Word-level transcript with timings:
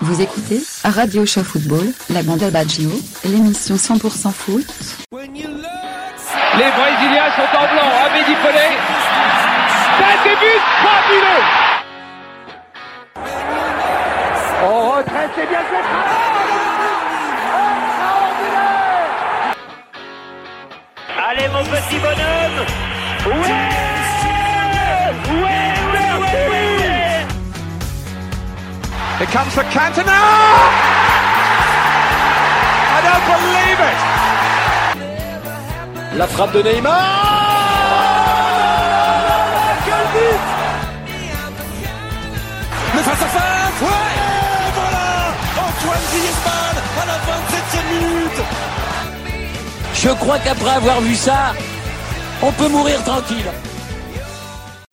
Vous 0.00 0.20
écoutez 0.20 0.62
Radio 0.84 1.26
Show 1.26 1.42
Football, 1.42 1.92
la 2.10 2.22
bande 2.22 2.44
Baggio, 2.52 2.88
l'émission 3.24 3.74
100% 3.74 4.30
foot. 4.32 4.64
Les 5.12 5.18
Brésiliens 6.70 7.30
sont 7.34 7.50
en 7.56 7.66
blanc, 7.66 7.90
Abedi 8.06 8.34
Pelé. 8.42 8.68
C'est 9.98 10.22
des 10.22 10.36
buts 10.36 10.62
fabuleux. 10.84 11.44
On 14.62 14.90
retraite, 14.90 15.30
c'est 15.34 15.48
bien 15.48 15.58
fait. 15.58 15.84
Allez 21.28 21.48
mon 21.48 21.64
petit 21.64 21.98
bonhomme. 21.98 22.66
Ouais, 23.26 23.52
ouais, 25.42 25.77
Here 29.18 29.26
comes 29.26 29.52
the 29.52 29.62
Cantona! 29.74 30.20
I 32.96 32.98
don't 33.06 33.24
believe 33.32 33.80
it! 33.90 33.98
La 36.18 36.26
frappe 36.28 36.52
de 36.52 36.62
Neymar! 36.62 36.94
Quel 39.84 40.04
but! 40.14 40.42
Le 42.94 43.00
face 43.02 43.22
à 43.22 43.26
face 43.26 43.80
Ouais! 43.82 43.88
Et 43.88 44.72
voilà! 44.78 45.08
Antoine 45.66 46.04
Griezmann 46.12 46.76
à 47.00 47.04
la 47.10 47.18
27e 47.28 47.88
minute! 47.90 48.40
Je 49.94 50.10
crois 50.10 50.38
qu'après 50.38 50.74
avoir 50.76 51.00
vu 51.00 51.16
ça, 51.16 51.54
on 52.40 52.52
peut 52.52 52.68
mourir 52.68 53.02
tranquille. 53.02 53.50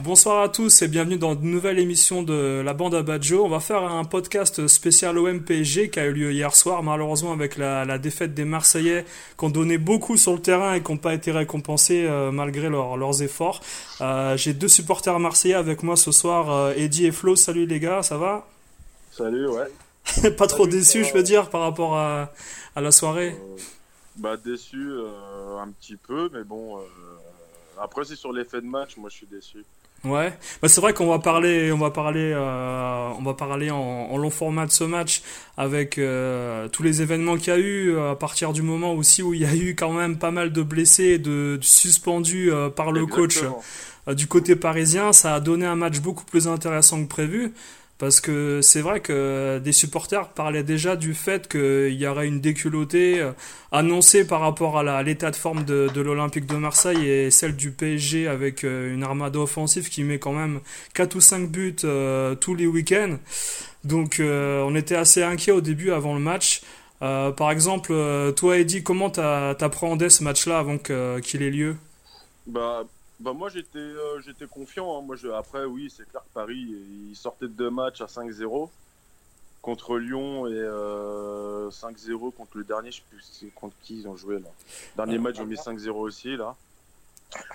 Bonsoir 0.05 0.43
à 0.43 0.49
tous 0.49 0.83
et 0.83 0.87
bienvenue 0.87 1.17
dans 1.17 1.33
une 1.33 1.49
nouvelle 1.49 1.79
émission 1.79 2.21
de 2.21 2.61
la 2.63 2.73
bande 2.75 2.93
à 2.93 3.01
Badjo. 3.01 3.43
On 3.43 3.49
va 3.49 3.59
faire 3.59 3.81
un 3.83 4.03
podcast 4.03 4.67
spécial 4.67 5.17
OM 5.17 5.41
PSG 5.41 5.89
qui 5.89 5.99
a 5.99 6.05
eu 6.05 6.11
lieu 6.13 6.31
hier 6.31 6.53
soir, 6.55 6.83
malheureusement 6.83 7.31
avec 7.31 7.57
la, 7.57 7.85
la 7.85 7.97
défaite 7.97 8.35
des 8.35 8.45
Marseillais 8.45 9.03
qui 9.37 9.45
ont 9.45 9.49
donné 9.49 9.79
beaucoup 9.79 10.15
sur 10.17 10.33
le 10.33 10.39
terrain 10.39 10.75
et 10.75 10.83
qui 10.83 10.91
n'ont 10.91 10.99
pas 10.99 11.15
été 11.15 11.31
récompensés 11.31 12.05
euh, 12.05 12.29
malgré 12.31 12.69
leur- 12.69 12.97
leurs 12.97 13.23
efforts. 13.23 13.61
Euh, 14.01 14.37
J'ai 14.37 14.53
deux 14.53 14.67
supporters 14.67 15.17
marseillais 15.19 15.55
avec 15.55 15.81
moi 15.81 15.95
ce 15.95 16.11
soir, 16.11 16.51
euh, 16.51 16.73
Eddie 16.75 17.07
et 17.07 17.11
Flo. 17.11 17.35
Salut 17.35 17.65
les 17.65 17.79
gars, 17.79 18.03
ça 18.03 18.17
va? 18.17 18.47
Salut, 19.11 19.47
ouais. 19.47 20.31
Pas 20.37 20.45
trop 20.45 20.65
Salut, 20.65 20.77
déçu, 20.77 21.03
je 21.03 21.13
veux 21.13 21.23
dire, 21.23 21.49
par 21.49 21.61
rapport 21.61 21.95
à, 21.97 22.31
à 22.75 22.81
la 22.81 22.91
soirée? 22.91 23.35
Bah 24.17 24.37
déçu 24.37 24.87
un 25.59 25.69
petit 25.71 25.95
peu, 25.97 26.29
mais 26.31 26.43
bon. 26.43 26.77
après, 27.81 28.03
c'est 28.05 28.15
sur 28.15 28.31
l'effet 28.31 28.61
de 28.61 28.67
match, 28.67 28.97
moi 28.97 29.09
je 29.09 29.15
suis 29.15 29.27
déçu. 29.27 29.65
Ouais, 30.05 30.31
bah, 30.61 30.67
c'est 30.67 30.81
vrai 30.81 30.93
qu'on 30.93 31.07
va 31.07 31.17
parler, 31.19 31.71
on 31.71 31.77
va 31.79 31.89
parler, 31.89 32.31
euh, 32.33 33.09
on 33.17 33.23
va 33.23 33.33
parler 33.33 33.71
en, 33.71 33.77
en 33.79 34.17
long 34.17 34.29
format 34.29 34.67
de 34.67 34.71
ce 34.71 34.83
match 34.83 35.23
avec 35.57 35.97
euh, 35.97 36.67
tous 36.67 36.83
les 36.83 37.01
événements 37.01 37.37
qu'il 37.37 37.47
y 37.47 37.55
a 37.55 37.59
eu 37.59 37.89
euh, 37.95 38.11
à 38.11 38.15
partir 38.15 38.53
du 38.53 38.61
moment 38.61 38.93
aussi 38.93 39.23
où 39.23 39.33
il 39.33 39.41
y 39.41 39.45
a 39.45 39.55
eu 39.55 39.73
quand 39.75 39.91
même 39.91 40.17
pas 40.17 40.29
mal 40.31 40.51
de 40.53 40.61
blessés, 40.61 41.03
et 41.05 41.17
de, 41.17 41.57
de 41.59 41.63
suspendus 41.63 42.51
euh, 42.51 42.69
par 42.69 42.91
le 42.91 43.05
coach 43.07 43.37
Exactement. 43.37 43.63
euh, 44.07 44.13
du 44.13 44.27
côté 44.27 44.55
parisien. 44.55 45.11
Ça 45.11 45.33
a 45.33 45.39
donné 45.39 45.65
un 45.65 45.75
match 45.75 45.99
beaucoup 46.01 46.25
plus 46.25 46.47
intéressant 46.47 47.01
que 47.03 47.07
prévu. 47.09 47.51
Parce 47.97 48.19
que 48.19 48.59
c'est 48.61 48.81
vrai 48.81 48.99
que 48.99 49.61
des 49.63 49.71
supporters 49.71 50.27
parlaient 50.29 50.63
déjà 50.63 50.97
du 50.97 51.13
fait 51.13 51.47
qu'il 51.47 51.93
y 51.93 52.05
aurait 52.05 52.27
une 52.27 52.41
déculottée 52.41 53.21
euh, 53.21 53.31
annoncée 53.71 54.27
par 54.27 54.41
rapport 54.41 54.77
à 54.77 55.03
l'état 55.03 55.31
de 55.31 55.35
forme 55.37 55.63
de, 55.63 56.01
l'Olympique 56.01 56.45
de 56.45 56.57
Marseille 56.57 57.07
et 57.07 57.31
celle 57.31 57.55
du 57.55 57.71
PSG 57.71 58.27
avec 58.27 58.65
euh, 58.65 58.93
une 58.93 59.03
armada 59.03 59.39
offensive 59.39 59.87
qui 59.89 60.03
met 60.03 60.19
quand 60.19 60.33
même 60.33 60.59
4 60.93 61.15
ou 61.15 61.21
5 61.21 61.49
buts 61.49 61.75
euh, 61.85 62.35
tous 62.35 62.53
les 62.53 62.67
week-ends. 62.67 63.17
Donc 63.85 64.19
on 64.19 64.75
était 64.75 64.95
assez 64.95 65.21
inquiet 65.21 65.51
au 65.51 65.61
début 65.61 65.91
avant 65.91 66.15
le 66.15 66.19
match. 66.19 66.61
Par 66.99 67.51
exemple, 67.51 67.93
toi 68.35 68.57
Eddie, 68.57 68.81
comment 68.81 69.11
t'appréhendais 69.11 70.09
ce 70.09 70.23
match-là 70.23 70.57
avant 70.57 70.79
qu'il 70.79 71.43
ait 71.43 71.51
lieu? 71.51 71.75
Bah, 72.47 72.83
bah 73.19 73.33
moi 73.33 73.49
j'étais 73.49 73.77
euh, 73.79 74.19
j'étais 74.21 74.45
confiant. 74.47 74.97
hein. 74.97 75.01
Moi, 75.01 75.15
je, 75.15 75.27
après, 75.29 75.65
oui, 75.65 75.91
c'est 75.95 76.07
clair 76.09 76.21
que 76.23 76.33
Paris, 76.33 76.57
il 77.09 77.15
sortait 77.15 77.45
de 77.47 77.53
deux 77.53 77.69
matchs 77.69 78.01
à 78.01 78.05
5-0 78.05 78.69
contre 79.61 79.97
Lyon 79.97 80.47
et 80.47 80.51
euh, 80.53 81.69
5-0 81.71 82.33
contre 82.33 82.57
le 82.57 82.63
dernier. 82.63 82.91
Je 82.91 82.97
sais 82.97 83.03
plus 83.09 83.51
contre 83.55 83.75
qui 83.81 83.99
ils 84.01 84.07
ont 84.07 84.15
joué 84.15 84.39
là. 84.39 84.49
Dernier 84.95 85.15
Euh, 85.15 85.19
match, 85.21 85.35
ils 85.37 85.41
ont 85.41 85.45
mis 85.45 85.55
5-0 85.55 85.89
aussi 85.91 86.35
là. 86.37 86.55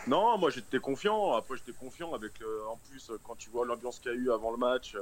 Non, 0.07 0.37
moi 0.39 0.51
j'étais 0.51 0.79
confiant. 0.81 1.35
Après, 1.35 1.57
j'étais 1.57 1.79
confiant 1.79 2.13
avec. 2.15 2.33
euh, 2.43 2.61
en 2.71 2.79
plus, 2.91 3.11
euh, 3.11 3.19
quand 3.25 3.37
tu 3.37 3.51
vois 3.51 3.65
l'ambiance 3.67 3.99
qu'il 3.99 4.11
y 4.13 4.15
a 4.15 4.19
eu 4.19 4.31
avant 4.33 4.51
le 4.51 4.57
match, 4.59 4.95
euh, 4.95 5.01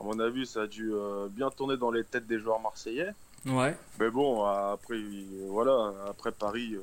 à 0.00 0.04
mon 0.04 0.18
avis, 0.20 0.46
ça 0.46 0.62
a 0.62 0.66
dû 0.66 0.92
euh, 0.92 1.26
bien 1.30 1.50
tourner 1.50 1.76
dans 1.76 1.90
les 1.90 2.04
têtes 2.04 2.26
des 2.26 2.38
joueurs 2.38 2.60
marseillais. 2.60 3.10
Ouais. 3.46 3.76
Mais 3.98 4.10
bon, 4.10 4.44
après, 4.44 4.94
euh, 4.96 5.46
voilà, 5.48 5.92
après 6.08 6.30
Paris, 6.32 6.74
euh, 6.74 6.80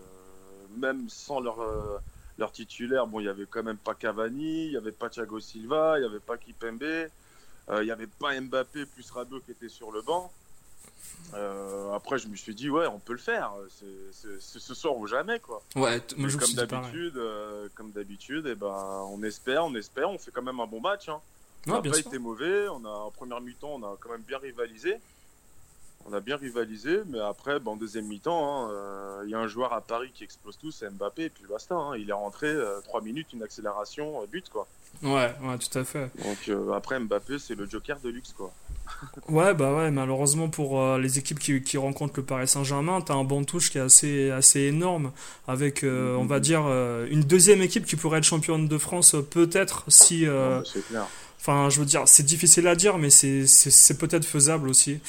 même 0.77 1.07
sans 1.09 1.39
leur, 1.39 1.61
euh, 1.61 1.97
leur 2.37 2.51
titulaire, 2.51 3.07
bon, 3.07 3.19
il 3.19 3.23
n'y 3.23 3.29
avait 3.29 3.45
quand 3.45 3.63
même 3.63 3.77
pas 3.77 3.93
Cavani, 3.95 4.65
il 4.65 4.71
n'y 4.71 4.77
avait 4.77 4.91
pas 4.91 5.09
Thiago 5.09 5.39
Silva, 5.39 5.97
il 5.97 6.01
n'y 6.01 6.07
avait 6.07 6.19
pas 6.19 6.37
Kipembe, 6.37 6.83
euh, 6.83 7.09
il 7.81 7.85
n'y 7.85 7.91
avait 7.91 8.07
pas 8.07 8.39
Mbappé 8.39 8.85
plus 8.85 9.09
Rabiot 9.09 9.39
qui 9.39 9.51
était 9.51 9.69
sur 9.69 9.91
le 9.91 10.01
banc. 10.01 10.31
Euh, 11.33 11.93
après, 11.93 12.19
je 12.19 12.27
me 12.27 12.35
suis 12.35 12.53
dit, 12.53 12.69
ouais, 12.69 12.85
on 12.87 12.99
peut 12.99 13.13
le 13.13 13.19
faire. 13.19 13.51
C'est 14.11 14.59
ce 14.59 14.73
soir 14.73 14.95
ou 14.97 15.07
jamais, 15.07 15.39
quoi. 15.39 15.61
Ouais, 15.75 15.99
t- 15.99 16.15
moi 16.15 16.27
Et 16.27 16.31
je 16.31 16.37
me 16.37 16.41
comme 16.41 16.53
d'habitude, 16.53 17.17
euh, 17.17 17.67
comme 17.75 17.91
d'habitude, 17.91 18.45
eh 18.47 18.55
ben, 18.55 18.67
on 19.09 19.21
espère, 19.23 19.65
on 19.65 19.73
espère, 19.75 20.09
on 20.09 20.17
fait 20.17 20.31
quand 20.31 20.41
même 20.43 20.59
un 20.59 20.67
bon 20.67 20.81
match. 20.81 21.09
Hein. 21.09 21.19
On 21.67 21.71
n'a 21.71 21.81
pas 21.81 21.93
sûr. 21.93 22.07
été 22.07 22.19
mauvais. 22.19 22.67
On 22.69 22.83
a, 22.85 22.89
en 22.89 23.11
première 23.11 23.41
mi-temps, 23.41 23.79
on 23.81 23.83
a 23.83 23.97
quand 23.99 24.09
même 24.09 24.21
bien 24.21 24.37
rivalisé. 24.37 24.97
On 26.07 26.13
a 26.13 26.19
bien 26.19 26.37
rivalisé, 26.37 26.99
mais 27.07 27.19
après, 27.19 27.59
ben, 27.59 27.71
en 27.71 27.75
deuxième 27.75 28.05
mi-temps, 28.05 28.65
hein, 28.67 28.69
euh, 28.71 29.21
il 29.25 29.31
y 29.31 29.33
a 29.33 29.39
un 29.39 29.47
joueur 29.47 29.73
à 29.73 29.81
Paris 29.81 30.11
qui 30.13 30.23
explose 30.23 30.55
tout, 30.57 30.71
c'est 30.71 30.87
Mbappé, 30.89 31.23
et 31.25 31.29
puis 31.29 31.43
basta. 31.49 31.73
hein. 31.75 31.97
il 31.97 32.09
est 32.09 32.13
rentré, 32.13 32.53
3 32.83 33.01
minutes, 33.01 33.27
une 33.33 33.41
accélération, 33.41 34.21
euh, 34.21 34.25
but, 34.31 34.47
quoi. 34.49 34.67
Ouais, 35.03 35.33
ouais, 35.43 35.57
tout 35.57 35.77
à 35.79 35.83
fait. 35.83 36.11
Donc 36.23 36.37
euh, 36.47 36.71
après, 36.73 36.99
Mbappé, 36.99 37.39
c'est 37.39 37.55
le 37.55 37.67
joker 37.67 37.99
de 38.01 38.09
luxe, 38.09 38.33
quoi. 38.37 38.51
Ouais, 39.29 39.55
bah 39.55 39.73
ouais, 39.73 39.89
malheureusement 39.89 40.47
pour 40.47 40.79
euh, 40.79 40.99
les 40.99 41.17
équipes 41.17 41.39
qui, 41.39 41.59
qui 41.63 41.77
rencontrent 41.77 42.13
le 42.17 42.23
Paris 42.23 42.47
Saint-Germain, 42.47 43.01
t'as 43.01 43.15
un 43.15 43.23
banc 43.23 43.41
de 43.41 43.45
touche 43.47 43.71
qui 43.71 43.79
est 43.79 43.81
assez, 43.81 44.29
assez 44.29 44.59
énorme, 44.61 45.11
avec, 45.47 45.83
euh, 45.83 46.15
on 46.17 46.25
va 46.25 46.39
dire, 46.39 46.63
euh, 46.67 47.07
une 47.09 47.23
deuxième 47.23 47.63
équipe 47.63 47.85
qui 47.85 47.95
pourrait 47.95 48.19
être 48.19 48.25
championne 48.25 48.67
de 48.67 48.77
France, 48.77 49.15
euh, 49.15 49.23
peut-être, 49.23 49.85
si... 49.87 50.27
euh, 50.27 50.63
c'est 50.63 50.85
clair. 50.87 51.07
Enfin, 51.39 51.69
je 51.69 51.79
veux 51.79 51.85
dire, 51.85 52.03
c'est 52.07 52.23
difficile 52.23 52.67
à 52.67 52.75
dire, 52.75 52.97
mais 52.99 53.09
c'est 53.09 53.97
peut-être 53.99 54.25
faisable 54.25 54.67
aussi. 54.69 54.99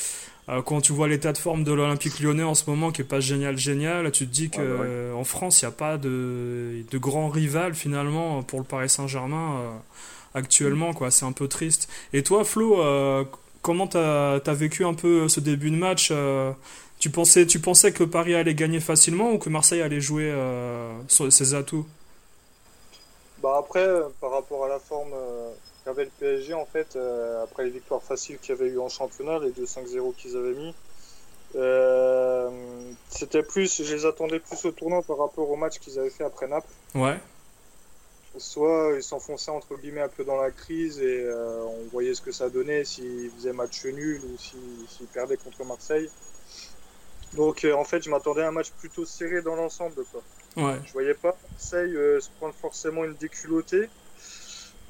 Euh, 0.48 0.62
quand 0.62 0.80
tu 0.80 0.92
vois 0.92 1.08
l'état 1.08 1.32
de 1.32 1.38
forme 1.38 1.64
de 1.64 1.72
l'Olympique 1.72 2.20
lyonnais 2.20 2.44
en 2.44 2.54
ce 2.54 2.70
moment, 2.70 2.92
qui 2.92 3.00
est 3.02 3.04
pas 3.04 3.20
génial, 3.20 3.58
génial, 3.58 4.10
tu 4.12 4.26
te 4.28 4.32
dis 4.32 4.50
Ah 4.56 4.64
bah 4.64 4.76
ouais. 4.76 4.86
euh, 4.86 5.24
France, 5.24 5.60
il 5.62 5.64
n'y 5.64 5.68
a 5.68 5.72
pas 5.72 5.98
de, 5.98 6.84
de 6.88 6.98
grand 6.98 7.28
rival 7.28 7.74
finalement 7.74 8.42
pour 8.44 8.60
le 8.60 8.64
Paris 8.64 8.88
Saint-Germain 8.88 9.58
euh, 9.60 9.76
actuellement, 10.34 10.94
quoi. 10.94 11.10
C'est 11.10 11.24
un 11.24 11.32
peu 11.32 11.48
triste. 11.48 11.88
Et 12.12 12.22
toi, 12.22 12.44
Flo, 12.44 12.76
comment 13.62 13.88
t'as 13.88 14.34
as 14.36 14.54
vécu 14.54 14.84
un 14.84 14.94
peu 14.94 15.28
ce 15.28 15.40
début 15.40 15.70
de 15.70 15.76
match 15.76 16.12
tu 16.98 17.10
pensais, 17.10 17.46
tu 17.46 17.58
pensais 17.60 17.92
que 17.92 18.04
Paris 18.04 18.34
allait 18.34 18.54
gagner 18.54 18.80
facilement 18.80 19.32
ou 19.32 19.38
que 19.38 19.50
Marseille 19.50 19.82
allait 19.82 20.00
jouer 20.00 20.32
sur 21.08 21.30
ses 21.32 21.54
atouts? 21.54 21.86
Bah 23.42 23.56
après, 23.58 23.86
par 24.20 24.30
rapport 24.30 24.64
à 24.64 24.68
la 24.68 24.78
forme 24.78 25.12
qu'avait 25.86 26.04
le 26.04 26.10
PSG, 26.18 26.52
en 26.52 26.66
fait, 26.66 26.96
euh, 26.96 27.44
après 27.44 27.64
les 27.64 27.70
victoires 27.70 28.02
faciles 28.02 28.38
qu'il 28.38 28.54
y 28.54 28.58
avait 28.58 28.68
eu 28.68 28.78
en 28.80 28.88
championnat, 28.88 29.38
les 29.38 29.52
2-5-0 29.52 30.14
qu'ils 30.16 30.36
avaient 30.36 30.54
mis, 30.54 30.74
euh, 31.54 32.50
c'était 33.08 33.44
plus, 33.44 33.82
je 33.82 33.94
les 33.94 34.04
attendais 34.04 34.40
plus 34.40 34.64
au 34.64 34.72
tournant 34.72 35.02
par 35.02 35.18
rapport 35.18 35.48
au 35.48 35.56
match 35.56 35.78
qu'ils 35.78 35.98
avaient 35.98 36.10
fait 36.10 36.24
après 36.24 36.48
Naples. 36.48 36.72
Ouais, 36.94 37.18
Soit 38.36 38.92
ils 38.96 39.02
s'enfonçaient 39.02 39.52
entre 39.52 39.76
guillemets 39.76 40.02
un 40.02 40.08
peu 40.08 40.22
dans 40.22 40.36
la 40.36 40.50
crise 40.50 41.00
et 41.00 41.22
euh, 41.22 41.62
on 41.64 41.88
voyait 41.90 42.12
ce 42.12 42.20
que 42.20 42.32
ça 42.32 42.50
donnait 42.50 42.84
s'ils 42.84 43.30
faisaient 43.30 43.54
match 43.54 43.86
nul 43.86 44.20
ou 44.24 44.36
s'ils 44.36 45.06
perdaient 45.06 45.38
contre 45.38 45.64
Marseille. 45.64 46.10
Donc 47.32 47.64
euh, 47.64 47.72
en 47.72 47.84
fait, 47.84 48.02
je 48.02 48.10
m'attendais 48.10 48.42
à 48.42 48.48
un 48.48 48.50
match 48.50 48.72
plutôt 48.72 49.06
serré 49.06 49.40
dans 49.40 49.54
l'ensemble. 49.54 50.04
quoi. 50.12 50.22
ouais. 50.56 50.78
Je 50.84 50.92
voyais 50.92 51.14
pas 51.14 51.34
Marseille 51.52 51.92
se 51.92 52.28
prendre 52.38 52.54
forcément 52.54 53.04
une 53.04 53.14
déculottée. 53.14 53.88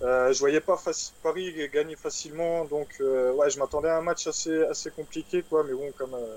Euh, 0.03 0.33
je 0.33 0.39
voyais 0.41 0.61
pas 0.61 0.77
faci- 0.77 1.13
Paris 1.23 1.55
gagner 1.73 1.97
facilement, 1.97 2.65
donc 2.67 2.89
euh, 3.01 3.33
ouais, 3.33 3.49
je 3.51 3.59
m'attendais 3.59 3.89
à 3.89 3.97
un 3.99 4.03
match 4.03 4.27
assez 4.27 4.63
assez 4.65 4.91
compliqué 4.91 5.43
quoi. 5.49 5.65
Mais 5.67 5.73
bon, 5.73 5.91
comme 5.97 6.13
euh, 6.15 6.37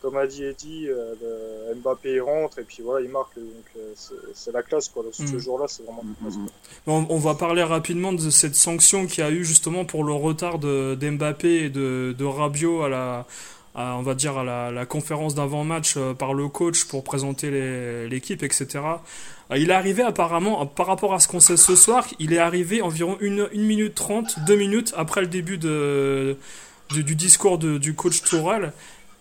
comme 0.00 0.16
a 0.16 0.26
dit 0.26 0.44
Eddy, 0.44 0.86
euh, 0.88 1.14
le 1.70 1.74
Mbappé 1.76 2.14
il 2.14 2.20
rentre 2.22 2.58
et 2.60 2.62
puis 2.64 2.82
voilà, 2.82 3.04
il 3.04 3.10
marque. 3.10 3.34
Donc 3.36 3.66
euh, 3.76 3.92
c'est- 3.94 4.14
c'est 4.34 4.52
la 4.52 4.62
classe 4.62 4.88
quoi. 4.88 5.04
Ce 5.12 5.22
Mm. 5.22 5.38
jour-là, 5.38 5.66
c'est 5.68 5.82
vraiment 5.82 6.02
la 6.02 6.14
classe. 6.30 6.38
quoi. 6.86 6.94
On, 6.94 7.06
on 7.10 7.18
va 7.18 7.34
parler 7.34 7.62
rapidement 7.62 8.12
de 8.14 8.30
cette 8.30 8.54
sanction 8.54 9.06
qu'il 9.06 9.22
y 9.22 9.26
a 9.26 9.30
eu 9.30 9.44
justement 9.44 9.84
pour 9.84 10.02
le 10.04 10.12
retard 10.14 10.58
de 10.58 10.94
d'Mbappé 10.94 11.64
et 11.64 11.68
de, 11.70 12.14
de 12.18 12.24
Rabiot 12.24 12.82
à 12.84 12.88
la, 12.88 13.26
à, 13.74 13.96
on 13.96 14.02
va 14.02 14.14
dire 14.14 14.38
à 14.38 14.44
la, 14.44 14.70
la 14.70 14.86
conférence 14.86 15.34
d'avant-match 15.34 15.94
euh, 15.98 16.14
par 16.14 16.32
le 16.32 16.48
coach 16.48 16.84
pour 16.84 17.04
présenter 17.04 17.50
les- 17.50 18.08
l'équipe, 18.08 18.42
etc. 18.42 18.80
Euh, 19.50 19.58
Il 19.58 19.70
est 19.70 19.74
arrivé 19.74 20.02
apparemment, 20.02 20.62
euh, 20.62 20.64
par 20.64 20.86
rapport 20.86 21.14
à 21.14 21.20
ce 21.20 21.28
qu'on 21.28 21.40
sait 21.40 21.56
ce 21.56 21.76
soir, 21.76 22.06
il 22.18 22.32
est 22.32 22.38
arrivé 22.38 22.82
environ 22.82 23.18
1 23.20 23.48
minute 23.58 23.94
30, 23.94 24.40
2 24.46 24.56
minutes 24.56 24.94
après 24.96 25.20
le 25.20 25.26
début 25.26 25.58
de, 25.58 26.36
du, 26.90 27.14
discours 27.14 27.58
du 27.58 27.94
coach 27.94 28.22
Tourelle. 28.22 28.72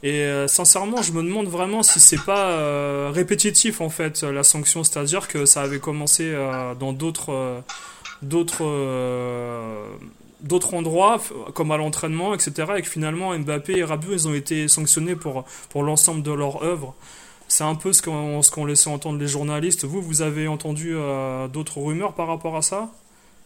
Et 0.03 0.21
euh, 0.23 0.47
sincèrement, 0.47 1.01
je 1.01 1.13
me 1.13 1.23
demande 1.23 1.47
vraiment 1.47 1.81
si 1.81 1.99
c'est 1.99 2.23
pas 2.23 3.11
répétitif 3.11 3.81
en 3.81 3.89
fait 3.89 4.23
la 4.23 4.43
sanction, 4.43 4.83
c'est-à-dire 4.83 5.27
que 5.27 5.45
ça 5.45 5.61
avait 5.61 5.79
commencé 5.79 6.33
dans 6.79 6.93
d'autres 6.93 7.63
d'autres 8.21 8.65
d'autres 10.41 10.73
endroits, 10.73 11.21
comme 11.53 11.71
à 11.71 11.77
l'entraînement, 11.77 12.33
etc. 12.33 12.73
Et 12.77 12.81
que 12.81 12.89
finalement 12.89 13.37
Mbappé 13.37 13.77
et 13.77 13.83
Rabiot 13.85 14.11
ils 14.11 14.27
ont 14.27 14.33
été 14.33 14.67
sanctionnés 14.67 15.15
pour 15.15 15.45
pour 15.69 15.83
l'ensemble 15.83 16.21
de 16.21 16.31
leur 16.31 16.63
œuvre. 16.63 16.95
C'est 17.55 17.63
un 17.63 17.75
peu 17.75 17.93
ce 17.93 18.01
qu'on 18.01 18.41
ce 18.41 18.49
qu'on 18.49 18.65
laissait 18.65 18.89
entendre 18.89 19.19
les 19.19 19.27
journalistes. 19.27 19.85
Vous, 19.85 20.01
vous 20.01 20.23
avez 20.23 20.47
entendu 20.47 20.95
euh, 20.95 21.47
d'autres 21.47 21.77
rumeurs 21.79 22.15
par 22.15 22.25
rapport 22.25 22.55
à 22.55 22.63
ça? 22.63 22.89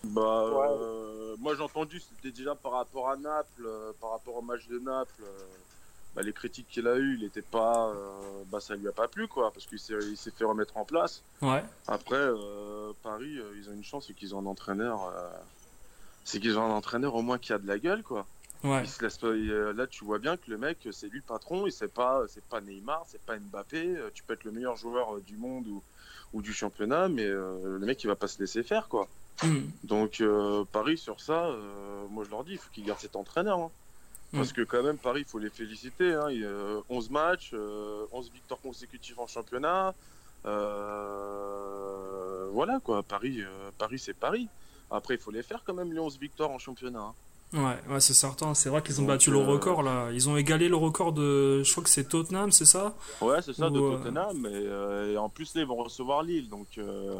Bah, 0.05 0.45
Ouais. 0.49 0.65
euh, 0.79 1.35
moi 1.39 1.55
j'ai 1.57 1.61
entendu, 1.61 1.99
c'était 1.99 2.31
déjà 2.33 2.55
par 2.55 2.71
rapport 2.71 3.09
à 3.09 3.17
Naples, 3.17 3.65
euh, 3.65 3.91
par 3.99 4.11
rapport 4.11 4.37
au 4.37 4.41
match 4.41 4.65
de 4.69 4.79
Naples. 4.79 5.11
euh, 5.23 5.25
bah, 6.15 6.21
les 6.21 6.31
critiques 6.31 6.67
qu'il 6.69 6.87
a 6.87 6.95
eues, 6.95 7.17
il 7.19 7.25
était 7.25 7.41
pas, 7.41 7.89
euh, 7.89 8.43
bah, 8.49 8.61
ça 8.61 8.75
lui 8.77 8.87
a 8.87 8.93
pas 8.93 9.09
plu 9.09 9.27
quoi, 9.27 9.51
parce 9.51 9.65
qu'il 9.65 9.77
s'est, 9.77 9.95
il 10.09 10.15
s'est 10.15 10.31
fait 10.31 10.45
remettre 10.45 10.77
en 10.77 10.85
place. 10.85 11.21
Ouais. 11.41 11.61
Après, 11.89 12.15
euh, 12.15 12.93
Paris, 13.03 13.37
euh, 13.37 13.51
ils 13.59 13.69
ont 13.69 13.73
une 13.73 13.83
chance, 13.83 14.05
c'est 14.07 14.13
qu'ils 14.13 14.33
ont 14.33 14.39
un 14.39 14.45
entraîneur, 14.45 15.03
euh, 15.13 15.29
c'est 16.23 16.39
qu'ils 16.39 16.57
ont 16.57 16.63
un 16.63 16.71
entraîneur 16.77 17.13
au 17.13 17.23
moins 17.23 17.39
qui 17.39 17.51
a 17.51 17.57
de 17.57 17.67
la 17.67 17.77
gueule 17.77 18.03
quoi. 18.03 18.25
Ouais. 18.67 18.81
Il 18.83 18.87
se 18.89 19.01
laisse 19.03 19.17
pas, 19.17 19.35
il- 19.35 19.51
euh, 19.51 19.73
là 19.73 19.87
tu 19.87 20.03
vois 20.03 20.19
bien 20.19 20.35
que 20.37 20.49
le 20.51 20.57
mec, 20.57 20.87
c'est 20.91 21.07
lui 21.07 21.19
le 21.19 21.23
patron, 21.25 21.65
et 21.67 21.71
c'est 21.71 21.93
pas, 21.93 22.23
c'est 22.27 22.43
pas 22.43 22.59
Neymar, 22.61 23.03
c'est 23.07 23.21
pas 23.21 23.37
Mbappé. 23.39 23.95
euh, 23.97 24.09
Tu 24.13 24.23
peux 24.23 24.33
être 24.33 24.43
le 24.43 24.51
meilleur 24.51 24.75
joueur 24.75 25.15
euh, 25.15 25.21
du 25.21 25.37
monde 25.37 25.67
ou, 25.67 25.81
ou 26.33 26.41
du 26.41 26.53
championnat, 26.53 27.07
mais 27.07 27.25
euh, 27.25 27.77
le 27.79 27.85
mec 27.85 28.03
il 28.03 28.07
va 28.07 28.15
pas 28.15 28.27
se 28.27 28.39
laisser 28.39 28.63
faire 28.63 28.87
quoi. 28.89 29.07
Hmm. 29.43 29.65
Donc 29.83 30.19
euh, 30.21 30.65
Paris 30.71 30.97
sur 30.97 31.19
ça, 31.21 31.49
moi 32.09 32.23
je 32.25 32.29
leur 32.31 32.43
dis, 32.43 32.53
il 32.53 32.57
faut 32.57 32.69
qu'ils 32.73 32.85
gardent 32.85 32.99
cet 32.99 33.15
entraîneur. 33.15 33.59
hein. 33.59 33.71
Parce 34.33 34.49
Mm. 34.51 34.55
que 34.55 34.61
quand 34.63 34.83
même 34.83 34.97
Paris, 34.97 35.21
il 35.21 35.25
faut 35.25 35.39
les 35.39 35.49
féliciter. 35.49 36.13
Hein. 36.13 36.29
Il 36.31 36.41
y 36.41 36.45
a, 36.45 36.49
euh, 36.49 36.81
11 36.89 37.09
matchs, 37.09 37.51
euh, 37.53 38.05
11 38.11 38.29
victoires 38.29 38.59
consécutives 38.59 39.17
en 39.21 39.27
championnat. 39.27 39.93
Voilà 42.51 42.79
quoi, 42.83 43.03
Paris, 43.03 43.41
Paris 43.77 43.99
c'est 43.99 44.13
Paris. 44.13 44.49
Après, 44.89 45.15
il 45.15 45.19
faut 45.19 45.31
les 45.31 45.43
faire 45.43 45.63
quand 45.65 45.73
même 45.73 45.93
les 45.93 45.99
11 45.99 46.17
victoires 46.19 46.49
en 46.51 46.59
championnat. 46.59 46.99
hein. 46.99 47.13
Ouais, 47.53 47.77
ouais, 47.89 47.99
c'est 48.01 48.13
certain. 48.13 48.53
C'est 48.53 48.69
vrai 48.69 48.81
qu'ils 48.81 48.99
ont 48.99 49.03
Donc, 49.03 49.07
battu 49.13 49.31
le 49.31 49.39
euh, 49.39 49.45
record 49.45 49.81
là. 49.83 50.09
Ils 50.11 50.27
ont 50.27 50.35
égalé 50.37 50.67
le 50.67 50.75
record 50.75 51.13
de, 51.13 51.63
je 51.63 51.71
crois 51.71 51.83
que 51.83 51.89
c'est 51.89 52.03
Tottenham, 52.09 52.51
c'est 52.51 52.65
ça? 52.65 52.95
Ouais, 53.21 53.41
c'est 53.41 53.53
ça, 53.53 53.69
de 53.69 53.79
Ou, 53.79 53.93
euh, 53.93 53.97
Tottenham. 53.97 54.45
Et, 54.45 54.49
euh, 54.53 55.13
et 55.13 55.17
en 55.17 55.29
plus, 55.29 55.55
là, 55.55 55.61
ils 55.61 55.67
vont 55.67 55.75
recevoir 55.77 56.23
Lille. 56.23 56.49
Donc, 56.49 56.67
euh, 56.77 57.15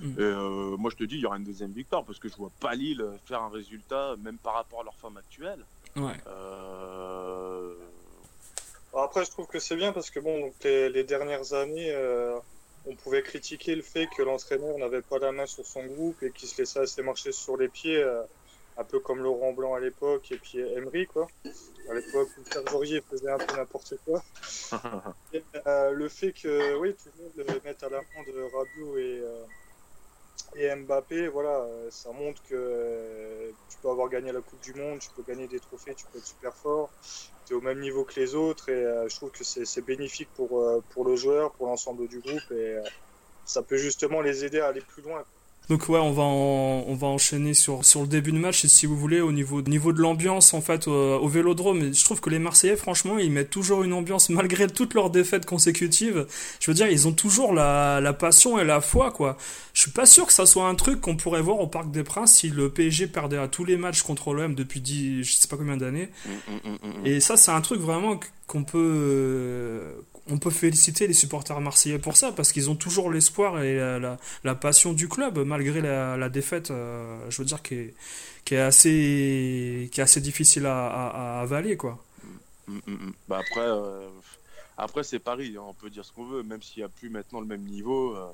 Mm. 0.00 0.12
et, 0.18 0.22
euh, 0.22 0.76
moi, 0.78 0.90
je 0.90 0.96
te 0.96 1.04
dis, 1.04 1.16
il 1.16 1.20
y 1.20 1.26
aura 1.26 1.36
une 1.36 1.44
deuxième 1.44 1.70
victoire 1.72 2.02
parce 2.04 2.18
que 2.18 2.28
je 2.28 2.34
vois 2.36 2.50
pas 2.60 2.74
Lille 2.74 3.04
faire 3.26 3.42
un 3.42 3.50
résultat, 3.50 4.16
même 4.22 4.38
par 4.38 4.54
rapport 4.54 4.80
à 4.80 4.84
leur 4.84 4.94
forme 4.94 5.16
actuelle. 5.18 5.60
Ouais. 5.96 6.14
Euh, 6.26 7.74
Alors 8.92 9.04
Après, 9.04 9.24
je 9.24 9.30
trouve 9.30 9.46
que 9.46 9.58
c'est 9.58 9.76
bien 9.76 9.92
parce 9.92 10.10
que 10.10 10.20
bon, 10.20 10.40
donc 10.40 10.54
les, 10.64 10.88
les 10.90 11.04
dernières 11.04 11.52
années, 11.54 11.90
euh, 11.90 12.34
on 12.86 12.94
pouvait 12.96 13.22
critiquer 13.22 13.74
le 13.76 13.82
fait 13.82 14.06
que 14.16 14.22
l'entraîneur 14.22 14.76
n'avait 14.78 15.02
pas 15.02 15.18
la 15.18 15.32
main 15.32 15.46
sur 15.46 15.64
son 15.66 15.84
groupe 15.86 16.22
et 16.22 16.30
qu'il 16.30 16.48
se 16.48 16.58
laissait 16.60 16.80
assez 16.80 17.02
marcher 17.02 17.32
sur 17.32 17.56
les 17.56 17.68
pieds, 17.68 18.02
euh, 18.02 18.22
un 18.76 18.84
peu 18.84 19.00
comme 19.00 19.22
Laurent 19.22 19.52
Blanc 19.52 19.74
à 19.74 19.80
l'époque 19.80 20.30
et 20.32 20.38
puis 20.38 20.58
Emery 20.58 21.06
quoi. 21.06 21.28
À 21.90 21.94
l'époque 21.94 22.28
où 22.38 22.42
Pierre 22.42 22.66
Georgier 22.68 23.02
faisait 23.10 23.30
un 23.30 23.38
peu 23.38 23.56
n'importe 23.56 23.94
quoi. 24.04 24.22
Et, 25.32 25.42
euh, 25.66 25.90
le 25.90 26.08
fait 26.08 26.32
que 26.32 26.76
oui, 26.78 26.94
tout 26.94 27.10
le 27.36 27.44
monde 27.44 27.60
mette 27.64 27.82
à 27.82 27.88
l'amende 27.88 28.52
Rabiot 28.54 28.98
et 28.98 29.20
euh, 29.22 29.44
et 30.54 30.74
Mbappé, 30.74 31.28
voilà, 31.28 31.66
ça 31.90 32.10
montre 32.12 32.42
que 32.42 32.54
euh, 32.54 33.50
tu 33.70 33.78
peux 33.78 33.88
avoir 33.88 34.08
gagné 34.10 34.32
la 34.32 34.40
Coupe 34.40 34.60
du 34.60 34.74
Monde, 34.74 34.98
tu 34.98 35.08
peux 35.16 35.22
gagner 35.22 35.46
des 35.46 35.60
trophées, 35.60 35.94
tu 35.94 36.04
peux 36.12 36.18
être 36.18 36.26
super 36.26 36.54
fort, 36.54 36.90
tu 37.46 37.54
es 37.54 37.56
au 37.56 37.60
même 37.62 37.80
niveau 37.80 38.04
que 38.04 38.20
les 38.20 38.34
autres 38.34 38.68
et 38.68 39.08
je 39.08 39.16
trouve 39.16 39.30
que 39.30 39.44
c'est 39.44 39.80
bénéfique 39.80 40.28
pour, 40.34 40.62
pour 40.90 41.04
le 41.06 41.16
joueur, 41.16 41.52
pour 41.52 41.66
l'ensemble 41.68 42.06
du 42.06 42.20
groupe 42.20 42.50
et 42.50 42.78
ça 43.46 43.62
peut 43.62 43.78
justement 43.78 44.20
les 44.20 44.44
aider 44.44 44.60
à 44.60 44.68
aller 44.68 44.82
plus 44.82 45.02
loin. 45.02 45.24
Donc 45.70 45.88
ouais, 45.88 45.98
on 46.00 46.12
va 46.12 46.24
en- 46.24 46.84
on 46.88 46.94
va 46.94 47.06
enchaîner 47.06 47.54
sur 47.54 47.84
sur 47.84 48.02
le 48.02 48.06
début 48.08 48.32
de 48.32 48.38
match 48.38 48.66
si 48.66 48.84
vous 48.84 48.96
voulez 48.96 49.20
au 49.20 49.32
niveau 49.32 49.62
niveau 49.62 49.92
de 49.92 50.00
l'ambiance 50.00 50.54
en 50.54 50.60
fait 50.60 50.88
au, 50.88 51.28
Vélodrome. 51.28 51.94
Je 51.94 52.04
trouve 52.04 52.20
que 52.20 52.30
les 52.30 52.40
Marseillais 52.40 52.76
franchement 52.76 53.16
ils 53.18 53.30
mettent 53.30 53.50
toujours 53.50 53.82
une 53.84 53.92
ambiance 53.92 54.28
malgré 54.38 54.66
toutes 54.66 54.92
leurs 54.94 55.08
défaites 55.10 55.46
consécutives. 55.46 56.26
Je 56.60 56.70
veux 56.70 56.74
dire 56.74 56.88
ils 56.88 57.06
ont 57.08 57.12
toujours 57.12 57.52
la 57.54 58.00
la 58.00 58.12
passion 58.12 58.58
et 58.58 58.64
la 58.64 58.80
foi 58.80 59.12
quoi. 59.12 59.36
Je 59.82 59.88
suis 59.88 59.94
pas 59.94 60.06
sûr 60.06 60.28
que 60.28 60.32
ça 60.32 60.46
soit 60.46 60.68
un 60.68 60.76
truc 60.76 61.00
qu'on 61.00 61.16
pourrait 61.16 61.42
voir 61.42 61.58
au 61.58 61.66
Parc 61.66 61.90
des 61.90 62.04
Princes 62.04 62.34
si 62.34 62.48
le 62.50 62.70
PSG 62.70 63.08
perdait 63.08 63.36
à 63.36 63.48
tous 63.48 63.64
les 63.64 63.76
matchs 63.76 64.02
contre 64.02 64.32
l'OM 64.32 64.54
depuis 64.54 64.80
10 64.80 65.24
je 65.24 65.32
sais 65.34 65.48
pas 65.48 65.56
combien 65.56 65.76
d'années. 65.76 66.08
Mm, 66.24 67.04
Et 67.04 67.18
ça, 67.18 67.36
c'est 67.36 67.50
un 67.50 67.60
truc 67.60 67.80
vraiment 67.80 68.20
qu'on 68.46 68.62
peut, 68.62 69.82
on 70.28 70.38
peut 70.38 70.50
féliciter 70.50 71.08
les 71.08 71.14
supporters 71.14 71.60
marseillais 71.60 71.98
pour 71.98 72.16
ça, 72.16 72.30
parce 72.30 72.52
qu'ils 72.52 72.70
ont 72.70 72.76
toujours 72.76 73.10
l'espoir 73.10 73.60
et 73.60 73.74
la, 73.76 73.98
la, 73.98 74.18
la 74.44 74.54
passion 74.54 74.92
du 74.92 75.08
club, 75.08 75.40
malgré 75.40 75.80
la, 75.80 76.16
la 76.16 76.28
défaite, 76.28 76.70
euh, 76.70 77.18
je 77.28 77.38
veux 77.38 77.44
dire, 77.44 77.60
qui 77.60 77.74
est, 77.74 77.94
qui 78.44 78.54
est, 78.54 78.60
assez, 78.60 79.88
qui 79.90 79.98
est 79.98 80.04
assez 80.04 80.20
difficile 80.20 80.66
à, 80.66 80.86
à, 80.86 81.38
à 81.38 81.40
avaler, 81.40 81.76
quoi. 81.76 81.98
Mm, 82.68 82.74
mm, 82.86 82.92
mm. 82.92 83.12
Bah 83.26 83.40
après, 83.40 83.66
euh, 83.66 84.08
après 84.78 85.02
c'est 85.02 85.18
Paris, 85.18 85.56
hein, 85.58 85.64
on 85.66 85.74
peut 85.74 85.90
dire 85.90 86.04
ce 86.04 86.12
qu'on 86.12 86.24
veut, 86.26 86.44
même 86.44 86.62
s'il 86.62 86.82
n'y 86.82 86.84
a 86.84 86.88
plus 86.88 87.10
maintenant 87.10 87.40
le 87.40 87.46
même 87.46 87.64
niveau. 87.64 88.14
euh, 88.16 88.26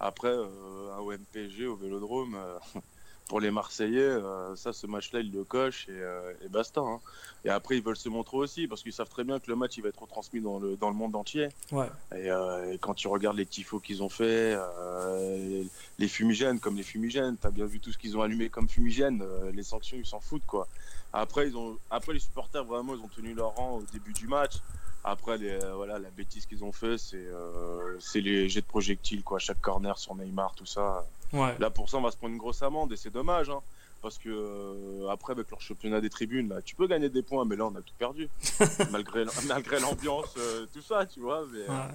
après, 0.00 0.28
euh, 0.28 0.94
un 0.96 1.00
OMPG 1.00 1.66
au 1.66 1.76
Vélodrome, 1.76 2.34
euh, 2.34 2.58
pour 3.28 3.38
les 3.40 3.52
Marseillais, 3.52 4.00
euh, 4.00 4.56
ça, 4.56 4.72
ce 4.72 4.88
match-là, 4.88 5.20
ils 5.20 5.30
le 5.30 5.44
cochent 5.44 5.86
et, 5.88 5.92
euh, 5.92 6.32
et 6.44 6.48
basta. 6.48 6.80
hein. 6.80 6.98
Et 7.44 7.48
après, 7.48 7.76
ils 7.76 7.82
veulent 7.82 7.96
se 7.96 8.08
montrer 8.08 8.36
aussi, 8.36 8.66
parce 8.66 8.82
qu'ils 8.82 8.92
savent 8.92 9.08
très 9.08 9.22
bien 9.24 9.38
que 9.38 9.48
le 9.48 9.54
match, 9.56 9.76
il 9.76 9.82
va 9.82 9.88
être 9.90 10.02
retransmis 10.02 10.40
dans 10.40 10.58
le, 10.58 10.74
dans 10.76 10.88
le 10.90 10.96
monde 10.96 11.14
entier. 11.14 11.48
Ouais. 11.70 11.86
Et, 12.16 12.28
euh, 12.30 12.72
et 12.72 12.78
quand 12.78 12.94
tu 12.94 13.06
regardes 13.06 13.36
les 13.36 13.46
tifos 13.46 13.78
qu'ils 13.78 14.02
ont 14.02 14.08
fait, 14.08 14.56
euh, 14.58 15.62
les 15.98 16.08
fumigènes 16.08 16.58
comme 16.60 16.76
les 16.76 16.82
fumigènes, 16.82 17.36
t'as 17.36 17.50
bien 17.50 17.66
vu 17.66 17.78
tout 17.80 17.92
ce 17.92 17.98
qu'ils 17.98 18.16
ont 18.16 18.22
allumé 18.22 18.48
comme 18.48 18.68
fumigènes, 18.68 19.22
euh, 19.22 19.52
les 19.52 19.62
sanctions 19.62 19.96
ils 19.96 20.06
s'en 20.06 20.20
foutent 20.20 20.46
quoi. 20.46 20.66
Après 21.12 21.46
ils 21.48 21.56
ont, 21.56 21.76
après 21.90 22.12
les 22.14 22.18
supporters 22.20 22.64
vraiment 22.64 22.94
ils 22.94 23.00
ont 23.00 23.08
tenu 23.08 23.32
leur 23.34 23.54
rang 23.54 23.76
au 23.78 23.82
début 23.92 24.12
du 24.12 24.26
match. 24.26 24.54
Après 25.02 25.38
les, 25.38 25.50
euh, 25.64 25.74
voilà 25.74 25.98
la 25.98 26.10
bêtise 26.10 26.44
qu'ils 26.46 26.62
ont 26.62 26.72
fait 26.72 26.98
c'est, 26.98 27.16
euh, 27.16 27.96
c'est 28.00 28.20
les 28.20 28.48
jets 28.48 28.60
de 28.60 28.66
projectiles 28.66 29.22
quoi, 29.22 29.38
chaque 29.38 29.60
corner 29.60 29.98
sur 29.98 30.14
Neymar 30.14 30.54
tout 30.54 30.66
ça. 30.66 31.06
Ouais. 31.32 31.56
Là 31.58 31.70
pour 31.70 31.88
ça 31.88 31.96
on 31.96 32.02
va 32.02 32.10
se 32.10 32.16
prendre 32.16 32.32
une 32.32 32.38
grosse 32.38 32.62
amende 32.62 32.92
et 32.92 32.96
c'est 32.96 33.10
dommage 33.10 33.48
hein. 33.50 33.60
Parce 34.02 34.16
que 34.18 34.28
euh, 34.30 35.08
après 35.10 35.32
avec 35.32 35.50
leur 35.50 35.60
championnat 35.60 36.00
des 36.00 36.08
tribunes 36.10 36.48
là, 36.48 36.62
tu 36.62 36.74
peux 36.74 36.86
gagner 36.86 37.08
des 37.08 37.22
points 37.22 37.44
mais 37.44 37.56
là 37.56 37.66
on 37.66 37.74
a 37.74 37.80
tout 37.82 37.94
perdu 37.98 38.28
malgré 38.90 39.24
malgré 39.46 39.78
l'ambiance 39.80 40.34
euh, 40.38 40.66
tout 40.72 40.82
ça 40.82 41.06
tu 41.06 41.20
vois 41.20 41.44
mais, 41.52 41.60
Ouais. 41.68 41.88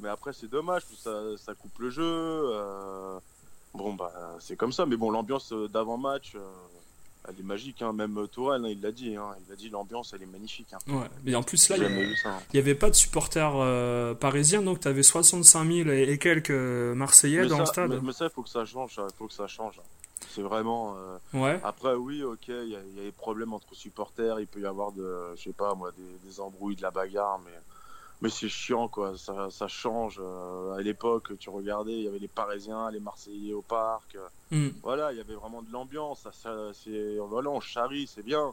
mais 0.00 0.08
après, 0.08 0.32
c'est 0.32 0.48
dommage, 0.48 0.82
ça, 0.96 1.12
ça 1.38 1.54
coupe 1.54 1.76
le 1.80 1.90
jeu. 1.90 2.42
Bon, 3.74 3.92
bah, 3.94 4.12
c'est 4.40 4.56
comme 4.56 4.72
ça. 4.72 4.86
Mais 4.86 4.96
bon, 4.96 5.10
l'ambiance 5.10 5.52
d'avant-match, 5.52 6.32
euh, 6.34 6.40
elle 7.26 7.40
est 7.40 7.42
magique. 7.42 7.80
Hein. 7.82 7.92
Même 7.92 8.28
Tourelle, 8.30 8.64
hein, 8.64 8.68
il 8.68 8.80
l'a 8.80 8.92
dit. 8.92 9.16
Hein. 9.16 9.34
Il 9.46 9.52
a 9.52 9.56
dit 9.56 9.70
l'ambiance, 9.70 10.12
elle 10.14 10.22
est 10.22 10.26
magnifique. 10.26 10.68
Hein. 10.72 10.78
Ouais. 10.92 11.06
Mais 11.24 11.34
en 11.34 11.42
plus, 11.42 11.68
là, 11.70 11.76
il 11.78 12.16
n'y 12.54 12.58
avait 12.60 12.74
pas 12.74 12.90
de 12.90 12.94
supporters 12.94 13.52
euh, 13.56 14.14
parisiens, 14.14 14.62
donc 14.62 14.80
tu 14.80 14.88
avais 14.88 15.02
65 15.02 15.64
000 15.72 15.88
et, 15.90 16.02
et 16.10 16.18
quelques 16.18 16.50
Marseillais 16.50 17.42
Mais 17.42 17.48
dans 17.48 17.56
ça, 17.56 17.62
le 17.62 17.66
stade. 17.66 17.90
mais, 17.90 18.00
mais 18.02 18.12
ça, 18.12 18.26
il 18.26 18.30
faut 18.30 18.42
que 18.42 18.48
ça 18.50 18.64
change. 18.64 19.00
Faut 19.18 19.26
que 19.26 19.32
ça 19.34 19.46
change. 19.46 19.80
C'est 20.30 20.42
vraiment. 20.42 20.96
euh, 20.96 21.18
Ouais. 21.38 21.60
Après, 21.64 21.94
oui, 21.94 22.22
ok, 22.22 22.48
il 22.48 22.54
y, 22.54 22.76
a- 22.76 22.80
il 22.90 22.96
y 22.96 23.00
a 23.00 23.04
des 23.04 23.12
problèmes 23.12 23.52
entre 23.52 23.74
supporters. 23.74 24.40
Il 24.40 24.46
peut 24.46 24.60
y 24.60 24.66
avoir 24.66 24.92
de, 24.92 25.34
je 25.36 25.42
sais 25.44 25.52
pas, 25.52 25.74
moi, 25.74 25.90
des, 25.96 26.28
des 26.28 26.40
embrouilles, 26.40 26.76
de 26.76 26.82
la 26.82 26.90
bagarre, 26.90 27.40
mais. 27.44 27.52
Mais 28.20 28.30
c'est 28.30 28.48
chiant, 28.48 28.88
quoi. 28.88 29.16
Ça, 29.16 29.48
ça 29.50 29.68
change. 29.68 30.20
Euh, 30.20 30.72
à 30.72 30.80
l'époque, 30.82 31.38
tu 31.38 31.50
regardais, 31.50 31.92
il 31.92 32.02
y 32.04 32.08
avait 32.08 32.18
les 32.18 32.26
Parisiens, 32.28 32.90
les 32.90 33.00
Marseillais 33.00 33.52
au 33.52 33.62
parc. 33.62 34.14
euh, 34.16 34.26
Hmm. 34.50 34.70
Voilà, 34.82 35.12
il 35.12 35.18
y 35.18 35.20
avait 35.20 35.34
vraiment 35.34 35.60
de 35.62 35.70
l'ambiance. 35.70 36.20
Ça, 36.22 36.32
ça- 36.32 36.72
c'est, 36.72 37.18
voilà, 37.18 37.50
on 37.50 37.60
charrie, 37.60 38.06
c'est 38.06 38.22
bien. 38.24 38.52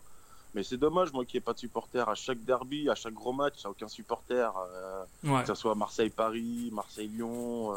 Mais 0.53 0.61
c'est 0.63 0.77
dommage, 0.77 1.11
moi, 1.13 1.25
qu'il 1.25 1.37
n'y 1.37 1.41
ait 1.41 1.45
pas 1.45 1.53
de 1.53 1.59
supporters. 1.59 2.07
À 2.09 2.15
chaque 2.15 2.39
derby, 2.43 2.89
à 2.89 2.95
chaque 2.95 3.13
gros 3.13 3.33
match, 3.33 3.55
il 3.57 3.61
n'y 3.61 3.67
a 3.67 3.69
aucun 3.71 3.87
supporter. 3.87 4.53
euh, 4.57 5.03
Ouais. 5.23 5.41
Que 5.41 5.47
ce 5.47 5.55
soit 5.55 5.73
Marseille-Paris, 5.75 6.69
Marseille-Lyon, 6.71 7.73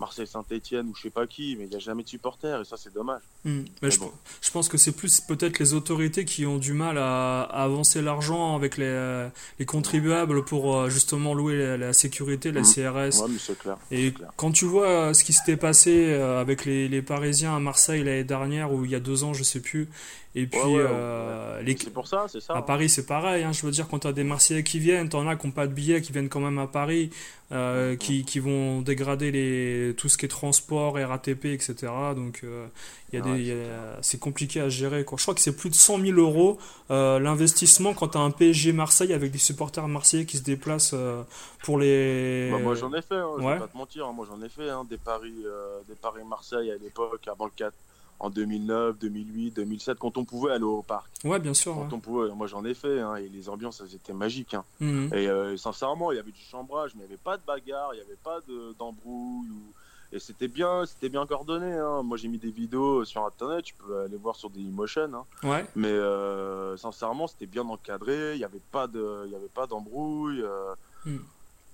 euh, 0.00 0.06
Marseille-Saint-Etienne 0.06 0.88
ou 0.88 0.94
je 0.96 1.02
sais 1.02 1.10
pas 1.10 1.26
qui. 1.26 1.56
Mais 1.58 1.64
il 1.64 1.70
n'y 1.70 1.76
a 1.76 1.78
jamais 1.78 2.02
de 2.02 2.08
supporters 2.08 2.60
et 2.60 2.64
ça, 2.64 2.76
c'est 2.76 2.92
dommage. 2.92 3.22
Hmm. 3.44 3.62
Mais 3.82 3.90
je, 3.90 3.98
bon. 4.00 4.10
je 4.40 4.50
pense 4.50 4.68
que 4.68 4.76
c'est 4.78 4.92
plus 4.92 5.20
peut-être 5.20 5.58
les 5.58 5.74
autorités 5.74 6.24
qui 6.24 6.46
ont 6.46 6.58
du 6.58 6.72
mal 6.72 6.98
à, 6.98 7.42
à 7.42 7.64
avancer 7.64 8.02
l'argent 8.02 8.56
avec 8.56 8.76
les, 8.76 8.84
euh, 8.86 9.28
les 9.58 9.66
contribuables 9.66 10.44
pour 10.44 10.74
euh, 10.76 10.88
justement 10.90 11.34
louer 11.34 11.56
la, 11.56 11.76
la 11.76 11.92
sécurité, 11.92 12.52
la 12.52 12.60
Mhm. 12.60 12.66
CRS. 12.66 13.20
Ouais, 13.22 13.28
mais 13.30 13.38
c'est 13.38 13.58
clair. 13.58 13.76
Et 13.90 14.12
clair. 14.12 14.30
quand 14.36 14.52
tu 14.52 14.64
vois 14.64 14.88
euh, 14.88 15.12
ce 15.14 15.24
qui 15.24 15.32
s'était 15.32 15.56
passé 15.56 16.12
avec 16.12 16.64
les, 16.64 16.88
les 16.88 17.02
Parisiens 17.02 17.56
à 17.56 17.58
Marseille 17.60 18.02
l'année 18.04 18.24
dernière 18.24 18.72
ou 18.72 18.84
il 18.84 18.90
y 18.90 18.94
a 18.94 19.00
deux 19.00 19.24
ans, 19.24 19.32
je 19.34 19.42
sais 19.42 19.60
plus, 19.60 19.88
et 20.34 20.46
puis 20.46 20.60
ouais, 20.60 20.84
euh, 20.86 21.60
les- 21.62 21.76
C'est 21.76 21.90
pour 21.92 22.06
ça, 22.06 22.26
c'est 22.28 22.40
ça. 22.40 22.54
À 22.56 22.62
Paris, 22.62 22.88
c'est 22.88 23.06
pareil. 23.06 23.42
Hein. 23.42 23.52
Je 23.52 23.64
veux 23.66 23.72
dire, 23.72 23.88
quand 23.88 24.00
tu 24.00 24.06
as 24.06 24.12
des 24.12 24.22
Marseillais 24.24 24.62
qui 24.62 24.78
viennent, 24.78 25.08
t'en 25.08 25.26
as 25.26 25.36
qui 25.36 25.46
n'ont 25.46 25.52
pas 25.52 25.66
de 25.66 25.72
billets, 25.72 26.00
qui 26.02 26.12
viennent 26.12 26.28
quand 26.28 26.40
même 26.40 26.58
à 26.58 26.66
Paris, 26.68 27.10
euh, 27.52 27.96
qui, 27.96 28.24
qui 28.24 28.38
vont 28.38 28.80
dégrader 28.80 29.30
les, 29.32 29.94
tout 29.96 30.08
ce 30.08 30.16
qui 30.18 30.24
est 30.26 30.28
transport, 30.28 30.94
RATP, 30.94 31.46
etc. 31.46 31.74
Donc, 32.14 32.40
euh, 32.44 32.66
il 33.12 33.18
y 33.18 33.22
a 33.22 33.24
Ouais, 33.24 33.38
des, 33.38 33.56
c'est 34.02 34.18
compliqué 34.20 34.60
à 34.60 34.68
gérer. 34.68 35.04
Quoi. 35.04 35.18
Je 35.18 35.22
crois 35.24 35.34
que 35.34 35.40
c'est 35.40 35.56
plus 35.56 35.68
de 35.70 35.74
100 35.74 35.98
000 36.00 36.18
euros 36.18 36.58
euh, 36.90 37.18
l'investissement 37.18 37.92
quand 37.92 38.08
tu 38.08 38.18
as 38.18 38.20
un 38.20 38.30
PSG 38.30 38.72
Marseille 38.72 39.12
avec 39.12 39.32
des 39.32 39.38
supporters 39.38 39.88
marseillais 39.88 40.26
qui 40.26 40.36
se 40.36 40.42
déplacent 40.44 40.92
euh, 40.94 41.22
pour 41.64 41.78
les. 41.78 42.50
Bah, 42.52 42.58
moi 42.60 42.74
j'en 42.76 42.92
ai 42.94 43.02
fait, 43.02 43.16
hein, 43.16 43.28
je 43.38 43.44
Ouais. 43.44 43.54
vais 43.54 43.58
pas 43.60 43.68
te 43.68 43.76
mentir, 43.76 44.06
hein, 44.06 44.12
moi 44.12 44.26
j'en 44.30 44.40
ai 44.42 44.48
fait 44.48 44.68
hein, 44.70 44.84
des 44.88 44.96
paris, 44.98 45.34
euh, 45.44 45.80
des 45.88 45.94
paris 45.96 46.22
Marseille 46.28 46.70
à 46.70 46.76
l'époque, 46.76 47.26
avant 47.26 47.46
le 47.46 47.52
4, 47.56 47.74
en 48.20 48.30
2009, 48.30 48.98
2008, 48.98 49.50
2007, 49.52 49.98
quand 49.98 50.16
on 50.18 50.24
pouvait 50.24 50.52
aller 50.52 50.62
au 50.64 50.82
parc. 50.82 51.10
Ouais, 51.24 51.38
bien 51.38 51.54
sûr. 51.54 51.74
Quand 51.74 51.80
ouais. 51.82 51.88
on 51.94 52.00
pouvait, 52.00 52.28
moi 52.34 52.46
j'en 52.46 52.64
ai 52.64 52.74
fait, 52.74 53.00
hein, 53.00 53.16
et 53.16 53.28
les 53.28 53.48
ambiances 53.48 53.82
elles 53.84 53.94
étaient 53.94 54.12
magiques. 54.12 54.54
hein. 54.54 54.64
Mhm. 54.80 55.10
Et 55.14 55.26
euh, 55.28 55.56
sincèrement, 55.56 56.12
il 56.12 56.16
y 56.16 56.18
avait 56.18 56.30
du 56.30 56.40
chambrage, 56.42 56.92
mais 56.94 57.00
il 57.04 57.06
n'y 57.08 57.12
avait 57.14 57.22
pas 57.22 57.36
de 57.36 57.42
bagarre, 57.46 57.90
il 57.94 57.96
n'y 57.96 58.02
avait 58.04 58.18
pas 58.22 58.40
de- 58.46 58.74
d'embrouille. 58.78 59.48
ou- 59.50 59.72
Et 60.12 60.18
c'était 60.18 60.48
bien, 60.48 60.84
c'était 60.86 61.08
bien 61.08 61.24
coordonné. 61.24 61.72
hein. 61.72 62.02
Moi 62.02 62.16
j'ai 62.16 62.26
mis 62.28 62.38
des 62.38 62.50
vidéos 62.50 63.04
sur 63.04 63.24
internet, 63.24 63.64
tu 63.64 63.74
peux 63.74 64.00
aller 64.00 64.16
voir 64.16 64.34
sur 64.36 64.50
Dailymotion. 64.50 65.10
Hein. 65.14 65.24
Ouais. 65.44 65.64
Mais 65.76 65.86
euh, 65.88 66.76
sincèrement, 66.76 67.26
c'était 67.28 67.46
bien 67.46 67.62
encadré, 67.68 68.32
il 68.34 68.38
n'y 68.38 68.44
avait 68.44 68.60
pas 68.72 68.86
de, 68.88 69.22
il 69.26 69.32
y 69.32 69.36
avait 69.36 69.46
pas 69.54 69.66
d'embrouille. 69.68 70.42
euh. 70.42 70.74
Mm. 71.06 71.18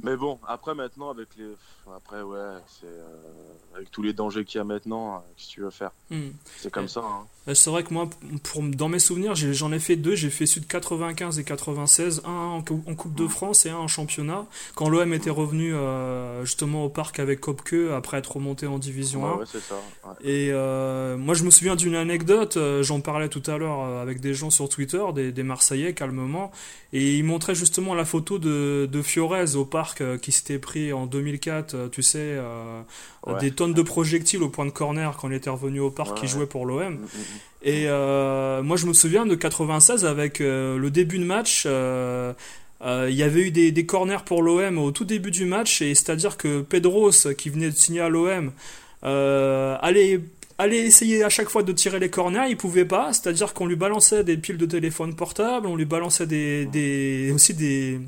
Mais 0.03 0.17
bon, 0.17 0.39
après 0.47 0.75
maintenant 0.75 1.11
avec 1.11 1.35
les, 1.37 1.55
après 1.95 2.21
ouais, 2.23 2.59
c'est 2.67 2.87
euh, 2.87 3.55
avec 3.75 3.91
tous 3.91 4.03
les 4.03 4.13
dangers 4.13 4.45
qu'il 4.45 4.59
y 4.59 4.61
a 4.61 4.65
maintenant, 4.65 5.17
euh, 5.17 5.19
qu'est-ce 5.37 5.49
que 5.49 5.53
tu 5.55 5.61
veux 5.63 5.71
faire? 5.71 5.91
Mhm. 6.11 6.35
C'est 6.45 6.71
comme 6.71 6.89
ça. 6.89 7.01
hein. 7.01 7.27
Euh, 7.49 7.55
C'est 7.55 7.71
vrai 7.71 7.83
que 7.85 7.93
moi, 7.95 8.09
pour, 8.43 8.63
dans 8.63 8.89
mes 8.89 8.99
souvenirs, 8.99 9.35
j'en 9.35 9.73
ai, 9.73 9.79
fait 9.79 9.97
deux. 9.97 10.15
J'ai 10.15 10.31
fait 10.31 10.45
de 10.45 10.65
95 10.67 11.39
et 11.39 11.45
96, 11.45 12.23
un 12.25 12.31
en, 12.31 12.63
cou- 12.63 12.83
en 12.87 12.95
Coupe 12.95 13.15
de 13.15 13.27
France 13.29 13.67
et 13.67 13.71
un 13.71 13.77
en 13.77 13.89
championnat. 13.89 14.47
Quand 14.75 14.89
l'OM 14.89 15.13
était 15.13 15.31
revenu 15.31 15.75
euh, 15.75 16.45
justement 16.45 16.85
au 16.85 16.89
parc 16.89 17.19
avec 17.19 17.41
Kopke 17.41 17.75
après 17.95 18.19
être 18.19 18.33
remonté 18.37 18.67
en 18.67 18.79
Division 18.79 19.25
Ouais, 19.25 19.31
1. 19.31 19.35
ouais, 19.39 19.45
c'est 19.51 19.61
ça. 19.61 19.75
ouais. 20.05 20.15
Et 20.25 20.51
euh, 20.53 21.17
moi, 21.17 21.35
je 21.35 21.45
me 21.45 21.51
souviens 21.51 21.77
d'une 21.77 21.95
anecdote, 21.95 22.59
j'en 22.83 23.01
parlais 23.01 23.29
tout 23.29 23.43
à 23.47 23.59
l'heure 23.59 23.83
avec 24.01 24.21
des 24.21 24.35
gens 24.35 24.51
sur 24.51 24.69
Twitter, 24.69 25.03
des, 25.15 25.33
des 25.33 25.43
Marseillais, 25.43 25.93
calmement, 25.95 26.51
et 26.93 27.17
ils 27.17 27.25
montraient 27.25 27.55
justement 27.55 27.95
la 27.95 28.05
photo 28.05 28.39
de, 28.39 28.89
de 28.91 29.03
Fiorez 29.03 29.55
au 29.57 29.65
parc 29.65 30.03
qui 30.21 30.33
s'était 30.33 30.59
pris 30.59 30.93
en 30.93 31.07
2004, 31.07 31.75
euh, 31.75 31.89
tu 31.89 32.03
sais, 32.03 32.19
euh, 32.21 32.83
des 33.41 33.51
tonnes 33.51 33.75
de 33.75 33.83
projectiles 33.83 34.43
au 34.43 34.49
point 34.49 34.67
de 34.67 34.71
corner 34.71 35.17
quand 35.17 35.29
il 35.29 35.35
était 35.35 35.51
revenu 35.51 35.81
au 35.81 35.91
parc, 35.91 36.17
qui 36.19 36.29
jouait 36.29 36.47
pour 36.47 36.65
l'OM. 36.65 36.95
Mm, 36.95 36.97
mm, 36.97 37.03
mm. 37.03 37.36
Et 37.63 37.85
euh, 37.89 38.63
moi, 38.63 38.77
je 38.77 38.87
me 38.87 38.93
souviens 38.93 39.27
de 39.27 39.35
96 39.35 40.05
avec 40.05 40.41
euh, 40.41 40.79
le 40.79 40.91
début 40.91 41.19
de 41.19 41.25
match. 41.25 41.65
euh, 41.67 42.33
euh, 42.85 43.07
il 43.11 43.17
y 43.17 43.23
avait 43.23 43.41
eu 43.41 43.51
des, 43.51 43.73
des 43.73 43.87
corners 43.87 44.23
pour 44.25 44.43
l'OM 44.43 44.79
au 44.79 44.91
tout 44.91 45.05
début 45.07 45.31
du 45.31 45.47
match, 45.47 45.81
et 45.81 45.95
c'est-à-dire 45.95 46.37
que 46.37 46.61
Pedros, 46.61 47.11
qui 47.37 47.49
venait 47.49 47.71
de 47.71 47.75
signer 47.77 48.01
à 48.03 48.11
l'OM, 48.11 48.53
euh, 49.05 49.77
allait, 49.81 50.21
allait 50.59 50.85
essayer 50.85 51.25
à 51.25 51.31
chaque 51.31 51.49
fois 51.49 51.63
de 51.63 51.73
tirer 51.73 51.99
les 51.99 52.11
corners, 52.11 52.47
il 52.51 52.57
pouvait 52.59 52.85
pas, 52.85 53.15
c'est-à-dire 53.15 53.55
qu'on 53.55 53.67
lui 53.67 53.77
balançait 53.77 54.25
des 54.25 54.37
piles 54.37 54.59
de 54.59 54.67
téléphone 54.67 55.17
portable, 55.17 55.67
on 55.67 55.75
lui 55.75 55.87
balançait 55.87 56.27
des, 56.27 56.67
des, 56.67 57.33
aussi 57.35 57.55
des, 57.55 57.99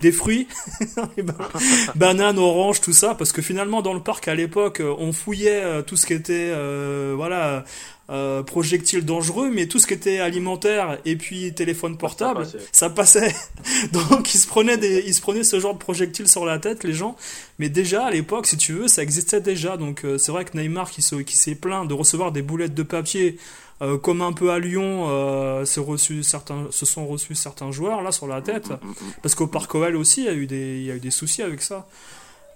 des 0.00 0.10
fruits, 0.10 0.48
bananes, 1.94 2.38
oranges, 2.38 2.80
tout 2.80 2.92
ça, 2.92 3.14
parce 3.14 3.32
que 3.32 3.40
finalement 3.40 3.82
dans 3.82 3.94
le 3.94 4.00
parc 4.02 4.26
à 4.28 4.34
l'époque, 4.34 4.82
on 4.98 5.12
fouillait 5.12 5.82
tout 5.84 5.96
ce 5.96 6.06
qui 6.06 6.12
était, 6.12 6.50
euh, 6.54 7.14
voilà, 7.16 7.64
euh, 8.10 8.42
projectiles 8.42 9.04
dangereux, 9.04 9.50
mais 9.52 9.66
tout 9.66 9.78
ce 9.78 9.86
qui 9.86 9.94
était 9.94 10.18
alimentaire 10.18 10.98
et 11.04 11.16
puis 11.16 11.52
téléphone 11.52 11.98
portable, 11.98 12.40
passait. 12.44 12.58
ça 12.72 12.90
passait. 12.90 13.34
Donc 13.92 14.34
ils 14.34 14.38
se 14.38 14.46
prenaient 14.46 14.78
des, 14.78 15.04
ils 15.06 15.14
se 15.14 15.20
prenaient 15.20 15.44
ce 15.44 15.60
genre 15.60 15.74
de 15.74 15.78
projectiles 15.78 16.28
sur 16.28 16.44
la 16.46 16.58
tête, 16.58 16.84
les 16.84 16.94
gens. 16.94 17.16
Mais 17.58 17.68
déjà 17.68 18.06
à 18.06 18.10
l'époque, 18.10 18.46
si 18.46 18.56
tu 18.56 18.72
veux, 18.72 18.88
ça 18.88 19.02
existait 19.02 19.40
déjà. 19.40 19.76
Donc 19.76 20.04
euh, 20.04 20.16
c'est 20.18 20.32
vrai 20.32 20.44
que 20.44 20.56
Neymar 20.56 20.90
qui 20.90 21.02
se, 21.02 21.16
qui 21.16 21.36
s'est 21.36 21.54
plaint 21.54 21.86
de 21.86 21.94
recevoir 21.94 22.32
des 22.32 22.42
boulettes 22.42 22.74
de 22.74 22.82
papier. 22.82 23.38
euh, 23.80 23.96
comme 23.96 24.22
un 24.22 24.32
peu 24.32 24.50
à 24.50 24.58
Lyon, 24.58 25.06
euh, 25.08 25.64
s'est 25.64 25.78
reçu 25.80 26.22
certains, 26.24 26.66
se 26.70 26.84
sont 26.86 27.06
reçus 27.06 27.34
certains 27.36 27.70
joueurs 27.70 28.02
là 28.02 28.10
sur 28.10 28.26
la 28.26 28.40
tête, 28.42 28.68
Mm, 28.70 28.74
mm, 28.74 28.88
mm. 28.90 29.12
parce 29.22 29.34
qu'au 29.36 29.46
Parc 29.46 29.72
OL 29.74 29.94
aussi, 29.96 30.22
il 30.22 30.26
y 30.26 30.28
a 30.28 30.32
eu 30.34 30.46
des, 30.46 30.78
il 30.78 30.84
y 30.84 30.90
a 30.90 30.96
eu 30.96 31.00
des 31.00 31.12
soucis 31.12 31.42
avec 31.42 31.62
ça. 31.62 31.86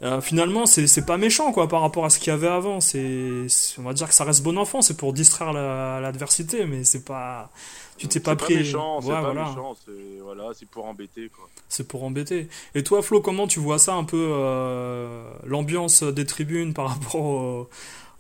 Euh, 0.03 0.21
finalement, 0.21 0.67
c'est 0.67 0.89
c'est 0.89 1.07
pas 1.07 1.17
méchant 1.17 1.53
quoi 1.53 1.69
par 1.69 1.81
rapport 1.81 2.05
à 2.05 2.11
ce 2.11 2.19
qu'il 2.19 2.29
y 2.29 2.35
avait 2.35 2.49
avant. 2.49 2.81
C'est, 2.81 3.47
on 3.79 3.83
va 3.83 3.93
dire 3.93 4.09
que 4.09 4.15
ça 4.15 4.25
reste 4.25 4.43
bon 4.43 4.59
enfant. 4.59 4.83
C'est 4.83 4.97
pour 4.97 5.13
distraire 5.13 5.53
la- 5.53 6.01
l'adversité, 6.01 6.67
mais 6.67 6.83
c'est 6.83 7.05
pas, 7.05 7.51
tu 7.99 8.09
t'es 8.09 8.19
pas 8.19 8.33
C'est 8.33 8.37
pris. 8.37 8.57
méchant, 8.57 9.01
c'est 9.01 9.09
Ouais, 9.09 9.15
pas 9.15 9.21
voilà. 9.21 9.49
méchant, 9.49 9.77
c'est 9.85 10.21
voilà, 10.23 10.51
c'est 10.59 10.69
pour 10.69 10.87
embêter 10.87 11.29
quoi. 11.29 11.49
C'est 11.69 11.87
pour 11.87 12.03
embêter. 12.03 12.49
Et 12.75 12.83
toi, 12.83 13.01
Flo, 13.03 13.21
comment 13.21 13.47
tu 13.47 13.61
vois 13.61 13.79
ça 13.79 13.95
un 13.95 14.03
peu 14.05 14.17
euh, 14.33 15.25
l'ambiance 15.45 16.03
des 16.03 16.27
tribunes 16.27 16.75
par 16.75 16.89
rapport 16.99 17.21
au, 17.25 17.69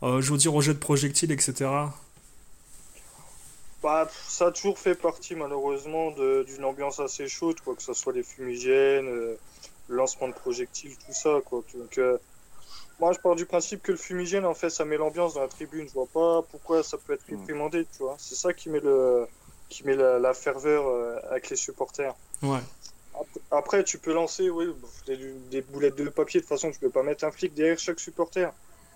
euh, 0.04 0.20
je 0.20 0.30
veux 0.32 0.38
dire, 0.38 0.54
au 0.54 0.60
jet 0.60 0.74
de 0.74 0.78
projectiles, 0.78 1.32
etc. 1.32 1.68
Bah, 3.82 4.08
ça 4.28 4.46
a 4.46 4.52
toujours 4.52 4.78
fait 4.78 4.94
partie 4.94 5.34
malheureusement 5.34 6.12
de- 6.12 6.44
d'une 6.46 6.64
ambiance 6.64 7.00
assez 7.00 7.26
chaude, 7.26 7.60
quoi, 7.64 7.74
que 7.74 7.82
ce 7.82 7.92
soit 7.92 8.12
les 8.12 8.22
fumigènes, 8.22 9.08
euh, 9.08 9.36
lancement 9.96 10.28
de 10.28 10.34
projectiles, 10.34 10.96
tout 10.98 11.12
ça. 11.12 11.40
Quoi. 11.44 11.62
Donc, 11.74 11.98
euh, 11.98 12.18
moi, 12.98 13.12
je 13.12 13.18
pars 13.18 13.34
du 13.34 13.46
principe 13.46 13.82
que 13.82 13.92
le 13.92 13.98
fumigène, 13.98 14.44
en 14.46 14.54
fait, 14.54 14.70
ça 14.70 14.84
met 14.84 14.96
l'ambiance 14.96 15.34
dans 15.34 15.40
la 15.40 15.48
tribune. 15.48 15.88
Je 15.88 15.92
vois 15.94 16.06
pas 16.06 16.42
pourquoi 16.50 16.82
ça 16.82 16.98
peut 16.98 17.14
être 17.14 17.28
Mm. 17.28 17.36
réprimandé, 17.40 17.86
tu 17.86 18.02
vois. 18.02 18.16
C'est 18.18 18.34
ça 18.36 18.52
qui 18.52 18.68
met, 18.70 18.80
le, 18.80 19.26
qui 19.68 19.84
met 19.84 19.96
la, 19.96 20.18
la 20.18 20.34
ferveur 20.34 20.86
euh, 20.86 21.16
avec 21.30 21.50
les 21.50 21.56
supporters. 21.56 22.14
Ouais. 22.42 22.60
Après, 23.50 23.84
tu 23.84 23.98
peux 23.98 24.12
lancer 24.12 24.48
oui, 24.50 24.66
des, 25.06 25.16
des 25.50 25.60
boulettes 25.62 25.96
de 25.96 26.08
papier. 26.08 26.40
De 26.40 26.44
toute 26.44 26.48
façon, 26.48 26.70
tu 26.70 26.78
peux 26.78 26.90
pas 26.90 27.02
mettre 27.02 27.24
un 27.24 27.30
flic 27.30 27.52
derrière 27.54 27.78
chaque 27.78 28.00
supporter. 28.00 28.50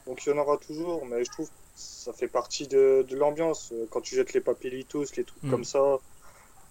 Donc 0.06 0.24
il 0.24 0.30
y 0.30 0.32
en 0.32 0.38
aura 0.38 0.56
toujours, 0.56 1.04
mais 1.04 1.24
je 1.24 1.30
trouve 1.32 1.48
que 1.48 1.54
ça 1.74 2.12
fait 2.12 2.28
partie 2.28 2.66
de, 2.68 3.04
de 3.08 3.16
l'ambiance. 3.16 3.72
Euh, 3.72 3.86
Quand 3.90 4.00
tu 4.00 4.14
jettes 4.14 4.32
les 4.32 4.40
papelitos, 4.40 5.04
les 5.16 5.24
trucs 5.24 5.42
Mm. 5.42 5.50
comme 5.50 5.64
ça, 5.64 5.98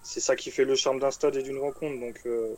c'est 0.01 0.21
ça 0.21 0.35
qui 0.35 0.51
fait 0.51 0.65
le 0.65 0.75
charme 0.75 0.99
d'un 0.99 1.11
stade 1.11 1.35
et 1.35 1.43
d'une 1.43 1.59
rencontre. 1.59 1.99
Donc 1.99 2.19
euh, 2.25 2.55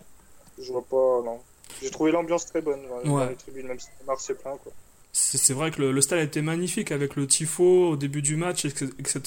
je 0.57 0.71
vois 0.71 0.85
pas, 0.85 1.21
non. 1.23 1.41
J'ai 1.81 1.89
trouvé 1.91 2.11
l'ambiance 2.11 2.45
très 2.45 2.61
bonne 2.61 2.79
dans, 3.05 3.11
Ouais. 3.17 3.29
les 3.29 3.35
tribunes, 3.35 3.67
même 3.67 3.79
si 3.79 3.87
Mars 4.05 4.23
c'est 4.25 4.41
plein. 4.41 4.51
Quoi. 4.63 4.71
C'est 5.13 5.37
c'est 5.37 5.53
vrai 5.53 5.71
que 5.71 5.81
le, 5.81 5.91
le 5.91 6.01
stade 6.01 6.19
était 6.19 6.41
magnifique 6.41 6.91
avec 6.91 7.15
le 7.15 7.25
tifo 7.27 7.89
au 7.91 7.95
début 7.95 8.21
du 8.21 8.35
match, 8.35 8.65
etc. 8.65 9.21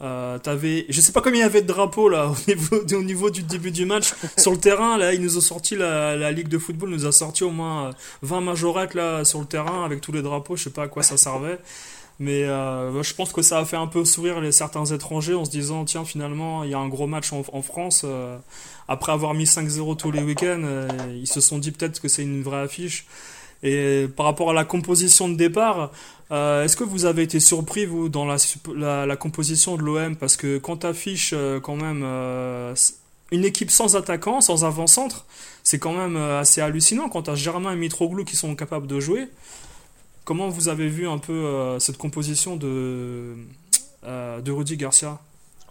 Euh, 0.00 0.38
t'avais, 0.38 0.86
je 0.88 1.00
sais 1.00 1.12
pas 1.12 1.20
combien 1.20 1.40
il 1.40 1.42
y 1.42 1.46
avait 1.46 1.60
de 1.62 1.66
drapeaux 1.66 2.08
là 2.08 2.28
au 2.30 2.36
niveau, 2.50 2.76
au 2.80 3.02
niveau 3.02 3.30
du 3.30 3.42
début 3.42 3.70
du 3.70 3.84
match 3.84 4.12
sur 4.38 4.52
le 4.52 4.58
terrain. 4.58 4.96
Là, 4.98 5.12
ils 5.12 5.20
nous 5.20 5.36
ont 5.36 5.42
sorti 5.42 5.76
la, 5.76 6.16
la 6.16 6.32
ligue 6.32 6.48
de 6.48 6.58
football 6.58 6.88
nous 6.90 7.04
a 7.06 7.12
sorti 7.12 7.44
au 7.44 7.50
moins 7.50 7.88
euh, 7.88 7.92
20 8.22 8.40
majorettes 8.40 8.94
là 8.94 9.24
sur 9.24 9.40
le 9.40 9.46
terrain 9.46 9.84
avec 9.84 10.00
tous 10.00 10.12
les 10.12 10.22
drapeaux. 10.22 10.56
Je 10.56 10.64
sais 10.64 10.70
pas 10.70 10.84
à 10.84 10.88
quoi 10.88 11.02
ça 11.02 11.16
servait. 11.16 11.58
Mais 12.22 12.44
euh, 12.44 13.02
je 13.02 13.14
pense 13.14 13.32
que 13.32 13.42
ça 13.42 13.58
a 13.58 13.64
fait 13.64 13.76
un 13.76 13.88
peu 13.88 14.04
sourire 14.04 14.40
les 14.40 14.52
certains 14.52 14.84
étrangers 14.84 15.34
en 15.34 15.44
se 15.44 15.50
disant 15.50 15.84
tiens 15.84 16.04
finalement 16.04 16.62
il 16.62 16.70
y 16.70 16.74
a 16.74 16.78
un 16.78 16.86
gros 16.86 17.08
match 17.08 17.32
en, 17.32 17.62
France 17.62 18.02
euh, 18.04 18.38
après 18.86 19.10
avoir 19.10 19.34
mis 19.34 19.42
5-0 19.42 19.96
tous 19.96 20.12
les 20.12 20.22
week-ends 20.22 20.62
euh, 20.62 20.88
ils 21.20 21.26
se 21.26 21.40
sont 21.40 21.58
dit 21.58 21.72
peut-être 21.72 22.00
que 22.00 22.06
c'est 22.06 22.22
une 22.22 22.44
vraie 22.44 22.60
affiche. 22.60 23.06
Et 23.64 24.06
par 24.16 24.26
rapport 24.26 24.50
à 24.50 24.52
la 24.52 24.64
composition 24.64 25.28
de 25.28 25.34
départ 25.34 25.90
est-ce 26.30 26.76
que 26.76 26.84
vous 26.84 27.06
avez 27.06 27.22
été 27.24 27.40
surpris 27.40 27.86
vous 27.86 28.08
dans 28.08 28.24
la, 28.24 29.16
composition 29.16 29.76
de 29.76 29.82
l'OM 29.82 30.14
parce 30.14 30.36
que 30.36 30.58
quand 30.58 30.76
t'affiches 30.76 31.34
quand 31.62 31.76
même 31.76 32.04
une 33.32 33.44
équipe 33.44 33.72
sans 33.72 33.96
attaquant 33.96 34.40
sans 34.40 34.64
avant-centre 34.64 35.26
c'est 35.64 35.80
quand 35.80 35.92
même 35.92 36.16
assez 36.16 36.60
hallucinant 36.60 37.08
quand 37.08 37.22
t'as 37.22 37.34
Germain 37.34 37.72
et 37.72 37.76
Mitroglou 37.76 38.24
qui 38.24 38.36
sont 38.36 38.54
capables 38.54 38.86
de 38.86 39.00
jouer 39.00 39.28
Comment 40.24 40.48
vous 40.48 40.68
avez 40.68 40.88
vu 40.88 41.08
un 41.08 41.18
peu 41.18 41.32
euh, 41.32 41.78
cette 41.78 41.98
composition 41.98 42.56
de, 42.56 43.34
euh, 44.04 44.40
de 44.40 44.52
Rudy 44.52 44.76
Garcia? 44.76 45.18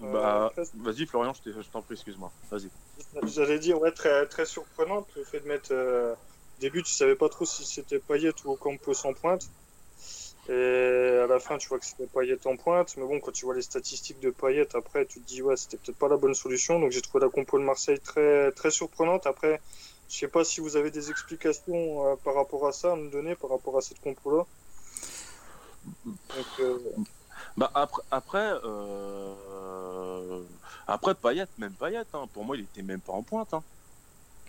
Euh, 0.03 0.11
Bah, 0.11 0.51
vas-y 0.75 1.05
Florian, 1.05 1.33
je 1.45 1.51
t'en 1.71 1.81
prie, 1.81 1.93
excuse-moi. 1.93 2.31
Vas-y. 2.49 2.69
J'allais 3.33 3.59
dire, 3.59 3.79
ouais, 3.79 3.91
très, 3.91 4.25
très 4.27 4.45
surprenante 4.45 5.07
le 5.15 5.23
fait 5.23 5.39
de 5.41 5.47
mettre. 5.47 5.69
euh, 5.71 6.13
au 6.13 6.61
début, 6.61 6.83
tu 6.83 6.91
savais 6.91 7.15
pas 7.15 7.29
trop 7.29 7.45
si 7.45 7.65
c'était 7.65 7.99
Payet 7.99 8.33
ou 8.45 8.55
Campos 8.55 9.05
en 9.05 9.13
pointe. 9.13 9.47
Et 10.49 11.19
à 11.23 11.27
la 11.27 11.39
fin, 11.39 11.57
tu 11.57 11.69
vois 11.69 11.79
que 11.79 11.85
c'était 11.85 12.07
Payet 12.07 12.37
en 12.45 12.57
pointe. 12.57 12.95
Mais 12.97 13.03
bon, 13.03 13.19
quand 13.19 13.31
tu 13.31 13.45
vois 13.45 13.55
les 13.55 13.61
statistiques 13.61 14.19
de 14.19 14.31
Payet, 14.31 14.67
après, 14.75 15.05
tu 15.05 15.21
te 15.21 15.27
dis, 15.27 15.41
ouais, 15.41 15.55
c'était 15.55 15.77
peut-être 15.77 15.97
pas 15.97 16.07
la 16.09 16.17
bonne 16.17 16.33
solution. 16.35 16.79
Donc 16.79 16.91
j'ai 16.91 17.01
trouvé 17.01 17.23
la 17.23 17.29
compo 17.31 17.57
de 17.57 17.63
Marseille 17.63 17.99
très, 17.99 18.51
très 18.51 18.69
surprenante. 18.71 19.25
Après, 19.27 19.61
je 20.11 20.17
sais 20.17 20.27
pas 20.27 20.43
si 20.43 20.59
vous 20.59 20.75
avez 20.75 20.91
des 20.91 21.09
explications 21.09 22.05
euh, 22.05 22.15
par 22.23 22.35
rapport 22.35 22.67
à 22.67 22.73
ça 22.73 22.91
à 22.91 22.95
me 22.95 23.09
donner, 23.09 23.35
par 23.35 23.49
rapport 23.49 23.77
à 23.77 23.81
cette 23.81 24.01
compo-là. 24.01 24.45
Donc, 26.05 26.15
euh, 26.59 26.77
Bah 27.57 27.71
après, 27.73 28.01
après, 28.11 28.51
euh... 28.63 30.41
après 30.87 31.15
Payet, 31.15 31.47
même 31.57 31.73
Payet, 31.73 32.03
hein, 32.13 32.25
pour 32.33 32.43
moi 32.45 32.55
il 32.57 32.63
était 32.63 32.81
même 32.83 32.99
pas 32.99 33.13
en 33.13 33.23
pointe. 33.23 33.53
Hein. 33.53 33.63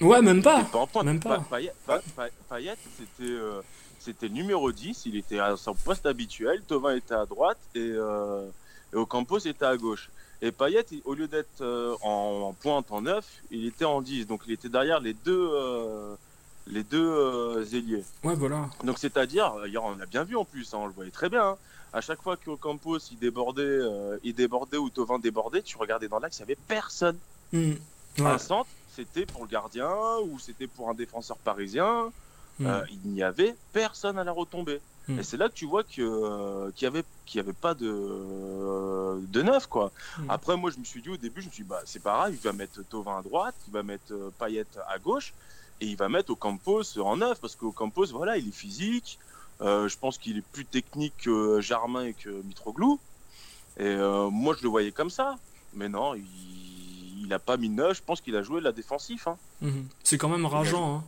Ouais, 0.00 0.20
même 0.20 0.42
pas. 0.42 0.64
pas 0.64 0.78
en 0.78 0.86
pointe. 0.86 1.04
même 1.06 1.20
pas. 1.20 1.38
Pa- 1.38 1.56
Payet, 1.56 1.72
Pa- 1.86 2.00
Pa- 2.16 2.28
Payet, 2.50 2.74
c'était 2.96 3.30
euh, 3.30 3.62
c'était 3.98 4.28
numéro 4.28 4.72
10, 4.72 5.06
il 5.06 5.16
était 5.16 5.38
à 5.38 5.56
son 5.56 5.74
poste 5.74 6.06
habituel, 6.06 6.62
Tovin 6.66 6.96
était 6.96 7.14
à 7.14 7.24
droite 7.24 7.58
et, 7.74 7.78
euh, 7.80 8.48
et 8.92 8.96
Ocampos 8.96 9.38
était 9.46 9.64
à 9.64 9.76
gauche. 9.76 10.10
Et 10.44 10.50
Payet, 10.50 10.84
au 11.04 11.14
lieu 11.14 11.28
d'être 11.28 11.60
euh, 11.60 11.94
en, 12.02 12.48
en 12.48 12.52
pointe 12.52 12.90
en 12.90 13.02
9, 13.02 13.24
il 13.52 13.64
était 13.66 13.84
en 13.84 14.02
10. 14.02 14.26
Donc 14.26 14.42
il 14.46 14.52
était 14.52 14.68
derrière 14.68 14.98
les 14.98 15.14
deux, 15.14 15.48
euh, 15.52 16.16
les 16.66 16.82
deux 16.82 17.00
euh, 17.00 17.64
ailiers. 17.72 18.04
Ouais, 18.24 18.34
voilà. 18.34 18.68
Donc 18.82 18.98
c'est-à-dire, 18.98 19.54
hier 19.66 19.82
on 19.84 19.96
l'a 19.96 20.06
bien 20.06 20.24
vu 20.24 20.36
en 20.36 20.44
plus, 20.44 20.74
hein, 20.74 20.78
on 20.80 20.86
le 20.86 20.92
voyait 20.92 21.12
très 21.12 21.28
bien. 21.28 21.50
hein. 21.50 21.56
À 21.92 22.00
chaque 22.00 22.20
fois 22.22 22.36
qu'Ocampos 22.36 22.98
il 23.12 23.18
débordait, 23.18 23.80
il 24.24 24.34
débordait 24.34 24.78
ou 24.78 24.88
Tovin 24.88 25.18
débordait, 25.18 25.62
tu 25.62 25.76
regardais 25.76 26.08
dans 26.08 26.18
l'axe, 26.18 26.38
il 26.38 26.40
n'y 26.40 26.52
avait 26.52 26.58
personne. 26.66 27.18
Ouais. 27.52 27.78
Un 28.18 28.38
centre, 28.38 28.70
c'était 28.96 29.26
pour 29.26 29.42
le 29.42 29.48
gardien 29.48 29.90
ou 30.24 30.38
c'était 30.38 30.66
pour 30.66 30.88
un 30.88 30.94
défenseur 30.94 31.36
parisien. 31.36 32.10
Hmm. 32.58 32.66
Il 32.90 33.12
n'y 33.12 33.22
avait 33.22 33.54
personne 33.74 34.18
à 34.18 34.24
la 34.24 34.32
retombée. 34.32 34.80
Mm. 35.08 35.18
Et 35.18 35.22
c'est 35.22 35.36
là 35.36 35.48
que 35.48 35.54
tu 35.54 35.66
vois 35.66 35.82
euh, 35.98 36.70
qu'il 36.72 36.84
y 36.84 36.88
avait 36.88 37.04
avait 37.34 37.52
pas 37.52 37.74
de 37.74 37.88
euh, 37.88 39.18
de 39.28 39.42
neuf 39.42 39.66
quoi. 39.66 39.90
Mm. 40.18 40.30
Après 40.30 40.56
moi 40.56 40.70
je 40.70 40.78
me 40.78 40.84
suis 40.84 41.02
dit 41.02 41.08
au 41.08 41.16
début 41.16 41.40
je 41.40 41.46
me 41.46 41.52
suis 41.52 41.64
dit 41.64 41.68
bah 41.68 41.80
c'est 41.84 42.02
pas 42.02 42.14
grave, 42.14 42.34
il 42.34 42.40
va 42.40 42.52
mettre 42.52 42.82
Tovin 42.88 43.18
à 43.18 43.22
droite, 43.22 43.54
il 43.68 43.72
va 43.72 43.82
mettre 43.82 44.12
euh, 44.12 44.30
Payet 44.38 44.66
à 44.88 44.98
gauche 44.98 45.32
et 45.80 45.86
il 45.86 45.96
va 45.96 46.08
mettre 46.08 46.30
Ocampos 46.30 46.98
en 46.98 47.16
neuf 47.16 47.40
parce 47.40 47.56
qu'Ocampos 47.56 48.06
voilà, 48.12 48.36
il 48.36 48.48
est 48.48 48.52
physique. 48.52 49.18
Euh, 49.60 49.88
je 49.88 49.96
pense 49.96 50.18
qu'il 50.18 50.38
est 50.38 50.46
plus 50.52 50.64
technique 50.64 51.14
que 51.18 51.60
Germain 51.60 52.06
et 52.06 52.14
que 52.14 52.30
Mitroglou. 52.30 52.98
Et 53.78 53.84
euh, 53.84 54.28
moi 54.28 54.54
je 54.56 54.62
le 54.62 54.68
voyais 54.68 54.92
comme 54.92 55.10
ça. 55.10 55.36
Mais 55.74 55.88
non, 55.88 56.14
il 56.14 56.24
il 57.24 57.32
a 57.32 57.38
pas 57.38 57.56
mis 57.56 57.68
neuf, 57.68 57.98
je 57.98 58.02
pense 58.02 58.20
qu'il 58.20 58.36
a 58.36 58.42
joué 58.42 58.60
la 58.60 58.72
défensif 58.72 59.26
hein. 59.28 59.36
Mhm. 59.60 59.86
C'est 60.02 60.18
quand 60.18 60.28
même 60.28 60.44
rageant, 60.44 60.96
hein. 60.96 61.04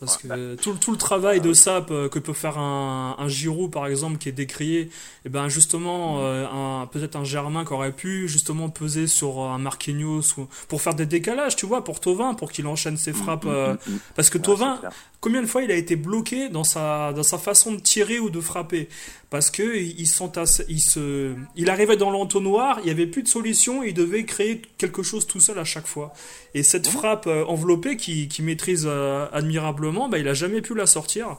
Parce 0.00 0.16
que 0.16 0.54
tout, 0.56 0.72
tout 0.80 0.90
le 0.92 0.96
travail 0.96 1.40
de 1.42 1.52
sap 1.52 1.90
euh, 1.90 2.08
que 2.08 2.18
peut 2.18 2.32
faire 2.32 2.58
un, 2.58 3.16
un 3.18 3.28
Giroud, 3.28 3.70
par 3.70 3.86
exemple, 3.86 4.16
qui 4.18 4.28
est 4.30 4.32
décrié, 4.32 4.88
et 5.26 5.28
ben 5.28 5.48
justement, 5.48 6.20
euh, 6.20 6.46
un- 6.50 6.86
peut-être 6.86 7.16
un 7.16 7.24
Germain 7.24 7.64
qui 7.66 7.72
aurait 7.74 7.92
pu 7.92 8.26
justement 8.26 8.70
peser 8.70 9.06
sur 9.06 9.40
un 9.40 9.58
Marquinhos 9.58 10.22
ou, 10.38 10.48
pour 10.68 10.80
faire 10.80 10.94
des 10.94 11.06
décalages, 11.06 11.54
tu 11.56 11.66
vois, 11.66 11.84
pour 11.84 12.00
Tovin, 12.00 12.32
pour 12.34 12.50
qu'il 12.50 12.66
enchaîne 12.66 12.96
ses 12.96 13.12
frappes. 13.12 13.44
euh, 13.46 13.74
Mm, 13.74 13.90
mm, 13.90 13.94
mm. 13.94 13.98
parce 14.16 14.30
que 14.30 14.38
Tovin, 14.38 14.80
combien 15.20 15.42
de 15.42 15.46
fois 15.46 15.62
il 15.62 15.70
a 15.70 15.74
été 15.76 15.96
bloqué 15.96 16.48
dans 16.48 16.64
sa, 16.64 17.12
dans 17.12 17.22
sa 17.22 17.36
façon 17.38 17.72
de 17.72 17.80
tirer 17.80 18.18
ou 18.18 18.30
de 18.30 18.40
frapper? 18.40 18.88
Parce 19.28 19.50
que 19.50 19.76
il, 19.76 20.06
s'entasse- 20.08 20.64
il, 20.68 20.80
se, 20.80 21.34
il 21.54 21.70
arrivait 21.70 21.96
dans 21.96 22.10
l'entonnoir, 22.10 22.78
il 22.80 22.86
n'y 22.86 22.90
avait 22.90 23.06
plus 23.06 23.22
de 23.22 23.28
solution, 23.28 23.84
il 23.84 23.94
devait 23.94 24.24
créer 24.24 24.60
quelque 24.76 25.04
chose 25.04 25.24
tout 25.26 25.38
seul 25.38 25.58
à 25.60 25.64
chaque 25.64 25.86
fois. 25.86 26.12
Et 26.54 26.64
cette 26.64 26.88
frappe 26.88 27.28
euh, 27.28 27.44
enveloppée 27.44 27.96
qu'il 27.96 28.26
qui 28.28 28.42
maîtrise 28.42 28.86
euh, 28.88 29.28
bah, 30.08 30.18
il 30.18 30.28
a 30.28 30.34
jamais 30.34 30.60
pu 30.62 30.74
la 30.74 30.86
sortir. 30.86 31.36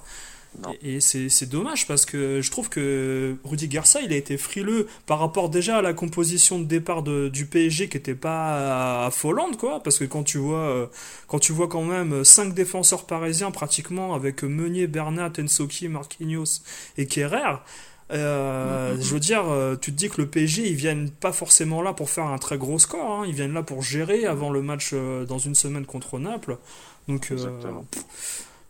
Non. 0.61 0.73
Et, 0.83 0.95
et 0.95 0.99
c'est 0.99 1.45
dommage 1.49 1.87
parce 1.87 2.05
que 2.05 2.41
je 2.41 2.51
trouve 2.51 2.67
que 2.67 3.35
Rudy 3.45 3.69
Garcia, 3.69 4.01
il 4.01 4.11
a 4.11 4.17
été 4.17 4.35
frileux 4.35 4.85
par 5.05 5.19
rapport 5.19 5.47
déjà 5.49 5.77
à 5.77 5.81
la 5.81 5.93
composition 5.93 6.59
de 6.59 6.65
départ 6.65 7.03
de- 7.03 7.29
du 7.29 7.45
PSG 7.45 7.87
qui 7.87 7.95
était 7.95 8.15
pas 8.15 9.05
affolante, 9.05 9.57
quoi. 9.57 9.81
Parce 9.81 9.97
que 9.97 10.03
quand 10.03 10.23
tu 10.23 10.39
vois, 10.39 10.57
euh, 10.59 10.87
quand 11.27 11.39
tu 11.39 11.53
vois 11.53 11.69
quand 11.69 11.83
même 11.85 12.25
cinq 12.25 12.53
défenseurs 12.53 13.05
parisiens 13.05 13.49
pratiquement 13.51 14.13
avec 14.13 14.43
Meunier, 14.43 14.87
Bernat, 14.87 15.31
Ensoki, 15.39 15.87
Marquinhos 15.87 16.59
et 16.97 17.05
Kerrer, 17.07 17.59
euh, 18.11 18.97
je 18.99 19.13
veux 19.13 19.21
dire, 19.21 19.45
euh, 19.47 19.77
tu 19.79 19.93
te 19.93 19.97
dis 19.97 20.09
que 20.09 20.19
le 20.21 20.27
PSG, 20.27 20.67
ils 20.67 20.75
viennent 20.75 21.09
pas 21.09 21.31
forcément 21.31 21.81
là 21.81 21.93
pour 21.93 22.09
faire 22.09 22.25
un 22.25 22.37
très 22.37 22.57
gros 22.57 22.77
score, 22.77 23.21
hein. 23.21 23.23
ils 23.25 23.33
viennent 23.33 23.53
là 23.53 23.63
pour 23.63 23.81
gérer 23.83 24.25
avant 24.25 24.49
le 24.49 24.61
match 24.61 24.93
dans 24.93 25.37
une 25.39 25.55
semaine 25.55 25.85
contre 25.85 26.19
Naples. 26.19 26.57
Donc, 27.11 27.27
euh, 27.31 27.33
Exactement. 27.35 27.85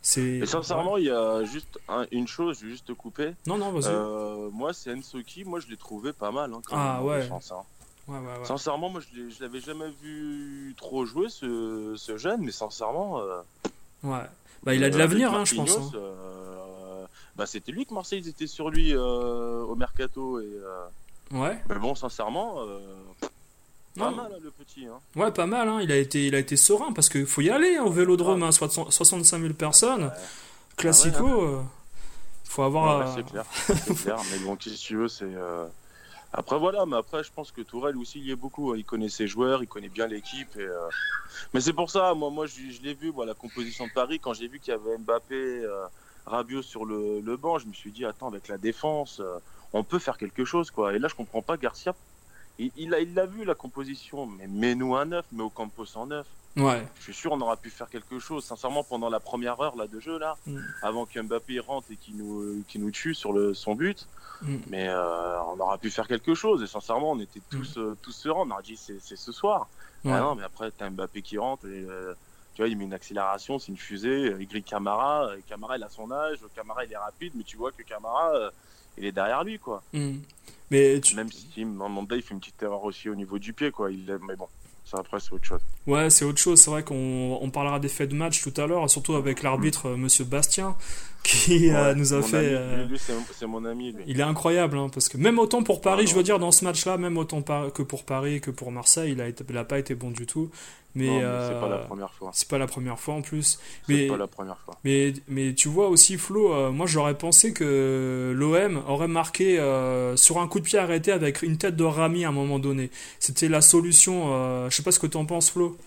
c'est. 0.01 0.21
Et 0.21 0.45
sincèrement, 0.45 0.97
il 0.97 1.05
y 1.05 1.09
a 1.11 1.43
juste 1.43 1.79
un- 1.87 2.05
une 2.11 2.27
chose, 2.27 2.57
je 2.59 2.65
vais 2.65 2.71
juste 2.71 2.87
te 2.87 2.91
couper. 2.93 3.33
Non, 3.47 3.57
non, 3.57 3.71
vas-y. 3.71 3.91
Euh, 3.93 4.49
moi, 4.51 4.73
c'est 4.73 4.93
Ensoki, 4.93 5.43
moi 5.45 5.59
je 5.59 5.67
l'ai 5.67 5.77
trouvé 5.77 6.11
pas 6.13 6.31
mal. 6.31 6.53
Hein, 6.53 6.61
quand 6.65 6.75
Ah, 6.77 6.97
même, 6.97 7.05
ouais. 7.07 7.29
hein. 7.31 7.63
Ouais. 8.07 8.17
Sincèrement, 8.45 8.89
moi 8.89 8.99
je 8.99 9.41
l'avais 9.43 9.59
jamais 9.61 9.89
vu 10.01 10.73
trop 10.75 11.05
jouer 11.05 11.27
ce, 11.29 11.93
ce 11.97 12.17
jeune, 12.17 12.41
mais 12.41 12.51
sincèrement. 12.51 13.19
euh, 13.21 13.41
Ouais. 14.03 14.25
Bah, 14.63 14.73
il 14.75 14.83
a 14.83 14.89
de 14.89 14.97
l'avenir, 14.97 15.33
hein, 15.33 15.45
je 15.45 15.55
pense. 15.55 15.77
Hein. 15.77 15.91
euh, 15.95 17.05
bah, 17.35 17.45
c'était 17.45 17.71
lui 17.71 17.85
que 17.85 17.93
Marseille 17.93 18.19
ils 18.19 18.27
étaient 18.27 18.47
sur 18.47 18.69
lui 18.69 18.95
au 18.95 19.75
mercato. 19.75 20.39
Et, 20.41 20.49
Ouais. 21.31 21.57
Mais 21.69 21.75
bon, 21.75 21.95
sincèrement, 21.95 22.55
pas 23.97 24.09
Non. 24.11 24.15
mal 24.17 24.31
hein, 24.33 24.39
le 24.41 24.51
petit. 24.51 24.85
Hein. 24.85 24.99
Ouais, 25.15 25.31
pas 25.31 25.45
mal. 25.45 25.67
Hein. 25.67 25.79
Il 25.81 25.91
a 25.91 25.97
été, 25.97 26.25
il 26.27 26.35
a 26.35 26.39
été 26.39 26.55
serein 26.55 26.91
parce 26.93 27.09
qu'il 27.09 27.25
faut 27.25 27.41
y 27.41 27.49
aller 27.49 27.75
hein, 27.77 27.83
au 27.83 27.91
Vélodrome. 27.91 28.43
Hein, 28.43 28.51
60 28.51 28.91
65 28.91 29.39
000 29.41 29.53
personnes. 29.53 30.03
Ouais. 30.05 30.09
Classico. 30.77 31.25
Ah 31.27 31.35
ouais, 31.35 31.43
euh, 31.43 31.61
faut 32.45 32.63
avoir. 32.63 32.99
Ouais, 32.99 33.21
euh, 33.21 33.23
c'est 33.85 34.03
clair. 34.03 34.17
Mais 34.31 34.39
bon, 34.39 34.55
que 34.55 34.69
tu 34.69 34.95
veux, 34.95 35.07
c'est. 35.07 35.25
euh, 35.25 35.65
Après, 36.33 36.57
voilà, 36.57 36.85
mais 36.85 36.95
après, 36.97 37.23
je 37.23 37.31
pense 37.33 37.51
que 37.51 37.61
Tourelle 37.61 37.97
aussi, 37.97 38.19
il 38.19 38.25
y 38.25 38.31
est 38.31 38.35
beaucoup. 38.35 38.71
hein. 38.71 38.75
Il 38.77 38.85
connaît 38.85 39.09
ses 39.09 39.27
joueurs, 39.27 39.61
il 39.63 39.67
connaît 39.67 39.89
bien 39.89 40.07
l'équipe. 40.07 40.55
Et, 40.55 40.61
euh, 40.61 40.87
Mais 41.53 41.59
c'est 41.61 41.73
pour 41.73 41.89
ça, 41.91 42.13
moi, 42.13 42.29
moi 42.29 42.45
je, 42.45 42.53
je 42.71 42.81
l'ai 42.81 42.93
vu, 42.93 43.11
moi, 43.11 43.25
la 43.25 43.33
composition 43.33 43.85
de 43.87 43.91
Paris, 43.91 44.19
quand 44.19 44.33
j'ai 44.33 44.47
vu 44.47 44.59
qu'il 44.59 44.71
y 44.71 44.75
avait 44.75 44.97
Mbappé, 44.97 45.35
euh, 45.35 45.85
Rabiot 46.25 46.61
sur 46.61 46.85
le, 46.85 47.19
le 47.19 47.35
banc, 47.37 47.57
je 47.59 47.67
me 47.67 47.73
suis 47.73 47.91
dit, 47.91 48.05
attends, 48.05 48.27
avec 48.27 48.47
la 48.47 48.57
défense, 48.57 49.19
euh, 49.19 49.37
on 49.73 49.83
peut 49.83 49.99
faire 49.99 50.17
quelque 50.17 50.45
chose, 50.45 50.71
quoi. 50.71 50.93
Et 50.93 50.99
là, 50.99 51.07
je 51.09 51.15
comprends 51.15 51.41
pas, 51.41 51.57
Garcia, 51.57 51.93
il 52.61 52.71
il 52.77 52.93
a, 52.93 52.99
il 52.99 53.29
vu, 53.29 53.43
la 53.45 53.55
composition, 53.55 54.25
mais 54.25 54.47
mets-nous 54.47 54.95
un 54.95 55.05
9, 55.05 55.25
mais 55.31 55.43
au 55.43 55.49
Campos 55.49 55.85
en 55.95 56.07
9. 56.07 56.25
Ouais. 56.57 56.85
Je 56.97 57.03
suis 57.03 57.13
sûr 57.13 57.31
on 57.31 57.39
aura 57.39 57.55
pu 57.55 57.69
faire 57.69 57.89
quelque 57.89 58.19
chose. 58.19 58.43
Sincèrement, 58.43 58.83
pendant 58.83 59.09
la 59.09 59.19
première 59.21 59.59
heure 59.61 59.75
là, 59.77 59.87
de 59.87 59.99
jeu, 59.99 60.19
là, 60.19 60.35
Mm. 60.45 60.57
avant 60.81 61.05
que 61.05 61.19
Mbappé 61.19 61.59
rentre 61.59 61.87
et 61.91 61.95
qu'il 61.95 62.17
nous, 62.17 62.63
nous 62.75 62.91
tue 62.91 63.13
sur 63.15 63.31
le, 63.33 63.53
son 63.53 63.73
but, 63.75 64.05
Mm. 64.41 64.55
mais 64.69 64.87
euh, 64.89 65.41
on 65.43 65.59
aura 65.59 65.77
pu 65.77 65.89
faire 65.89 66.07
quelque 66.07 66.33
chose. 66.35 66.61
Et 66.63 66.67
sincèrement, 66.67 67.11
on 67.11 67.19
était 67.19 67.41
tous, 67.49 67.77
euh, 67.77 67.95
tous 68.01 68.11
sereins. 68.11 68.41
On 68.45 68.51
a 68.51 68.61
dit 68.61 68.75
c'est, 68.75 68.99
c'est 69.01 69.15
ce 69.15 69.31
soir. 69.31 69.69
Ouais. 70.03 70.11
Ah 70.13 70.19
non, 70.19 70.35
mais 70.35 70.43
après, 70.43 70.71
t'as 70.71 70.89
Mbappé 70.89 71.21
qui 71.21 71.37
rentre 71.37 71.65
et 71.67 71.85
euh, 71.87 72.13
tu 72.53 72.61
vois, 72.61 72.67
il 72.67 72.77
met 72.77 72.83
une 72.83 72.93
accélération, 72.93 73.59
c'est 73.59 73.69
une 73.71 73.77
fusée. 73.77 74.35
Il 74.37 74.45
grille 74.47 74.63
Camara. 74.63 75.29
Camara, 75.47 75.77
il 75.77 75.83
a 75.83 75.89
son 75.89 76.11
âge. 76.11 76.39
Camara, 76.53 76.83
il 76.83 76.91
est 76.91 76.97
rapide, 76.97 77.31
mais 77.35 77.43
tu 77.43 77.55
vois 77.55 77.71
que 77.71 77.81
Camara, 77.83 78.33
il 78.97 79.05
est 79.05 79.11
derrière 79.11 79.43
lui, 79.43 79.59
quoi. 79.59 79.83
Hmm. 79.93 80.17
Mais 80.69 80.99
tu... 81.01 81.15
Même 81.15 81.29
si 81.31 81.65
Manda, 81.65 82.15
il 82.15 82.21
fait 82.21 82.33
une 82.33 82.39
petite 82.39 82.61
erreur 82.63 82.83
aussi 82.83 83.09
au 83.09 83.15
niveau 83.15 83.39
du 83.39 83.53
pied, 83.53 83.71
quoi. 83.71 83.91
Il, 83.91 84.05
mais 84.27 84.35
bon, 84.35 84.47
ça 84.85 84.97
après, 84.99 85.19
c'est 85.19 85.33
autre 85.33 85.45
chose. 85.45 85.61
Ouais, 85.87 86.09
c'est 86.09 86.25
autre 86.25 86.39
chose. 86.39 86.61
C'est 86.61 86.71
vrai 86.71 86.83
qu'on 86.83 87.39
on 87.41 87.49
parlera 87.49 87.79
des 87.79 87.89
faits 87.89 88.09
de 88.09 88.15
match 88.15 88.41
tout 88.41 88.53
à 88.59 88.67
l'heure, 88.67 88.89
surtout 88.89 89.15
avec 89.15 89.43
l'arbitre 89.43 89.87
euh, 89.87 89.97
Monsieur 89.97 90.23
Bastien, 90.25 90.75
qui 91.23 91.69
euh, 91.71 91.93
nous 91.95 92.13
a 92.13 92.21
fait. 92.21 92.37
euh, 92.37 92.87
c'est, 93.37 93.45
mon 93.47 93.63
ami, 93.65 93.91
lui. 93.91 94.03
Il 94.07 94.19
est 94.19 94.23
incroyable, 94.23 94.77
hein, 94.77 94.89
parce 94.93 95.07
que 95.09 95.17
même 95.17 95.39
autant 95.39 95.63
pour 95.63 95.81
Paris, 95.81 96.03
Ah, 96.07 96.09
je 96.09 96.15
veux 96.15 96.23
dire, 96.23 96.39
dans 96.39 96.51
ce 96.51 96.63
match-là, 96.65 96.97
même 96.97 97.17
autant 97.17 97.41
que 97.41 97.83
pour 97.83 98.03
Paris, 98.05 98.41
que 98.41 98.51
pour 98.51 98.71
Marseille, 98.71 99.11
il 99.13 99.21
a, 99.21 99.27
été- 99.27 99.43
il 99.49 99.57
a 99.57 99.63
pas 99.63 99.79
été 99.79 99.95
bon 99.95 100.11
du 100.11 100.25
tout. 100.25 100.49
Mais, 100.93 101.23
euh, 101.23 101.47
c'est 101.47 101.61
pas 101.61 101.69
la 101.69 101.77
première 101.77 102.11
fois. 102.13 102.31
c'est 102.33 102.47
pas 102.49 102.57
la 102.57 102.67
première 102.67 102.99
fois 102.99 103.13
en 103.13 103.21
plus. 103.21 103.59
Mais, 103.87 104.07
pas 104.07 104.17
la 104.17 104.27
première 104.27 104.57
fois. 104.57 104.75
mais, 104.83 105.13
mais 105.29 105.53
tu 105.53 105.69
vois 105.69 105.87
aussi, 105.87 106.17
Flo, 106.17 106.53
euh, 106.53 106.69
moi 106.71 106.85
j'aurais 106.85 107.17
pensé 107.17 107.53
que 107.53 108.33
l'OM 108.35 108.81
aurait 108.89 109.07
marqué 109.07 109.57
euh, 109.57 110.17
sur 110.17 110.39
un 110.41 110.49
coup 110.49 110.59
de 110.59 110.65
pied 110.65 110.79
arrêté 110.79 111.13
avec 111.13 111.43
une 111.43 111.57
tête 111.57 111.77
de 111.77 111.85
Rami 111.85 112.25
à 112.25 112.29
un 112.29 112.33
moment 112.33 112.59
donné. 112.59 112.89
C'était 113.19 113.47
la 113.47 113.61
solution. 113.61 114.33
euh, 114.33 114.69
je 114.69 114.75
sais 114.75 114.83
pas 114.83 114.91
ce 114.91 114.99
que 114.99 115.07
tu 115.07 115.15
en 115.15 115.25
penses, 115.25 115.51
Flo. 115.51 115.77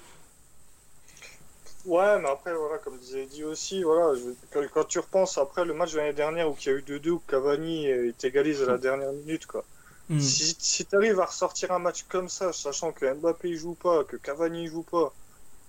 Ouais, 1.85 2.19
mais 2.19 2.31
après, 2.31 2.55
voilà, 2.55 2.79
comme 2.79 2.99
disait 2.99 3.27
dit 3.27 3.45
aussi, 3.45 3.83
voilà, 3.83 4.15
je- 4.19 4.67
quand, 4.73 4.85
tu 4.85 4.99
repenses 4.99 5.37
après 5.37 5.65
le 5.67 5.75
match 5.75 5.93
de 5.93 5.99
l'année 5.99 6.15
dernière 6.15 6.51
où 6.51 6.57
il 6.59 6.67
y 6.67 6.71
a 6.71 6.73
eu 6.73 6.83
2-2, 6.83 7.11
où 7.11 7.19
Cavani 7.21 7.91
euh, 7.91 8.13
t'égalise 8.13 8.63
à 8.63 8.67
la 8.67 8.79
dernière 8.79 9.13
minute, 9.13 9.47
quoi. 9.47 9.67
Hmm. 10.09 10.19
Si, 10.19 10.57
si 10.59 10.87
tu 10.87 10.97
arrives 10.97 11.21
à 11.21 11.27
ressortir 11.27 11.73
un 11.73 11.79
match 11.79 12.05
comme 12.05 12.29
ça, 12.29 12.53
sachant 12.53 12.93
que 12.93 13.13
Mbappé 13.15 13.51
il 13.51 13.57
joue 13.57 13.75
pas, 13.75 14.05
que 14.05 14.17
Cavani 14.17 14.65
il 14.65 14.69
joue 14.69 14.83
pas, 14.83 15.15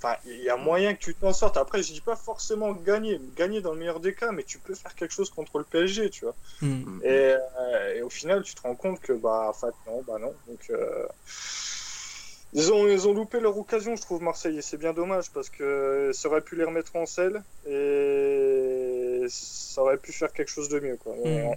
enfin, 0.02 0.16
il 0.26 0.42
y 0.42 0.50
a 0.50 0.58
moyen 0.58 0.94
que 0.94 1.00
tu 1.00 1.16
t'en 1.16 1.34
sortes. 1.34 1.58
Après, 1.58 1.84
je 1.84 1.92
dis 1.94 2.02
pas 2.02 2.16
forcément 2.16 2.72
gagner, 2.74 3.20
gagner 3.36 3.62
dans 3.62 3.74
le 3.74 3.80
meilleur 3.80 4.00
des 4.00 4.14
cas, 4.16 4.32
mais 4.32 4.44
tu 4.44 4.60
peux 4.60 4.76
faire 4.76 4.96
quelque 4.96 5.12
chose 5.14 5.30
contre 5.30 5.58
le 5.58 5.66
PSG, 5.66 6.10
tu 6.10 6.26
vois. 6.26 6.36
Hmm. 6.62 7.00
Et, 7.04 7.36
euh, 7.60 7.96
et 7.96 8.02
au 8.02 8.10
final, 8.10 8.44
tu 8.44 8.56
te 8.56 8.62
rends 8.62 8.76
compte 8.76 9.00
que, 9.02 9.14
bah, 9.14 9.48
en 9.50 9.54
fait, 9.54 9.76
non, 9.86 10.04
bah 10.04 10.18
non. 10.20 10.34
Donc, 10.48 10.66
euh, 10.70 11.08
ils, 12.56 12.72
ont, 12.74 12.88
ils 12.88 13.08
ont 13.08 13.14
loupé 13.14 13.40
leur 13.40 13.58
occasion, 13.58 13.96
je 13.96 14.02
trouve, 14.02 14.22
Marseille, 14.24 14.58
et 14.58 14.62
c'est 14.62 14.78
bien 14.78 14.94
dommage 14.94 15.30
parce 15.32 15.50
que 15.50 16.12
ça 16.14 16.30
aurait 16.30 16.42
pu 16.42 16.56
les 16.56 16.64
remettre 16.64 16.96
en 16.96 17.06
selle 17.06 17.44
et 17.68 19.26
ça 19.30 19.82
aurait 19.82 19.98
pu 19.98 20.12
faire 20.12 20.32
quelque 20.34 20.50
chose 20.50 20.70
de 20.70 20.80
mieux, 20.80 20.98
quoi. 20.98 21.14
Mais, 21.24 21.44
Mm. 21.44 21.56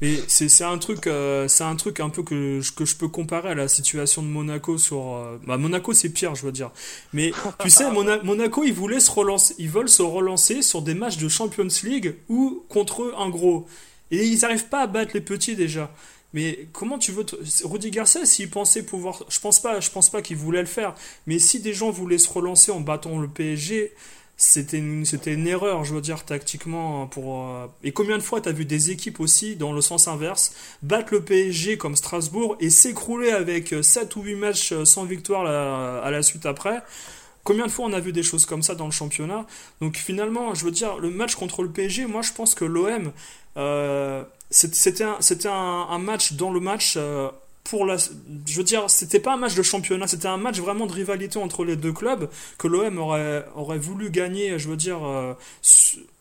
Mais 0.00 0.16
c'est 0.28 0.48
c'est 0.48 0.64
un 0.64 0.78
truc 0.78 1.06
euh, 1.06 1.48
c'est 1.48 1.64
un 1.64 1.76
truc 1.76 2.00
un 2.00 2.10
peu 2.10 2.22
que 2.22 2.60
je, 2.60 2.72
que 2.72 2.84
je 2.84 2.96
peux 2.96 3.08
comparer 3.08 3.50
à 3.50 3.54
la 3.54 3.68
situation 3.68 4.22
de 4.22 4.26
Monaco 4.26 4.76
sur 4.76 5.14
euh, 5.14 5.38
bah 5.46 5.56
Monaco 5.56 5.92
c'est 5.92 6.08
pire 6.10 6.34
je 6.34 6.44
veux 6.44 6.52
dire 6.52 6.70
mais 7.12 7.32
tu 7.60 7.70
sais 7.70 7.90
Mona- 7.90 8.22
Monaco 8.22 8.64
ils 8.64 8.74
voulaient 8.74 9.00
se 9.00 9.10
relancer 9.10 9.54
ils 9.58 9.70
veulent 9.70 9.88
se 9.88 10.02
relancer 10.02 10.60
sur 10.62 10.82
des 10.82 10.94
matchs 10.94 11.18
de 11.18 11.28
Champions 11.28 11.68
League 11.84 12.16
ou 12.28 12.64
contre 12.68 13.14
un 13.16 13.28
gros 13.30 13.66
et 14.10 14.24
ils 14.24 14.40
n'arrivent 14.40 14.68
pas 14.68 14.82
à 14.82 14.86
battre 14.86 15.12
les 15.14 15.20
petits 15.20 15.56
déjà 15.56 15.90
mais 16.32 16.66
comment 16.72 16.98
tu 16.98 17.12
veux. 17.12 17.26
Rudy 17.64 17.90
Garcia 17.90 18.24
s'il 18.24 18.50
pensait 18.50 18.82
pouvoir 18.82 19.24
je 19.28 19.40
pense 19.40 19.60
pas 19.60 19.80
je 19.80 19.90
pense 19.90 20.10
pas 20.10 20.22
qu'il 20.22 20.36
voulait 20.36 20.60
le 20.60 20.66
faire 20.66 20.94
mais 21.26 21.38
si 21.38 21.60
des 21.60 21.72
gens 21.72 21.90
voulaient 21.90 22.18
se 22.18 22.30
relancer 22.30 22.70
en 22.70 22.80
battant 22.80 23.18
le 23.18 23.28
PSG 23.28 23.92
c'était 24.36 24.78
une, 24.78 25.04
c'était 25.04 25.34
une 25.34 25.46
erreur, 25.46 25.84
je 25.84 25.94
veux 25.94 26.00
dire, 26.00 26.24
tactiquement. 26.24 27.06
Pour, 27.06 27.46
euh, 27.46 27.66
Et 27.84 27.92
combien 27.92 28.18
de 28.18 28.22
fois 28.22 28.40
tu 28.40 28.48
as 28.48 28.52
vu 28.52 28.64
des 28.64 28.90
équipes 28.90 29.20
aussi, 29.20 29.54
dans 29.54 29.72
le 29.72 29.80
sens 29.80 30.08
inverse, 30.08 30.52
battre 30.82 31.14
le 31.14 31.22
PSG 31.22 31.78
comme 31.78 31.94
Strasbourg 31.94 32.56
et 32.58 32.68
s'écrouler 32.70 33.30
avec 33.30 33.74
7 33.80 34.16
ou 34.16 34.22
8 34.22 34.34
matchs 34.34 34.74
sans 34.84 35.04
victoire 35.04 35.46
à 35.46 36.10
la 36.10 36.22
suite 36.22 36.44
après? 36.46 36.82
Combien 37.44 37.66
de 37.66 37.72
fois 37.72 37.86
on 37.86 37.92
a 37.92 38.00
vu 38.00 38.12
des 38.12 38.22
choses 38.22 38.46
comme 38.46 38.62
ça 38.62 38.74
dans 38.74 38.86
le 38.86 38.92
championnat? 38.92 39.46
Donc 39.80 39.96
finalement, 39.96 40.54
je 40.54 40.64
veux 40.64 40.70
dire, 40.70 40.98
le 40.98 41.10
match 41.10 41.34
contre 41.34 41.62
le 41.62 41.70
PSG, 41.70 42.06
moi 42.06 42.22
je 42.22 42.32
pense 42.32 42.54
que 42.54 42.64
l'OM, 42.64 43.12
euh, 43.56 44.22
c'était 44.52 45.04
un, 45.04 45.18
un, 45.46 45.86
un, 45.90 45.98
match 45.98 46.34
dans 46.34 46.50
le 46.50 46.60
match 46.60 46.94
euh, 46.96 47.30
pour 47.64 47.86
la, 47.86 47.96
je 47.96 48.56
veux 48.56 48.64
dire, 48.64 48.90
c'était 48.90 49.20
pas 49.20 49.34
un 49.34 49.36
match 49.36 49.54
de 49.54 49.62
championnat, 49.62 50.06
c'était 50.06 50.28
un 50.28 50.36
match 50.36 50.58
vraiment 50.58 50.86
de 50.86 50.92
rivalité 50.92 51.38
entre 51.38 51.64
les 51.64 51.76
deux 51.76 51.92
clubs 51.92 52.28
que 52.58 52.68
l'OM 52.68 52.98
aurait, 52.98 53.46
aurait 53.54 53.78
voulu 53.78 54.10
gagner, 54.10 54.58
je 54.58 54.68
veux 54.68 54.76
dire, 54.76 55.02
euh, 55.04 55.32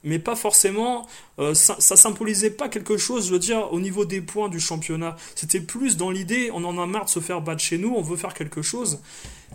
mais 0.03 0.17
pas 0.17 0.35
forcément, 0.35 1.07
euh, 1.39 1.53
ça, 1.53 1.75
symbolisait 1.79 2.51
pas 2.51 2.69
quelque 2.69 2.95
chose, 2.95 3.27
je 3.27 3.33
veux 3.33 3.39
dire, 3.39 3.73
au 3.73 3.79
niveau 3.79 4.05
des 4.05 4.21
points 4.21 4.49
du 4.49 4.59
championnat. 4.59 5.17
C'était 5.35 5.59
plus 5.59 5.97
dans 5.97 6.09
l'idée, 6.09 6.51
on 6.53 6.63
en 6.63 6.77
a 6.81 6.85
marre 6.85 7.05
de 7.05 7.09
se 7.09 7.19
faire 7.19 7.41
battre 7.41 7.61
chez 7.61 7.77
nous, 7.77 7.93
on 7.95 8.01
veut 8.01 8.17
faire 8.17 8.33
quelque 8.33 8.61
chose. 8.61 8.99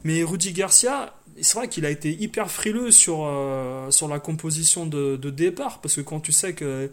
Mais 0.05 0.23
Rudy 0.23 0.53
Garcia, 0.53 1.15
c'est 1.41 1.57
vrai 1.57 1.69
qu'il 1.69 1.87
a 1.87 1.91
été 1.91 2.11
hyper 2.11 2.51
frileux 2.51 2.91
sur, 2.91 3.31
sur 3.91 4.09
la 4.09 4.19
composition 4.19 4.87
de, 4.87 5.17
départ, 5.17 5.81
parce 5.81 5.97
que 5.97 6.01
quand 6.01 6.21
tu 6.21 6.33
sais 6.33 6.53
que 6.53 6.91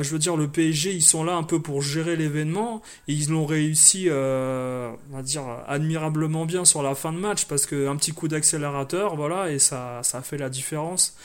je 0.00 0.10
veux 0.10 0.18
dire, 0.18 0.36
le 0.36 0.48
PSG, 0.48 0.92
ils 0.92 1.02
sont 1.02 1.24
là 1.24 1.34
un 1.34 1.42
peu 1.42 1.60
pour 1.60 1.82
gérer 1.82 2.16
l'événement 2.16 2.80
et 3.08 3.12
ils 3.12 3.28
l'ont 3.28 3.44
réussi, 3.44 4.06
euh, 4.08 4.90
on 5.10 5.16
va 5.16 5.22
dire, 5.22 5.42
admirablement 5.66 6.46
bien 6.46 6.64
sur 6.64 6.82
la 6.82 6.94
fin 6.94 7.12
de 7.12 7.18
match 7.18 7.44
parce 7.44 7.66
qu'un 7.66 7.96
petit 7.96 8.12
coup 8.12 8.28
d'accélérateur, 8.28 9.16
voilà, 9.16 9.50
et 9.50 9.58
ça, 9.58 10.00
ça 10.02 10.22
fait 10.22 10.38
la 10.38 10.48
différence. 10.48 11.16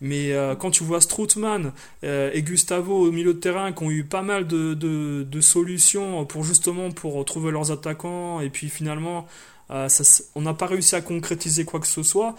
Mais 0.00 0.32
euh, 0.32 0.54
quand 0.54 0.70
tu 0.70 0.84
vois 0.84 1.00
Stroutman 1.00 1.72
et 2.02 2.42
Gustavo 2.42 3.08
au 3.08 3.10
milieu 3.10 3.34
de 3.34 3.40
terrain 3.40 3.72
qui 3.72 3.82
ont 3.82 3.90
eu 3.90 4.04
pas 4.04 4.22
mal 4.22 4.46
de, 4.46 5.40
solutions 5.40 6.24
pour 6.24 6.44
justement 6.44 6.90
pour 6.90 7.22
trouver 7.24 7.50
leurs 7.50 7.72
attaquants 7.72 8.40
et 8.40 8.48
puis 8.48 8.68
finalement 8.68 9.26
on 9.70 10.40
n'a 10.40 10.54
pas 10.54 10.66
réussi 10.66 10.94
à 10.94 11.00
concrétiser 11.00 11.64
quoi 11.64 11.80
que 11.80 11.86
ce 11.86 12.02
soit, 12.02 12.36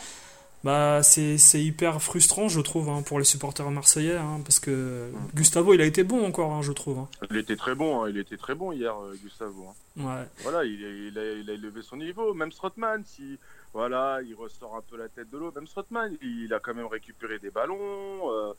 bah, 0.64 1.02
c'est 1.04 1.38
hyper 1.54 2.02
frustrant, 2.02 2.50
je 2.50 2.60
trouve, 2.60 2.90
hein, 2.90 3.02
pour 3.02 3.18
les 3.18 3.26
supporters 3.26 3.70
marseillais, 3.72 4.18
hein, 4.18 4.42
parce 4.44 4.60
que 4.60 5.10
Gustavo, 5.34 5.74
il 5.74 5.82
a 5.82 5.86
été 5.86 6.04
bon 6.04 6.26
encore, 6.26 6.52
hein, 6.52 6.62
je 6.62 6.74
trouve. 6.74 7.06
Il 7.30 7.38
était 7.38 7.56
très 7.56 7.76
bon, 7.76 8.06
il 8.08 8.18
était 8.18 8.38
très 8.38 8.56
bon 8.56 8.72
hier, 8.74 8.94
euh, 9.02 9.16
Gustavo. 9.24 9.74
Ouais. 9.98 10.26
Voilà, 10.44 10.66
il, 10.66 10.82
il, 10.82 11.18
a, 11.18 11.34
il, 11.34 11.50
a, 11.50 11.54
élevé 11.54 11.82
son 11.82 11.98
niveau. 11.98 12.34
Même 12.34 12.52
Strottmann, 12.52 13.04
si 13.06 13.40
voilà, 13.74 14.20
il 14.22 14.36
ressort 14.36 14.76
un 14.76 14.82
peu 14.82 14.98
la 14.98 15.08
tête 15.08 15.30
de 15.30 15.38
l'eau, 15.38 15.52
même 15.56 15.68
Strottmann, 15.68 16.18
il, 16.22 16.54
a 16.54 16.60
quand 16.60 16.74
même 16.74 16.88
récupéré 16.88 17.40
des 17.40 17.52
ballons. 17.52 18.30
Euh, 18.30 18.54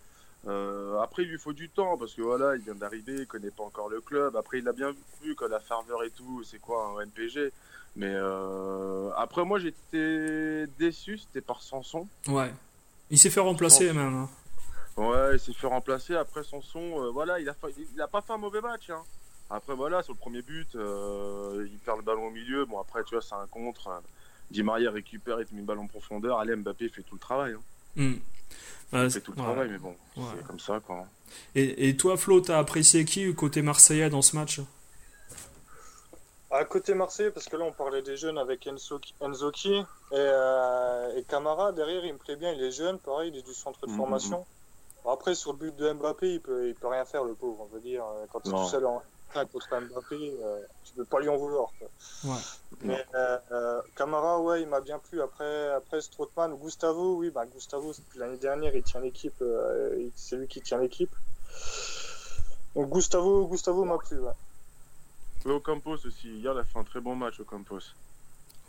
euh, 0.46 0.98
après, 1.00 1.24
il 1.24 1.28
lui 1.28 1.38
faut 1.38 1.52
du 1.52 1.68
temps 1.68 1.98
parce 1.98 2.14
que 2.14 2.22
voilà, 2.22 2.56
il 2.56 2.62
vient 2.62 2.74
d'arriver, 2.74 3.14
il 3.20 3.26
connaît 3.26 3.50
pas 3.50 3.64
encore 3.64 3.88
le 3.88 4.00
club. 4.00 4.36
Après, 4.36 4.58
il 4.58 4.68
a 4.68 4.72
bien 4.72 4.94
vu 5.22 5.34
que 5.34 5.44
la 5.44 5.60
ferveur 5.60 6.02
et 6.04 6.10
tout, 6.10 6.42
c'est 6.44 6.60
quoi 6.60 6.94
un 6.96 7.02
NPG. 7.02 7.52
Mais 7.96 8.12
euh, 8.12 9.10
après, 9.16 9.44
moi, 9.44 9.58
j'étais 9.58 10.66
déçu, 10.78 11.18
c'était 11.18 11.40
par 11.40 11.62
Sanson. 11.62 12.06
Ouais. 12.28 12.52
Il 13.10 13.18
s'est 13.18 13.30
fait 13.30 13.40
remplacer 13.40 13.92
même. 13.92 14.14
Hein. 14.14 14.30
Ouais, 14.96 15.34
il 15.34 15.40
s'est 15.40 15.52
fait 15.52 15.66
remplacer. 15.66 16.14
Après 16.14 16.44
Sanson, 16.44 17.02
euh, 17.02 17.10
voilà, 17.10 17.40
il 17.40 17.48
a, 17.48 17.54
il 17.94 18.00
a 18.00 18.08
pas 18.08 18.22
fait 18.22 18.32
un 18.32 18.38
mauvais 18.38 18.60
match. 18.60 18.90
Hein. 18.90 19.02
Après, 19.50 19.74
voilà, 19.74 20.02
sur 20.02 20.12
le 20.12 20.18
premier 20.18 20.42
but, 20.42 20.68
euh, 20.76 21.66
il 21.70 21.78
perd 21.78 21.98
le 21.98 22.04
ballon 22.04 22.28
au 22.28 22.30
milieu. 22.30 22.64
Bon, 22.64 22.80
après, 22.80 23.02
tu 23.04 23.14
vois, 23.14 23.22
c'est 23.22 23.34
un 23.34 23.46
contre. 23.48 23.90
Di 24.50 24.62
Maria 24.62 24.90
récupère, 24.90 25.40
il 25.40 25.46
met 25.52 25.60
le 25.60 25.66
ballon 25.66 25.82
en 25.82 25.86
profondeur. 25.86 26.38
Allez, 26.38 26.54
Mbappé 26.56 26.88
fait 26.88 27.02
tout 27.02 27.14
le 27.14 27.20
travail. 27.20 27.54
Hein. 27.54 27.60
Hmm. 27.96 28.14
il 28.92 29.10
fait 29.10 29.20
tout 29.20 29.32
le 29.32 29.38
travail, 29.38 29.68
mais 29.70 29.78
bon, 29.78 29.96
c'est 30.14 30.46
comme 30.46 30.60
ça, 30.60 30.80
quoi. 30.80 31.06
Et, 31.54 31.88
et 31.88 31.96
toi, 31.96 32.16
Flo, 32.16 32.40
t'as 32.40 32.58
apprécié 32.58 33.04
qui 33.04 33.32
côté 33.34 33.62
marseillais 33.62 34.10
dans 34.10 34.22
ce 34.22 34.36
match? 34.36 34.60
À 36.50 36.64
côté 36.64 36.94
Marseille, 36.94 37.30
parce 37.30 37.46
que 37.46 37.56
là 37.56 37.64
on 37.64 37.72
parlait 37.72 38.02
des 38.02 38.16
jeunes 38.16 38.38
avec 38.38 38.68
Enzoki 39.20 39.74
et, 39.76 39.84
euh, 40.12 41.16
et 41.16 41.22
Camara, 41.24 41.72
derrière 41.72 42.04
il 42.04 42.12
me 42.14 42.18
plaît 42.18 42.36
bien, 42.36 42.52
il 42.52 42.62
est 42.62 42.72
jeune, 42.72 42.98
pareil, 42.98 43.30
il 43.32 43.38
est 43.38 43.46
du 43.46 43.54
centre 43.54 43.86
de 43.86 43.92
mhm. 43.92 43.96
formation. 43.96 44.46
Après 45.08 45.34
sur 45.34 45.52
le 45.52 45.58
but 45.58 45.76
de 45.76 45.92
Mbappé, 45.92 46.34
il 46.34 46.40
peut, 46.40 46.68
il 46.68 46.74
peut 46.74 46.88
rien 46.88 47.04
faire 47.04 47.24
le 47.24 47.34
pauvre, 47.34 47.62
on 47.62 47.74
veut 47.74 47.80
dire. 47.80 48.04
Quand 48.32 48.40
il 48.44 48.48
est 48.48 48.56
tout 48.56 48.68
seul 48.68 48.84
en 48.84 49.02
contre 49.32 49.80
Mbappé, 49.80 50.38
euh, 50.42 50.60
tu 50.84 50.92
peux 50.94 51.04
pas 51.04 51.20
lui 51.20 51.28
en 51.28 51.36
vouloir. 51.36 51.70
Ouais. 52.24 52.34
Mais 52.82 53.04
euh, 53.14 53.80
Camara, 53.96 54.40
ouais, 54.40 54.62
il 54.62 54.68
m'a 54.68 54.80
bien 54.80 54.98
plu. 54.98 55.22
Après, 55.22 55.70
après 55.70 56.00
Strootman, 56.00 56.54
Gustavo, 56.56 57.16
oui, 57.16 57.30
bah 57.30 57.46
Gustavo, 57.46 57.92
depuis 57.92 58.18
l'année 58.18 58.38
dernière, 58.38 58.74
il 58.74 58.82
tient 58.82 59.00
l'équipe, 59.00 59.40
euh, 59.42 60.08
c'est 60.16 60.36
lui 60.36 60.48
qui 60.48 60.60
tient 60.60 60.78
l'équipe. 60.78 61.14
Donc 62.74 62.90
Gustavo, 62.90 63.46
Gustavo 63.46 63.84
m'a 63.84 63.98
plu, 63.98 64.18
ouais. 64.18 64.32
Au 65.44 65.60
Campos 65.60 65.94
aussi, 66.06 66.28
hier 66.28 66.52
il 66.54 66.58
a 66.58 66.64
fait 66.64 66.78
un 66.78 66.84
très 66.84 67.00
bon 67.00 67.16
match 67.16 67.40
au 67.40 67.44
Campos. 67.44 67.80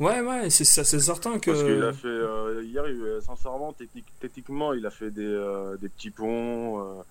Ouais, 0.01 0.19
ouais, 0.21 0.49
c'est 0.49 0.65
certain 0.65 1.37
que. 1.37 1.51
Parce 1.51 1.63
qu'il 1.63 1.83
a 1.83 1.93
fait. 1.93 2.07
Euh, 2.07 2.63
hier, 2.65 2.87
il, 2.87 3.21
sincèrement, 3.23 3.71
technique, 3.71 4.07
techniquement, 4.19 4.73
il 4.73 4.83
a 4.87 4.89
fait 4.89 5.11
des, 5.11 5.21
euh, 5.23 5.77
des 5.77 5.89
petits 5.89 6.09
ponts, 6.09 7.03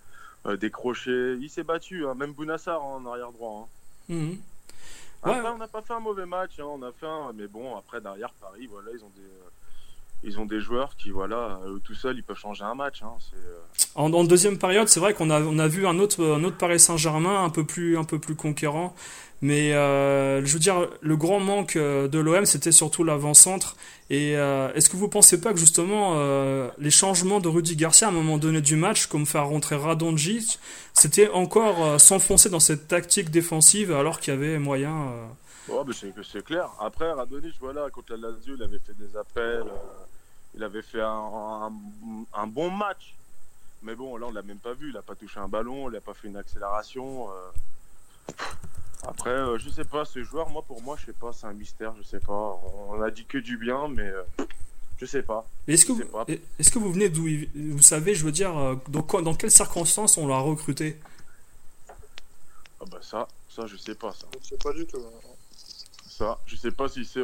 euh, 0.44 0.56
des 0.56 0.70
crochets. 0.70 1.36
Il 1.40 1.48
s'est 1.48 1.62
battu, 1.62 2.04
hein, 2.04 2.14
même 2.14 2.32
Bounassar 2.32 2.82
hein, 2.82 3.00
en 3.04 3.06
arrière 3.06 3.30
droit. 3.30 3.68
Hein. 4.10 4.14
Mhm. 4.14 4.38
Après, 5.22 5.50
on 5.50 5.58
n'a 5.58 5.68
pas 5.68 5.82
fait 5.82 5.92
un 5.92 6.00
mauvais 6.00 6.26
match, 6.26 6.58
hein, 6.58 6.64
on 6.66 6.82
a 6.82 6.90
fait 6.90 7.06
un. 7.06 7.32
Mais 7.34 7.46
bon, 7.46 7.76
après, 7.76 8.00
derrière 8.00 8.32
Paris, 8.40 8.66
voilà, 8.68 8.90
ils 8.92 9.04
ont 9.04 9.12
des 9.14 9.28
ils 10.22 10.38
ont 10.38 10.44
des 10.44 10.60
joueurs 10.60 10.96
qui, 10.96 11.10
voilà, 11.10 11.60
tout 11.82 11.94
seuls, 11.94 12.16
ils 12.18 12.22
peuvent 12.22 12.36
changer 12.36 12.64
un 12.64 12.74
match. 12.74 13.02
Hein, 13.02 13.12
en, 13.94 14.12
en, 14.12 14.24
deuxième 14.24 14.58
période, 14.58 14.86
c'est 14.88 15.00
vrai 15.00 15.14
qu'on 15.14 15.30
a, 15.30 15.40
on 15.40 15.58
a 15.58 15.66
vu 15.66 15.86
un 15.86 15.98
autre, 15.98 16.22
un 16.22 16.44
autre 16.44 16.58
Paris 16.58 16.78
Saint-Germain 16.78 17.42
un 17.42 17.48
peu 17.48 17.64
plus, 17.64 17.96
un 17.96 18.04
peu 18.04 18.18
plus 18.18 18.34
conquérant. 18.34 18.94
Mais 19.42 19.72
euh, 19.72 20.44
je 20.44 20.52
veux 20.52 20.58
dire, 20.58 20.88
le 21.00 21.16
grand 21.16 21.40
manque 21.40 21.76
euh, 21.76 22.08
de 22.08 22.18
l'OM, 22.18 22.44
c'était 22.44 22.72
surtout 22.72 23.04
l'avant-centre. 23.04 23.76
Et 24.10 24.36
euh, 24.36 24.72
est-ce 24.74 24.90
que 24.90 24.96
vous 24.96 25.08
pensez 25.08 25.40
pas 25.40 25.52
que 25.52 25.58
justement 25.58 26.16
les 26.78 26.90
changements 26.90 27.40
de 27.40 27.48
Rudy 27.48 27.76
Garcia 27.76 28.08
à 28.08 28.10
un 28.10 28.12
moment 28.12 28.38
donné 28.38 28.60
du 28.60 28.76
match, 28.76 29.06
comme 29.06 29.24
faire 29.24 29.46
rentrer 29.46 29.76
Radonjic, 29.76 30.58
c'était 30.92 31.30
encore 31.30 32.00
s'enfoncer 32.00 32.50
dans 32.50 32.60
cette 32.60 32.88
tactique 32.88 33.30
défensive 33.30 33.92
alors 33.92 34.20
qu'il 34.20 34.34
y 34.34 34.36
avait 34.36 34.58
moyen. 34.58 35.12
Oh, 35.68 35.84
c'est 35.92 36.44
clair. 36.44 36.68
Après, 36.80 37.10
Radonjic, 37.12 37.54
voilà, 37.60 37.88
contre 37.90 38.14
la 38.16 38.30
Lazio, 38.30 38.56
il 38.56 38.62
avait 38.62 38.80
fait 38.80 38.94
des 38.94 39.16
appels, 39.16 39.70
il 40.54 40.64
avait 40.64 40.82
fait 40.82 41.02
un, 41.02 41.70
bon 42.48 42.70
match. 42.70 43.14
Mais 43.82 43.94
bon, 43.94 44.16
là, 44.16 44.26
on 44.26 44.32
l'a 44.32 44.42
même 44.42 44.58
pas 44.58 44.74
vu. 44.74 44.90
Il 44.90 44.96
a 44.96 45.02
pas 45.02 45.14
touché 45.14 45.38
un 45.38 45.48
ballon, 45.48 45.88
il 45.88 45.96
a 45.96 46.00
pas 46.00 46.12
fait 46.12 46.28
une 46.28 46.36
accélération. 46.36 47.28
Après, 49.06 49.30
euh, 49.30 49.58
je 49.58 49.70
sais 49.70 49.84
pas, 49.84 50.04
ce 50.04 50.22
joueur, 50.22 50.48
moi, 50.50 50.62
pour 50.62 50.82
moi, 50.82 50.96
je 50.98 51.06
sais 51.06 51.12
pas, 51.12 51.32
c'est 51.32 51.46
un 51.46 51.52
mystère, 51.52 51.94
je 51.96 52.02
sais 52.02 52.20
pas. 52.20 52.60
On 52.88 53.00
a 53.00 53.10
dit 53.10 53.24
que 53.24 53.38
du 53.38 53.56
bien, 53.56 53.88
mais 53.88 54.06
euh, 54.06 54.22
je 54.98 55.06
sais 55.06 55.22
pas. 55.22 55.46
Est-ce 55.66 55.86
que, 55.86 55.92
vous, 55.92 56.02
est 56.28 56.70
que 56.70 56.78
vous 56.78 56.92
venez 56.92 57.08
d'où 57.08 57.26
Vous 57.54 57.82
savez, 57.82 58.14
je 58.14 58.24
veux 58.24 58.32
dire, 58.32 58.56
euh, 58.58 58.74
dans, 58.88 59.22
dans 59.22 59.34
quelles 59.34 59.50
circonstances 59.50 60.18
on 60.18 60.26
l'a 60.26 60.38
recruté? 60.38 60.98
Ah 62.80 62.84
bah 62.90 62.98
ça, 63.00 63.28
ça, 63.48 63.66
je 63.66 63.76
sais 63.76 63.94
pas, 63.94 64.12
ça. 64.12 64.26
Je 64.42 64.48
sais 64.48 64.58
pas 64.58 64.72
du 64.72 64.86
tout. 64.86 64.98
Hein. 64.98 65.28
Ça, 66.06 66.38
je 66.46 66.56
sais 66.56 66.70
pas 66.70 66.88
si 66.88 67.04
c'est 67.04 67.22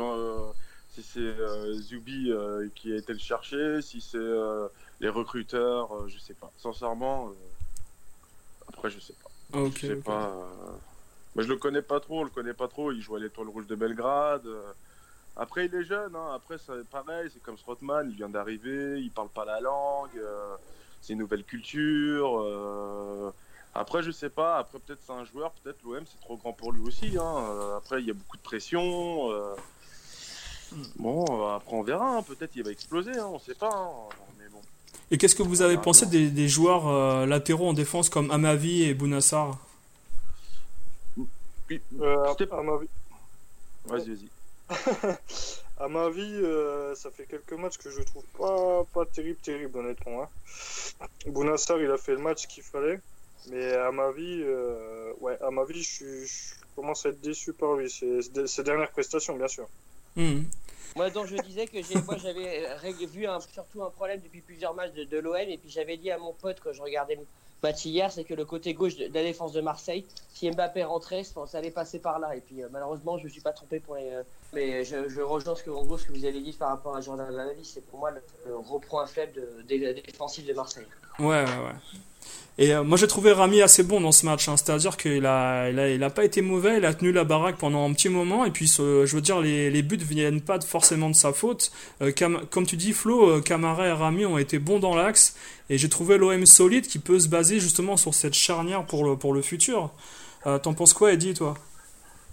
si 0.95 1.03
c'est 1.03 1.35
Zubi 1.75 2.33
qui 2.75 2.93
a 2.93 2.97
été 2.97 3.13
le 3.13 3.19
chercher, 3.19 3.83
si 3.83 4.01
c'est 4.01 4.19
les 5.01 5.11
recruteurs, 5.11 6.09
je 6.09 6.19
sais 6.19 6.33
pas. 6.33 6.51
Sincèrement, 6.57 7.33
après, 8.69 8.91
je 8.91 8.99
sais 8.99 9.13
pas. 9.23 9.59
Ok. 9.59 9.79
je 9.83 9.87
sais 9.89 9.97
pas. 9.97 10.33
Mais 11.37 11.43
je 11.43 11.49
le 11.49 11.57
connais 11.57 11.83
pas 11.83 12.01
trop, 12.01 12.21
on 12.21 12.25
le 12.25 12.31
connaît 12.31 12.55
pas 12.55 12.67
trop. 12.67 12.93
Il 12.93 13.03
joue 13.03 13.15
à 13.15 13.21
l'Étoile 13.21 13.49
Rouge 13.49 13.67
de 13.67 13.75
Belgrade. 13.75 14.47
Euh. 14.47 14.73
Après, 15.37 15.67
il 15.67 15.75
est 15.75 15.85
jeune. 15.85 16.17
Hein. 16.17 16.33
Après, 16.35 16.57
c'est 16.57 16.89
pareil. 16.89 17.29
C'est 17.31 17.43
comme 17.43 17.59
Strootman. 17.59 18.09
Il 18.09 18.17
vient 18.17 18.31
d'arriver. 18.31 18.99
Il 19.01 19.11
parle 19.11 19.29
pas 19.29 19.45
la 19.45 19.61
langue. 19.61 20.17
Euh. 20.17 20.57
C'est 21.03 21.13
une 21.13 21.19
nouvelle 21.19 21.45
culture. 21.45 22.41
Euh. 22.41 23.31
Après, 23.75 24.03
je 24.03 24.11
sais 24.11 24.31
pas. 24.31 24.57
Après, 24.57 24.79
peut-être 24.79 25.01
c'est 25.07 25.13
un 25.13 25.25
joueur. 25.25 25.53
Peut-être 25.63 25.77
l'OM, 25.85 26.03
c'est 26.07 26.19
trop 26.21 26.39
grand 26.39 26.55
pour 26.55 26.73
lui 26.73 26.81
aussi. 26.81 27.19
Hein. 27.19 27.77
Après, 27.77 28.01
il 28.01 28.07
y 28.07 28.11
a 28.11 28.15
beaucoup 28.15 28.39
de 28.39 28.43
pression. 28.43 29.31
Bon, 30.97 31.51
après, 31.55 31.77
on 31.77 31.83
verra. 31.83 32.17
Hein. 32.17 32.23
Peut-être 32.23 32.57
il 32.57 32.63
va 32.63 32.71
exploser. 32.71 33.21
On 33.21 33.39
sait 33.39 33.55
pas. 33.55 33.93
Mais 34.39 34.49
bon. 34.49 34.63
Et 35.11 35.19
qu'est-ce 35.19 35.35
que 35.35 35.43
vous 35.43 35.61
avez 35.61 35.77
pensé 35.77 36.07
des, 36.07 36.31
des 36.31 36.49
joueurs 36.49 37.27
latéraux 37.27 37.69
en 37.69 37.75
défense 37.75 38.09
comme 38.09 38.31
Amavi 38.31 38.85
et 38.85 38.95
Bounassar? 38.95 39.59
Euh, 41.73 42.35
à 42.53 42.63
ma 42.63 42.77
vie. 42.79 42.89
Vas-y, 43.87 44.15
vas-y. 44.15 44.29
à 45.79 45.89
ma 45.89 46.11
vie, 46.11 46.41
euh, 46.43 46.95
ça 46.95 47.11
fait 47.11 47.27
quelques 47.27 47.53
matchs 47.53 47.79
que 47.79 47.91
je 47.91 48.03
trouve 48.03 48.25
pas, 48.39 48.85
pas 48.93 49.07
terrible, 49.07 49.39
terrible, 49.39 49.79
honnêtement. 49.79 50.23
Hein. 50.23 51.07
Bounassar, 51.27 51.79
il 51.79 51.91
a 51.91 51.99
fait 51.99 52.13
le 52.13 52.19
match 52.19 52.47
qu'il 52.47 52.63
fallait. 52.63 53.01
Mais 53.49 53.73
à 53.75 53.93
ma 53.93 54.11
vie, 54.11 54.43
euh, 54.43 55.13
ouais, 55.21 55.41
à 55.41 55.51
ma 55.51 55.65
vie, 55.65 55.83
je, 55.83 56.25
je, 56.25 56.55
commence 56.75 57.07
à 57.07 57.11
être 57.11 57.21
déçu 57.21 57.53
par 57.53 57.75
lui. 57.75 57.89
Ses, 57.89 58.23
ses 58.47 58.63
dernières 58.65 58.91
prestations, 58.91 59.37
bien 59.37 59.49
sûr. 59.49 59.69
Mmh. 60.17 60.43
Moi, 60.97 61.11
donc, 61.11 61.27
je 61.27 61.37
disais 61.37 61.67
que 61.67 61.77
moi, 62.05 62.17
j'avais 62.17 62.67
vu 63.07 63.27
un, 63.27 63.39
surtout 63.41 63.85
un 63.85 63.91
problème 63.91 64.21
depuis 64.21 64.41
plusieurs 64.41 64.75
matchs 64.75 64.95
de, 64.95 65.05
de 65.05 65.19
l'OM, 65.19 65.37
et 65.37 65.59
puis 65.59 65.71
j'avais 65.71 65.97
dit 65.97 66.11
à 66.11 66.19
mon 66.19 66.33
pote 66.33 66.59
quand 66.63 66.73
je 66.73 66.83
regardais 66.83 67.15
le 67.15 67.27
hier, 67.85 68.13
c'est 68.13 68.25
que 68.25 68.35
le 68.35 68.45
côté 68.45 68.75
gauche 68.75 68.97
de, 68.97 69.05
la 69.05 69.23
défense 69.23 69.53
de 69.53 69.61
Marseille, 69.61 70.05
si 70.33 70.51
Mbappé 70.51 70.85
rentrait, 70.85 71.25
ça 71.25 71.59
allait 71.59 71.71
passer 71.71 71.99
par 71.99 72.19
là. 72.19 72.37
Et 72.37 72.41
puis, 72.41 72.63
euh, 72.63 72.69
malheureusement, 72.71 73.17
je 73.17 73.23
ne 73.23 73.29
me 73.29 73.33
suis 73.33 73.41
pas 73.41 73.53
trompé 73.53 73.81
pour 73.81 73.97
les. 73.97 74.11
Euh, 74.11 74.23
mais 74.53 74.85
je, 74.85 75.09
je, 75.09 75.21
rejoins 75.21 75.55
ce 75.55 75.63
que, 75.63 75.71
en 75.71 75.85
gros, 75.85 75.99
ce 75.99 76.07
que 76.07 76.13
vous 76.13 76.25
avez 76.25 76.41
dit 76.41 76.53
par 76.53 76.69
rapport 76.69 76.97
à 76.97 77.01
Jordan 77.01 77.31
Lanavi, 77.31 77.65
c'est 77.65 77.85
pour 77.87 77.99
moi 77.99 78.11
le, 78.11 78.23
le 78.47 78.57
reprend 78.57 79.05
faible 79.07 79.33
de, 79.35 79.77
de, 79.77 80.01
défensif 80.01 80.47
de 80.47 80.53
Marseille. 80.53 80.87
Ouais, 81.19 81.27
ouais, 81.27 81.45
ouais. 81.45 82.01
Et 82.59 82.75
euh, 82.75 82.83
moi 82.83 82.97
j'ai 82.97 83.07
trouvé 83.07 83.33
Rami 83.33 83.61
assez 83.61 83.83
bon 83.83 84.01
dans 84.01 84.13
ce 84.13 84.25
match, 84.25 84.49
hein. 84.49 84.57
c'est-à-dire 84.57 84.97
qu'il 84.97 85.27
a, 85.27 85.69
il 85.69 85.79
a, 85.79 85.91
il 85.91 86.03
a 86.03 86.09
pas 86.09 86.25
été 86.25 86.41
mauvais, 86.41 86.79
il 86.79 86.87
a 86.87 86.95
tenu 86.95 87.13
la 87.13 87.25
baraque 87.25 87.59
pendant 87.59 87.87
un 87.87 87.93
petit 87.93 88.09
moment, 88.09 88.47
et 88.47 88.51
puis 88.51 88.67
je 88.67 89.15
veux 89.15 89.21
dire 89.21 89.41
les, 89.41 89.71
les 89.71 89.83
buts 89.83 89.99
viennent 89.99 90.41
pas 90.41 90.59
forcément 90.63 91.11
de 91.11 91.15
sa 91.15 91.35
faute. 91.35 91.71
Euh, 92.01 92.13
comme 92.51 92.67
tu 92.67 92.79
dis 92.79 92.95
Flo, 92.95 93.29
euh, 93.29 93.41
Camara 93.43 93.89
et 93.89 93.93
Rami 93.93 94.25
ont 94.25 94.39
été 94.39 94.59
bons 94.59 94.79
dans 94.79 94.95
l'axe, 94.95 95.37
et 95.69 95.77
j'ai 95.77 95.91
trouvé 95.91 96.17
l'OM 96.17 96.47
solide 96.47 96.87
qui 96.87 96.99
peut 96.99 97.21
se 97.21 97.29
baser 97.29 97.61
justement 97.61 97.99
sur 97.99 98.15
cette 98.15 98.35
charnière 98.35 98.87
pour 98.87 99.05
le, 99.05 99.17
pour 99.17 99.35
le 99.35 99.43
futur. 99.43 99.91
T'en 100.63 100.75
penses 100.75 100.93
quoi 100.93 101.13
Eddie 101.13 101.35
toi? 101.35 101.55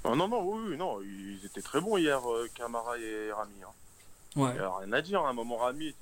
Oh, 0.03 0.15
Non, 0.15 0.27
non, 0.27 0.41
oui, 0.43 0.77
non, 0.77 0.99
ils 1.01 1.43
étaient 1.45 1.63
très 1.63 1.82
bons 1.82 1.97
hier, 1.97 2.21
Camara 2.53 2.97
et 2.99 3.32
Rami. 3.32 3.56
Hein. 3.63 4.39
Ouais. 4.39 4.51
Il 4.56 4.62
rien 4.86 4.93
à 4.93 5.01
dire, 5.01 5.21
à 5.21 5.29
un 5.29 5.34
moment 5.34 5.58
Rami, 5.58 5.95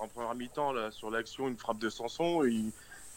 en 0.00 0.06
première 0.06 0.34
mi-temps, 0.36 0.72
sur 0.92 1.10
l'action, 1.10 1.48
une 1.48 1.56
frappe 1.56 1.78
de 1.78 1.90
Sanson, 1.90 2.44
il 2.44 2.70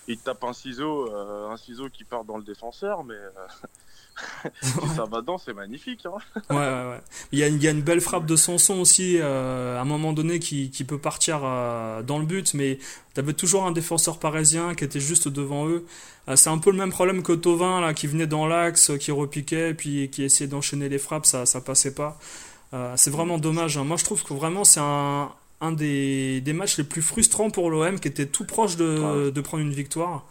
il 0.07 0.17
tape 0.17 0.43
un 0.43 0.53
ciseau, 0.53 1.13
euh, 1.13 1.49
un 1.49 1.57
ciseau 1.57 1.89
qui 1.89 2.03
part 2.03 2.23
dans 2.23 2.37
le 2.37 2.43
défenseur, 2.43 3.03
mais 3.03 3.13
euh, 3.13 4.49
ça 4.95 5.05
va 5.05 5.21
dedans, 5.21 5.37
c'est 5.37 5.53
magnifique. 5.53 6.05
Hein. 6.05 6.17
ouais, 6.49 6.55
ouais, 6.55 6.89
ouais. 6.89 7.01
Il 7.31 7.39
y, 7.39 7.43
a, 7.43 7.47
il 7.47 7.61
y, 7.61 7.67
a, 7.67 7.71
une 7.71 7.81
belle 7.81 8.01
frappe 8.01 8.25
de 8.25 8.35
Sanson 8.35 8.79
aussi, 8.79 9.17
euh, 9.19 9.77
à 9.77 9.81
un 9.81 9.85
moment 9.85 10.11
donné, 10.13 10.39
qui, 10.39 10.71
qui 10.71 10.83
peut 10.83 10.97
partir 10.97 11.41
dans 11.41 12.19
le 12.19 12.25
but, 12.25 12.53
mais 12.55 12.79
tu 13.13 13.19
avais 13.19 13.33
toujours 13.33 13.65
un 13.65 13.71
défenseur 13.71 14.17
parisien 14.17 14.73
qui 14.73 14.83
était 14.83 14.99
juste 14.99 15.27
devant 15.27 15.67
eux. 15.67 15.85
c'est 16.35 16.49
un 16.49 16.57
peu 16.57 16.71
le 16.71 16.77
même 16.77 16.91
problème 16.91 17.21
que 17.21 17.33
Tovin, 17.33 17.79
là, 17.81 17.93
qui 17.93 18.07
venait 18.07 18.27
dans 18.27 18.47
l'axe, 18.47 18.91
qui 18.99 19.11
repiquait, 19.11 19.73
puis 19.73 20.09
qui 20.09 20.23
essayait 20.23 20.49
d'enchaîner 20.49 20.89
les 20.89 20.99
frappes, 20.99 21.25
ça, 21.25 21.45
ça 21.45 21.61
passait 21.61 21.93
pas. 21.93 22.17
c'est 22.95 23.11
vraiment 23.11 23.37
dommage. 23.37 23.77
Hein. 23.77 23.83
Moi, 23.83 23.97
je 23.97 24.05
trouve 24.05 24.23
que 24.23 24.33
vraiment, 24.33 24.63
c'est 24.63 24.81
un, 24.81 25.31
un 25.61 25.71
des, 25.71 26.41
des, 26.41 26.53
matchs 26.53 26.77
les 26.77 26.83
plus 26.83 27.01
frustrants 27.01 27.49
pour 27.49 27.69
l'OM 27.69 27.99
qui 27.99 28.07
était 28.07 28.25
tout 28.25 28.45
proche 28.45 28.77
de, 28.77 29.29
de, 29.29 29.41
prendre 29.41 29.63
une 29.63 29.73
victoire. 29.73 30.25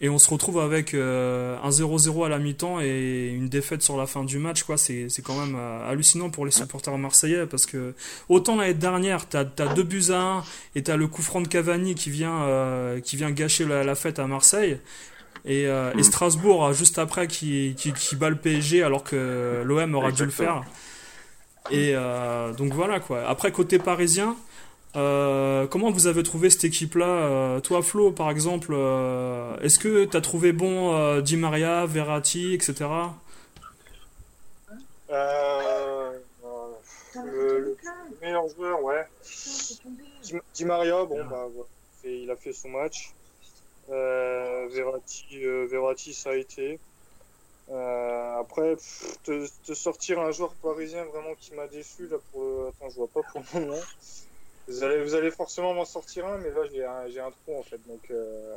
Et 0.00 0.08
on 0.08 0.18
se 0.18 0.28
retrouve 0.28 0.58
avec 0.58 0.92
euh, 0.92 1.56
un 1.62 1.70
0-0 1.70 2.26
à 2.26 2.28
la 2.28 2.38
mi-temps 2.38 2.80
et 2.80 3.32
une 3.34 3.48
défaite 3.48 3.82
sur 3.82 3.96
la 3.96 4.06
fin 4.06 4.24
du 4.24 4.38
match. 4.38 4.64
quoi 4.64 4.76
C'est 4.76 5.08
quand 5.22 5.38
même 5.38 5.54
euh, 5.56 5.88
hallucinant 5.88 6.30
pour 6.30 6.44
les 6.44 6.50
supporters 6.50 6.98
marseillais 6.98 7.46
parce 7.46 7.64
que 7.64 7.94
autant 8.28 8.56
l'année 8.56 8.74
dernière, 8.74 9.28
tu 9.28 9.36
as, 9.36 9.44
deux 9.44 9.84
buts 9.84 10.10
à 10.10 10.20
1 10.38 10.44
et 10.74 10.82
tu 10.82 10.90
as 10.90 10.96
le 10.96 11.06
coup 11.06 11.22
franc 11.22 11.40
de 11.40 11.48
Cavani 11.48 11.94
qui 11.94 12.10
vient, 12.10 12.42
euh, 12.42 13.00
qui 13.00 13.16
vient 13.16 13.30
gâcher 13.30 13.64
la, 13.64 13.84
la, 13.84 13.94
fête 13.94 14.18
à 14.18 14.26
Marseille. 14.26 14.78
Et, 15.46 15.62
et 15.62 15.94
mm. 15.94 16.02
Strasbourg, 16.02 16.72
juste 16.72 16.98
après, 16.98 17.28
qui, 17.28 17.74
qui, 17.76 17.92
qui, 17.92 18.16
bat 18.16 18.30
le 18.30 18.36
PSG 18.36 18.82
alors 18.82 19.04
que 19.04 19.62
l'OM 19.64 19.94
aura 19.94 20.10
dû 20.10 20.24
le 20.24 20.30
faire. 20.30 20.64
Et 21.70 21.92
euh, 21.94 22.52
donc 22.52 22.74
voilà 22.74 23.00
quoi. 23.00 23.26
Après 23.26 23.50
côté 23.50 23.78
parisien, 23.78 24.36
euh, 24.96 25.66
comment 25.66 25.90
vous 25.90 26.06
avez 26.06 26.22
trouvé 26.22 26.50
cette 26.50 26.64
équipe-là 26.64 27.06
euh, 27.06 27.60
Toi 27.60 27.82
Flo 27.82 28.12
par 28.12 28.30
exemple, 28.30 28.74
est-ce 29.62 29.78
que 29.78 30.04
tu 30.04 30.16
as 30.16 30.20
trouvé 30.20 30.52
bon 30.52 31.20
Di 31.20 31.36
Maria, 31.36 31.86
Verratti, 31.86 32.52
etc. 32.54 32.84
le, 37.24 37.76
meilleur 38.20 38.48
joueur, 38.48 38.82
ouais. 38.82 39.06
Di, 40.54 40.64
Maria, 40.64 41.04
bon, 41.04 41.24
bah, 41.26 41.46
il 42.04 42.30
a 42.30 42.36
fait 42.36 42.52
son 42.52 42.68
match. 42.68 43.12
Verratti, 43.88 45.38
Verratti, 45.70 46.12
ça 46.12 46.30
a 46.30 46.34
été. 46.34 46.78
Euh, 47.70 48.40
après, 48.40 48.76
te, 49.24 49.74
sortir 49.74 50.20
un 50.20 50.30
joueur 50.32 50.52
parisien 50.54 51.04
vraiment 51.04 51.34
qui 51.38 51.54
m'a 51.54 51.66
déçu, 51.66 52.06
là, 52.08 52.18
pour... 52.32 52.68
attends, 52.68 52.90
je 52.90 52.96
vois 52.96 53.08
pas 53.08 53.22
pour 53.22 53.42
le 53.54 53.60
moment. 53.60 53.80
Vous 54.68 54.82
allez, 54.82 55.02
vous 55.02 55.14
allez 55.14 55.30
forcément 55.30 55.74
m'en 55.74 55.84
sortir 55.84 56.26
un, 56.26 56.38
mais 56.38 56.50
là, 56.50 56.62
j'ai 56.72 56.84
un, 56.84 57.08
j'ai 57.08 57.20
un 57.20 57.30
trou, 57.30 57.58
en 57.58 57.62
fait. 57.62 57.80
Donc, 57.86 58.00
euh... 58.10 58.56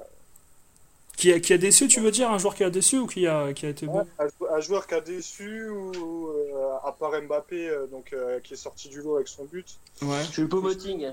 qui, 1.15 1.31
a, 1.31 1.39
qui 1.39 1.53
a 1.53 1.57
déçu, 1.57 1.87
tu 1.87 1.99
veux 1.99 2.11
dire 2.11 2.31
Un 2.31 2.37
joueur 2.37 2.55
qui 2.55 2.63
a 2.63 2.69
déçu 2.69 2.97
ou 2.97 3.07
qui 3.07 3.27
a, 3.27 3.53
qui 3.53 3.65
a 3.65 3.69
été 3.69 3.85
bon? 3.85 4.05
un, 4.49 4.59
joueur 4.59 4.87
qui 4.87 4.93
a 4.93 5.01
déçu, 5.01 5.69
ou 5.69 6.27
euh, 6.29 6.75
à 6.83 6.91
part 6.91 7.21
Mbappé, 7.21 7.69
euh, 7.69 7.87
donc, 7.87 8.13
euh, 8.13 8.39
qui 8.41 8.53
est 8.53 8.57
sorti 8.57 8.89
du 8.89 9.01
lot 9.01 9.15
avec 9.15 9.27
son 9.27 9.45
but. 9.45 9.77
Ouais. 10.01 10.23
Je 10.25 10.31
suis 10.31 10.43
Moting. 10.43 11.11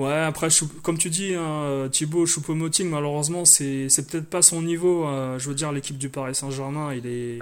Ouais, 0.00 0.14
après, 0.14 0.48
comme 0.82 0.96
tu 0.96 1.10
dis, 1.10 1.34
hein, 1.34 1.86
Thibaut 1.92 2.24
Choupo-Moting, 2.24 2.88
malheureusement, 2.88 3.44
c'est 3.44 3.88
peut-être 4.08 4.30
pas 4.30 4.40
son 4.40 4.62
niveau. 4.62 5.06
Euh, 5.06 5.38
je 5.38 5.50
veux 5.50 5.54
dire, 5.54 5.72
l'équipe 5.72 5.98
du 5.98 6.08
Paris 6.08 6.34
Saint-Germain, 6.34 6.94
il 6.94 7.06
est. 7.06 7.38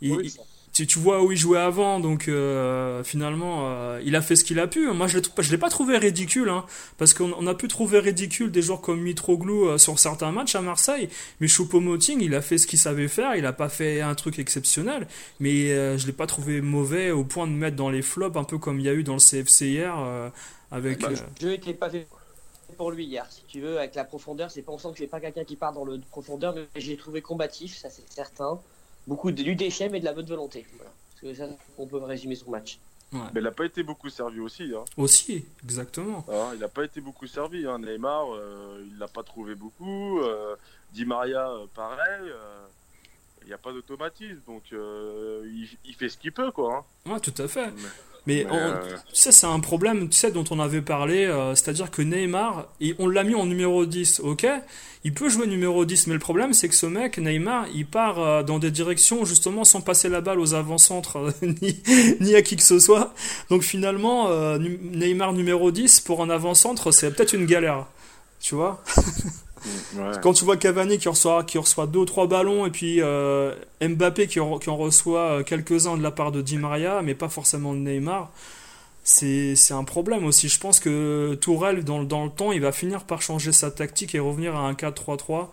tu, 0.72 0.86
tu, 0.86 0.98
vois 1.00 1.24
où 1.24 1.32
il 1.32 1.36
jouait 1.36 1.58
avant, 1.58 1.98
donc 1.98 2.28
euh, 2.28 3.02
finalement, 3.02 3.62
euh, 3.64 4.00
il 4.04 4.14
a 4.14 4.22
fait 4.22 4.36
ce 4.36 4.44
qu'il 4.44 4.60
a 4.60 4.68
pu. 4.68 4.88
Moi, 4.92 5.08
je 5.08 5.18
ne 5.18 5.50
l'ai 5.50 5.58
pas 5.58 5.68
trouvé 5.68 5.98
ridicule, 5.98 6.48
hein, 6.50 6.64
parce 6.96 7.12
qu'on 7.12 7.44
a 7.48 7.54
pu 7.54 7.66
trouver 7.66 7.98
ridicule 7.98 8.52
des 8.52 8.62
joueurs 8.62 8.82
comme 8.82 9.00
Mitroglou 9.00 9.76
sur 9.76 9.98
certains 9.98 10.30
matchs 10.30 10.54
à 10.54 10.60
Marseille, 10.60 11.08
mais 11.40 11.48
Choupo-Moting, 11.48 12.20
il 12.20 12.36
a 12.36 12.40
fait 12.40 12.58
ce 12.58 12.68
qu'il 12.68 12.78
savait 12.78 13.08
faire, 13.08 13.34
il 13.34 13.42
n'a 13.42 13.52
pas 13.52 13.68
fait 13.68 14.00
un 14.00 14.14
truc 14.14 14.38
exceptionnel, 14.38 15.08
mais 15.40 15.98
je 15.98 16.06
l'ai 16.06 16.12
pas 16.12 16.28
trouvé 16.28 16.60
mauvais 16.60 17.10
au 17.10 17.24
point 17.24 17.48
de 17.48 17.52
mettre 17.52 17.74
dans 17.74 17.90
les 17.90 18.02
flops, 18.02 18.36
un 18.36 18.44
peu 18.44 18.58
comme 18.58 18.78
il 18.78 18.86
y 18.86 18.88
a 18.88 18.94
eu 18.94 19.02
dans 19.02 19.14
le 19.14 19.18
CFC 19.18 19.66
hier 19.66 19.96
avec, 20.70 21.00
bah, 21.00 21.08
Le 21.10 21.16
jeu 21.40 21.50
n'était 21.50 21.74
pas 21.74 21.90
fait 21.90 22.06
pour 22.76 22.90
lui 22.90 23.04
hier, 23.04 23.26
si 23.30 23.42
tu 23.48 23.60
veux, 23.60 23.78
avec 23.78 23.94
la 23.94 24.04
profondeur. 24.04 24.50
C'est 24.50 24.64
sent 24.64 24.92
que 24.92 24.98
c'est 24.98 25.06
pas 25.06 25.20
quelqu'un 25.20 25.44
qui 25.44 25.56
part 25.56 25.72
dans 25.72 25.84
le 25.84 26.00
profondeur, 26.10 26.54
mais 26.54 26.66
j'ai 26.76 26.96
trouvé 26.96 27.22
combatif, 27.22 27.76
ça 27.76 27.90
c'est 27.90 28.10
certain. 28.10 28.60
Beaucoup 29.06 29.32
de, 29.32 29.42
du 29.42 29.54
déchet, 29.54 29.88
mais 29.88 30.00
de 30.00 30.04
la 30.04 30.12
bonne 30.12 30.26
volonté. 30.26 30.66
Voilà. 30.76 30.90
Parce 31.10 31.20
que 31.20 31.34
ça, 31.34 31.48
on 31.78 31.86
peut 31.86 31.98
résumer 31.98 32.36
son 32.36 32.50
match. 32.50 32.78
Mais 33.12 33.40
il 33.40 33.42
n'a 33.42 33.50
pas 33.50 33.64
été 33.64 33.82
beaucoup 33.82 34.08
servi 34.08 34.40
aussi. 34.40 34.72
Hein. 34.74 34.84
Aussi, 34.96 35.44
exactement. 35.64 36.24
Ah, 36.28 36.50
il 36.54 36.60
n'a 36.60 36.68
pas 36.68 36.84
été 36.84 37.00
beaucoup 37.00 37.26
servi. 37.26 37.66
Hein. 37.66 37.80
Neymar, 37.80 38.32
euh, 38.32 38.86
il 38.86 38.98
l'a 38.98 39.08
pas 39.08 39.22
trouvé 39.22 39.54
beaucoup. 39.54 40.20
Euh, 40.20 40.54
Di 40.92 41.04
Maria, 41.04 41.50
euh, 41.50 41.66
pareil. 41.74 42.28
Euh, 42.28 42.66
il 43.42 43.48
n'y 43.48 43.54
a 43.54 43.58
pas 43.58 43.72
d'automatisme, 43.72 44.38
donc 44.46 44.62
il, 44.70 45.68
il, 45.84 45.94
fait 45.94 46.10
ce 46.10 46.18
qu'il 46.18 46.30
peut, 46.30 46.52
quoi. 46.52 46.84
Hein. 47.06 47.10
Ouais, 47.10 47.20
tout 47.20 47.34
à 47.42 47.48
fait. 47.48 47.70
Mais, 47.70 47.88
ça, 49.12 49.32
c'est 49.32 49.46
un 49.46 49.60
problème 49.60 50.08
tu 50.08 50.18
sais, 50.18 50.30
dont 50.30 50.44
on 50.50 50.60
avait 50.60 50.82
parlé, 50.82 51.24
euh, 51.24 51.54
c'est-à-dire 51.54 51.90
que 51.90 52.02
Neymar, 52.02 52.68
on 52.98 53.08
l'a 53.08 53.24
mis 53.24 53.34
en 53.34 53.46
numéro 53.46 53.86
10, 53.86 54.20
ok? 54.20 54.46
Il 55.02 55.14
peut 55.14 55.30
jouer 55.30 55.46
numéro 55.46 55.84
10, 55.84 56.08
mais 56.08 56.14
le 56.14 56.20
problème, 56.20 56.52
c'est 56.52 56.68
que 56.68 56.74
ce 56.74 56.86
mec, 56.86 57.18
Neymar, 57.18 57.66
il 57.74 57.86
part 57.86 58.18
euh, 58.18 58.42
dans 58.42 58.58
des 58.58 58.70
directions 58.70 59.24
justement 59.24 59.64
sans 59.64 59.80
passer 59.80 60.08
la 60.08 60.20
balle 60.20 60.38
aux 60.38 60.54
avant-centres 60.54 61.32
ni, 61.42 61.80
ni, 62.20 62.34
à 62.34 62.42
qui 62.42 62.56
que 62.56 62.62
ce 62.62 62.78
soit. 62.78 63.14
Donc 63.48 63.62
finalement, 63.62 64.28
euh, 64.28 64.58
Neymar 64.58 65.32
numéro 65.32 65.70
10 65.70 66.00
pour 66.00 66.22
un 66.22 66.30
avant-centre, 66.30 66.92
c'est 66.92 67.10
peut-être 67.10 67.32
une 67.32 67.46
galère. 67.46 67.86
Tu 68.40 68.54
vois? 68.54 68.82
Quand 70.22 70.32
tu 70.32 70.44
vois 70.44 70.56
Cavani 70.56 70.98
qui 70.98 71.08
reçoit, 71.08 71.44
qui 71.44 71.58
reçoit 71.58 71.86
deux 71.86 72.00
ou 72.00 72.04
trois 72.04 72.26
ballons 72.26 72.66
et 72.66 72.70
puis 72.70 73.00
euh, 73.00 73.54
Mbappé 73.80 74.26
qui 74.26 74.40
en, 74.40 74.58
qui 74.58 74.70
en 74.70 74.76
reçoit 74.76 75.20
euh, 75.20 75.42
quelques-uns 75.42 75.96
de 75.96 76.02
la 76.02 76.10
part 76.10 76.32
de 76.32 76.40
Di 76.42 76.56
Maria, 76.56 77.02
mais 77.02 77.14
pas 77.14 77.28
forcément 77.28 77.74
de 77.74 77.78
Neymar, 77.78 78.30
c'est 79.02 79.54
un 79.72 79.84
problème 79.84 80.24
aussi. 80.24 80.48
Je 80.48 80.58
pense 80.60 80.80
que 80.80 81.34
Tourelle, 81.40 81.84
dans, 81.84 82.02
dans 82.04 82.24
le 82.24 82.30
temps, 82.30 82.52
il 82.52 82.60
va 82.60 82.72
finir 82.72 83.04
par 83.04 83.22
changer 83.22 83.52
sa 83.52 83.70
tactique 83.70 84.14
et 84.14 84.18
revenir 84.18 84.56
à 84.56 84.60
un 84.60 84.72
4-3-3 84.72 85.48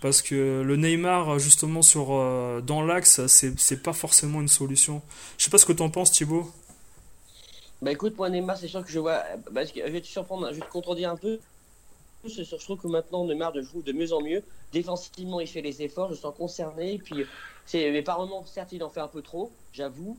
parce 0.00 0.22
que 0.22 0.62
le 0.62 0.76
Neymar, 0.76 1.38
justement, 1.38 1.82
sur, 1.82 2.08
euh, 2.10 2.60
dans 2.60 2.82
l'axe, 2.82 3.26
c'est 3.26 3.82
pas 3.82 3.92
forcément 3.92 4.40
une 4.40 4.48
solution. 4.48 5.02
Je 5.38 5.44
sais 5.44 5.50
pas 5.50 5.58
ce 5.58 5.66
que 5.66 5.72
tu 5.72 5.82
en 5.82 5.90
penses, 5.90 6.12
Thibaut. 6.12 6.50
Bah 7.82 7.92
écoute, 7.92 8.16
moi 8.16 8.30
Neymar, 8.30 8.56
c'est 8.56 8.68
sûr 8.68 8.84
que 8.84 8.90
je 8.90 8.98
vois. 8.98 9.22
Que 9.54 9.86
je 9.86 9.92
vais 9.92 10.00
te 10.00 10.06
surprendre, 10.06 10.48
je 10.50 10.54
vais 10.54 10.66
te 10.66 10.70
contredire 10.70 11.10
un 11.10 11.16
peu 11.16 11.38
je 12.28 12.56
trouve 12.56 12.78
que 12.78 12.88
maintenant 12.88 13.24
Neymar 13.24 13.52
de 13.52 13.62
joue 13.62 13.82
de 13.82 13.92
mieux 13.92 14.12
en 14.12 14.20
mieux. 14.20 14.42
Défensivement, 14.72 15.40
il 15.40 15.46
fait 15.46 15.62
les 15.62 15.82
efforts, 15.82 16.10
je 16.10 16.14
sens 16.14 16.34
concerné. 16.36 16.98
Puis, 16.98 17.24
c'est, 17.64 17.90
mais 17.90 18.02
par 18.02 18.18
moments, 18.20 18.44
certes, 18.44 18.72
il 18.72 18.82
en 18.82 18.90
fait 18.90 19.00
un 19.00 19.08
peu 19.08 19.22
trop, 19.22 19.50
j'avoue. 19.72 20.16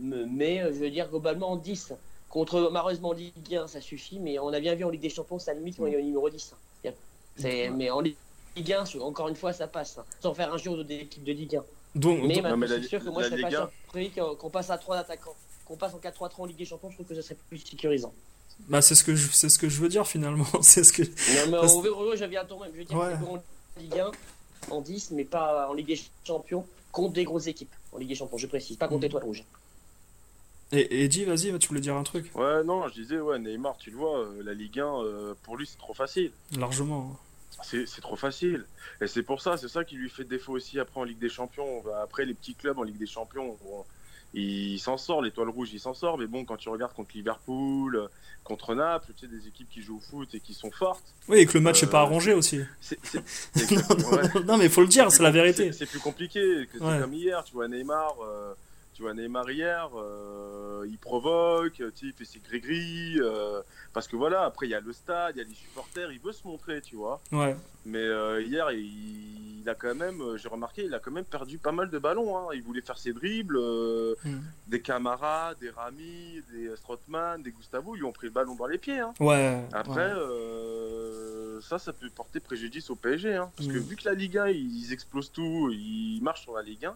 Mais 0.00 0.62
euh, 0.62 0.72
je 0.72 0.78
veux 0.78 0.90
dire, 0.90 1.08
globalement, 1.08 1.52
en 1.52 1.56
10. 1.56 1.94
Contre, 2.28 2.68
malheureusement, 2.72 3.12
Ligue 3.12 3.54
1, 3.54 3.66
ça 3.66 3.80
suffit. 3.80 4.18
Mais 4.18 4.38
on 4.38 4.48
a 4.48 4.60
bien 4.60 4.74
vu 4.74 4.84
en 4.84 4.90
Ligue 4.90 5.00
des 5.00 5.10
Champions, 5.10 5.38
ça 5.38 5.54
limite 5.54 5.76
quand 5.78 5.86
il 5.86 5.94
est 5.94 5.98
au 5.98 6.02
numéro 6.02 6.28
10. 6.28 6.54
C'est, 7.36 7.70
mais 7.70 7.90
en 7.90 8.00
Ligue 8.00 8.16
1, 8.58 8.84
encore 9.00 9.28
une 9.28 9.36
fois, 9.36 9.52
ça 9.52 9.66
passe. 9.66 9.98
Sans 10.20 10.34
faire 10.34 10.52
un 10.52 10.56
jour 10.56 10.76
de 10.76 10.84
l'équipe 10.84 11.24
de 11.24 11.32
Ligue 11.32 11.56
1. 11.56 11.64
Donc, 11.96 12.22
mais, 12.24 12.42
c'est 12.68 12.82
sûr 12.82 13.02
que 13.02 13.08
moi, 13.08 13.22
je 13.22 13.28
serais 13.28 13.42
pas 13.42 13.50
surpris 13.50 14.10
qu'on 14.10 14.50
passe 14.50 14.70
à 14.70 14.78
3 14.78 14.96
attaquants. 14.96 15.34
Qu'on 15.66 15.76
passe 15.76 15.94
en 15.94 15.98
4-3-3 15.98 16.30
en 16.38 16.46
Ligue 16.46 16.58
des 16.58 16.64
Champions, 16.64 16.90
je 16.90 16.96
trouve 16.96 17.06
que 17.06 17.14
ce 17.14 17.22
serait 17.22 17.36
plus 17.48 17.58
sécurisant. 17.58 18.12
Bah, 18.68 18.82
c'est 18.82 18.94
ce 18.94 19.04
que 19.04 19.14
je, 19.14 19.28
c'est 19.30 19.48
ce 19.48 19.58
que 19.58 19.68
je 19.68 19.80
veux 19.80 19.88
dire 19.88 20.06
finalement. 20.06 20.46
c'est 20.62 20.84
ce 20.84 20.92
que. 20.92 21.02
Non, 21.02 21.50
mais 21.50 21.58
en 21.58 21.80
VO, 21.80 22.16
j'avais 22.16 22.36
un 22.36 22.44
tour 22.44 22.60
même. 22.60 22.72
Je 22.72 22.78
veux 22.78 22.84
dire, 22.84 22.96
ouais. 22.96 23.14
en 23.14 23.42
Ligue 23.80 23.98
1, 23.98 24.10
en 24.70 24.80
10, 24.80 25.12
mais 25.12 25.24
pas 25.24 25.68
en 25.68 25.74
Ligue 25.74 25.86
des 25.86 26.00
Champions, 26.24 26.66
contre 26.92 27.14
des 27.14 27.24
grosses 27.24 27.46
équipes. 27.46 27.72
En 27.92 27.98
Ligue 27.98 28.08
des 28.08 28.14
Champions, 28.14 28.38
je 28.38 28.46
précise, 28.46 28.76
pas 28.76 28.88
contre 28.88 29.02
mm. 29.02 29.06
Étoile 29.06 29.24
Rouge. 29.24 29.44
Et 30.72 31.04
Eddie, 31.04 31.24
vas-y, 31.24 31.56
tu 31.60 31.68
voulais 31.68 31.80
dire 31.80 31.94
un 31.94 32.02
truc? 32.02 32.28
Ouais, 32.34 32.64
non, 32.64 32.88
je 32.88 32.94
disais, 32.94 33.20
ouais, 33.20 33.38
Neymar, 33.38 33.76
tu 33.78 33.90
le 33.92 33.96
vois, 33.96 34.18
euh, 34.18 34.42
la 34.42 34.52
Ligue 34.52 34.80
1, 34.80 34.84
euh, 34.84 35.34
pour 35.44 35.56
lui, 35.56 35.64
c'est 35.64 35.78
trop 35.78 35.94
facile. 35.94 36.32
Largement. 36.58 37.16
C'est 37.62 37.86
c'est 37.86 38.02
trop 38.02 38.16
facile. 38.16 38.66
Et 39.00 39.06
c'est 39.06 39.22
pour 39.22 39.40
ça, 39.40 39.56
c'est 39.56 39.68
ça 39.68 39.84
qui 39.84 39.94
lui 39.94 40.10
fait 40.10 40.24
défaut 40.24 40.52
aussi 40.52 40.78
après 40.78 41.00
en 41.00 41.04
Ligue 41.04 41.18
des 41.18 41.28
Champions. 41.28 41.84
Après, 42.02 42.24
les 42.24 42.34
petits 42.34 42.54
clubs 42.54 42.78
en 42.78 42.82
Ligue 42.82 42.98
des 42.98 43.06
Champions, 43.06 43.56
il 44.42 44.78
s'en 44.78 44.96
sort, 44.98 45.22
l'étoile 45.22 45.48
rouge, 45.48 45.70
il 45.72 45.80
s'en 45.80 45.94
sort. 45.94 46.18
Mais 46.18 46.26
bon, 46.26 46.44
quand 46.44 46.56
tu 46.56 46.68
regardes 46.68 46.92
contre 46.92 47.10
Liverpool, 47.14 47.96
euh, 47.96 48.06
contre 48.44 48.74
Naples, 48.74 49.12
tu 49.16 49.26
sais, 49.26 49.32
des 49.32 49.48
équipes 49.48 49.68
qui 49.70 49.82
jouent 49.82 49.96
au 49.96 50.00
foot 50.00 50.28
et 50.34 50.40
qui 50.40 50.54
sont 50.54 50.70
fortes. 50.70 51.02
Oui, 51.28 51.38
et 51.38 51.46
que 51.46 51.54
le 51.54 51.60
match 51.60 51.82
n'est 51.82 51.88
Euh, 51.88 51.92
pas 51.92 52.00
arrangé 52.00 52.32
aussi. 52.34 52.58
non, 53.70 53.80
non, 53.98 54.10
ouais. 54.10 54.22
non, 54.34 54.44
non, 54.44 54.56
mais 54.58 54.66
il 54.66 54.70
faut 54.70 54.82
le 54.82 54.86
dire, 54.88 55.10
c'est 55.10 55.22
la 55.22 55.30
vérité. 55.30 55.72
C'est 55.72 55.86
plus 55.86 55.98
compliqué 56.00 56.68
que 56.72 56.78
Ouais. 56.78 57.00
comme 57.00 57.14
hier. 57.14 57.42
Tu 57.44 57.54
vois 57.54 57.66
Neymar, 57.68 58.14
euh, 58.22 58.52
tu 58.96 59.02
vois 59.02 59.12
Neymar 59.12 59.50
hier, 59.50 59.90
euh, 59.94 60.86
il 60.88 60.96
provoque, 60.96 61.82
il 62.02 62.12
fait 62.14 62.24
ses 62.24 62.38
gris-gris. 62.38 63.18
euh, 63.20 63.60
parce 63.92 64.08
que 64.08 64.16
voilà, 64.16 64.44
après 64.44 64.66
il 64.66 64.70
y 64.70 64.74
a 64.74 64.80
le 64.80 64.92
stade, 64.94 65.36
il 65.36 65.38
y 65.38 65.42
a 65.42 65.44
les 65.46 65.54
supporters, 65.54 66.10
il 66.12 66.18
veut 66.18 66.32
se 66.32 66.46
montrer, 66.46 66.80
tu 66.80 66.96
vois. 66.96 67.20
Ouais. 67.30 67.54
Mais 67.84 67.98
euh, 67.98 68.40
hier, 68.42 68.70
il, 68.72 69.60
il 69.60 69.68
a 69.68 69.74
quand 69.74 69.94
même, 69.94 70.22
j'ai 70.36 70.48
remarqué, 70.48 70.84
il 70.84 70.94
a 70.94 70.98
quand 70.98 71.10
même 71.10 71.24
perdu 71.26 71.58
pas 71.58 71.72
mal 71.72 71.90
de 71.90 71.98
ballons. 71.98 72.38
hein. 72.38 72.46
Il 72.54 72.62
voulait 72.62 72.80
faire 72.80 72.96
ses 72.96 73.12
dribbles, 73.12 73.58
euh, 73.58 74.14
Mm. 74.24 74.38
des 74.68 74.80
Camara, 74.80 75.54
des 75.60 75.68
Rami, 75.70 76.40
des 76.52 76.74
Strootman, 76.76 77.42
des 77.42 77.50
Gustavo, 77.52 77.94
ils 77.96 77.98
lui 77.98 78.04
ont 78.06 78.12
pris 78.12 78.28
le 78.28 78.32
ballon 78.32 78.54
dans 78.54 78.66
les 78.66 78.78
pieds. 78.78 78.98
hein. 79.00 79.12
Ouais. 79.20 79.62
Après, 79.72 80.12
ouais. 80.14 81.60
ça, 81.62 81.78
ça 81.78 81.92
peut 81.92 82.08
porter 82.10 82.40
préjudice 82.40 82.88
au 82.90 82.96
PSG. 82.96 83.34
hein. 83.36 83.50
parce 83.56 83.68
que 83.68 83.78
Mm. 83.78 83.82
vu 83.82 83.96
que 83.96 84.08
la 84.08 84.14
Ligue 84.14 84.38
1, 84.38 84.48
ils 84.48 84.92
explosent 84.92 85.32
tout, 85.32 85.70
ils 85.70 86.20
marchent 86.22 86.42
sur 86.42 86.54
la 86.54 86.62
Ligue 86.62 86.86
1. 86.86 86.94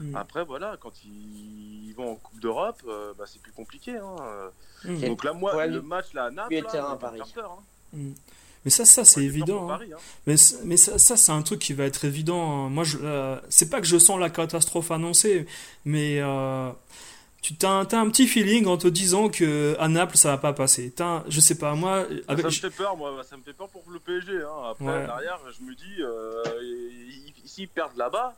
Mm. 0.00 0.16
Après, 0.16 0.44
voilà, 0.44 0.76
quand 0.80 0.92
ils 1.04 1.92
vont 1.96 2.12
en 2.12 2.16
Coupe 2.16 2.40
d'Europe, 2.40 2.80
euh, 2.88 3.12
bah, 3.18 3.24
c'est 3.26 3.40
plus 3.40 3.52
compliqué. 3.52 3.96
hein. 3.96 4.16
Mm. 4.84 5.00
Donc 5.08 5.24
là, 5.24 5.32
moi, 5.34 5.54
Ouais, 5.56 5.68
le 5.68 5.82
match 5.82 6.12
là, 6.14 6.24
à 6.24 6.30
Naples, 6.30 6.54
là, 6.54 6.62
terrain 6.62 6.96
Paris. 6.96 7.20
peur, 7.34 7.58
hein. 7.58 7.62
Mm. 7.92 8.12
Mais 8.64 8.70
ça, 8.70 8.84
ça 8.84 9.04
c'est 9.06 9.20
Ouais, 9.20 9.26
évident. 9.26 9.64
hein. 9.64 9.68
Paris, 9.68 9.92
hein. 9.92 9.98
Mais, 10.26 10.34
mais 10.64 10.76
ça, 10.76 10.98
ça 10.98 11.16
c'est 11.16 11.32
un 11.32 11.40
truc 11.42 11.60
qui 11.60 11.72
va 11.72 11.84
être 11.84 12.04
évident. 12.04 12.66
hein. 12.66 12.68
Moi, 12.68 12.84
je, 12.84 12.98
euh, 13.02 13.36
c'est 13.48 13.70
pas 13.70 13.80
que 13.80 13.86
je 13.86 13.98
sens 13.98 14.18
la 14.20 14.28
catastrophe 14.30 14.90
annoncée, 14.90 15.46
mais 15.86 16.18
euh, 16.20 16.70
tu 17.42 17.54
t'as, 17.56 17.70
un- 17.70 17.84
t'as 17.86 18.00
un 18.00 18.10
petit 18.10 18.26
feeling 18.28 18.66
en 18.66 18.76
te 18.76 18.86
disant 18.86 19.30
que 19.30 19.74
à 19.80 19.88
Naples 19.88 20.18
ça 20.18 20.28
va 20.32 20.36
pas 20.38 20.52
passer. 20.52 20.90
T'as 20.94 21.06
un- 21.06 21.24
je 21.28 21.40
sais 21.40 21.56
pas 21.56 21.74
moi. 21.74 22.06
Avec, 22.28 22.42
ça 22.42 22.48
me 22.48 22.70
fait 22.70 22.70
peur, 22.76 22.96
moi. 22.98 23.22
Ça 23.28 23.36
me 23.38 23.42
fait 23.42 23.54
peur 23.54 23.68
pour 23.70 23.82
le 23.90 23.98
PSG. 23.98 24.42
Hein. 24.42 24.70
Après, 24.72 24.84
Ouais. 24.84 25.06
derrière, 25.06 25.38
je 25.58 25.62
me 25.64 25.74
dis, 25.74 26.02
euh, 26.02 26.42
ils- 26.62 27.32
s'ils 27.48 27.68
perdent 27.68 27.96
là-bas, 27.96 28.36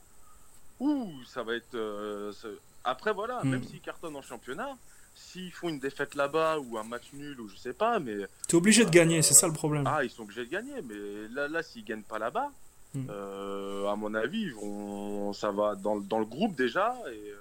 ouh, 0.79 1.11
ça 1.25 1.43
va 1.43 1.55
être. 1.55 1.75
euh, 1.75 2.31
ça- 2.33 2.47
Après, 2.83 3.13
voilà, 3.13 3.41
Mm. 3.43 3.49
même 3.49 3.63
s'ils 3.63 3.79
cartonnent 3.81 4.15
en 4.15 4.21
championnat, 4.21 4.75
s'ils 5.15 5.51
font 5.51 5.69
une 5.69 5.79
défaite 5.79 6.15
là-bas 6.15 6.57
ou 6.59 6.77
un 6.77 6.83
match 6.83 7.05
nul 7.13 7.39
ou 7.39 7.47
je 7.47 7.55
sais 7.55 7.73
pas, 7.73 7.99
mais 7.99 8.17
T'es 8.47 8.55
obligé 8.55 8.83
de 8.83 8.89
gagner, 8.89 9.21
c'est 9.21 9.33
ça 9.35 9.47
le 9.47 9.53
problème. 9.53 9.85
ah, 9.87 10.03
ils 10.03 10.09
sont 10.09 10.23
obligés 10.23 10.45
de 10.45 10.51
gagner. 10.51 10.81
Mais 10.83 11.27
là, 11.33 11.47
là, 11.47 11.63
s'ils 11.63 11.85
gagnent 11.85 12.01
pas 12.03 12.19
là-bas, 12.19 12.49
Mm. 12.93 13.07
euh, 13.09 13.87
à 13.87 13.95
mon 13.95 14.13
avis, 14.13 14.41
ils 14.41 14.53
vont, 14.53 15.31
ça 15.33 15.51
va 15.51 15.75
dans, 15.75 15.95
le- 15.95 16.03
dans 16.03 16.19
le 16.19 16.25
groupe 16.25 16.55
déjà 16.55 16.93
et 17.07 17.31
euh, 17.31 17.37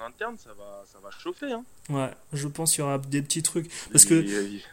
en 0.00 0.06
interne, 0.06 0.36
ça 0.42 0.50
va, 0.50 0.84
ça 0.90 0.98
va 1.02 1.10
chauffer. 1.10 1.52
Hein. 1.52 1.62
Ouais, 1.88 2.10
je 2.32 2.48
pense 2.48 2.72
qu'il 2.72 2.80
y 2.80 2.82
aura 2.82 2.98
des 2.98 3.22
petits 3.22 3.42
trucs. 3.42 3.70
Parce 3.92 4.04
que 4.04 4.24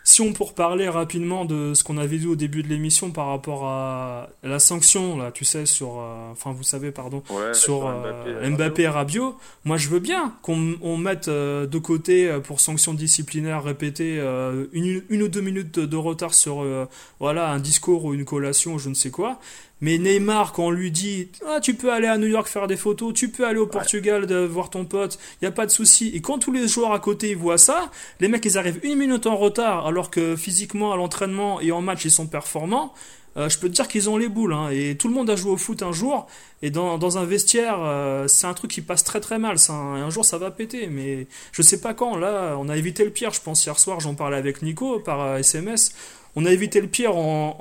Si 0.04 0.22
on 0.22 0.34
pour 0.34 0.54
parler 0.54 0.90
rapidement 0.90 1.46
de 1.46 1.74
ce 1.74 1.84
qu'on 1.84 1.98
avait 1.98 2.18
vu 2.18 2.28
au 2.28 2.36
début 2.36 2.64
de 2.64 2.68
l'émission 2.68 3.12
par 3.12 3.28
rapport 3.28 3.66
à 3.66 4.30
la 4.44 4.60
sanction 4.60 5.18
là, 5.18 5.32
tu 5.32 5.46
sais 5.46 5.66
sur, 5.66 6.00
euh, 6.00 6.32
enfin 6.32 6.52
vous 6.52 6.64
savez 6.64 6.92
pardon, 6.92 7.24
ouais, 7.30 7.54
sur 7.54 7.82
Mbappé, 7.82 8.30
euh, 8.30 8.40
Rabiot. 8.42 8.56
Mbappé 8.58 8.82
et 8.84 8.88
Rabiot, 8.88 9.38
moi 9.66 9.78
je 9.78 9.90
veux 9.90 10.00
bien 10.00 10.34
qu'on 10.42 10.76
on 10.82 10.98
mette 10.98 11.28
euh, 11.28 11.68
de 11.68 11.78
côté 11.78 12.28
euh, 12.30 12.40
pour 12.40 12.60
sanction 12.60 12.94
disciplinaire 12.94 13.64
répétée 13.64 14.18
euh, 14.20 14.66
une, 14.74 15.04
une 15.10 15.22
ou 15.24 15.28
deux 15.28 15.42
minutes 15.42 15.80
de, 15.80 15.86
de 15.86 15.98
retard 15.98 16.34
sur 16.34 16.62
euh, 16.64 16.86
voilà 17.20 17.50
un 17.52 17.60
discours 17.60 18.06
ou 18.06 18.14
une 18.14 18.26
collation 18.26 18.74
ou 18.74 18.80
je 18.80 18.90
ne 18.90 18.96
sais 18.96 19.12
quoi. 19.12 19.40
Mais 19.84 19.98
Neymar, 19.98 20.54
quand 20.54 20.68
on 20.68 20.72
lui 20.72 20.92
dit 20.92 21.28
ah, 21.46 21.60
tu 21.62 21.74
peux 21.74 21.92
aller 21.92 22.08
à 22.08 22.18
New 22.18 22.28
York 22.28 22.48
faire 22.48 22.68
des 22.68 22.78
photos, 22.78 23.14
tu 23.14 23.30
peux 23.30 23.46
aller 23.46 23.60
au 23.60 23.68
Portugal 23.68 24.26
de 24.28 24.38
voir 24.38 24.70
ton 24.70 24.86
pote, 24.86 25.20
il 25.42 25.46
y 25.46 25.48
a 25.48 25.52
pas 25.52 25.66
de 25.66 25.72
souci. 25.72 26.12
Et 26.16 26.22
quand 26.22 26.40
tous 26.40 26.52
les 26.54 26.68
joueurs 26.68 26.94
à 26.94 27.00
côté 27.00 27.32
ils 27.32 27.38
voient 27.38 27.58
ça, 27.58 27.92
les 28.22 28.30
mecs 28.30 28.46
ils 28.46 28.58
arrivent 28.58 28.80
une 28.84 28.98
minute 28.98 29.28
en 29.28 29.36
retard 29.36 29.86
alors 29.86 30.10
que 30.10 30.36
physiquement 30.38 30.94
à 30.94 30.96
l'entraînement 30.96 31.60
et 31.60 31.72
en 31.72 31.82
match 31.82 32.06
ils 32.06 32.12
sont 32.12 32.28
performants. 32.28 32.94
euh, 33.36 33.50
je 33.50 33.58
peux 33.60 33.68
te 33.68 33.74
dire 33.74 33.88
qu'ils 33.88 34.10
ont 34.10 34.18
les 34.18 34.30
boules. 34.30 34.54
hein. 34.54 34.70
Et 34.72 34.96
tout 34.96 35.08
le 35.08 35.14
monde 35.16 35.30
a 35.30 35.36
joué 35.36 35.52
au 35.52 35.58
foot 35.58 35.82
un 35.84 35.92
jour. 35.92 36.28
Et 36.62 36.70
dans, 36.70 36.98
dans 36.98 37.18
un 37.18 37.26
vestiaire, 37.26 37.78
euh, 37.82 38.28
c'est 38.28 38.48
un 38.48 38.54
truc 38.54 38.72
qui 38.72 38.82
passe 38.82 39.04
très 39.04 39.20
très 39.20 39.40
mal. 39.40 39.58
Ça, 39.60 39.74
un 39.74 40.10
jour, 40.12 40.24
ça 40.24 40.38
va 40.38 40.52
péter. 40.52 40.88
Mais 40.88 41.28
je 41.52 41.62
sais 41.62 41.82
pas 41.82 41.94
quand. 41.94 42.16
Là, 42.16 42.56
on 42.60 42.70
a 42.70 42.78
évité 42.78 43.04
le 43.04 43.10
pire. 43.10 43.32
Je 43.34 43.42
pense 43.42 43.66
hier 43.66 43.78
soir, 43.80 44.00
j'en 44.00 44.14
parlais 44.16 44.38
avec 44.38 44.62
Nico 44.62 45.00
par 45.00 45.20
euh, 45.22 45.38
SMS. 45.38 45.94
On 46.36 46.46
a 46.46 46.52
évité 46.52 46.82
le 46.82 46.88
pire 46.88 47.16
en, 47.16 47.56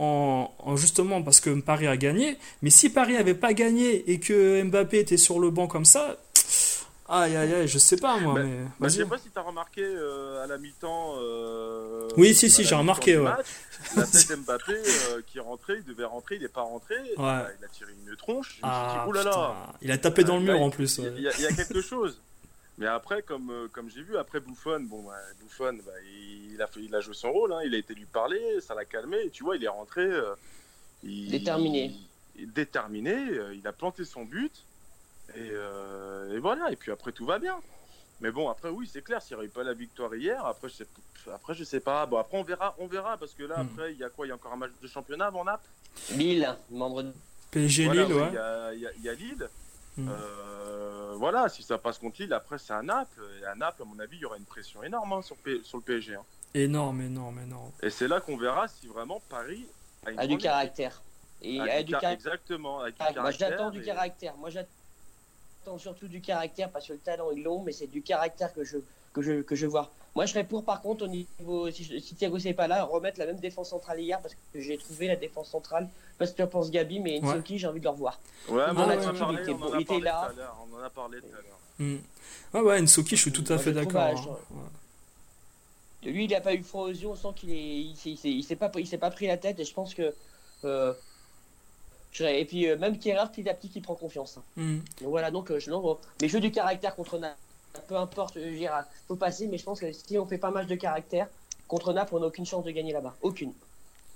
en- 0.58 0.70
en 0.70 0.76
justement 0.76 1.22
parce 1.22 1.40
que 1.40 1.50
Paris 1.60 1.86
a 1.86 1.96
gagné. 1.96 2.38
Mais 2.62 2.70
si 2.70 2.88
Paris 2.90 3.16
avait 3.16 3.34
pas 3.34 3.52
gagné 3.52 4.10
et 4.10 4.18
que 4.18 4.62
Mbappé 4.62 4.98
était 5.00 5.16
sur 5.18 5.38
le 5.40 5.50
banc 5.50 5.66
comme 5.66 5.84
ça, 5.84 6.16
aïe 7.08 7.36
aïe 7.36 7.52
aïe, 7.52 7.68
je 7.68 7.78
sais 7.78 7.98
pas 7.98 8.16
moi. 8.18 8.34
Bah, 8.34 8.42
mais 8.44 8.56
Bah, 8.80 8.88
je 8.88 8.94
sais 8.96 9.04
pas 9.04 9.18
si 9.18 9.28
t'as 9.28 9.42
remarqué 9.42 9.82
euh, 9.84 10.42
à 10.42 10.46
la 10.46 10.56
mi-temps. 10.56 11.16
euh, 11.18 12.08
Oui, 12.16 12.34
si, 12.34 12.48
si, 12.48 12.64
j'ai 12.64 12.74
remarqué, 12.74 13.18
ouais. 13.18 13.24
match, 13.24 13.46
la 13.96 14.06
tête 14.06 14.38
Mbappé 14.38 14.72
euh, 14.72 15.20
qui 15.26 15.36
est 15.36 15.42
rentré, 15.42 15.74
il 15.76 15.84
devait 15.84 16.04
rentrer, 16.06 16.36
il 16.36 16.44
est 16.44 16.48
pas 16.48 16.62
rentré. 16.62 16.94
Bah, 17.18 17.46
il 17.60 17.64
a 17.64 17.68
tiré 17.68 17.92
une 18.06 18.16
tronche. 18.16 18.58
Ah, 18.62 19.04
dit. 19.12 19.20
Il 19.82 19.90
a 19.92 19.98
tapé 19.98 20.24
dans 20.24 20.36
le 20.38 20.44
mur 20.44 20.56
il- 20.56 20.62
en 20.62 20.70
plus. 20.70 20.96
Il 20.98 21.04
ouais. 21.10 21.20
y, 21.20 21.28
a- 21.28 21.32
il 21.38 21.42
y 21.42 21.46
a 21.46 21.52
quelque 21.52 21.82
chose. 21.82 22.18
Mais 22.78 22.86
après, 22.86 23.20
comme, 23.20 23.50
euh, 23.50 23.68
comme 23.70 23.90
j'ai 23.90 24.00
vu, 24.02 24.16
après 24.16 24.40
Bouffon, 24.40 24.80
bon, 24.80 25.02
bah, 25.02 25.12
Buffon, 25.42 25.74
bah, 25.84 25.92
il, 26.52 26.62
a 26.62 26.66
fait, 26.66 26.80
il 26.80 26.94
a 26.94 27.00
joué 27.00 27.14
son 27.14 27.32
rôle, 27.32 27.52
hein, 27.52 27.60
il 27.64 27.74
a 27.74 27.78
été 27.78 27.94
lui 27.94 28.06
parler, 28.06 28.60
ça 28.60 28.74
l'a 28.74 28.84
calmé, 28.84 29.18
et 29.24 29.30
tu 29.30 29.42
vois, 29.44 29.56
il 29.56 29.64
est 29.64 29.68
rentré. 29.68 30.02
euh, 30.02 30.34
il- 31.02 31.30
Déterminé. 31.30 31.94
il- 32.36 32.52
déterminé, 32.52 33.14
euh, 33.30 33.54
il 33.54 33.66
a 33.66 33.72
planté 33.72 34.04
son 34.04 34.24
but, 34.24 34.64
et, 35.34 35.48
euh, 35.52 36.34
et 36.34 36.38
voilà, 36.38 36.70
et 36.70 36.76
puis 36.76 36.92
après 36.92 37.12
tout 37.12 37.26
va 37.26 37.38
bien. 37.38 37.56
Mais 38.20 38.30
bon, 38.30 38.48
après, 38.48 38.68
oui, 38.68 38.88
c'est 38.92 39.02
clair, 39.02 39.20
s'il 39.20 39.36
n'y 39.36 39.40
aurait 39.42 39.48
pas 39.48 39.64
la 39.64 39.74
victoire 39.74 40.14
hier, 40.14 40.44
après, 40.46 40.68
je 40.68 40.74
sais, 40.74 40.86
après, 41.32 41.54
je 41.54 41.64
sais 41.64 41.80
pas. 41.80 42.06
Bon, 42.06 42.18
après, 42.18 42.38
on 42.38 42.44
verra, 42.44 42.74
on 42.78 42.86
verra, 42.86 43.16
parce 43.16 43.34
que 43.34 43.42
là, 43.42 43.58
Hmm. 43.64 43.68
après, 43.72 43.92
il 43.94 43.98
y 43.98 44.04
a 44.04 44.10
quoi? 44.10 44.26
Il 44.26 44.28
y 44.28 44.32
a 44.32 44.36
encore 44.36 44.52
un 44.52 44.56
match 44.56 44.70
de 44.80 44.86
championnat 44.86 45.26
avant 45.26 45.44
Naples? 45.44 45.66
Lille, 46.10 46.56
vendredi. 46.70 47.12
PSG 47.50 47.84
Voilà, 47.86 48.04
Lille, 48.04 48.14
oui, 48.14 48.20
ouais. 48.20 48.28
Il 48.74 48.80
y, 48.80 48.86
a, 48.86 49.12
y 49.12 49.14
y 49.14 49.16
Lille. 49.16 49.48
Hmm. 49.96 50.08
Euh, 50.08 51.14
voilà, 51.16 51.48
si 51.48 51.62
ça 51.64 51.78
passe 51.78 51.98
contre 51.98 52.22
Lille, 52.22 52.32
après 52.32 52.58
c'est 52.58 52.72
à 52.72 52.80
Naples. 52.82 53.20
Et 53.40 53.44
à 53.44 53.54
Naples, 53.56 53.82
à 53.82 53.84
mon 53.84 53.98
avis, 53.98 54.16
il 54.18 54.20
y 54.20 54.24
aura 54.24 54.36
une 54.36 54.44
pression 54.44 54.82
énorme 54.84 55.12
hein, 55.14 55.22
sur, 55.22 55.36
P- 55.36 55.60
sur 55.64 55.78
le 55.78 55.82
PSG. 55.82 56.14
hein. 56.14 56.24
Énorme, 56.54 57.00
énorme, 57.02 57.38
énorme. 57.40 57.70
Et 57.82 57.90
c'est 57.90 58.08
là 58.08 58.20
qu'on 58.20 58.36
verra 58.36 58.68
si 58.68 58.86
vraiment 58.86 59.20
Paris 59.28 59.64
a, 60.06 60.10
une 60.10 60.18
A 60.20 60.26
du 60.26 60.38
caractère. 60.38 61.00
Et 61.40 61.58
A 61.60 61.62
a 61.64 61.78
du 61.78 61.84
du 61.86 61.92
car- 61.92 62.00
caractère. 62.02 62.32
Exactement. 62.32 62.80
avec 62.80 62.94
du 62.96 63.02
Moi, 63.02 63.12
caractère 63.12 63.48
j'attends 63.50 63.70
du 63.70 63.82
caractère. 63.82 64.36
Moi, 64.36 64.50
j'attends 64.50 65.78
surtout 65.78 66.08
du 66.08 66.20
caractère 66.20 66.70
parce 66.70 66.86
que 66.86 66.92
le 66.92 66.98
talent 66.98 67.30
ils 67.34 67.42
l'ont, 67.42 67.62
mais 67.62 67.72
c'est 67.72 67.86
du 67.86 68.02
caractère 68.02 68.52
que 68.52 68.64
je 68.64 68.78
que 69.12 69.22
je 69.22 69.42
que 69.42 69.54
je 69.54 69.66
vois. 69.66 69.90
Moi, 70.14 70.26
je 70.26 70.32
serais 70.32 70.44
pour, 70.44 70.62
par 70.62 70.82
contre, 70.82 71.04
au 71.04 71.08
niveau 71.08 71.70
si, 71.70 71.84
si 72.00 72.14
Thiago 72.14 72.38
c'est 72.38 72.52
pas 72.52 72.66
là, 72.68 72.84
remettre 72.84 73.18
la 73.18 73.24
même 73.24 73.38
défense 73.40 73.70
centrale 73.70 73.98
hier 74.00 74.20
parce 74.20 74.34
que 74.34 74.60
j'ai 74.60 74.76
trouvé 74.76 75.06
la 75.08 75.16
défense 75.16 75.48
centrale. 75.48 75.88
Je 75.88 76.12
sais 76.12 76.18
pas 76.18 76.26
ce 76.26 76.32
que 76.32 76.36
tu 76.36 76.42
en 76.42 76.46
penses, 76.48 76.70
Gabi, 76.70 77.00
mais 77.00 77.18
Nsoki, 77.20 77.58
j'ai 77.58 77.66
envie 77.66 77.80
de 77.80 77.84
le 77.84 77.90
revoir. 77.90 78.20
Ouais, 78.48 78.56
mais 78.56 78.62
Ah 78.66 78.72
on, 78.76 78.88
ouais, 78.88 79.06
a 79.06 79.12
parlé, 79.14 79.38
il 79.38 79.42
était 79.42 79.52
on 79.52 79.56
bon, 79.56 79.72
a 79.72 79.76
il 79.76 79.82
était 79.82 79.84
parlé 79.86 80.04
là. 80.04 80.26
tout 80.26 80.32
à 80.32 80.36
l'heure. 80.36 80.56
On 80.70 80.76
en 80.76 80.82
a 80.82 80.90
parlé 80.90 81.18
tout 81.20 81.26
à 81.26 81.40
l'heure. 81.40 81.58
Hmm. 81.78 81.96
Ouais, 82.54 82.60
ouais, 82.60 82.82
Nsoki, 82.82 83.16
je 83.16 83.22
suis 83.22 83.32
tout 83.32 83.44
à 83.48 83.54
Moi, 83.54 83.58
fait 83.62 83.72
d'accord. 83.72 84.02
ouais, 84.12 84.20
hein. 84.20 84.68
Lui, 86.04 86.24
il 86.24 86.34
a 86.34 86.40
pas 86.40 86.54
eu 86.54 86.62
froid 86.62 86.84
aux 86.84 86.88
yeux. 86.88 87.08
On 87.08 87.14
sent 87.14 87.28
qu'il 87.36 87.50
est, 87.50 87.80
il, 87.80 87.96
s'est- 87.96 88.28
il 88.30 88.42
pas, 88.56 88.70
il 88.76 88.86
s'est 88.86 88.98
pas 88.98 89.10
pris 89.10 89.26
la 89.26 89.36
tête 89.36 89.58
et 89.60 89.64
je 89.64 89.72
pense 89.74 89.94
que. 89.94 90.14
euh, 90.64 90.92
et 92.20 92.44
puis 92.44 92.68
euh, 92.68 92.76
même 92.76 92.98
Kerrer, 92.98 93.26
petit 93.32 93.48
à 93.48 93.54
petit, 93.54 93.68
qui 93.70 93.80
prend 93.80 93.94
confiance. 93.94 94.36
hein. 94.36 94.42
Donc 95.00 95.08
voilà, 95.10 95.30
donc 95.30 95.50
euh, 95.50 95.58
je, 95.58 95.70
non, 95.70 95.80
bon, 95.80 95.98
mais 96.20 96.28
jeu 96.28 96.40
du 96.40 96.50
caractère 96.50 96.94
contre 96.94 97.18
Naples, 97.18 97.38
peu 97.88 97.96
importe, 97.96 98.34
je 98.38 98.66
faut 99.08 99.16
passer, 99.16 99.46
mais 99.46 99.56
je 99.58 99.64
pense 99.64 99.80
que 99.80 99.90
si 99.92 100.18
on 100.18 100.26
fait 100.26 100.38
pas 100.38 100.50
match 100.50 100.66
de 100.66 100.74
caractère 100.74 101.28
contre 101.68 101.92
Naples, 101.94 102.14
on 102.16 102.20
n'a 102.20 102.26
aucune 102.26 102.44
chance 102.44 102.64
de 102.64 102.70
gagner 102.70 102.92
là-bas, 102.92 103.16
aucune. 103.22 103.54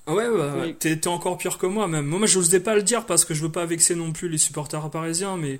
Ah 0.09 0.15
Ouais, 0.15 0.25
bah, 0.31 0.55
Oui. 0.63 0.75
t'es 0.79 0.97
t'es 0.97 1.09
encore 1.09 1.37
pire 1.37 1.59
que 1.59 1.67
moi 1.67 1.89
même. 1.89 2.07
Moi, 2.07 2.19
moi, 2.21 2.29
j'osais 2.29 2.61
pas 2.61 2.75
le 2.77 2.83
dire 2.83 3.07
parce 3.07 3.25
que 3.25 3.35
je 3.35 3.43
veux 3.43 3.51
pas 3.51 3.67
vexer 3.67 3.95
non 3.97 4.13
plus 4.13 4.29
les 4.29 4.39
supporters 4.39 4.89
parisiens, 4.89 5.37
mais 5.37 5.59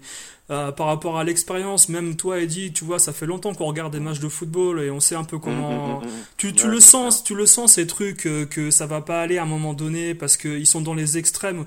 euh, 0.51 0.71
par 0.71 0.87
rapport 0.87 1.19
à 1.19 1.25
l'expérience, 1.25 1.89
même 1.89 2.15
toi, 2.17 2.39
Eddie, 2.41 2.73
tu 2.73 2.85
vois, 2.85 3.01
ça 3.01 3.13
fait 3.13 3.27
longtemps 3.27 3.55
qu'on 3.55 3.67
regarde 3.67 3.93
des 3.93 3.99
matchs 4.01 4.21
de 4.21 4.29
football 4.29 4.81
et 4.83 4.91
on 4.91 5.01
sait 5.01 5.17
un 5.17 5.25
peu 5.25 5.39
comment. 5.39 5.99
Mmh, 6.01 6.05
mmh, 6.05 6.07
mmh. 6.07 6.11
Tu, 6.37 6.53
tu 6.55 6.67
Ouais, 6.67 6.71
le 6.75 6.81
sens, 6.81 7.25
tu 7.25 7.35
le 7.35 7.45
sens 7.47 7.73
ces 7.75 7.87
trucs 7.89 8.27
euh, 8.27 8.47
que 8.47 8.71
ça 8.71 8.87
va 8.87 9.01
pas 9.01 9.21
aller 9.21 9.39
à 9.39 9.43
un 9.43 9.47
moment 9.47 9.75
donné 9.75 10.15
parce 10.15 10.37
qu'ils 10.37 10.67
sont 10.67 10.81
dans 10.81 10.95
les 10.95 11.19
extrêmes. 11.19 11.65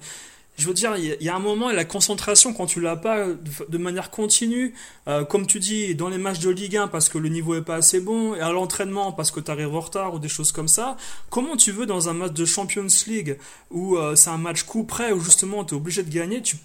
Je 0.60 0.67
veux 0.67 0.74
dire, 0.74 0.95
il 0.98 1.15
y, 1.22 1.30
a- 1.30 1.36
un 1.36 1.39
moment, 1.39 1.72
la 1.72 1.86
concentration, 1.86 2.54
quand 2.54 2.65
tu 2.65 2.82
l'as 2.82 2.98
pas 2.98 3.28
de, 3.28 3.38
de 3.69 3.78
manière 3.78 4.12
continue, 4.12 4.74
euh, 5.08 5.24
comme 5.24 5.48
tu 5.48 5.60
dis, 5.60 5.96
dans 5.96 6.10
les 6.10 6.17
matchs 6.17 6.40
de 6.40 6.50
Ligue 6.50 6.75
1 6.75 6.90
parce 6.90 7.08
que 7.08 7.17
le 7.17 7.29
niveau 7.29 7.56
est 7.56 7.62
pas 7.62 7.75
assez 7.75 8.02
bon, 8.02 8.36
et 8.36 8.42
à 8.42 8.52
l'entraînement 8.52 9.13
parce 9.13 9.31
que 9.31 9.40
tu 9.40 9.50
arrives 9.50 9.73
en 9.73 9.79
retard 9.79 10.13
ou 10.15 10.19
des 10.19 10.27
choses 10.27 10.52
comme 10.52 10.67
ça, 10.67 10.98
comment 11.29 11.56
tu 11.56 11.71
veux 11.71 11.86
dans 11.86 12.10
un 12.10 12.13
match 12.13 12.34
de 12.34 12.44
Champions 12.46 12.86
League 13.08 13.38
où 13.71 13.96
euh, 13.98 14.15
c'est 14.15 14.29
un 14.31 14.38
match 14.38 14.63
coup 14.63 14.84
près 14.84 15.13
où 15.13 15.21
justement 15.21 15.63
tu 15.63 15.73
es 15.73 15.77
obligé 15.77 16.04
de 16.04 16.10
gagner, 16.13 16.42
tu, 16.42 16.58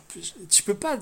peux 0.64 0.74
pas. 0.74 0.98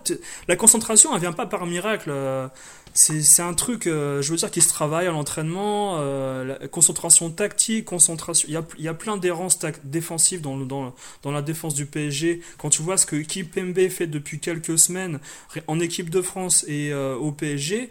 La 0.46 0.56
concentration, 0.56 1.14
elle 1.14 1.20
vient 1.20 1.32
pas 1.32 1.46
par 1.46 1.64
miracle. 1.66 2.10
euh, 2.12 2.46
c'est 2.95 3.43
un 3.43 3.55
truc, 3.55 3.86
euh, 3.86 4.20
je 4.20 4.30
veux 4.30 4.36
dire, 4.36 4.51
qui 4.51 4.61
se 4.61 4.68
travaille 4.68 5.07
à 5.07 5.11
l'entraînement, 5.11 5.97
euh, 5.99 6.57
la 6.61 6.68
concentration 6.68 7.30
tactique, 7.30 7.86
concentration. 7.86 8.47
Il 8.49 8.55
y 8.55 8.57
a, 8.57 8.64
il 8.78 8.84
y 8.84 8.88
a 8.88 8.95
plein 8.95 9.16
d'errances 9.16 9.59
défensives 9.84 10.40
dans, 10.43 10.57
dans, 10.59 10.95
dans 11.22 11.30
la 11.30 11.43
défense 11.43 11.74
du 11.74 11.86
PSG. 11.86 12.43
Quand 12.59 12.70
tu 12.70 12.82
vois 12.82 12.97
ce 12.97 13.07
que 13.07 13.16
Kipembe 13.16 13.88
fait 13.88 14.07
depuis 14.07 14.40
quelques 14.40 14.78
semaines 14.78 15.20
en 15.66 15.80
équipe 15.80 16.11
de 16.11 16.20
France 16.20 16.64
et 16.68 16.93
euh, 16.93 17.16
au 17.16 17.32
PSG, 17.32 17.90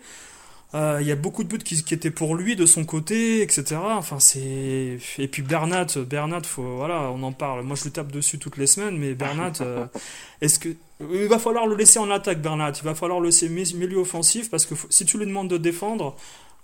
il 0.73 1.05
y 1.05 1.11
a 1.11 1.15
beaucoup 1.17 1.43
de 1.43 1.49
buts 1.49 1.57
qui, 1.57 1.83
qui, 1.83 1.93
étaient 1.93 2.11
pour 2.11 2.33
lui 2.33 2.55
de 2.55 2.65
son 2.65 2.85
côté, 2.85 3.41
etc. 3.41 3.75
Enfin, 3.75 4.19
c'est 4.19 4.99
et 5.17 5.27
puis 5.27 5.41
Bernat, 5.41 5.87
Bernat, 6.09 6.43
faut 6.43 6.77
voilà, 6.77 7.11
on 7.11 7.23
en 7.23 7.33
parle. 7.33 7.63
Moi, 7.63 7.75
je 7.75 7.83
lui 7.83 7.91
tape 7.91 8.09
dessus 8.09 8.39
toutes 8.39 8.55
les 8.55 8.67
semaines, 8.67 8.97
mais 8.97 9.13
Bernat, 9.13 9.53
est-ce 10.41 10.59
que 10.59 10.69
il 11.11 11.27
va 11.27 11.39
falloir 11.39 11.67
le 11.67 11.75
laisser 11.75 11.99
en 11.99 12.09
attaque, 12.11 12.41
Bernat. 12.41 12.73
Il 12.77 12.83
va 12.83 12.95
falloir 12.95 13.19
le 13.19 13.27
laisser 13.27 13.49
milieu 13.49 13.97
offensif 13.97 14.49
parce 14.49 14.65
que 14.65 14.75
si 14.89 15.05
tu 15.05 15.17
lui 15.17 15.25
demandes 15.25 15.49
de 15.49 15.57
défendre, 15.57 16.15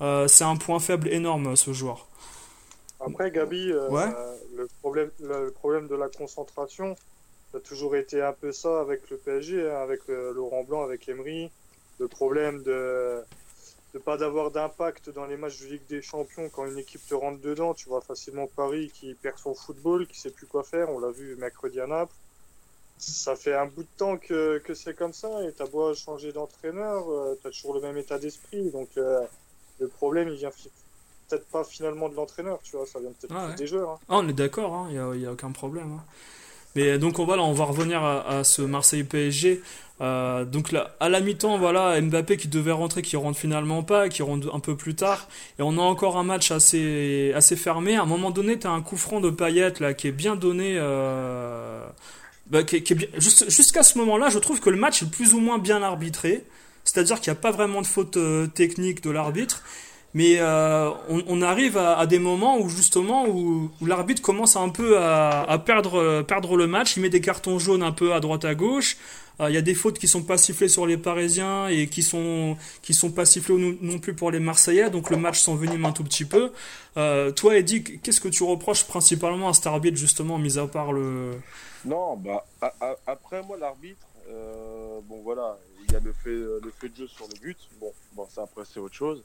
euh, 0.02 0.28
c'est 0.28 0.44
un 0.44 0.56
point 0.56 0.80
faible 0.80 1.08
énorme 1.10 1.56
ce 1.56 1.74
joueur. 1.74 2.08
Après, 3.00 3.32
Gabi, 3.32 3.74
ouais. 3.74 4.08
le 4.56 4.68
problème, 4.82 5.12
le 5.20 5.52
problème 5.52 5.88
de 5.88 5.96
la 5.96 6.10
concentration, 6.10 6.96
ça 7.52 7.60
a 7.60 7.62
toujours 7.62 7.96
été 7.96 8.22
un 8.22 8.34
peu 8.34 8.52
ça 8.52 8.82
avec 8.82 9.10
le 9.10 9.18
PSG, 9.18 9.70
hein, 9.70 9.82
avec 9.82 10.02
Laurent 10.08 10.64
Blanc, 10.64 10.84
avec 10.84 11.08
Emery. 11.08 11.50
Le 12.00 12.08
problème 12.08 12.64
de 12.64 13.24
de 13.94 14.00
pas 14.00 14.18
d'avoir 14.18 14.52
d'impact 14.52 15.10
dans 15.10 15.26
les 15.26 15.38
matchs 15.38 15.62
de 15.62 15.68
Ligue 15.68 15.88
des 15.90 16.02
Champions 16.02 16.50
quand 16.50 16.66
une 16.66 16.78
équipe 16.78 17.06
te 17.08 17.16
rentre 17.16 17.42
dedans. 17.42 17.74
Tu 17.74 17.88
vois 17.90 18.02
facilement 18.02 18.48
Paris 18.48 18.92
qui 18.94 19.14
perd 19.16 19.38
son 19.38 19.54
football, 19.54 20.08
qui 20.08 20.20
sait 20.20 20.32
plus 20.32 20.46
quoi 20.46 20.64
faire. 20.64 20.90
On 20.90 21.00
l'a 21.00 21.12
vu 21.12 21.36
mercredi 21.38 21.80
à 21.80 21.88
Naples. 21.88 22.14
Ça 22.98 23.36
fait 23.36 23.54
un 23.54 23.68
bout 23.68 23.84
de 23.84 23.98
temps 23.98 24.18
que, 24.18 24.58
que 24.60 24.74
c'est 24.74 24.95
comme 24.95 25.14
ça 25.14 25.43
et 25.43 25.52
t'as 25.52 25.68
beau 25.68 25.93
changer 25.93 26.32
d'entraîneur, 26.32 27.10
euh, 27.10 27.38
tu 27.41 27.48
as 27.48 27.52
toujours 27.52 27.76
le 27.76 27.82
même 27.82 27.98
état 27.98 28.18
d'esprit. 28.18 28.72
Donc 28.72 28.89
euh, 28.98 29.22
le 29.80 29.88
problème, 29.88 30.30
il 30.30 30.36
vient 30.36 30.52
peut-être 31.30 31.45
pas 31.48 31.64
finalement 31.64 32.10
de 32.10 32.16
l'entraîneur, 32.16 32.60
tu 32.64 32.76
vois, 32.76 32.86
ça 32.86 33.00
vient 33.00 33.12
peut-être 33.12 33.36
ah 33.36 33.54
des 33.54 33.68
joueurs. 33.68 33.91
Hein. 33.91 34.00
Ah, 34.10 34.18
on 34.18 34.28
est 34.28 34.34
d'accord, 34.34 34.88
il 34.89 34.98
hein, 34.98 35.16
n'y 35.16 35.26
a, 35.26 35.30
a, 35.30 35.34
aucun 35.34 35.52
problème. 35.52 35.91
Hein. 36.00 36.04
Mais 36.76 36.98
donc 36.98 37.20
on 37.20 37.26
va, 37.26 37.36
là, 37.36 37.43
on 37.43 37.54
va 37.54 37.66
revenir 37.66 38.04
à, 38.04 38.39
à 38.39 38.43
ce 38.43 38.62
Marseille 38.62 39.04
PSG. 39.04 39.62
Euh, 40.00 40.45
donc 40.45 40.72
là, 40.72 40.95
à 41.00 41.10
la 41.10 41.22
mi-temps, 41.22 41.58
voilà, 41.58 42.00
Mbappé 42.00 42.38
qui 42.38 42.48
devait 42.48 42.72
rentrer, 42.72 43.02
qui 43.02 43.16
rentre 43.16 43.38
finalement 43.38 43.84
pas, 43.84 44.10
qui 44.10 44.22
rentre 44.22 44.54
un 44.54 44.60
peu 44.60 44.76
plus 44.76 44.95
tard. 44.95 45.28
Et 45.60 45.64
on 45.64 45.78
a 45.78 45.82
encore 45.82 46.18
un 46.18 46.24
match 46.24 46.52
assez, 46.52 47.32
assez 47.36 47.56
fermé. 47.56 47.95
À 47.95 48.04
un 48.04 48.06
moment 48.06 48.32
donné, 48.32 48.60
tu 48.60 48.68
as 48.68 48.72
un 48.72 48.82
coup 48.82 48.98
franc 48.98 49.20
de 49.22 49.30
Payet 49.30 49.74
là 49.80 49.93
qui 49.93 50.08
est 50.08 50.12
bien 50.12 50.36
donné. 50.36 50.76
Euh, 50.78 51.86
bah, 52.50 52.60
jusqu'à 53.18 53.84
ce 53.84 53.98
moment-là, 53.98 54.30
je 54.30 54.39
trouve 54.39 54.60
que 54.60 54.70
le 54.70 54.78
match 54.78 55.04
est 55.04 55.12
plus 55.12 55.34
ou 55.34 55.39
moins 55.39 55.58
bien 55.58 55.82
arbitré. 55.82 56.43
C'est-à-dire 56.84 57.20
qu'il 57.20 57.32
n'y 57.32 57.38
a 57.38 57.41
pas 57.41 57.52
vraiment 57.52 57.82
de 57.82 57.88
faute 57.88 58.16
euh, 58.16 58.48
technique 58.48 59.04
de 59.04 59.10
l'arbitre. 59.10 59.64
Mais 60.14 60.38
euh, 60.39 60.89
on, 61.10 61.41
arrive 61.41 61.78
à, 61.78 62.05
des 62.08 62.18
moments 62.18 62.58
où 62.58 62.70
justement 62.70 63.28
où, 63.28 63.70
l'arbitre 63.86 64.22
commence 64.22 64.55
un 64.55 64.70
peu 64.70 64.97
à, 64.97 65.62
perdre, 65.64 66.24
perdre 66.24 66.55
le 66.55 66.66
match. 66.66 66.97
Il 66.97 67.01
met 67.01 67.10
des 67.10 67.22
cartons 67.22 67.60
jaunes 67.60 67.84
un 67.84 67.91
peu 67.91 68.14
à 68.14 68.20
droite 68.20 68.45
à 68.45 68.55
gauche. 68.55 68.97
Euh, 69.39 69.49
il 69.49 69.53
y 69.53 69.58
a 69.58 69.62
des 69.62 69.76
fautes 69.76 69.99
qui 69.99 70.08
sont 70.08 70.24
pas 70.24 70.38
sifflées 70.38 70.68
sur 70.68 70.88
les 70.88 70.97
Parisiens 70.97 71.68
et 71.68 71.88
qui 71.88 72.01
sont 72.01 72.58
qui 72.82 72.93
sont 72.93 73.12
pas 73.12 73.26
sifflées 73.26 73.78
non, 73.82 73.99
plus 73.99 74.14
pour 74.14 74.32
les 74.32 74.39
Marseillais. 74.39 74.89
Donc 74.89 75.10
le 75.10 75.18
match 75.18 75.39
s'envenime 75.39 75.86
un 75.86 75.91
tout 75.91 76.03
petit 76.03 76.26
peu. 76.26 76.51
Euh, 76.97 77.32
toi, 77.32 77.58
Eddie, 77.58 77.84
qu'est-ce 77.84 78.22
que 78.22 78.28
tu 78.28 78.43
reproches 78.43 78.86
principalement 78.86 79.49
à 79.49 79.53
cet 79.53 79.68
arbitre 79.68 79.97
justement, 79.97 80.38
mis 80.39 80.58
à 80.58 80.66
part 80.68 80.91
le 80.91 81.34
Non, 81.86 82.18
bah 82.18 82.45
après 83.05 83.43
moi 83.43 83.58
l'arbitre, 83.58 84.08
euh, 84.30 84.99
bon 85.03 85.22
voilà, 85.24 85.58
il 85.88 85.93
y 85.93 85.95
a 85.95 85.99
le 85.99 86.14
fait 86.14 86.30
le 86.30 86.74
fait 86.80 86.89
de 86.89 86.95
jeu 86.95 87.08
sur 87.08 87.28
le 87.28 87.39
but. 87.39 87.58
Bon, 87.80 87.93
bon 88.14 88.28
ça 88.34 88.43
après 88.43 88.64
c'est 88.72 88.80
autre 88.80 88.95
chose. 88.95 89.24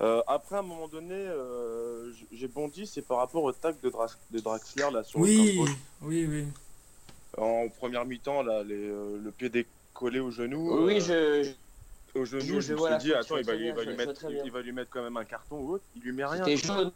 Euh, 0.00 0.22
après, 0.26 0.56
à 0.56 0.58
un 0.58 0.62
moment 0.62 0.88
donné, 0.88 1.14
euh, 1.14 2.12
j'ai 2.32 2.48
bondi, 2.48 2.86
c'est 2.86 3.02
par 3.02 3.18
rapport 3.18 3.44
au 3.44 3.52
tac 3.52 3.80
de, 3.80 3.90
Dra 3.90 4.06
de 4.30 4.40
Draxler 4.40 4.90
là 4.92 5.04
sur 5.04 5.20
oui, 5.20 5.60
le 5.64 5.70
Oui, 6.02 6.26
oui. 6.28 6.44
En 7.38 7.68
première 7.68 8.04
mi-temps, 8.04 8.42
là, 8.42 8.62
les, 8.64 8.74
euh, 8.74 9.18
le 9.22 9.30
pied 9.30 9.48
décollé 9.48 10.18
au 10.20 10.30
genou. 10.30 10.84
Oui, 10.84 11.00
je. 11.00 11.52
Au 12.16 12.24
genou, 12.24 12.42
je, 12.42 12.60
je, 12.60 12.60
je 12.60 12.74
me 12.74 12.78
suis 12.78 12.98
dit, 12.98 13.14
attends, 13.14 13.36
il 13.36 13.44
va, 13.44 13.54
lui, 13.54 13.68
il, 13.68 13.74
va 13.74 13.84
lui 13.84 13.96
mettre, 13.96 14.26
il 14.44 14.50
va 14.50 14.62
lui 14.62 14.72
mettre 14.72 14.90
quand 14.90 15.02
même 15.02 15.16
un 15.16 15.24
carton 15.24 15.58
ou 15.58 15.74
autre. 15.74 15.84
Il 15.96 16.02
lui 16.02 16.12
met 16.12 16.24
rien. 16.24 16.44
C'était 16.44 16.56
jaune. 16.56 16.92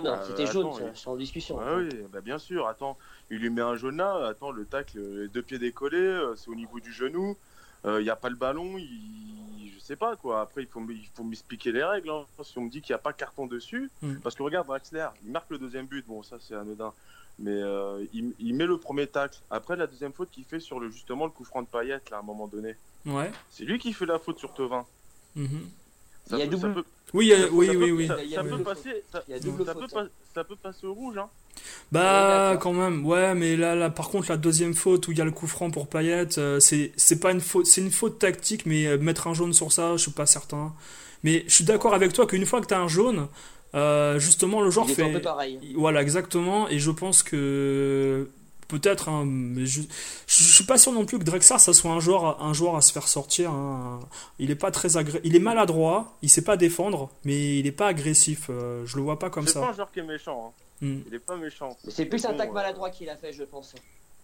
Non, 0.00 0.10
euh, 0.10 0.26
c'était 0.26 0.46
jaune, 0.46 0.92
c'est 0.94 1.08
en 1.08 1.16
discussion. 1.16 1.58
Ah, 1.58 1.76
oui, 1.76 1.88
bah, 2.12 2.20
bien 2.20 2.38
sûr. 2.38 2.66
Attends, 2.66 2.98
il 3.30 3.38
lui 3.38 3.50
met 3.50 3.62
un 3.62 3.76
jaune 3.76 3.96
là. 3.96 4.26
Attends, 4.26 4.50
le 4.50 4.64
tacle, 4.66 4.98
les 4.98 5.28
deux 5.28 5.42
pieds 5.42 5.58
décollés, 5.58 6.18
c'est 6.36 6.48
au 6.48 6.54
niveau 6.54 6.80
du 6.80 6.92
genou. 6.92 7.36
Il 7.86 8.02
n'y 8.02 8.10
a 8.10 8.16
pas 8.16 8.28
le 8.28 8.36
ballon. 8.36 8.76
Il 8.78 9.16
sais 9.86 9.96
pas 9.96 10.16
quoi. 10.16 10.40
Après, 10.40 10.62
il 10.62 10.68
faut, 10.68 10.84
il 10.90 11.08
faut 11.14 11.24
m'expliquer 11.24 11.72
les 11.72 11.84
règles. 11.84 12.10
Hein. 12.10 12.26
Si 12.42 12.58
on 12.58 12.62
me 12.62 12.70
dit 12.70 12.82
qu'il 12.82 12.92
n'y 12.92 12.96
a 12.96 13.02
pas 13.02 13.12
carton 13.12 13.46
dessus, 13.46 13.90
mm. 14.02 14.16
parce 14.16 14.34
que 14.34 14.42
regarde 14.42 14.66
Draxler, 14.66 15.08
il 15.24 15.30
marque 15.30 15.50
le 15.50 15.58
deuxième 15.58 15.86
but. 15.86 16.04
Bon, 16.06 16.22
ça 16.22 16.36
c'est 16.40 16.54
anodin, 16.54 16.92
mais 17.38 17.52
euh, 17.52 18.04
il, 18.12 18.34
il, 18.38 18.54
met 18.54 18.66
le 18.66 18.78
premier 18.78 19.06
tacle. 19.06 19.38
Après, 19.50 19.76
la 19.76 19.86
deuxième 19.86 20.12
faute 20.12 20.30
qu'il 20.30 20.44
fait 20.44 20.60
sur 20.60 20.80
le 20.80 20.90
justement 20.90 21.24
le 21.24 21.30
coup 21.30 21.44
franc 21.44 21.62
de 21.62 21.68
Payet 21.68 22.00
là 22.10 22.16
à 22.16 22.20
un 22.20 22.22
moment 22.22 22.48
donné. 22.48 22.74
Ouais. 23.06 23.30
C'est 23.50 23.64
lui 23.64 23.78
qui 23.78 23.92
fait 23.92 24.06
la 24.06 24.18
faute 24.18 24.38
sur 24.38 24.52
Tovin. 24.52 24.84
-hmm. 25.36 25.46
Ça 26.28 26.36
il 26.36 26.40
y 26.40 26.42
a 26.42 26.46
peut, 26.46 26.56
double. 26.56 26.74
Peut, 26.74 26.84
oui, 27.14 27.26
il 27.26 27.28
y 27.28 27.34
a, 27.34 27.48
oui, 27.52 27.70
oui, 27.76 27.90
oui. 27.92 28.08
Ça 30.34 30.44
peut 30.44 30.56
passer 30.56 30.86
au 30.86 30.94
rouge, 30.94 31.18
hein. 31.18 31.30
Bah 31.92 32.56
quand 32.60 32.72
même, 32.72 33.06
ouais, 33.06 33.34
mais 33.34 33.56
là, 33.56 33.74
là, 33.74 33.90
par 33.90 34.08
contre, 34.08 34.30
la 34.30 34.36
deuxième 34.36 34.74
faute 34.74 35.06
où 35.08 35.12
il 35.12 35.18
y 35.18 35.20
a 35.20 35.24
le 35.24 35.30
coup 35.30 35.46
franc 35.46 35.70
pour 35.70 35.88
Payet, 35.88 36.38
euh, 36.38 36.58
c'est 36.60 36.92
c'est 36.96 37.20
pas 37.20 37.30
une 37.30 37.40
faute, 37.40 37.66
c'est 37.66 37.80
une 37.80 37.92
faute 37.92 38.18
tactique, 38.18 38.66
mais 38.66 38.86
euh, 38.86 38.98
mettre 38.98 39.28
un 39.28 39.34
jaune 39.34 39.52
sur 39.52 39.72
ça, 39.72 39.92
je 39.92 40.02
suis 40.02 40.10
pas 40.10 40.26
certain. 40.26 40.74
Mais 41.22 41.44
je 41.46 41.54
suis 41.54 41.64
d'accord 41.64 41.94
avec 41.94 42.12
toi 42.12 42.26
qu'une 42.26 42.44
fois 42.44 42.60
que 42.60 42.66
t'as 42.66 42.78
un 42.78 42.88
jaune, 42.88 43.28
euh, 43.74 44.18
justement, 44.18 44.60
le 44.62 44.70
joueur 44.70 44.86
il 44.88 44.94
fait. 44.94 45.02
Un 45.02 45.12
peu 45.12 45.20
pareil. 45.20 45.60
Voilà, 45.76 46.02
exactement, 46.02 46.68
et 46.68 46.78
je 46.78 46.90
pense 46.90 47.22
que 47.22 48.28
peut-être, 48.68 49.08
hein, 49.08 49.24
mais 49.26 49.66
je, 49.66 49.82
je, 50.26 50.42
suis 50.42 50.64
pas 50.64 50.78
sûr 50.78 50.92
non 50.92 51.04
plus 51.04 51.18
que 51.18 51.24
Drexler 51.24 51.58
ça 51.58 51.72
soit 51.72 51.90
un 51.90 52.00
joueur, 52.00 52.42
un 52.42 52.52
joueur 52.52 52.76
à 52.76 52.80
se 52.80 52.92
faire 52.92 53.08
sortir. 53.08 53.50
Hein. 53.50 54.00
Il 54.38 54.50
est 54.50 54.56
pas 54.56 54.70
très 54.70 54.96
agré... 54.96 55.20
il 55.24 55.36
est 55.36 55.40
maladroit, 55.40 56.16
il 56.22 56.30
sait 56.30 56.42
pas 56.42 56.56
défendre, 56.56 57.10
mais 57.24 57.58
il 57.58 57.66
est 57.66 57.72
pas 57.72 57.88
agressif. 57.88 58.48
Euh, 58.50 58.84
je 58.86 58.96
le 58.96 59.02
vois 59.02 59.18
pas 59.18 59.30
comme 59.30 59.46
ça. 59.46 59.52
C'est 59.54 59.60
pas 59.60 59.70
un 59.70 59.74
joueur 59.74 59.90
qui 59.92 60.00
est 60.00 60.04
méchant. 60.04 60.48
Hein. 60.48 60.62
Mm. 60.80 60.98
Il 61.06 61.14
est 61.14 61.18
pas 61.18 61.36
méchant. 61.36 61.76
C'est 61.88 62.06
plus 62.06 62.24
un 62.26 62.32
bon, 62.32 62.38
tac 62.38 62.50
euh... 62.50 62.52
maladroit 62.52 62.90
qu'il 62.90 63.08
a 63.08 63.16
fait, 63.16 63.32
je 63.32 63.44
pense. 63.44 63.74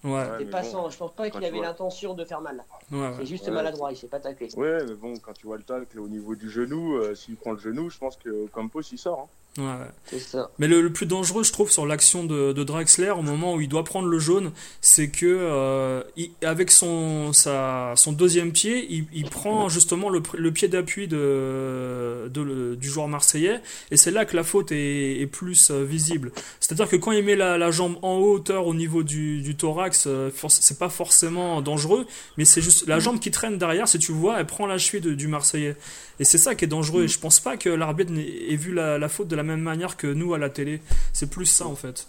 Ouais. 0.04 0.26
C'était 0.32 0.50
pas 0.50 0.62
bon, 0.62 0.70
sans, 0.70 0.90
je 0.90 0.98
pense 0.98 1.14
pas 1.14 1.30
qu'il 1.30 1.44
avait 1.44 1.60
l'intention 1.60 2.14
de 2.14 2.24
faire 2.24 2.40
mal. 2.40 2.64
Ouais, 2.90 2.98
ouais. 2.98 3.14
C'est 3.18 3.26
juste 3.26 3.46
Ouais. 3.46 3.52
maladroit, 3.52 3.92
il 3.92 3.96
s'est 3.96 4.08
pas 4.08 4.18
taclé. 4.18 4.48
Ouais, 4.56 4.84
mais 4.84 4.94
bon, 4.94 5.14
quand 5.18 5.32
tu 5.32 5.46
vois 5.46 5.56
le 5.56 5.62
tacle 5.62 6.00
au 6.00 6.08
niveau 6.08 6.34
du 6.34 6.50
genou, 6.50 6.96
euh, 6.96 7.14
s'il 7.14 7.36
prend 7.36 7.52
le 7.52 7.58
genou, 7.58 7.88
je 7.88 7.98
pense 7.98 8.16
que 8.16 8.46
Campos 8.48 8.82
il 8.82 8.98
sort. 8.98 9.20
Hein. 9.20 9.28
Ouais, 9.58 9.64
ouais. 9.64 9.90
C'est 10.06 10.18
ça. 10.18 10.50
Mais 10.58 10.66
le, 10.66 10.80
le, 10.80 10.90
plus 10.90 11.04
dangereux, 11.04 11.42
je 11.42 11.52
trouve, 11.52 11.70
sur 11.70 11.84
l'action 11.84 12.24
de, 12.24 12.54
de, 12.54 12.64
Draxler, 12.64 13.10
au 13.10 13.20
moment 13.20 13.54
où 13.54 13.60
il 13.60 13.68
doit 13.68 13.84
prendre 13.84 14.08
le 14.08 14.18
jaune, 14.18 14.50
c'est 14.80 15.08
que 15.08 15.26
euh, 15.26 16.02
il, 16.16 16.30
avec 16.42 16.70
son, 16.70 17.34
sa, 17.34 17.92
son 17.96 18.12
deuxième 18.12 18.52
pied, 18.52 18.86
il, 18.88 19.04
il 19.12 19.28
prend 19.28 19.68
justement 19.68 20.08
le, 20.08 20.22
le 20.38 20.52
pied 20.52 20.68
d'appui 20.68 21.06
de, 21.06 22.30
de, 22.32 22.76
du 22.76 22.88
joueur 22.88 23.08
marseillais, 23.08 23.60
et 23.90 23.98
c'est 23.98 24.10
là 24.10 24.24
que 24.24 24.36
la 24.36 24.42
faute 24.42 24.72
est, 24.72 25.20
est 25.20 25.26
plus 25.26 25.70
euh, 25.70 25.84
visible. 25.84 26.32
C'est-à-dire 26.58 26.88
que 26.88 26.96
quand 26.96 27.12
il 27.12 27.22
met 27.22 27.36
la, 27.36 27.58
la, 27.58 27.70
jambe 27.70 27.98
en 28.00 28.16
hauteur 28.16 28.66
au 28.66 28.74
niveau 28.74 29.02
du, 29.02 29.42
du 29.42 29.54
thorax, 29.54 30.04
euh, 30.06 30.30
c'est 30.48 30.78
pas 30.78 30.88
forcément 30.88 31.60
dangereux, 31.60 32.06
mais 32.38 32.46
c'est 32.46 32.62
juste 32.62 32.86
la 32.86 33.00
jambe 33.00 33.20
qui 33.20 33.30
traîne 33.30 33.58
derrière, 33.58 33.86
si 33.86 33.98
tu 33.98 34.12
vois, 34.12 34.40
elle 34.40 34.46
prend 34.46 34.66
la 34.66 34.78
cheville 34.78 35.02
de, 35.02 35.12
du 35.12 35.28
marseillais. 35.28 35.76
Et 36.20 36.24
c'est 36.24 36.38
ça 36.38 36.54
qui 36.54 36.64
est 36.64 36.68
dangereux. 36.68 37.04
Et 37.04 37.08
je 37.08 37.18
pense 37.18 37.40
pas 37.40 37.56
que 37.56 37.68
l'arbitre 37.68 38.12
ait 38.12 38.56
vu 38.56 38.72
la, 38.72 38.96
la 38.98 39.08
faute 39.08 39.28
de 39.28 39.34
la 39.34 39.41
même 39.42 39.60
manière 39.60 39.96
que 39.96 40.06
nous 40.06 40.34
à 40.34 40.38
la 40.38 40.50
télé. 40.50 40.80
C'est 41.12 41.30
plus 41.30 41.46
ça 41.46 41.66
en 41.66 41.76
fait. 41.76 42.06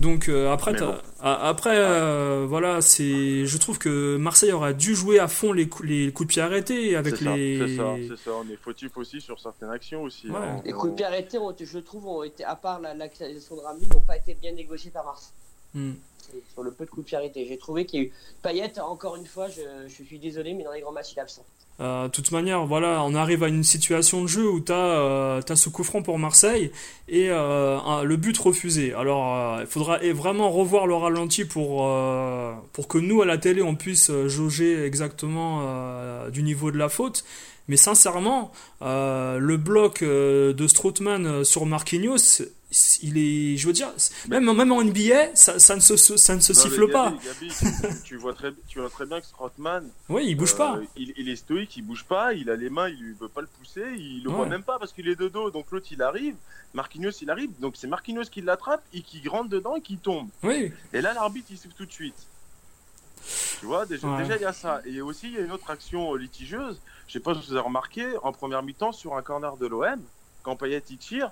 Donc 0.00 0.28
euh, 0.28 0.52
après, 0.52 0.74
bon. 0.74 0.94
après 1.20 1.76
euh, 1.76 2.44
voilà, 2.46 2.82
c'est, 2.82 3.46
je 3.46 3.56
trouve 3.56 3.78
que 3.78 4.16
Marseille 4.16 4.52
aurait 4.52 4.74
dû 4.74 4.94
jouer 4.94 5.18
à 5.18 5.28
fond 5.28 5.52
les, 5.52 5.66
coups, 5.66 5.88
les 5.88 6.12
coups 6.12 6.26
de 6.26 6.32
pied 6.32 6.42
arrêtés 6.42 6.94
avec 6.94 7.20
les. 7.20 7.58
C'est 7.58 7.76
ça, 7.76 7.94
c'est 8.08 8.16
ça. 8.16 8.30
On 8.34 8.52
est 8.52 8.56
fautif 8.56 8.94
aussi 8.96 9.20
sur 9.20 9.40
certaines 9.40 9.70
actions 9.70 10.02
aussi. 10.02 10.28
Ouais. 10.28 10.36
Hein. 10.36 10.60
Les 10.64 10.72
coups 10.72 10.90
de 10.90 10.96
pied 10.96 11.06
arrêtés, 11.06 11.38
je 11.58 11.78
trouve, 11.78 12.06
ont 12.06 12.22
été, 12.22 12.44
à 12.44 12.54
part 12.54 12.80
la, 12.80 12.92
la 12.92 13.08
création 13.08 13.56
de 13.56 13.60
Rami, 13.62 13.86
n'ont 13.94 14.00
pas 14.00 14.18
été 14.18 14.34
bien 14.34 14.52
négociés 14.52 14.90
par 14.90 15.06
Marseille. 15.06 15.32
Mm. 15.74 15.92
Sur 16.52 16.62
le 16.62 16.70
peu 16.70 16.84
de 16.84 16.90
coups 16.90 17.10
de 17.10 17.16
arrêtés, 17.16 17.46
j'ai 17.46 17.58
trouvé 17.58 17.84
qu'il 17.86 18.00
y 18.00 18.02
a 18.04 18.06
eu 18.06 18.12
Payet. 18.42 18.80
Encore 18.80 19.16
une 19.16 19.26
fois, 19.26 19.48
je, 19.48 19.88
je 19.88 20.02
suis 20.02 20.18
désolé, 20.18 20.54
mais 20.54 20.64
dans 20.64 20.72
les 20.72 20.80
grands 20.80 20.92
matchs, 20.92 21.12
il 21.12 21.18
est 21.18 21.22
absent. 21.22 21.44
De 21.78 21.84
euh, 21.84 22.08
toute 22.08 22.32
manière, 22.32 22.64
voilà, 22.64 23.02
on 23.04 23.14
arrive 23.14 23.42
à 23.42 23.48
une 23.48 23.62
situation 23.62 24.22
de 24.22 24.26
jeu 24.26 24.48
où 24.48 24.60
tu 24.60 24.72
as, 24.72 24.76
euh, 24.76 25.42
ce 25.54 25.68
coup 25.68 25.84
franc 25.84 26.00
pour 26.00 26.18
Marseille 26.18 26.70
et 27.06 27.28
euh, 27.28 28.02
le 28.02 28.16
but 28.16 28.36
refusé. 28.38 28.94
Alors, 28.94 29.60
il 29.60 29.66
faudra 29.66 29.98
vraiment 30.14 30.50
revoir 30.50 30.86
le 30.86 30.94
ralenti 30.94 31.44
pour, 31.44 31.86
pour 32.72 32.88
que 32.88 32.96
nous, 32.96 33.20
à 33.20 33.26
la 33.26 33.36
télé, 33.36 33.60
on 33.60 33.74
puisse 33.74 34.10
jauger 34.26 34.84
exactement 34.84 36.28
du 36.30 36.42
niveau 36.42 36.70
de 36.70 36.78
la 36.78 36.88
faute. 36.88 37.24
Mais 37.68 37.76
sincèrement, 37.76 38.52
le 38.80 39.56
bloc 39.56 40.02
de 40.02 40.66
Strootman 40.66 41.44
sur 41.44 41.66
Marquinhos, 41.66 42.42
il 43.02 43.18
est, 43.18 43.56
je 43.56 43.66
veux 43.66 43.72
dire, 43.72 43.92
même, 44.28 44.52
même 44.52 44.72
en 44.72 44.82
NBA, 44.82 45.34
ça, 45.34 45.58
ça 45.58 45.76
ne 45.76 45.80
se, 45.80 46.15
ça 46.16 46.34
ne 46.34 46.40
se 46.40 46.52
Non, 46.52 46.58
siffle 46.60 46.90
pas. 46.90 47.10
Gabi, 47.24 47.48
tu, 47.48 48.02
tu 48.04 48.16
vois 48.16 48.34
très, 48.34 48.52
tu 48.68 48.80
vois 48.80 48.90
très 48.90 49.06
bien 49.06 49.20
que 49.20 49.26
Strootman, 49.26 49.88
Oui, 50.08 50.24
il 50.26 50.34
bouge 50.34 50.56
pas. 50.56 50.76
euh, 50.76 50.84
il, 50.96 51.12
il 51.16 51.28
est 51.28 51.36
stoïque, 51.36 51.76
il 51.76 51.82
bouge 51.82 52.04
pas, 52.04 52.32
il 52.34 52.50
a 52.50 52.56
les 52.56 52.70
mains, 52.70 52.88
il 52.88 53.14
veut 53.14 53.28
pas 53.28 53.40
le 53.40 53.46
pousser, 53.46 53.84
il 53.96 54.22
le 54.24 54.30
voit 54.30 54.46
même 54.46 54.62
pas 54.62 54.78
parce 54.78 54.92
qu'il 54.92 55.08
est 55.08 55.16
de 55.16 55.28
dos. 55.28 55.50
Donc 55.50 55.66
l'autre 55.70 55.86
il 55.90 56.02
arrive, 56.02 56.36
Marquinhos 56.74 57.10
il 57.22 57.30
arrive, 57.30 57.50
donc 57.60 57.74
c'est 57.76 57.86
Marquinhos 57.86 58.24
qui 58.30 58.40
l'attrape 58.42 58.82
et 58.92 59.02
qui 59.02 59.26
rentre 59.28 59.48
dedans 59.48 59.76
et 59.76 59.80
qui 59.80 59.96
tombe. 59.98 60.28
Oui, 60.42 60.72
Et 60.92 61.00
là 61.00 61.12
l'arbitre 61.14 61.48
il 61.50 61.58
siffle 61.58 61.74
tout 61.76 61.86
de 61.86 61.92
suite. 61.92 62.26
Tu 63.60 63.66
vois, 63.66 63.86
déjà 63.86 64.06
Ouais. 64.08 64.22
déjà, 64.22 64.36
il 64.36 64.42
y 64.42 64.44
a 64.44 64.52
ça. 64.52 64.80
Et 64.84 65.00
aussi 65.00 65.28
il 65.28 65.34
y 65.34 65.38
a 65.38 65.40
une 65.40 65.50
autre 65.52 65.70
action 65.70 66.14
litigieuse. 66.14 66.80
Je 67.08 67.12
sais 67.14 67.20
pas 67.20 67.34
si 67.34 67.40
vous 67.46 67.52
avez 67.52 67.60
remarqué, 67.60 68.06
en 68.22 68.32
première 68.32 68.62
mi-temps 68.62 68.92
sur 68.92 69.16
un 69.16 69.22
corner 69.22 69.56
de 69.56 69.66
l'OM, 69.66 70.00
quand 70.42 70.54
Payet 70.56 70.82
il 70.90 70.98
tire, 70.98 71.30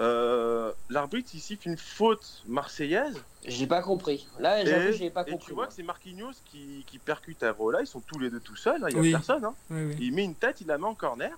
euh, 0.00 0.72
l'arbitre 0.88 1.30
il 1.34 1.40
siffle 1.40 1.68
une 1.68 1.76
faute 1.76 2.42
marseillaise. 2.46 3.22
J'ai 3.44 3.66
pas 3.66 3.82
compris. 3.82 4.26
Là, 4.38 4.64
j'avoue, 4.64 4.92
j'ai 4.92 5.10
pas 5.10 5.24
et 5.26 5.30
compris. 5.32 5.46
tu 5.46 5.52
vois 5.52 5.64
moi. 5.64 5.66
que 5.68 5.74
c'est 5.74 5.82
Marquinhos 5.82 6.32
qui, 6.44 6.84
qui 6.86 6.98
percute 6.98 7.42
Areola, 7.42 7.80
ils 7.82 7.86
sont 7.86 8.00
tous 8.00 8.18
les 8.18 8.30
deux 8.30 8.40
tout 8.40 8.56
seuls, 8.56 8.82
hein, 8.82 8.88
il 8.88 8.96
y 8.96 8.98
a 8.98 9.02
Oui. 9.02 9.10
personne. 9.12 9.44
hein. 9.44 9.54
oui, 9.70 9.84
oui. 9.84 9.96
Il 10.00 10.12
met 10.14 10.24
une 10.24 10.34
tête, 10.36 10.60
il 10.62 10.66
la 10.68 10.78
met 10.78 10.86
en 10.86 10.94
corner, 10.94 11.36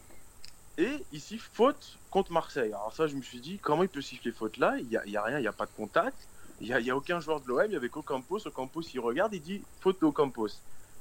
et 0.79 1.05
il 1.11 1.21
siffle 1.21 1.49
faute 1.53 1.99
contre 2.11 2.31
Marseille. 2.33 2.73
Alors 2.73 2.93
ça, 2.95 3.07
je 3.09 3.17
me 3.17 3.23
suis 3.23 3.41
dit, 3.41 3.59
comment 3.59 3.83
il 3.83 3.89
peut 3.89 4.01
siffler 4.01 4.33
faute 4.33 4.57
là? 4.59 4.77
Il 4.79 4.87
n'y 4.89 4.97
a, 4.97 5.07
y 5.07 5.17
a 5.17 5.23
rien, 5.23 5.39
il 5.39 5.43
n'y 5.43 5.49
a 5.49 5.53
pas 5.53 5.67
de 5.67 5.73
contact, 5.73 6.29
il 6.61 6.69
n'y 6.69 6.73
a, 6.73 6.81
y 6.81 6.91
a 6.91 6.97
aucun 6.97 7.19
joueur 7.21 7.41
de 7.41 7.49
l'OM, 7.49 7.63
il 7.65 7.71
n'y 7.71 7.77
avait 7.77 7.89
qu'Ocampos. 7.91 8.47
Ocampos, 8.47 8.83
il 8.95 9.01
regarde, 9.01 9.35
il 9.35 9.41
dit 9.43 9.67
faute 9.81 10.01
d'Ocampos. 10.01 10.49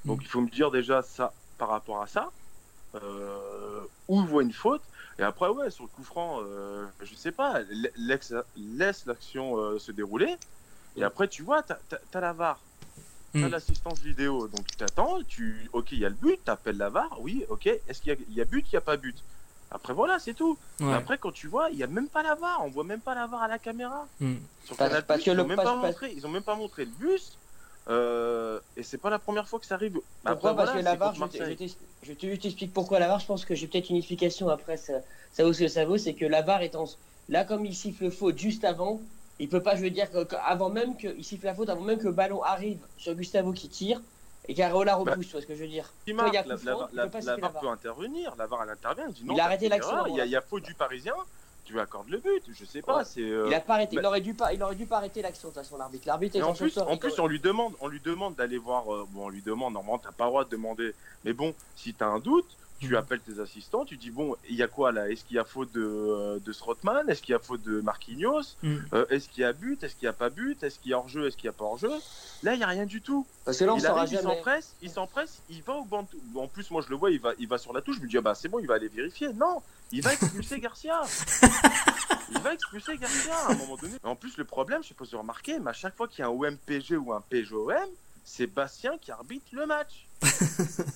Donc 0.04 0.20
Mm. 0.20 0.24
il 0.24 0.28
faut 0.28 0.42
me 0.42 0.50
dire 0.50 0.72
déjà 0.72 1.04
ça 1.04 1.36
par 1.58 1.70
rapport 1.70 2.02
à 2.02 2.08
ça, 2.08 2.32
euh, 2.96 3.82
où 4.08 4.20
il 4.22 4.28
voit 4.28 4.42
une 4.44 4.52
faute, 4.54 4.82
et 5.20 5.24
après, 5.24 5.50
ouais, 5.50 5.70
sur 5.70 5.84
le 5.84 5.90
coup 5.90 6.04
franc, 6.04 6.40
euh, 6.42 6.86
je 7.02 7.14
sais 7.16 7.32
pas, 7.32 7.60
laisse 8.56 9.06
l'action 9.06 9.58
euh, 9.58 9.80
se 9.80 9.92
dérouler, 9.92 10.36
et 10.96 11.04
après, 11.04 11.28
tu 11.28 11.44
vois, 11.44 11.62
t'as 11.64 11.78
as, 12.14 12.20
la 12.22 12.34
VAR. 12.34 12.60
T'as 13.34 13.40
Mm. 13.40 13.48
l'assistance 13.48 14.00
vidéo, 14.00 14.48
donc 14.50 14.68
tu 14.78 14.84
attends, 14.84 15.20
tu... 15.26 15.70
ok, 15.72 15.94
il 15.94 16.00
y 16.00 16.06
a 16.06 16.10
le 16.10 16.16
but, 16.16 16.44
t'appelles 16.44 16.76
la 16.78 16.90
VAR, 16.90 17.10
oui, 17.22 17.46
ok, 17.48 17.66
est-ce 17.66 18.02
qu'il 18.02 18.12
y, 18.12 18.40
a- 18.40 18.42
y 18.44 18.46
but, 18.46 18.66
il 18.68 18.74
n'y 18.74 18.78
a 18.78 18.82
pas 18.82 18.98
but? 18.98 19.16
Après 19.74 19.94
voilà, 19.94 20.20
c'est 20.20 20.34
tout. 20.34 20.58
Ouais. 20.82 20.94
Après, 20.94 21.18
quand 21.18 21.32
tu 21.32 21.48
vois, 21.48 21.70
il 21.70 21.78
n'y 21.78 21.84
a 21.84 21.88
même 21.88 22.10
pas 22.10 22.24
la 22.24 22.36
VAR, 22.36 22.62
on 22.66 22.68
voit 22.70 22.84
même 22.84 23.00
pas 23.00 23.16
la 23.16 23.28
VAR 23.28 23.42
à 23.44 23.48
la 23.48 23.58
caméra. 23.58 24.06
Mm. 24.20 24.34
Sur 24.66 24.76
Parce- 24.76 24.90
Canal+, 24.90 25.06
parce 25.06 25.24
que 25.24 25.30
ils, 25.30 25.34
le- 25.38 25.44
ont 25.44 25.48
même 25.48 25.56
parce- 25.56 25.70
pas 25.70 25.74
parce- 25.76 25.86
montré, 25.86 26.14
ils 26.14 26.28
ont 26.28 26.30
même 26.30 26.44
pas 26.44 26.56
montré 26.56 26.84
le 26.84 26.92
bus, 26.92 27.38
euh, 27.92 28.60
et 28.78 28.84
c'est 28.84 28.98
pas 28.98 29.10
la 29.10 29.20
première 29.20 29.48
fois 29.48 29.60
que 29.60 29.66
ça 29.66 29.76
arrive. 29.76 30.00
Pourquoi 30.24 30.52
Après, 30.52 30.56
Parce 30.56 30.72
voilà, 30.72 30.80
que 30.80 30.86
la 30.86 30.96
VAR, 30.96 31.16
je, 32.04 32.14
t'explique 32.36 32.74
pourquoi 32.74 33.00
la 33.00 33.08
VAR. 33.08 33.20
Je 33.20 33.26
pense 33.26 33.46
que 33.46 33.54
j'ai 33.54 33.68
peut-être 33.68 33.90
une 33.90 33.98
explication 33.98 34.50
après. 34.50 34.78
Ça, 34.78 34.94
ça 35.34 35.44
vaut 35.44 35.54
ce 35.54 35.60
que 35.60 35.68
ça 35.68 35.86
vaut. 35.86 35.98
C'est 35.98 36.14
que 36.14 36.26
la 36.26 36.42
VAR 36.42 36.62
est 36.62 36.76
en. 36.76 36.86
Là, 37.30 37.44
comme 37.44 37.66
il 37.66 37.76
siffle 37.76 38.10
faute 38.10 38.38
juste 38.38 38.64
avant, 38.64 39.02
il 39.40 39.50
peut 39.50 39.62
pas, 39.62 39.76
je 39.76 39.82
veux 39.82 39.90
dire, 39.90 40.08
avant 40.46 40.70
même 40.70 40.96
que. 40.96 41.08
Il 41.18 41.24
siffle 41.24 41.46
la 41.46 41.54
faute 41.54 41.70
avant 41.70 41.82
même 41.82 42.00
que 42.00 42.08
le 42.08 42.14
ballon 42.14 42.42
arrive 42.44 42.80
sur 42.98 43.14
Gustavo 43.14 43.52
qui 43.52 43.68
tire 43.68 44.02
et 44.48 44.54
qu'Areola 44.54 44.96
repousse. 44.96 45.28
tu 45.28 45.32
vois 45.34 45.42
ce 45.42 45.46
que 45.46 45.56
je 45.56 45.62
veux 45.62 45.68
dire 45.68 45.92
il 46.08 46.16
y 46.16 46.20
a 46.20 46.24
marque, 46.24 46.34
la, 46.34 46.46
la, 46.94 47.06
VAR 47.38 47.60
peut 47.60 47.68
intervenir, 47.68 48.36
la 48.38 48.48
VAR 48.48 48.64
elle 48.64 48.72
intervient, 48.72 49.06
elle 49.08 49.14
dit 49.14 49.24
non, 49.24 49.36
Il 49.36 49.40
a 49.40 49.46
arrêté 49.46 49.70
l'action 49.70 50.08
il 50.08 50.26
y 50.26 50.36
a 50.36 50.42
faute 50.42 50.64
du 50.64 50.74
Parisien, 50.74 51.14
tu 51.72 51.80
accordes 51.80 52.10
le 52.10 52.18
but, 52.20 52.44
je 52.52 52.66
sais 52.66 52.82
pas, 52.82 52.98
Ouais. 53.00 53.04
c'est... 53.06 53.22
euh, 53.22 53.46
Il 53.48 53.54
a 53.54 53.60
pas 53.62 53.76
arrêté. 53.76 53.96
Il 53.96 54.06
aurait 54.06 54.22
dû 54.22 54.34
pas. 54.34 54.54
Il 54.54 54.62
aurait 54.62 54.76
dû 54.76 54.86
pas 54.86 54.98
arrêter 54.98 55.22
l'action 55.22 55.50
de 55.50 55.54
toute 55.54 55.64
façon. 55.64 55.78
L'arbitre. 55.78 56.08
L'arbitre 56.08 56.42
en 56.46 56.54
plus, 56.54 56.70
sort, 56.72 56.90
en 56.90 56.94
il 56.94 57.00
plus, 57.00 57.18
on 57.20 57.28
lui 57.28 57.40
demande, 57.40 57.74
on 57.80 57.88
lui 57.88 58.00
demande 58.02 58.36
d'aller 58.36 58.58
voir. 58.58 58.94
euh, 58.94 59.06
bon, 59.10 59.26
on 59.26 59.30
lui 59.30 59.42
demande 59.42 59.74
normalement, 59.74 59.98
t'as 60.00 60.12
pas 60.12 60.26
le 60.26 60.30
droit 60.32 60.46
de 60.46 60.50
demander. 60.50 60.94
Mais 61.24 61.34
bon, 61.34 61.54
si 61.76 61.94
t'as 61.94 62.08
un 62.08 62.20
doute, 62.20 62.58
tu 62.80 62.90
Mhm. 62.90 62.96
appelles 62.96 63.20
tes 63.22 63.40
assistants, 63.40 63.86
tu 63.86 63.96
dis 63.96 64.10
bon, 64.10 64.36
il 64.50 64.56
y 64.56 64.64
a 64.64 64.68
quoi 64.68 64.92
là? 64.92 65.08
Est-ce 65.08 65.24
qu'il 65.24 65.36
y 65.36 65.40
a 65.40 65.44
faute 65.46 65.72
de, 65.72 65.84
euh, 65.86 66.40
de 66.40 66.52
Strootman? 66.52 67.08
Est-ce 67.10 67.22
qu'il 67.22 67.32
y 67.34 67.36
a 67.36 67.40
faute 67.40 67.62
de 67.62 67.80
Marquinhos? 67.80 68.56
Mm. 68.64 68.76
Euh, 68.94 69.06
Est-ce 69.12 69.30
qu'il 69.30 69.42
y 69.42 69.46
a 69.46 69.54
but? 69.54 69.84
Est-ce 69.84 69.96
qu'il 69.96 70.08
y 70.08 70.10
a 70.10 70.14
pas 70.14 70.32
but? 70.32 70.62
Est-ce 70.64 70.80
qu'il 70.80 70.90
y 70.90 70.94
a 70.96 70.98
hors 70.98 71.08
jeu 71.08 71.28
Est-ce 71.28 71.38
qu'il 71.38 71.46
y 71.46 71.50
a 71.50 71.54
pas 71.54 71.64
hors 71.66 71.78
jeu 71.78 71.92
Là, 72.42 72.56
il 72.56 72.60
y 72.60 72.64
a 72.64 72.68
rien 72.68 72.88
du 72.88 73.02
tout. 73.04 73.28
Parce 73.46 73.60
que 73.60 73.66
là, 73.66 73.76
on 73.76 73.78
il 73.78 73.86
arrive, 73.86 74.10
il 74.12 74.16
jamais. 74.18 74.36
s'empresse, 74.36 74.76
il 74.82 74.90
s'empresse, 74.90 75.44
il 75.50 75.62
va 75.62 75.74
au 75.76 75.84
banc. 75.86 76.08
En 76.36 76.48
plus, 76.48 76.72
moi, 76.72 76.82
je 76.82 76.90
le 76.90 76.96
vois, 76.96 77.12
il 77.12 77.20
va, 77.20 77.34
il 77.38 77.48
va 77.48 77.60
sur 77.60 77.72
la 77.72 77.82
touche. 77.82 77.98
Je 77.98 78.02
me 78.02 78.08
dis 78.08 78.18
ah 78.18 78.22
bah 78.22 78.34
c'est 78.34 78.50
bon, 78.50 78.58
il 78.58 78.66
va 78.68 78.74
aller 78.76 78.88
vérifier. 78.88 79.32
Non, 79.34 79.62
il 79.92 80.02
va 80.02 80.14
expulser 80.14 80.60
Garcia. 80.60 81.02
Il 82.32 82.40
va 82.40 82.54
expulser 82.54 82.98
Garcia 82.98 83.36
à 83.48 83.52
un 83.52 83.56
moment 83.56 83.76
donné. 83.76 83.94
En 84.04 84.16
plus, 84.16 84.38
le 84.38 84.46
problème, 84.46 84.82
je 84.84 84.90
sais 84.90 84.94
pas 84.94 85.06
si 85.06 85.12
vous 85.12 85.20
remarquez, 85.20 85.60
mais 85.60 85.70
à 85.72 85.74
chaque 85.74 85.96
fois 85.96 86.08
qu'il 86.08 86.20
y 86.20 86.22
a 86.24 86.28
un 86.28 86.32
OMPG 86.32 86.96
ou 86.98 87.14
un 87.14 87.22
PGOM, 87.22 87.74
c'est 88.24 88.48
Bastien 88.48 88.98
qui 89.00 89.12
arbitre 89.12 89.46
le 89.52 89.66
match. 89.66 90.08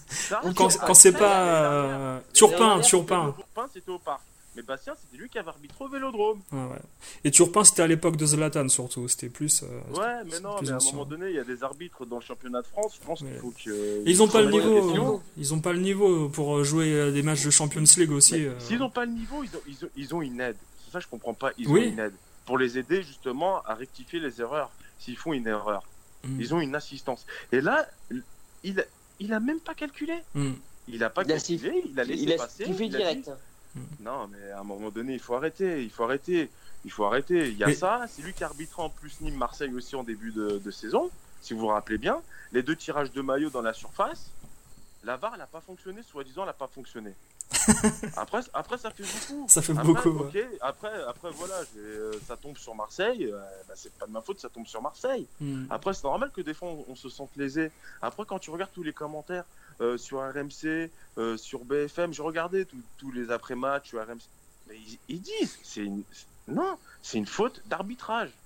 Ça, 0.10 0.42
Quand, 0.56 0.70
c'est- 0.70 0.80
quand 0.80 0.94
c'est 0.94 1.12
pas 1.12 1.44
euh, 1.44 2.20
Turpin, 2.34 2.80
Turpin. 2.82 3.34
Turpin, 3.38 3.70
c'était 3.74 3.92
au 3.92 4.00
parc. 4.00 4.22
Mais 4.56 4.62
Bastien, 4.62 4.94
c'était 5.02 5.22
lui 5.22 5.30
qui 5.30 5.38
avait 5.38 5.50
arbitré 5.50 5.84
au 5.84 5.88
Vélodrome. 5.90 6.42
Ouais, 6.52 6.60
ouais. 6.60 6.80
Et 7.24 7.32
Turpin, 7.32 7.64
c'était 7.64 7.82
à 7.82 7.88
l'époque 7.88 8.16
de 8.16 8.26
Zlatan 8.26 8.70
surtout. 8.70 9.08
C'était 9.08 9.30
plus. 9.30 9.64
euh, 9.64 9.68
Ouais, 10.00 10.24
mais 10.32 10.40
non, 10.40 10.56
mais 10.62 10.70
à 10.70 10.74
un 10.74 10.78
ancien. 10.78 10.92
moment 10.94 11.06
donné, 11.06 11.30
il 11.30 11.36
y 11.36 11.40
a 11.40 11.44
des 11.44 11.64
arbitres 11.64 12.06
dans 12.06 12.16
le 12.18 12.22
championnat 12.24 12.62
de 12.62 12.68
France. 12.68 12.98
Je 13.02 13.06
pense 13.06 13.20
qu'il 13.20 13.34
faut 13.42 13.52
que. 13.64 14.04
Ils 14.06 14.24
ont 14.24 14.28
pas 14.28 14.42
le 14.42 14.52
niveau. 14.52 15.22
Ils 15.38 15.54
ont 15.54 15.60
pas 15.60 15.74
le 15.74 15.80
niveau 15.80 16.30
pour 16.30 16.64
jouer 16.64 16.94
euh, 16.94 17.12
des 17.12 17.22
matchs 17.24 17.44
de 17.44 17.50
Champions 17.50 17.84
League 17.98 18.12
aussi. 18.12 18.46
Euh. 18.46 18.58
S'ils 18.60 18.80
n'ont 18.80 18.90
pas 18.90 19.06
le 19.06 19.12
niveau, 19.12 19.44
ils 19.44 19.56
ont, 19.56 19.62
ils 19.68 19.86
ont, 19.86 19.90
ils 19.98 20.16
ont 20.16 20.22
une 20.22 20.40
aide. 20.40 20.58
C'est 20.86 20.92
ça 20.92 21.00
que 21.00 21.06
je 21.06 21.10
comprends 21.10 21.34
pas. 21.34 21.52
Ils 21.58 21.68
Oui. 21.68 21.82
ont 21.82 21.92
une 21.94 22.00
aide. 22.00 22.14
Pour 22.46 22.58
les 22.58 22.78
aider 22.78 23.02
justement 23.02 23.62
à 23.64 23.74
rectifier 23.74 24.20
les 24.20 24.40
erreurs. 24.40 24.72
S'ils 25.00 25.18
font 25.18 25.34
une 25.34 25.48
erreur. 25.48 25.84
Mm. 26.24 26.40
Ils 26.40 26.54
ont 26.54 26.62
une 26.62 26.76
assistance. 26.76 27.26
Et 27.52 27.60
là, 27.60 27.86
il, 28.64 28.86
il 29.20 29.34
a 29.34 29.40
même 29.40 29.60
pas 29.60 29.74
calculé. 29.74 30.14
Mm. 30.34 30.52
Il 30.88 31.04
a 31.04 31.10
pas 31.10 31.24
Il 31.24 31.32
a 31.32 31.36
calculé, 31.38 31.84
il 31.92 32.00
a 32.00 32.04
laissé 32.04 32.22
Il 32.24 32.34
a 32.34 32.38
passer. 32.38 32.66
il 32.68 32.96
a 32.96 32.98
direct. 33.00 33.26
dit- 33.26 33.32
Non, 34.00 34.28
mais 34.28 34.52
à 34.52 34.60
un 34.60 34.64
moment 34.64 34.90
donné, 34.90 35.14
il 35.14 35.20
faut 35.20 35.36
arrêter. 35.36 35.84
Il 35.84 35.90
faut 35.90 36.04
arrêter. 36.04 36.50
Il 36.86 36.92
faut 36.92 37.06
arrêter. 37.06 37.50
Il 37.50 37.58
y 37.58 37.64
a 37.64 37.68
Mais- 37.68 37.76
ça. 37.76 38.06
C'est 38.10 38.22
lui 38.22 38.34
qui 38.34 38.44
arbitre 38.44 38.80
en 38.80 38.90
plus 38.90 39.20
Nîmes-Marseille 39.22 39.74
aussi 39.74 39.96
en 39.96 40.04
début 40.04 40.32
de, 40.32 40.60
de 40.64 40.72
saison. 40.72 41.10
Si 41.42 41.54
vous 41.54 41.62
vous 41.62 41.68
rappelez 41.68 41.98
bien. 41.98 42.22
Les 42.52 42.64
deux 42.64 42.76
tirages 42.76 43.12
de 43.12 43.22
maillot 43.22 43.50
dans 43.50 43.62
la 43.62 43.74
surface. 43.74 44.30
La 45.04 45.18
VAR, 45.18 45.34
elle 45.34 45.40
n'a 45.40 45.48
pas 45.48 45.62
fonctionné. 45.62 46.02
Soi-disant, 46.04 46.42
elle 46.44 46.48
n'a 46.48 46.54
pas 46.54 46.68
fonctionné. 46.68 47.14
après, 48.18 48.40
après, 48.54 48.78
ça 48.78 48.90
fait 48.90 49.04
beaucoup. 49.04 49.46
Ça 49.48 49.62
fait 49.62 49.74
Après, 49.74 49.84
beaucoup. 49.86 50.10
ok, 50.10 50.34
ouais. 50.34 50.50
après, 50.62 50.92
après, 51.08 51.30
voilà, 51.32 51.54
euh, 51.78 52.14
ça 52.28 52.36
tombe 52.38 52.58
sur 52.58 52.74
Marseille. 52.74 53.26
euh, 53.32 53.40
bah, 53.68 53.74
c'est 53.76 53.94
pas 53.94 54.08
de 54.08 54.12
ma 54.12 54.22
faute, 54.22 54.40
ça 54.40 54.50
tombe 54.50 54.66
sur 54.66 54.82
Marseille. 54.82 55.28
Mm. 55.40 55.66
Après, 55.70 55.94
c'est 55.94 56.04
normal 56.06 56.32
que 56.34 56.42
des 56.42 56.54
fois 56.56 56.70
on, 56.70 56.86
on 56.90 56.96
se 56.96 57.08
sente 57.10 57.30
lésé. 57.38 57.72
Après, 58.02 58.24
quand 58.26 58.40
tu 58.40 58.50
regardes 58.50 58.72
tous 58.74 58.82
les 58.84 58.94
commentaires 58.94 59.46
euh, 59.82 59.98
sur 59.98 60.20
RMC, 60.20 60.92
euh, 61.18 61.38
sur 61.38 61.66
BFM, 61.66 62.14
je 62.14 62.22
regardais 62.22 62.66
tous- 62.66 63.12
les 63.12 63.32
après-matchs 63.32 63.90
sur 63.90 64.00
RMC. 64.06 64.30
Mais 64.68 64.80
ils, 64.80 65.00
ils 65.08 65.22
disent, 65.22 65.60
c'est 65.64 65.84
une, 65.84 66.04
non, 66.48 66.78
c'est 67.02 67.18
une 67.18 67.26
faute 67.26 67.62
d'arbitrage. 67.68 68.40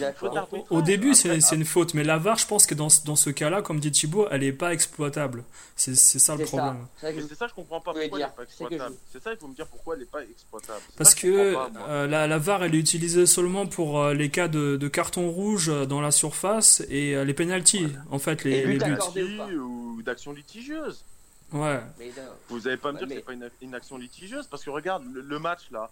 D'accord. 0.00 0.48
Au 0.70 0.82
début, 0.82 1.14
c'est 1.14 1.38
une 1.54 1.64
faute, 1.64 1.94
mais 1.94 2.04
la 2.04 2.18
VAR, 2.18 2.36
je 2.38 2.46
pense 2.46 2.66
que 2.66 2.74
dans, 2.74 2.88
ce- 2.88 3.04
dans 3.04 3.16
ce 3.16 3.30
cas-là, 3.30 3.62
comme 3.62 3.80
dit 3.80 3.90
Thibaut, 3.92 4.26
elle 4.30 4.42
est 4.42 4.52
pas 4.52 4.72
exploitable. 4.72 5.44
C'est 5.76 5.94
c'est 5.94 6.18
ça 6.18 6.34
le 6.36 6.44
C'est 6.46 6.50
ça. 6.52 6.56
problème. 6.62 6.86
C'est 6.96 7.06
ça 7.06 7.10
que 7.12 7.16
Mais 7.16 7.22
je- 7.22 7.26
c'est 7.28 7.34
ça, 7.34 7.46
je 7.48 7.54
comprends 7.54 7.80
pas 7.80 7.92
pourquoi 7.92 8.02
elle 8.04 8.10
dire, 8.10 8.26
n'est 8.28 8.32
pas 8.34 8.42
exploitable. 8.42 8.94
C'est 9.12 9.22
ça, 9.22 9.32
il 9.32 9.36
faut 9.38 9.48
me 9.48 9.54
dire 9.54 9.66
pourquoi 9.66 9.94
elle 9.94 10.00
n'est 10.00 10.06
pas 10.06 10.22
exploitable. 10.22 10.80
Parce 10.96 11.14
que 11.14 11.54
pas, 11.54 11.70
euh, 11.88 12.06
la, 12.06 12.26
la 12.26 12.38
VAR, 12.38 12.64
elle 12.64 12.74
est 12.74 12.78
utilisée 12.78 13.26
seulement 13.26 13.66
pour 13.66 14.00
euh, 14.00 14.14
les 14.14 14.30
cas 14.30 14.48
de, 14.48 14.76
de 14.76 14.88
carton 14.88 15.30
rouge 15.30 15.68
euh, 15.68 15.84
dans 15.86 16.00
la 16.00 16.10
surface 16.10 16.82
et 16.88 17.14
euh, 17.14 17.24
les 17.24 17.34
pénalties, 17.34 17.88
en 18.10 18.18
fait, 18.18 18.42
les, 18.44 18.64
les 18.66 18.78
but 18.78 18.84
buts. 18.84 18.92
ou 18.94 19.36
pas. 19.36 19.46
ou 19.52 20.02
d'action 20.02 20.32
litigieuse. 20.32 21.04
Ouais. 21.52 21.80
Mais. 21.98 22.10
Vous 22.48 22.66
allez 22.66 22.76
pas 22.76 22.92
me 22.92 22.98
dire 22.98 23.06
Ouais, 23.08 23.14
que 23.22 23.22
c'est 23.22 23.36
mais- 23.36 23.38
pas 23.38 23.46
une, 23.62 23.68
une 23.68 23.74
action 23.74 23.96
litigieuse 23.98 24.46
parce 24.50 24.64
que 24.64 24.70
regarde 24.70 25.04
le, 25.12 25.20
le 25.20 25.38
match 25.38 25.70
là, 25.70 25.90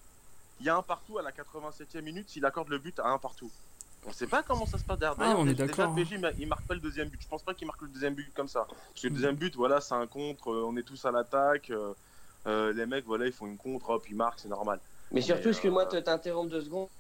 il 0.61 0.67
y 0.67 0.69
a 0.69 0.77
un 0.77 0.83
partout 0.83 1.19
à 1.19 1.23
la 1.23 1.31
87e 1.31 2.01
minute 2.03 2.29
s'il 2.31 2.45
accorde 2.45 2.69
le 2.69 2.79
but 2.79 2.99
à 3.01 3.09
un 3.09 3.19
partout. 3.19 3.51
On 4.07 4.13
sait 4.13 4.27
pas 4.27 4.43
comment 4.43 4.67
ça 4.67 4.79
se 4.79 4.85
passe 4.85 4.99
derrière. 4.99 5.17
Ah, 5.19 5.35
on 5.39 5.49
est 5.49 5.55
Déjà, 5.55 5.67
d'accord, 5.67 5.87
le 5.87 6.05
PJ, 6.05 6.19
il 6.39 6.47
marque 6.49 6.67
pas 6.67 6.75
le 6.75 6.81
deuxième 6.81 7.09
but. 7.09 7.21
Je 7.23 7.29
pense 7.29 7.43
pas 7.43 7.55
qu'il 7.55 7.67
marque 7.67 7.83
le 7.83 7.89
deuxième 7.89 8.15
but 8.15 8.33
comme 8.35 8.49
ça. 8.49 8.67
Parce 8.67 9.01
que 9.03 9.07
le 9.09 9.13
Mm. 9.13 9.15
deuxième 9.15 9.37
but, 9.37 9.55
voilà, 9.57 9.81
c'est 9.81 9.95
un 9.95 10.07
contre. 10.07 10.49
euh, 10.53 10.65
On 10.67 10.77
est 10.77 10.83
tous 10.83 11.05
à 11.05 11.11
l'attaque. 11.13 11.71
euh, 11.71 11.95
euh, 12.47 12.73
les 12.75 12.85
mecs, 12.87 13.07
voilà, 13.07 13.27
ils 13.27 13.33
font 13.33 13.47
une 13.47 13.57
contre, 13.59 13.89
hop, 13.91 14.07
ils 14.09 14.17
marquent, 14.17 14.41
c'est 14.41 14.49
normal. 14.49 14.81
Mais 15.11 15.21
surtout, 15.23 15.53
Mais, 15.53 15.55
ce 15.55 15.61
que 15.63 15.69
moi, 15.69 15.87
te- 15.87 15.97
t'interromps 15.97 16.51
deux 16.51 16.61
secondes, 16.61 16.91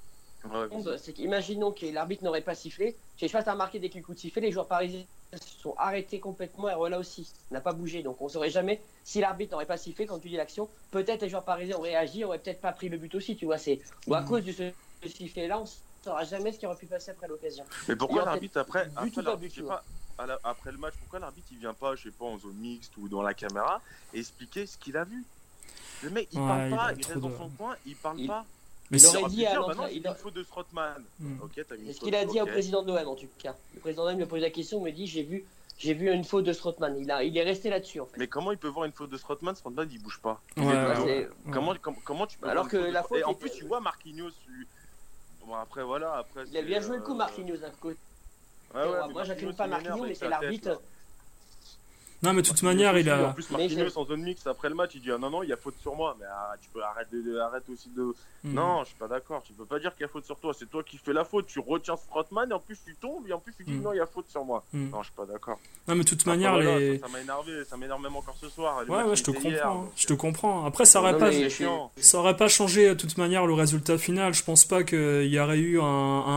Ouais, 0.44 0.70
c'est 0.98 1.12
qu'imaginons 1.12 1.72
que 1.72 1.86
l'arbitre 1.86 2.24
n'aurait 2.24 2.42
pas 2.44 2.54
sifflé. 2.54 2.98
Je 3.16 3.26
sais 3.26 3.32
pas, 3.32 3.42
t'as 3.42 3.52
remarqué 3.52 3.78
dès 3.78 3.90
qu'il 3.90 4.02
coup 4.02 4.14
de 4.14 4.18
sifflet, 4.18 4.42
les 4.42 4.50
joueurs 4.52 4.68
parisiens 4.68 5.06
se 5.34 5.48
sont 5.60 5.74
arrêtés 5.76 6.20
complètement 6.20 6.68
et 6.68 6.90
là 6.90 6.98
aussi 6.98 7.32
n'a 7.50 7.60
pas 7.60 7.72
bougé. 7.72 8.02
Donc 8.02 8.20
on 8.20 8.28
saurait 8.28 8.50
jamais 8.50 8.84
si 9.04 9.20
l'arbitre 9.20 9.52
n'aurait 9.52 9.66
pas 9.66 9.76
sifflé 9.76 10.06
quand 10.06 10.18
tu 10.18 10.28
dis 10.28 10.36
l'action. 10.36 10.70
Peut-être 10.90 11.22
les 11.22 11.28
joueurs 11.28 11.44
parisiens 11.44 11.76
auraient 11.76 11.90
réagi, 11.90 12.24
auraient 12.24 12.40
peut-être 12.42 12.60
pas 12.60 12.72
pris 12.72 12.88
le 12.88 12.98
but 12.98 13.14
aussi. 13.14 13.36
Tu 13.36 13.44
vois, 13.46 13.58
c'est 13.58 13.80
ou 14.06 14.14
à 14.14 14.22
Mhm. 14.22 14.24
cause 14.24 14.44
de 14.44 14.52
ce 14.52 14.72
ce 15.02 15.08
sifflet-là, 15.10 15.60
on 15.60 15.64
saura 16.04 16.24
jamais 16.24 16.52
ce 16.52 16.58
qui 16.58 16.66
aurait 16.66 16.76
pu 16.76 16.86
passer 16.86 17.10
après 17.10 17.28
l'occasion. 17.28 17.64
Mais 17.88 17.96
pourquoi 17.96 18.24
l'arbitre 18.24 18.58
après, 18.60 18.82
après, 18.96 19.08
je 19.10 19.14
sais 19.14 19.48
tu 19.50 19.62
pas, 19.62 19.82
la- 20.18 20.38
le 20.66 20.78
match, 20.78 20.94
pourquoi 21.00 21.18
l'arbitre 21.18 21.48
il 21.52 21.58
vient 21.58 21.74
pas, 21.74 21.96
je 21.96 22.04
sais 22.04 22.10
pas, 22.10 22.24
en 22.26 22.38
zone 22.38 22.54
mixte 22.54 22.92
ou 22.98 23.08
dans 23.08 23.22
la 23.22 23.34
caméra 23.34 23.80
et 24.12 24.20
expliquer 24.20 24.66
ce 24.66 24.76
qu'il 24.78 24.96
a 24.96 25.04
vu? 25.04 25.24
Le 26.02 26.10
mec 26.10 26.28
il 26.32 26.40
Ouais, 26.40 26.46
parle 26.46 26.64
il 26.68 26.76
pas, 26.76 26.82
a 26.84 26.92
il, 26.92 26.96
reste 27.06 27.18
dans 27.18 27.36
son 27.38 27.48
coin, 27.50 27.76
il 27.86 27.96
parle 27.96 28.20
Il- 28.20 28.26
pas. 28.28 28.44
Mais 28.90 28.98
Il 29.00 29.06
aurait 29.16 29.30
dit 29.30 29.46
à 29.46 29.54
bah 29.62 29.74
non, 29.74 29.86
il 29.90 29.96
une 29.98 30.06
a- 30.06 30.14
faute 30.14 30.34
de 30.34 30.42
Strootman. 30.44 31.02
Mm. 31.18 31.40
Ok, 31.42 31.52
t'as 31.66 31.74
mis 31.76 31.80
une 31.80 31.86
C'est 31.88 31.92
ce 31.94 32.00
qu'il 32.00 32.14
a 32.14 32.24
dit 32.26 32.40
au 32.40 32.46
président 32.46 32.82
de 32.82 32.92
l'OM 32.92 33.08
en 33.08 33.14
tout 33.14 33.26
cas? 33.38 33.54
Le 33.74 33.80
président 33.80 34.04
de 34.04 34.10
l'OM, 34.10 34.20
le 34.20 34.26
pose 34.26 34.42
la 34.42 34.50
question, 34.50 34.80
me 34.80 34.90
dit 34.90 35.06
j'ai 35.06 35.22
vu 35.22 35.44
J'ai 35.76 35.92
vu 35.94 36.08
une 36.08 36.22
faute 36.22 36.44
de 36.44 36.52
Strootman. 36.52 36.96
Il, 37.00 37.10
a, 37.10 37.24
il 37.24 37.36
est 37.36 37.42
resté 37.42 37.68
là-dessus 37.68 37.98
en 37.98 38.06
fait. 38.06 38.16
Mais 38.18 38.28
comment 38.28 38.52
il 38.52 38.58
peut 38.58 38.68
voir 38.68 38.84
une 38.84 38.92
faute 38.92 39.10
de 39.10 39.16
Strootman 39.16 39.56
Strootman 39.56 39.88
il 39.90 40.00
bouge 40.00 40.20
pas? 40.20 40.40
Ouais, 40.56 40.62
Il 40.62 40.62
est 40.62 40.66
ouais, 40.68 40.94
toujours- 40.94 41.06
ouais. 41.06 41.28
Comment, 41.50 41.74
comment, 41.82 41.98
comment 42.04 42.26
tu 42.28 42.38
peux 42.38 42.48
Alors 42.48 42.66
voir 42.68 42.74
une 42.74 42.80
que 42.80 42.84
faute 42.84 42.92
la 42.94 43.02
de- 43.02 43.06
faute 43.08 43.18
Et 43.18 43.24
en 43.24 43.30
était- 43.32 43.40
plus, 43.40 43.50
tu 43.50 43.64
vois 43.64 43.80
Marquinhos. 43.80 44.30
Bon, 45.46 45.54
après, 45.54 45.82
voilà. 45.82 46.14
Après, 46.14 46.44
Il 46.46 46.56
a 46.56 46.62
bien 46.62 46.80
joué 46.80 46.96
le 46.96 47.02
coup, 47.02 47.12
euh, 47.12 47.16
Marquinhos 47.16 47.56
d'un 47.58 47.70
côté. 47.70 47.98
Ouais, 48.74 48.82
ouais, 48.82 49.08
Moi, 49.12 49.24
j'accuse 49.24 49.54
pas 49.54 49.66
Marquinhos, 49.66 50.04
mais 50.06 50.14
c'est 50.14 50.28
l'arbitre. 50.28 50.82
Non, 52.24 52.32
mais 52.32 52.42
de 52.42 52.48
toute 52.48 52.62
manière, 52.62 52.96
il 52.98 53.08
aussi, 53.08 53.20
En 53.22 53.28
a. 53.28 53.32
plus, 53.32 53.46
je- 53.50 53.98
en 53.98 54.04
zone 54.06 54.22
mixte 54.22 54.46
après 54.46 54.68
le 54.68 54.74
match, 54.74 54.90
il 54.94 55.00
dit 55.02 55.10
ah, 55.12 55.18
non, 55.18 55.30
non, 55.30 55.42
il 55.42 55.48
y 55.48 55.52
a 55.52 55.56
faute 55.56 55.76
sur 55.80 55.94
moi. 55.94 56.16
Mais 56.18 56.26
ah, 56.28 56.54
tu 56.60 56.68
peux 56.70 56.82
arrêter, 56.82 57.22
de, 57.22 57.38
arrête 57.38 57.64
aussi 57.72 57.88
de. 57.96 58.02
Hmm. 58.42 58.54
Non, 58.54 58.80
je 58.82 58.88
suis 58.88 58.96
pas 58.98 59.08
d'accord. 59.08 59.42
Tu 59.46 59.52
peux 59.52 59.64
pas 59.64 59.78
dire 59.78 59.92
qu'il 59.92 60.02
y 60.02 60.04
a 60.04 60.08
faute 60.08 60.24
sur 60.26 60.36
toi. 60.38 60.52
C'est 60.58 60.68
toi 60.70 60.82
qui 60.82 60.98
fais 60.98 61.12
la 61.12 61.24
faute. 61.24 61.46
Tu 61.46 61.60
retiens 61.60 61.96
Strootman 61.96 62.50
et 62.50 62.54
en 62.54 62.58
plus 62.58 62.78
tu 62.84 62.94
tombes 62.96 63.26
et 63.28 63.32
en 63.32 63.38
plus 63.38 63.54
tu 63.56 63.64
dis 63.64 63.72
Mm. 63.72 63.82
non, 63.82 63.92
il 63.92 63.96
y 63.96 64.00
a 64.00 64.06
faute 64.06 64.28
sur 64.28 64.44
moi. 64.44 64.62
Hmm. 64.72 64.90
Non, 64.90 65.02
je 65.02 65.06
suis 65.08 65.14
pas 65.16 65.24
d'accord. 65.26 65.58
Non, 65.88 65.94
mais 65.94 66.04
de 66.04 66.08
toute 66.08 66.20
Après, 66.22 66.32
manière, 66.32 66.52
voilà, 66.54 66.78
les. 66.78 66.98
ça 66.98 67.06
ça 67.06 67.12
m'a 67.12 67.20
énervé. 67.20 67.64
Ça 67.64 67.76
m'énerve 67.76 68.00
même 68.02 68.16
encore 68.16 68.36
ce 68.40 68.48
soir. 68.48 68.82
Ouais, 68.88 69.02
ouais, 69.02 69.16
je 69.16 69.22
te 69.22 69.30
hier, 69.30 69.62
comprends. 69.62 69.74
donc, 69.82 69.92
Je 69.96 70.06
te 70.06 70.12
comprends. 70.14 70.64
Après, 70.66 70.84
ça 70.84 71.00
aurait 71.00 71.12
Non, 71.12 71.18
pas. 71.18 71.30
Ça 71.96 72.18
aurait 72.18 72.36
pas 72.36 72.48
changé 72.48 72.88
de 72.90 72.94
toute 72.94 73.16
manière 73.18 73.46
le 73.46 73.54
résultat 73.54 73.96
final. 73.98 74.34
Je 74.34 74.42
pense 74.44 74.64
pas 74.64 74.82
qu'il 74.84 75.26
y 75.26 75.38
aurait 75.40 75.58
eu 75.58 75.80
un, 75.80 75.84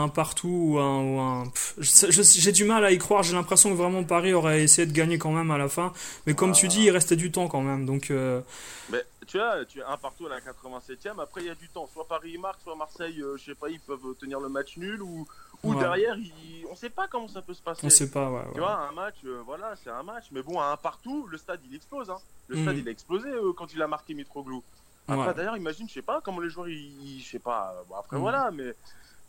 un 0.03 0.07
partout 0.09 0.47
ou 0.47 0.79
un. 0.79 1.01
Ou 1.03 1.19
un... 1.19 1.43
J'ai 1.79 2.51
du 2.51 2.63
mal 2.65 2.83
à 2.85 2.91
y 2.91 2.97
croire. 2.97 3.23
J'ai 3.23 3.33
l'impression 3.33 3.69
que 3.69 3.75
vraiment 3.75 4.03
Paris 4.03 4.33
aurait 4.33 4.63
essayé 4.63 4.85
de 4.85 4.93
gagner 4.93 5.17
quand 5.17 5.31
même 5.31 5.51
à 5.51 5.57
la 5.57 5.67
fin. 5.69 5.76
Mais 6.25 6.34
comme 6.36 6.51
tu 6.53 6.65
Ah. 6.65 6.69
dis, 6.69 6.84
il 6.84 6.91
restait 6.91 7.15
du 7.15 7.32
temps 7.32 7.47
quand 7.47 7.61
même. 7.61 7.86
Donc, 7.86 8.11
euh, 8.11 8.41
Mais 8.89 9.03
tu 9.28 9.38
vois, 9.38 9.65
tu 9.65 9.82
as 9.82 9.89
un 9.89 9.97
partout 9.97 10.25
à 10.28 10.30
la 10.30 10.39
87e. 10.41 11.19
Après, 11.19 11.41
il 11.41 11.47
y 11.47 11.49
a 11.49 11.55
du 11.55 11.69
temps. 11.69 11.88
Soit 11.91 12.07
Paris 12.07 12.38
marque, 12.38 12.61
soit 12.61 12.75
Marseille, 12.75 13.21
euh, 13.21 13.38
je 13.38 13.45
sais 13.45 13.55
pas, 13.55 13.69
ils 13.69 13.80
peuvent 13.80 14.15
tenir 14.19 14.39
le 14.39 14.49
match 14.49 14.78
nul 14.78 15.01
ou, 15.01 15.28
ou 15.63 15.73
Ouais. 15.73 15.80
derrière, 15.80 16.15
ils... 16.17 16.65
on 16.71 16.75
sait 16.75 16.89
pas 16.89 17.07
comment 17.07 17.28
ça 17.28 17.41
peut 17.41 17.53
se 17.53 17.61
passer. 17.61 17.82
on 17.86 17.89
sait 17.89 18.09
pas. 18.09 18.30
Ouais, 18.30 18.41
Tu 18.49 18.55
ouais. 18.55 18.59
vois, 18.59 18.88
un 18.88 18.91
match, 18.91 19.15
euh, 19.25 19.41
voilà, 19.45 19.75
c'est 19.84 19.89
un 19.89 20.03
match. 20.03 20.25
Mais 20.32 20.41
bon, 20.41 20.59
à 20.59 20.67
un 20.67 20.78
partout, 20.78 21.28
le 21.28 21.38
stade 21.38 21.59
il 21.69 21.75
explose. 21.75 22.09
Hein. 22.09 22.17
Le 22.47 22.55
Mhm. 22.57 22.61
stade 22.63 22.78
il 22.78 22.88
a 22.88 22.91
explosé 22.91 23.30
euh, 23.30 23.53
quand 23.53 23.73
il 23.73 23.82
a 23.82 23.88
marqué 23.88 24.13
Mitroglou. 24.13 24.63
Après, 25.09 25.28
Ouais. 25.28 25.34
d'ailleurs, 25.34 25.55
imagine, 25.57 25.88
je 25.88 25.93
sais 25.93 26.01
pas 26.01 26.19
comment 26.21 26.39
les 26.41 26.49
joueurs, 26.49 26.67
ils, 26.67 27.21
je 27.21 27.30
sais 27.30 27.39
pas. 27.39 27.73
Bon, 27.88 27.95
après, 27.95 28.17
Mhm. 28.17 28.21
voilà, 28.21 28.51
mais, 28.51 28.73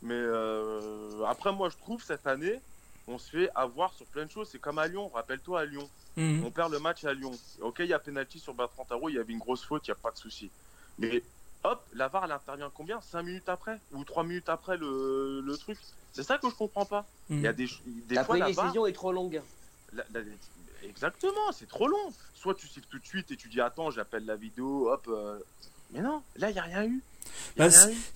mais 0.03 0.15
euh, 0.15 1.25
après, 1.27 1.53
moi, 1.53 1.69
je 1.69 1.77
trouve 1.77 2.03
cette 2.03 2.27
année, 2.27 2.61
on 3.09 3.19
se 3.19 3.31
fait 3.31 3.51
avoir 3.55 3.95
sur 3.95 4.07
plein 4.09 4.27
de 4.27 4.31
choses. 4.31 4.51
C'est 4.51 4.61
comme 4.61 4.79
à 4.79 4.89
Lyon, 4.89 5.09
rappelle-toi 5.09 5.61
à 5.61 5.65
Lyon. 5.67 5.91
Mhm. 6.17 6.45
On 6.45 6.51
perd 6.53 6.73
le 6.73 6.79
match 6.79 7.05
à 7.05 7.15
Lyon. 7.15 7.41
Ok, 7.61 7.81
il 7.81 7.87
y 7.87 7.93
a 7.93 7.99
penalty 7.99 8.39
sur 8.41 8.55
Bertrand 8.55 8.85
Tarot, 8.85 9.09
il 9.09 9.15
y 9.17 9.19
avait 9.19 9.33
une 9.33 9.39
grosse 9.39 9.65
faute, 9.65 9.87
il 9.89 9.91
n'y 9.91 9.93
a 9.93 9.97
pas 9.97 10.11
de 10.13 10.17
souci. 10.19 10.53
Mais 10.99 11.25
hop, 11.65 11.89
la 11.93 12.09
VAR, 12.09 12.25
elle 12.25 12.33
intervient 12.33 12.71
combien? 12.71 13.01
5 13.01 13.23
minutes 13.23 13.49
après? 13.49 13.83
Ou 13.91 14.05
3 14.05 14.25
minutes 14.25 14.49
après 14.49 14.77
le, 14.77 15.41
le 15.41 15.59
truc? 15.59 15.79
C'est 16.13 16.23
ça 16.23 16.39
que 16.39 16.49
je 16.49 16.55
comprends 16.55 16.87
pas. 16.87 17.13
Il 17.41 17.45
y 17.45 17.47
a 17.49 17.53
Mhm. 17.53 17.57
des, 17.57 17.67
des 17.85 18.17
La 18.17 18.25
fois, 18.25 18.37
la 18.37 18.51
VAR, 18.51 18.65
prédécision 18.65 18.87
est 18.87 18.93
trop 18.93 19.13
longue. 19.13 19.43
la- 19.93 20.05
la- 20.11 20.21
exactement, 20.83 21.53
c'est 21.53 21.67
trop 21.67 21.89
long. 21.89 22.15
Soit 22.35 22.55
tu 22.55 22.69
siffles 22.69 22.89
tout 22.89 22.99
de 22.99 23.07
suite 23.07 23.31
et 23.31 23.37
tu 23.37 23.49
dis 23.49 23.61
attends, 23.61 23.91
j'appelle 23.91 24.25
la 24.25 24.37
vidéo, 24.37 24.91
hop. 24.91 25.09
euh, 25.09 25.43
Mais 25.91 26.01
non, 26.03 26.25
là, 26.37 26.51
il 26.51 26.55
n'y 26.55 26.59
a 26.59 26.63
rien 26.63 26.85
eu. 26.87 27.05
Bah. 27.57 27.69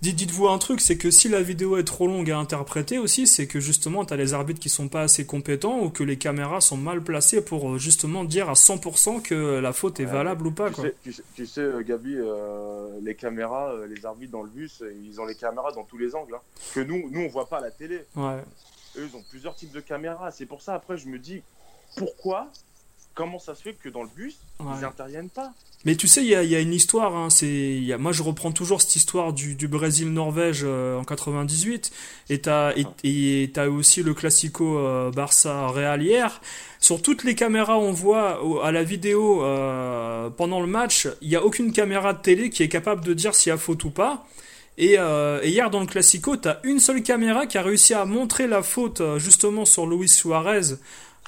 Dites- 0.02 0.16
Dites-vous 0.16 0.48
un 0.48 0.58
truc, 0.58 0.80
c'est 0.80 0.96
que 0.96 1.10
si 1.10 1.28
la 1.28 1.42
vidéo 1.42 1.76
est 1.76 1.84
trop 1.84 2.06
longue 2.06 2.30
à 2.30 2.38
interpréter 2.38 2.98
aussi, 2.98 3.26
c'est 3.26 3.46
que 3.46 3.58
justement 3.60 4.04
t'as 4.04 4.16
les 4.16 4.34
arbitres 4.34 4.60
qui 4.60 4.68
sont 4.68 4.88
pas 4.88 5.02
assez 5.02 5.26
compétents 5.26 5.80
ou 5.80 5.90
que 5.90 6.04
les 6.04 6.16
caméras 6.16 6.60
sont 6.60 6.76
mal 6.76 7.02
placées 7.02 7.44
pour 7.44 7.72
euh, 7.72 7.78
justement 7.78 8.24
dire 8.24 8.48
à 8.50 8.54
100% 8.54 9.20
que 9.22 9.58
la 9.58 9.72
faute 9.72 9.98
est 10.00 10.06
Ouais, 10.06 10.12
valable 10.12 10.46
ou 10.46 10.52
pas 10.52 10.68
Tu 10.68 10.74
quoi. 10.74 10.84
sais, 10.84 10.94
tu 11.02 11.12
sais- 11.12 11.22
tu 11.34 11.46
sais, 11.46 11.60
euh, 11.60 11.82
Gabi, 11.82 12.14
euh, 12.16 12.98
les 13.02 13.14
caméras, 13.14 13.72
les 13.88 14.04
arbitres 14.06 14.32
dans 14.32 14.42
le 14.42 14.50
bus, 14.50 14.82
ils 15.04 15.20
ont 15.20 15.24
les 15.26 15.34
caméras 15.34 15.72
dans 15.72 15.84
tous 15.84 15.98
les 15.98 16.14
angles. 16.14 16.34
hein. 16.34 16.40
Que 16.74 16.80
nous, 16.80 17.08
nous, 17.10 17.20
on 17.22 17.28
voit 17.28 17.46
pas 17.48 17.58
à 17.58 17.62
la 17.62 17.70
télé. 17.70 18.04
Ouais. 18.16 18.38
Eux, 18.96 19.08
ils 19.10 19.16
ont 19.16 19.24
plusieurs 19.30 19.54
types 19.56 19.72
de 19.72 19.80
caméras. 19.80 20.30
C'est 20.30 20.46
pour 20.46 20.62
ça, 20.62 20.74
après, 20.74 20.96
je 20.98 21.08
me 21.08 21.18
dis, 21.18 21.42
pourquoi 21.96 22.48
Comment 23.14 23.38
ça 23.38 23.54
se 23.54 23.62
fait 23.62 23.74
que 23.74 23.88
dans 23.88 24.02
le 24.02 24.08
bus, 24.16 24.36
Ouais. 24.60 24.66
ils 24.78 24.80
n'interviennent 24.82 25.28
pas 25.28 25.52
Mais 25.84 25.96
tu 25.96 26.08
sais, 26.08 26.22
il 26.22 26.28
y 26.28 26.34
a, 26.34 26.42
y 26.44 26.54
a 26.54 26.60
une 26.60 26.72
histoire. 26.72 27.14
Hein, 27.14 27.28
c'est, 27.30 27.46
il 27.46 27.84
y 27.84 27.92
a, 27.92 27.98
moi, 27.98 28.12
je 28.12 28.22
reprends 28.22 28.52
toujours 28.52 28.80
cette 28.80 28.96
histoire 28.96 29.32
du, 29.34 29.54
du 29.54 29.68
Brésil-Norvège 29.68 30.62
euh, 30.64 30.98
en 30.98 31.04
98. 31.04 31.92
Et 32.30 32.40
t'as, 32.40 32.72
et, 32.76 32.86
et 33.42 33.50
t'as 33.52 33.68
aussi 33.68 34.02
le 34.02 34.14
classico 34.14 34.78
euh, 34.78 35.10
Barça-Real 35.10 36.02
hier. 36.02 36.40
Sur 36.80 37.02
toutes 37.02 37.22
les 37.24 37.34
caméras, 37.34 37.78
on 37.78 37.92
voit 37.92 38.42
au- 38.44 38.60
à 38.60 38.72
la 38.72 38.82
vidéo 38.82 39.44
euh, 39.44 40.30
pendant 40.30 40.60
le 40.60 40.66
match, 40.66 41.06
il 41.20 41.28
n'y 41.28 41.36
a 41.36 41.44
aucune 41.44 41.72
caméra 41.72 42.14
de 42.14 42.22
télé 42.22 42.48
qui 42.50 42.62
est 42.62 42.68
capable 42.68 43.04
de 43.04 43.12
dire 43.14 43.34
s'il 43.34 43.50
y 43.50 43.52
a 43.52 43.58
faute 43.58 43.84
ou 43.84 43.90
pas. 43.90 44.26
Et, 44.78 44.94
et 44.94 45.48
hier 45.48 45.68
dans 45.68 45.80
le 45.80 45.86
Classico, 45.86 46.34
t'as 46.36 46.56
une 46.64 46.80
seule 46.80 47.02
caméra 47.02 47.46
qui 47.46 47.58
a 47.58 47.62
réussi 47.62 47.92
à 47.92 48.06
montrer 48.06 48.46
la 48.48 48.62
faute 48.62 49.02
justement 49.18 49.66
sur 49.66 49.86
Luis 49.86 50.08
Suarez 50.08 50.76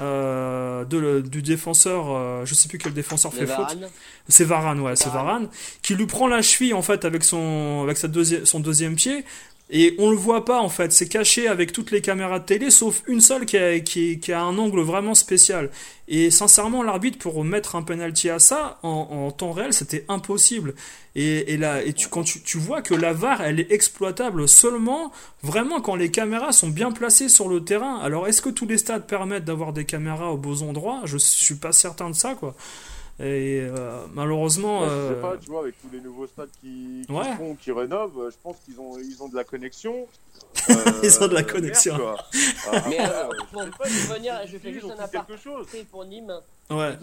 euh, 0.01 0.85
de, 0.85 0.99
le- 0.99 1.23
du 1.23 1.41
défenseur, 1.43 2.07
euh, 2.11 2.45
je 2.45 2.55
sais 2.55 2.69
plus 2.69 2.79
quel 2.79 2.93
défenseur 2.93 3.33
Le 3.33 3.39
fait 3.39 3.47
faute. 3.47 3.59
Varane. 3.75 3.89
C'est 4.29 4.45
Varane, 4.45 4.81
ouais, 4.81 4.97
c'est 4.97 5.07
Varane. 5.11 5.27
Varane, 5.27 5.49
qui 5.83 5.95
lui 5.95 6.07
prend 6.07 6.27
la 6.27 6.43
cheville 6.43 6.75
en 6.75 6.83
fait 6.83 7.05
avec 7.05 7.23
son 7.25 7.81
avec 7.85 7.97
sa 7.97 8.09
deuxième 8.09 8.45
son 8.47 8.61
deuxième 8.61 8.97
pied 8.97 9.25
et 9.77 9.97
on 9.99 10.09
le 10.09 10.17
voit 10.17 10.45
pas 10.45 10.61
en 10.61 10.69
fait, 10.69 10.93
c'est 10.93 11.09
caché 11.09 11.49
avec 11.49 11.73
toutes 11.73 11.91
les 11.91 12.01
caméras 12.01 12.39
de 12.39 12.45
télé 12.45 12.71
sauf 12.71 13.03
une 13.09 13.21
seule 13.21 13.45
qui 13.45 13.59
a, 14.33 14.41
un 14.41 14.57
angle 14.57 14.81
vraiment 14.83 15.17
spécial. 15.17 15.69
Et 16.07 16.31
sincèrement, 16.31 16.85
l'arbitre 16.85 17.19
pour 17.19 17.43
mettre 17.43 17.75
un 17.75 17.83
penalty 17.83 18.31
à 18.31 18.39
ça 18.39 18.79
en, 18.85 19.33
temps 19.33 19.51
réel, 19.51 19.73
c'était 19.73 20.05
impossible. 20.09 20.75
Et, 21.17 21.57
là, 21.57 21.83
et 21.83 21.93
tu, 21.93 22.07
quand 22.07 22.23
tu 22.23 22.57
vois 22.57 22.83
que 22.83 22.95
la 22.95 23.13
VAR, 23.13 23.43
elle 23.43 23.59
est 23.59 23.73
exploitable 23.73 24.47
seulement 24.47 25.11
vraiment 25.43 25.81
quand 25.81 25.97
les 25.97 26.13
caméras 26.13 26.53
sont 26.53 26.69
bien 26.69 26.93
placées 26.93 27.29
sur 27.29 27.49
le 27.49 27.65
terrain. 27.65 27.99
Alors, 27.99 28.29
est-ce 28.29 28.43
que 28.43 28.51
tous 28.51 28.67
les 28.67 28.79
stades 28.79 29.09
permettent 29.09 29.45
d'avoir 29.45 29.73
des 29.73 29.85
caméras 29.85 30.31
aux 30.31 30.37
beaux 30.37 30.63
endroits? 30.63 31.01
Je 31.05 31.19
suis 31.19 31.57
pas 31.57 31.73
certain 31.73 32.11
de 32.11 32.15
ça, 32.15 32.37
quoi. 32.37 32.55
Et 33.21 33.61
euh, 33.71 34.07
malheureusement, 34.13 34.81
Ouais, 34.83 34.89
Je 34.89 34.93
euh, 34.93 35.15
sais 35.15 35.21
pas, 35.21 35.37
tu 35.37 35.47
vois, 35.49 35.61
avec 35.61 35.81
tous 35.81 35.89
les 35.93 36.01
nouveaux 36.01 36.27
stades 36.27 36.51
qui, 36.61 37.03
qui 37.07 37.13
Ouais. 37.13 37.37
font, 37.37 37.55
qui 37.55 37.71
rénovent, 37.71 38.19
euh, 38.19 38.31
je 38.31 38.37
pense 38.43 38.57
qu'ils 38.65 38.81
ont, 38.81 38.99
ils 38.99 39.23
ont 39.23 39.29
de 39.29 39.37
la 39.37 39.45
connexion. 39.45 40.07
Ils 41.03 41.23
ont 41.23 41.29
de 41.29 41.35
la 41.35 41.43
merde, 41.43 41.53
connexion. 41.53 41.97
quoi. 41.97 42.17
Ah, 42.73 42.83
Mais 42.89 42.97
pour 43.53 43.63
je 43.63 44.09
revenir, 44.09 44.35
fais 44.61 44.73
juste 44.73 44.87
un 44.91 44.99
aparté 44.99 45.85
pour 45.91 46.05
Nîmes. 46.05 46.33
ouais. 46.71 46.99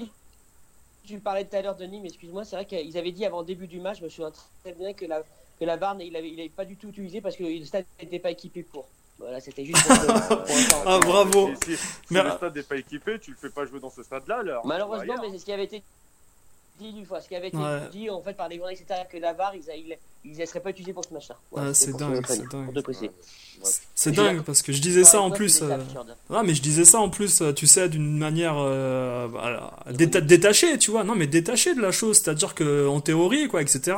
Tu 1.05 1.20
parlais 1.20 1.45
tout 1.45 1.55
à 1.55 1.62
l'heure 1.62 1.76
de 1.76 1.86
Nîmes, 1.86 2.05
excuse-moi, 2.05 2.43
c'est 2.43 2.55
vrai 2.55 2.66
qu'ils 2.66 2.97
avaient 2.97 3.12
dit 3.12 3.26
avant 3.26 3.39
le 3.41 3.45
début 3.45 3.68
du 3.68 3.80
match, 3.80 3.99
je 3.99 4.03
me 4.03 4.09
souviens 4.09 4.32
très 4.64 4.74
bien 4.74 4.93
que 4.93 5.05
la, 5.05 5.22
que 5.59 5.66
la 5.66 5.78
VAR, 5.78 5.95
il 6.01 6.16
avait, 6.16 6.30
il 6.30 6.39
avait 6.39 6.49
pas 6.49 6.66
du 6.66 6.76
tout 6.76 6.89
utilisé 6.89 7.22
parce 7.22 7.36
que 7.36 7.43
le 7.43 7.66
stade 7.66 7.86
n'était 8.01 8.20
pas 8.20 8.32
équipé 8.32 8.64
pour. 8.64 8.88
Voilà, 9.22 9.39
c'était 9.39 9.63
juste 9.65 9.78
pour, 9.86 9.95
pour-. 10.45 10.84
Ah, 10.86 10.99
bravo. 10.99 11.51
Si, 11.63 11.72
si- 11.72 11.78
si 11.78 11.88
Mais- 12.09 12.24
le 12.24 12.32
stade 12.32 12.55
n'est 12.55 12.63
pas 12.63 12.76
équipé, 12.78 13.19
tu 13.19 13.32
le 13.32 13.38
fais 13.38 13.49
pas 13.49 13.65
jouer 13.65 13.80
dans 13.80 13.91
ce 13.91 14.03
stade-là, 14.03 14.39
alors. 14.39 14.65
Malheureusement, 14.65 15.15
mais 15.22 15.30
c'est 15.32 15.39
ce 15.39 15.45
qui 15.45 15.51
avait 15.53 15.65
été 15.65 15.84
dit 16.80 16.93
une 16.97 17.05
fois, 17.05 17.22
ce 17.22 17.28
qui 17.28 17.36
avait 17.36 17.49
été 17.49 17.57
Ouais. 17.57 17.80
dit 17.91 18.09
en 18.09 18.22
fait 18.22 18.34
par 18.34 18.47
les 18.49 18.55
journalistes, 18.57 18.84
etc., 18.89 19.01
que 19.11 19.17
la 19.17 19.34
VAR, 19.34 19.53
ils 19.53 19.97
ne 20.39 20.45
seraient 20.45 20.59
pas 20.61 20.72
utilisés 20.72 20.93
pour 20.93 21.05
ce 21.05 21.13
match-là. 21.13 21.36
Voilà, 21.51 21.69
Ah, 21.69 21.74
c'est 21.76 21.95
dingue, 21.95 22.26
c'est 22.28 22.47
dingue. 22.49 22.82
C'est 23.93 24.11
dingue 24.11 24.41
parce 24.41 24.63
que 24.63 24.74
je 24.74 24.82
disais 24.82 25.03
ça 25.03 25.22
en 25.22 25.30
Ouais, 25.30 25.38
plus. 25.38 25.61
euh. 25.61 25.78
Ah, 26.32 26.41
mais 26.43 26.55
je 26.55 26.61
disais 26.63 26.84
ça 26.86 26.99
en 26.99 27.09
plus, 27.09 27.41
euh, 27.41 27.53
tu 27.53 27.67
sais, 27.67 27.88
d'une 27.89 28.17
manière 28.17 28.55
euh, 28.57 29.28
voilà, 29.30 29.74
déta- 29.91 30.22
détachée, 30.22 30.80
tu 30.80 30.89
vois. 30.89 31.03
Non, 31.03 31.13
mais 31.13 31.28
détachée 31.28 31.76
de 31.76 31.82
la 31.82 31.91
chose, 31.91 32.17
c'est-à-dire 32.19 32.55
que 32.55 32.88
en 32.88 32.99
théorie, 32.99 33.47
quoi, 33.47 33.61
etc. 33.61 33.95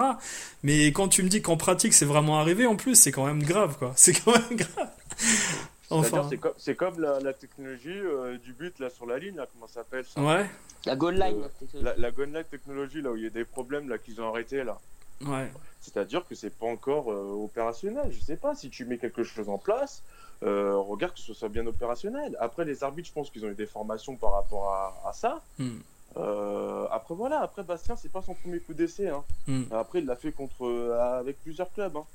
Mais 0.63 0.87
quand 0.87 1.07
tu 1.07 1.23
me 1.23 1.29
dis 1.29 1.41
qu'en 1.41 1.55
pratique, 1.55 1.93
c'est 1.93 2.03
vraiment 2.05 2.37
arrivé, 2.39 2.65
en 2.65 2.75
plus, 2.75 2.95
c'est 2.95 3.13
quand 3.13 3.25
même 3.25 3.41
grave, 3.43 3.77
quoi. 3.79 3.93
C'est 3.95 4.13
quand 4.13 4.33
même 4.33 4.57
grave. 4.57 4.89
C'est-à-dire, 5.17 6.19
Enfin, 6.19 6.27
c'est 6.29 6.37
comme, 6.37 6.53
c'est 6.57 6.75
comme 6.75 6.99
la, 6.99 7.19
la 7.19 7.33
technologie 7.33 7.89
euh, 7.99 8.37
du 8.37 8.53
but 8.53 8.79
là 8.79 8.89
sur 8.89 9.05
la 9.05 9.19
ligne, 9.19 9.35
là, 9.35 9.47
comment 9.53 9.67
ça 9.67 9.75
s'appelle 9.75 10.05
ça? 10.05 10.21
Ouais, 10.21 10.45
La 10.85 10.95
goal 10.95 11.15
line. 11.15 11.43
Euh, 11.75 11.81
La, 11.81 11.95
la 11.97 12.09
Light 12.09 12.49
technologie, 12.49 13.01
là 13.01 13.11
où 13.11 13.15
il 13.17 13.23
y 13.23 13.27
a 13.27 13.29
des 13.29 13.45
problèmes 13.45 13.89
là 13.89 13.97
qu'ils 13.97 14.19
ont 14.21 14.27
arrêté 14.29 14.63
là. 14.63 14.77
ouais. 15.25 15.51
C'est-à-dire 15.81 16.25
que 16.27 16.33
c'est 16.33 16.49
pas 16.57 16.65
encore 16.67 17.11
euh, 17.11 17.43
opérationnel. 17.43 18.09
Je 18.11 18.19
sais 18.23 18.37
pas 18.37 18.55
si 18.55 18.69
tu 18.69 18.85
mets 18.85 18.97
quelque 18.97 19.23
chose 19.23 19.49
en 19.49 19.57
place, 19.57 20.01
euh, 20.41 20.75
regarde 20.77 21.13
que 21.13 21.19
ce 21.19 21.33
soit 21.33 21.49
bien 21.49 21.67
opérationnel. 21.67 22.35
Après 22.39 22.63
les 22.63 22.83
arbitres, 22.83 23.09
je 23.09 23.13
pense 23.13 23.29
qu'ils 23.29 23.45
ont 23.45 23.49
eu 23.49 23.53
des 23.55 23.65
formations 23.67 24.15
par 24.15 24.31
rapport 24.31 24.71
à, 24.71 25.09
à 25.09 25.13
ça. 25.13 25.41
Hmm. 25.59 25.79
Euh, 26.15 26.85
après 26.91 27.15
voilà, 27.15 27.41
après 27.41 27.63
Bastien, 27.63 27.95
c'est 27.97 28.11
pas 28.11 28.21
son 28.21 28.33
premier 28.33 28.59
coup 28.59 28.73
d'essai. 28.73 29.09
Hein. 29.09 29.23
Hmm. 29.47 29.63
Après 29.71 29.99
il 29.99 30.05
l'a 30.05 30.15
fait 30.15 30.31
contre 30.31 30.65
euh, 30.65 31.19
avec 31.19 31.41
plusieurs 31.43 31.71
clubs. 31.73 31.97
hein. 31.97 32.05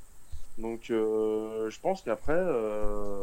Donc 0.58 0.90
euh, 0.90 1.70
je 1.70 1.80
pense 1.80 2.02
qu'après. 2.02 2.32
euh, 2.36 3.22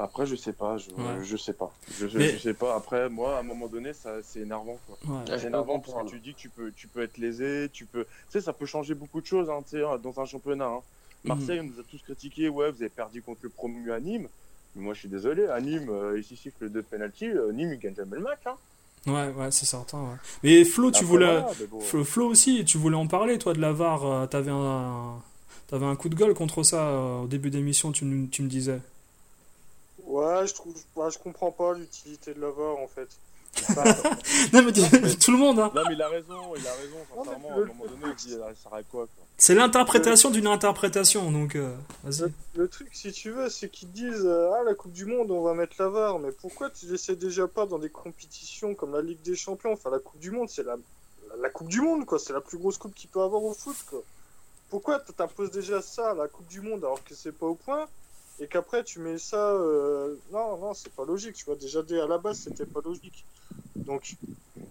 Après, 0.00 0.26
je 0.26 0.36
sais 0.36 0.52
pas, 0.52 0.78
je, 0.78 0.90
Ouais. 0.90 1.24
je 1.24 1.36
sais 1.36 1.52
pas. 1.52 1.72
Je, 1.98 2.06
je- 2.06 2.18
Mais- 2.18 2.28
je 2.34 2.38
sais 2.38 2.54
pas. 2.54 2.76
Après, 2.76 3.08
moi, 3.08 3.36
à 3.36 3.40
un 3.40 3.42
moment 3.42 3.66
donné, 3.66 3.92
ça, 3.92 4.10
c'est 4.22 4.40
énervant. 4.40 4.78
Quoi. 4.86 4.96
ouais. 5.12 5.24
C'est 5.38 5.48
énervant 5.48 5.80
parce 5.80 6.04
que 6.04 6.08
tu 6.10 6.20
dis 6.20 6.34
que 6.34 6.38
tu 6.38 6.48
peux, 6.50 6.70
tu 6.70 6.86
peux 6.86 7.02
être 7.02 7.18
lésé, 7.18 7.68
tu 7.72 7.84
peux. 7.84 8.04
Tu 8.04 8.10
sais, 8.30 8.40
ça 8.40 8.52
peut 8.52 8.64
changer 8.66 8.94
beaucoup 8.94 9.20
de 9.20 9.26
choses 9.26 9.50
hein, 9.50 9.58
tu 9.68 9.70
sais, 9.78 9.82
dans 10.02 10.20
un 10.20 10.24
championnat. 10.24 10.66
hein. 10.68 10.80
Marseille, 11.24 11.58
on 11.60 11.64
nous 11.64 11.80
a 11.80 11.82
tous 11.82 12.00
critiqué, 12.00 12.48
ouais, 12.48 12.70
vous 12.70 12.80
avez 12.80 12.88
perdu 12.90 13.22
contre 13.22 13.40
le 13.42 13.48
promu 13.48 13.90
à 13.90 13.98
Nîmes. 13.98 14.28
Mais 14.76 14.82
moi, 14.82 14.94
je 14.94 15.00
suis 15.00 15.08
désolé, 15.08 15.46
à 15.48 15.60
Nîmes, 15.60 15.88
euh, 15.90 16.20
ici 16.20 16.36
siffle 16.36 16.68
deux 16.68 16.82
penalty, 16.84 17.26
euh, 17.26 17.50
Nîmes, 17.52 17.72
il 17.72 17.78
gagne 17.80 17.96
jamais 17.96 18.18
le 18.18 18.22
match. 18.22 18.38
Hein. 18.46 18.54
Ouais, 19.08 19.32
ouais, 19.32 19.50
c'est 19.50 19.66
certain. 19.66 19.98
Ouais. 20.00 20.16
Mais 20.44 20.64
Flo, 20.64 20.92
tu 20.92 21.02
voulais, 21.04 21.26
voilà, 21.40 21.50
mais 21.58 21.66
bon. 21.66 21.80
Flo, 21.80 22.04
Flo 22.04 22.28
aussi, 22.28 22.64
tu 22.64 22.78
voulais 22.78 22.94
en 22.96 23.08
parler, 23.08 23.36
toi, 23.38 23.52
de 23.52 23.60
la 23.60 23.72
VAR. 23.72 24.04
euh, 24.06 24.26
T'avais 24.26 24.52
un, 24.52 25.20
t'avais 25.68 25.86
un 25.86 25.96
coup 25.96 26.08
de 26.08 26.14
gueule 26.16 26.34
contre 26.34 26.62
ça 26.64 26.88
euh, 26.88 27.20
au 27.20 27.26
début 27.26 27.50
d'émission, 27.50 27.92
tu, 27.92 28.04
nous- 28.04 28.26
tu 28.26 28.42
me 28.42 28.48
disais. 28.48 28.80
Ouais, 30.04 30.46
je 30.46 30.54
trouve, 30.54 30.74
ouais, 30.96 31.10
je 31.10 31.18
comprends 31.18 31.50
pas 31.52 31.74
l'utilité 31.74 32.34
de 32.34 32.40
l'avoir 32.40 32.78
en 32.78 32.88
fait. 32.88 33.08
non, 34.52 34.62
mais 34.62 34.72
tout 35.20 35.32
le 35.32 35.38
monde, 35.38 35.58
hein. 35.58 35.70
Non, 35.74 35.82
mais 35.88 35.94
il 35.94 36.02
a 36.02 36.08
raison, 36.08 36.54
il 36.56 36.66
a 36.66 36.72
raison, 36.74 36.96
sincèrement. 37.16 37.48
À 37.50 37.52
un 37.54 37.64
moment 37.64 37.84
donné, 37.86 38.12
il 38.12 38.14
dit, 38.14 38.30
ça 38.62 38.68
arrête 38.70 38.86
quoi, 38.90 39.06
quoi. 39.06 39.24
C'est 39.36 39.54
l'interprétation 39.54 40.30
d'une 40.30 40.46
interprétation, 40.46 41.30
donc 41.32 41.54
euh, 41.56 41.74
vas-y. 42.04 42.22
Le, 42.22 42.32
le, 42.62 42.68
truc, 42.68 42.88
si 42.92 43.10
tu 43.12 43.30
veux, 43.30 43.48
c'est 43.48 43.68
qu'ils 43.68 43.90
disent 43.92 44.24
euh, 44.26 44.50
Ah, 44.52 44.62
la 44.64 44.74
Coupe 44.74 44.92
du 44.92 45.06
Monde, 45.06 45.30
on 45.30 45.42
va 45.42 45.54
mettre 45.54 45.76
la 45.78 45.88
VAR. 45.88 46.18
Mais 46.18 46.30
pourquoi 46.32 46.70
tu 46.70 46.86
l'essaies 46.86 47.16
déjà 47.16 47.46
pas 47.48 47.66
dans 47.66 47.78
des 47.78 47.88
compétitions 47.90 48.74
comme 48.74 48.92
la 48.92 49.02
Ligue 49.02 49.22
des 49.22 49.36
Champions? 49.36 49.72
Enfin, 49.72 49.90
la 49.90 49.98
Coupe 49.98 50.20
du 50.20 50.30
Monde, 50.30 50.48
c'est 50.50 50.64
la, 50.64 50.76
la 51.40 51.50
Coupe 51.50 51.68
du 51.68 51.80
Monde, 51.80 52.04
quoi. 52.04 52.18
C'est 52.18 52.32
la 52.32 52.40
plus 52.40 52.58
grosse 52.58 52.78
coupe 52.78 52.94
qu'il 52.94 53.10
peut 53.10 53.22
avoir 53.22 53.42
au 53.42 53.54
foot, 53.54 53.76
quoi. 53.88 54.02
Pourquoi 54.70 55.00
t'imposes 55.00 55.50
déjà 55.50 55.80
ça, 55.80 56.14
la 56.14 56.28
Coupe 56.28 56.48
du 56.48 56.60
Monde, 56.60 56.84
alors 56.84 57.02
que 57.02 57.14
c'est 57.14 57.32
pas 57.32 57.46
au 57.46 57.54
point 57.54 57.88
et 58.40 58.46
qu'après 58.46 58.84
tu 58.84 59.00
mets 59.00 59.18
ça. 59.18 59.52
Euh... 59.52 60.16
Non, 60.30 60.58
non, 60.58 60.74
c'est 60.74 60.92
pas 60.92 61.04
logique, 61.04 61.34
tu 61.34 61.44
vois. 61.44 61.56
Déjà, 61.56 61.82
dès 61.82 62.00
à 62.00 62.06
la 62.06 62.18
base, 62.18 62.40
c'était 62.40 62.66
pas 62.66 62.80
logique. 62.84 63.24
Donc, 63.74 64.16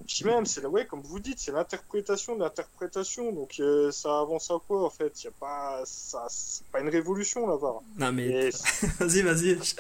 puis 0.08 0.24
même, 0.26 0.45
c'est 0.45 0.66
ouais, 0.66 0.86
comme 0.86 1.02
vous 1.02 1.20
dites, 1.20 1.39
c'est 1.39 1.52
l'interprétation 1.52 2.36
de 2.36 2.41
l'interprétation. 2.41 3.32
Donc, 3.32 3.56
euh, 3.60 3.91
ça 3.91 4.20
avance 4.20 4.50
à 4.52 4.56
quoi 4.66 4.86
en 4.86 4.89
fait? 4.89 5.24
Y 5.24 5.28
a 5.28 5.32
pas, 5.32 5.82
ça, 5.86 6.26
c'est 6.30 6.66
pas 6.68 6.80
une 6.80 6.89
révolution 6.89 7.48
là-bas. 7.48 7.80
Non, 7.98 8.12
mais. 8.14 8.50
vas-y, 9.00 9.22
vas-y. 9.22 9.56
Je... 9.56 9.76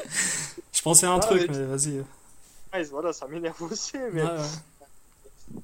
je... 0.73 0.81
pensais 0.81 1.05
à 1.05 1.11
un 1.11 1.17
ah, 1.17 1.19
truc, 1.19 1.49
mais, 1.49 1.57
mais 1.57 1.65
vas-y. 1.65 2.03
Ouais, 2.73 2.83
voilà, 2.83 3.13
ça 3.13 3.27
m'énerve 3.27 3.61
aussi, 3.61 3.97
mais. 4.11 4.23
Ouais. 4.23 4.37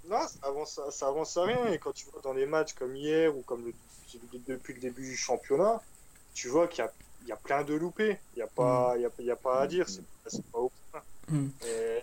Non, 0.10 0.26
ça 0.28 0.47
avance, 0.47 0.80
ça 0.91 1.08
avance 1.08 1.36
à 1.36 1.43
rien. 1.43 1.68
Et 1.68 1.78
quand 1.78 1.91
tu 1.91 2.06
vois 2.12 2.22
dans 2.22 2.34
les 2.34 2.45
matchs 2.45 2.74
comme 2.74 2.95
hier 2.95 3.36
ou 3.36 3.41
comme 3.41 3.66
le, 3.66 3.74
depuis 4.47 4.74
le 4.74 4.80
début 4.80 5.03
du 5.03 5.18
championnat, 5.18 5.82
tu 6.34 6.47
vois 6.47 6.68
qu'il 6.68 6.84
y 6.84 6.88
a 6.88 6.91
il 7.24 7.30
y 7.30 7.32
a 7.32 7.38
plein 7.38 7.64
de 7.64 7.74
loupés. 7.74 8.18
Il 8.34 8.38
n'y 8.38 8.41
a, 8.43 8.47
pas, 8.47 8.95
mm. 8.95 9.01
y 9.01 9.05
a, 9.05 9.09
y 9.20 9.32
a 9.32 9.36
pas 9.36 9.61
à 9.61 9.68
dire. 9.68 9.88
C'est 9.88 10.45
pas 10.51 10.59
au 10.59 10.72
point. 10.91 11.01
Mm. 11.30 11.47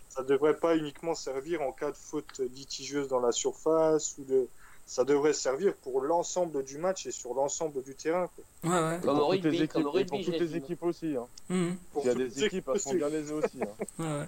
ça 0.09 0.23
ne 0.23 0.27
devrait 0.27 0.57
pas 0.57 0.77
uniquement 0.77 1.15
servir 1.15 1.63
en 1.63 1.73
cas 1.73 1.91
de 1.91 1.97
faute 1.97 2.41
litigieuse 2.55 3.09
dans 3.09 3.21
la 3.21 3.33
surface 3.33 4.17
ou 4.19 4.25
de. 4.25 4.49
Ça 4.87 5.05
devrait 5.05 5.35
servir 5.35 5.75
pour 5.75 6.01
l'ensemble 6.01 6.65
du 6.65 6.79
match 6.79 7.07
et 7.07 7.13
sur 7.13 7.35
l'ensemble 7.35 7.83
du 7.83 7.95
terrain. 7.95 8.29
Quoi. 8.35 8.45
Ouais, 8.63 8.71
ouais. 8.71 8.99
Comme 9.03 9.19
au 9.19 9.27
rugby, 9.27 9.57
équipes, 9.57 9.73
comme 9.73 9.87
au 9.87 9.91
rugby, 9.91 10.11
pour 10.11 10.23
toutes 10.23 10.41
les 10.41 10.57
équipes 10.57 10.83
aussi. 10.83 11.15
Hein. 11.17 11.25
Mmh. 11.49 11.69
Il 12.03 12.07
y 12.07 12.11
a 12.11 12.15
des 12.15 12.45
équipes, 12.45 12.69
elles 12.75 12.81
sont 12.81 12.95
bien 12.95 13.09
lésées 13.09 13.33
aussi. 13.33 13.59
Hein. 13.63 13.67
ouais. 13.99 14.27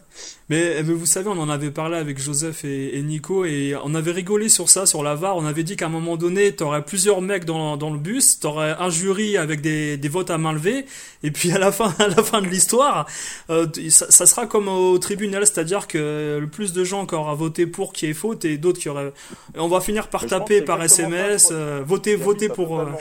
mais, 0.48 0.82
mais, 0.82 0.94
vous 0.94 1.04
savez, 1.04 1.28
on 1.28 1.38
en 1.38 1.50
avait 1.50 1.70
parlé 1.70 1.98
avec 1.98 2.18
Joseph 2.18 2.64
et, 2.64 2.96
et, 2.96 3.02
Nico 3.02 3.44
et 3.44 3.74
on 3.84 3.94
avait 3.94 4.12
rigolé 4.12 4.48
sur 4.48 4.70
ça, 4.70 4.86
sur 4.86 5.02
la 5.02 5.14
VAR. 5.14 5.36
On 5.36 5.44
avait 5.44 5.64
dit 5.64 5.76
qu'à 5.76 5.86
un 5.86 5.90
moment 5.90 6.16
donné, 6.16 6.56
tu 6.56 6.62
aurais 6.64 6.82
plusieurs 6.82 7.20
mecs 7.20 7.44
dans, 7.44 7.76
dans 7.76 7.90
le 7.90 7.98
bus, 7.98 8.40
tu 8.40 8.46
aurais 8.46 8.74
un 8.78 8.88
jury 8.88 9.36
avec 9.36 9.60
des, 9.60 9.98
des 9.98 10.08
votes 10.08 10.30
à 10.30 10.38
main 10.38 10.54
levée 10.54 10.86
et 11.22 11.30
puis 11.30 11.52
à 11.52 11.58
la 11.58 11.70
fin, 11.70 11.94
à 11.98 12.08
la 12.08 12.22
fin 12.22 12.40
de 12.40 12.46
l'histoire, 12.46 13.06
euh, 13.50 13.66
ça, 13.90 14.10
ça, 14.10 14.24
sera 14.24 14.46
comme 14.46 14.68
au 14.68 14.96
tribunal, 14.96 15.46
c'est-à-dire 15.46 15.86
que 15.86 16.38
le 16.40 16.46
plus 16.48 16.72
de 16.72 16.84
gens 16.84 17.04
qui 17.04 17.14
aura 17.14 17.34
voté 17.34 17.66
pour 17.66 17.92
qui 17.92 18.06
est 18.06 18.14
faute 18.14 18.46
et 18.46 18.56
d'autres 18.56 18.80
qui 18.80 18.88
auraient. 18.88 19.12
On 19.56 19.68
va 19.68 19.82
finir 19.82 20.08
par 20.08 20.22
mais 20.22 20.28
taper 20.28 20.62
par 20.62 20.82
SMS 20.82 21.50
euh, 21.52 21.82
votez, 21.86 22.16
votez 22.16 22.48
pour. 22.48 22.80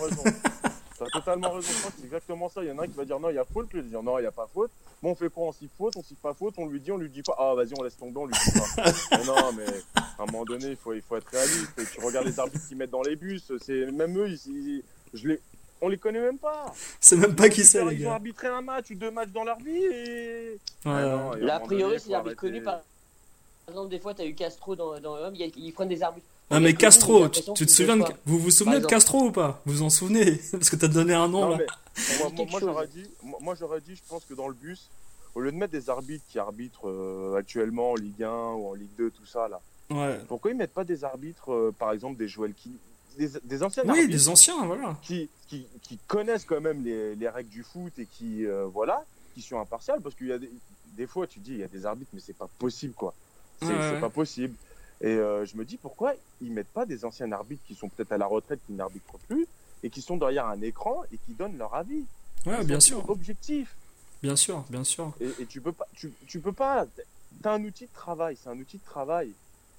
T'as 1.01 1.19
totalement 1.19 1.49
raison, 1.49 1.67
c'est 1.97 2.03
exactement 2.03 2.47
ça. 2.47 2.61
Il 2.63 2.69
y 2.69 2.71
en 2.71 2.77
a 2.77 2.83
un 2.83 2.87
qui 2.87 2.93
va 2.93 3.05
dire 3.05 3.19
non, 3.19 3.31
il 3.31 3.35
y 3.35 3.39
a 3.39 3.43
faute, 3.43 3.67
puis 3.67 3.79
il 3.79 3.83
va 3.85 3.89
dire 3.89 4.03
non, 4.03 4.19
il 4.19 4.21
n'y 4.21 4.27
a 4.27 4.31
pas 4.31 4.47
faute. 4.53 4.69
Bon, 5.01 5.09
on 5.09 5.15
fait 5.15 5.29
quoi 5.29 5.47
On 5.47 5.51
s'y 5.51 5.67
faute, 5.75 5.95
on 5.97 6.03
s'y 6.03 6.13
pas 6.13 6.35
faute, 6.35 6.53
on 6.57 6.67
lui 6.67 6.79
dit, 6.79 6.91
on 6.91 6.97
lui 6.97 7.09
dit 7.09 7.23
pas. 7.23 7.35
Ah, 7.39 7.55
vas-y, 7.55 7.73
on 7.75 7.81
laisse 7.81 7.97
tomber, 7.97 8.19
on 8.19 8.27
lui 8.27 8.33
dit 8.33 8.59
pas. 8.59 8.83
mais 9.17 9.25
non, 9.25 9.51
mais 9.53 9.65
à 9.95 10.21
un 10.21 10.25
moment 10.27 10.45
donné, 10.45 10.67
il 10.67 10.75
faut, 10.75 10.93
il 10.93 11.01
faut 11.01 11.15
être 11.15 11.27
réaliste. 11.29 11.71
Et 11.79 11.85
tu 11.85 12.05
regardes 12.05 12.27
les 12.27 12.39
arbitres 12.39 12.67
qui 12.67 12.75
mettent 12.75 12.91
dans 12.91 13.01
les 13.01 13.15
bus, 13.15 13.51
c'est 13.65 13.91
même 13.91 14.15
eux, 14.15 14.29
ils, 14.29 14.39
ils, 14.45 14.83
je 15.15 15.27
les, 15.29 15.41
on 15.81 15.87
les 15.89 15.97
connaît 15.97 16.21
même 16.21 16.37
pas. 16.37 16.71
C'est 16.99 17.17
même 17.17 17.35
pas 17.35 17.49
qui 17.49 17.63
c'est, 17.63 17.83
les 17.83 17.95
gars. 17.95 18.01
Ils 18.01 18.07
ont 18.07 18.11
arbitré 18.11 18.47
un 18.49 18.61
match 18.61 18.91
ou 18.91 18.95
deux 18.95 19.09
matchs 19.09 19.31
dans 19.31 19.43
leur 19.43 19.57
vie 19.57 19.83
et. 19.83 20.51
Ouais, 20.51 20.59
ah, 20.85 21.01
non, 21.01 21.31
Là, 21.31 21.55
a 21.55 21.59
priori, 21.61 21.99
c'est 21.99 22.11
l'arbitre 22.11 22.35
connu 22.35 22.61
par. 22.61 22.81
Par 23.65 23.73
exemple, 23.73 23.89
des 23.89 23.99
fois, 23.99 24.13
tu 24.13 24.21
as 24.21 24.25
eu 24.25 24.35
Castro 24.35 24.75
dans, 24.75 24.99
dans 24.99 25.15
l'homme, 25.15 25.35
ils 25.35 25.73
prennent 25.73 25.89
des 25.89 26.03
arbitres 26.03 26.27
ah 26.51 26.59
mais 26.59 26.73
Castro, 26.73 27.29
tu, 27.29 27.41
tu 27.55 27.65
te 27.65 27.71
souviens 27.71 27.97
de... 27.97 28.03
Vous 28.25 28.39
vous 28.39 28.51
souvenez 28.51 28.79
de 28.79 28.85
Castro 28.85 29.27
ou 29.27 29.31
pas? 29.31 29.61
Vous 29.65 29.73
vous 29.73 29.81
en 29.81 29.89
souvenez? 29.89 30.39
Parce 30.51 30.69
que 30.69 30.75
t'as 30.75 30.87
donné 30.87 31.13
un 31.13 31.27
nom 31.27 31.41
non, 31.41 31.57
là. 31.57 31.57
moi, 32.19 32.31
moi, 32.35 32.45
moi 32.51 32.59
j'aurais 32.59 32.87
dit, 32.87 33.05
moi 33.41 33.55
j'aurais 33.57 33.81
dit, 33.81 33.95
je 33.95 34.01
pense 34.07 34.25
que 34.25 34.33
dans 34.33 34.47
le 34.47 34.53
bus, 34.53 34.89
au 35.35 35.41
lieu 35.41 35.51
de 35.51 35.57
mettre 35.57 35.71
des 35.71 35.89
arbitres 35.89 36.25
qui 36.29 36.39
arbitrent 36.39 36.89
euh, 36.89 37.37
actuellement 37.37 37.91
en 37.91 37.95
Ligue 37.95 38.23
1 38.23 38.29
ou 38.29 38.67
en 38.67 38.73
Ligue 38.73 38.95
2, 38.97 39.11
tout 39.11 39.25
ça 39.25 39.47
là, 39.47 39.61
ouais. 39.89 40.19
pourquoi 40.27 40.51
ils 40.51 40.57
mettent 40.57 40.73
pas 40.73 40.83
des 40.83 41.03
arbitres, 41.03 41.51
euh, 41.51 41.73
par 41.77 41.91
exemple 41.91 42.17
des 42.17 42.27
Joël 42.27 42.53
qui, 42.53 42.77
des, 43.17 43.29
des 43.43 43.63
anciens 43.63 43.83
Oui, 43.85 44.07
des 44.07 44.29
anciens, 44.29 44.65
voilà. 44.65 44.97
Qui, 45.01 45.29
qui, 45.47 45.65
qui, 45.81 45.97
connaissent 46.07 46.45
quand 46.45 46.61
même 46.61 46.83
les, 46.83 47.15
les 47.15 47.29
règles 47.29 47.49
du 47.49 47.63
foot 47.63 47.93
et 47.97 48.05
qui, 48.05 48.45
euh, 48.45 48.65
voilà, 48.65 49.03
qui 49.33 49.41
sont 49.41 49.59
impartials 49.59 50.01
parce 50.01 50.15
qu'il 50.15 50.27
y 50.27 50.33
a 50.33 50.37
des, 50.37 50.51
des, 50.97 51.07
fois 51.07 51.27
tu 51.27 51.39
dis 51.39 51.51
il 51.51 51.59
y 51.59 51.63
a 51.63 51.67
des 51.67 51.85
arbitres 51.85 52.11
mais 52.13 52.21
c'est 52.25 52.37
pas 52.37 52.49
possible 52.59 52.93
quoi. 52.93 53.13
C'est 53.61 53.67
ouais. 53.67 53.99
pas 53.99 54.09
possible. 54.09 54.55
Et 55.01 55.07
euh, 55.07 55.45
je 55.45 55.57
me 55.57 55.65
dis 55.65 55.77
pourquoi 55.77 56.13
ils 56.41 56.51
mettent 56.51 56.67
pas 56.67 56.85
des 56.85 57.05
anciens 57.05 57.31
arbitres 57.31 57.63
qui 57.67 57.75
sont 57.75 57.89
peut-être 57.89 58.11
à 58.11 58.17
la 58.17 58.27
retraite, 58.27 58.59
qui 58.67 58.73
n'arbitrent 58.73 59.17
plus, 59.27 59.47
et 59.83 59.89
qui 59.89 60.01
sont 60.01 60.17
derrière 60.17 60.45
un 60.45 60.61
écran 60.61 61.03
et 61.11 61.17
qui 61.17 61.33
donnent 61.33 61.57
leur 61.57 61.73
avis? 61.73 62.05
Ouais, 62.45 62.63
bien 62.63 62.79
sûr. 62.79 63.07
Objectif. 63.09 63.75
Bien 64.21 64.35
sûr, 64.35 64.63
bien 64.69 64.83
sûr. 64.83 65.13
Et, 65.19 65.29
et, 65.39 65.45
tu 65.47 65.61
peux 65.61 65.71
pas, 65.71 65.87
tu, 65.95 66.11
tu 66.27 66.39
peux 66.39 66.51
pas. 66.51 66.85
T'as 67.41 67.53
un 67.53 67.63
outil 67.63 67.85
de 67.85 67.93
travail, 67.93 68.37
c'est 68.41 68.49
un 68.49 68.59
outil 68.59 68.77
de 68.77 68.85
travail. 68.85 69.31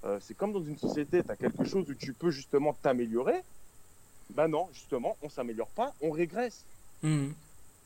Euh, 0.05 0.19
c'est 0.21 0.35
comme 0.35 0.53
dans 0.53 0.63
une 0.63 0.79
société, 0.79 1.23
tu 1.23 1.31
as 1.31 1.37
quelque 1.37 1.65
chose 1.65 1.89
où 1.89 1.95
tu 1.95 2.13
peux 2.13 2.31
justement 2.31 2.73
t'améliorer. 2.73 3.41
Ben 4.31 4.49
non, 4.49 4.69
justement, 4.73 5.17
on 5.23 5.29
s'améliore 5.29 5.69
pas, 5.69 5.95
on 6.01 6.11
régresse. 6.11 6.65
Mmh. 7.03 7.29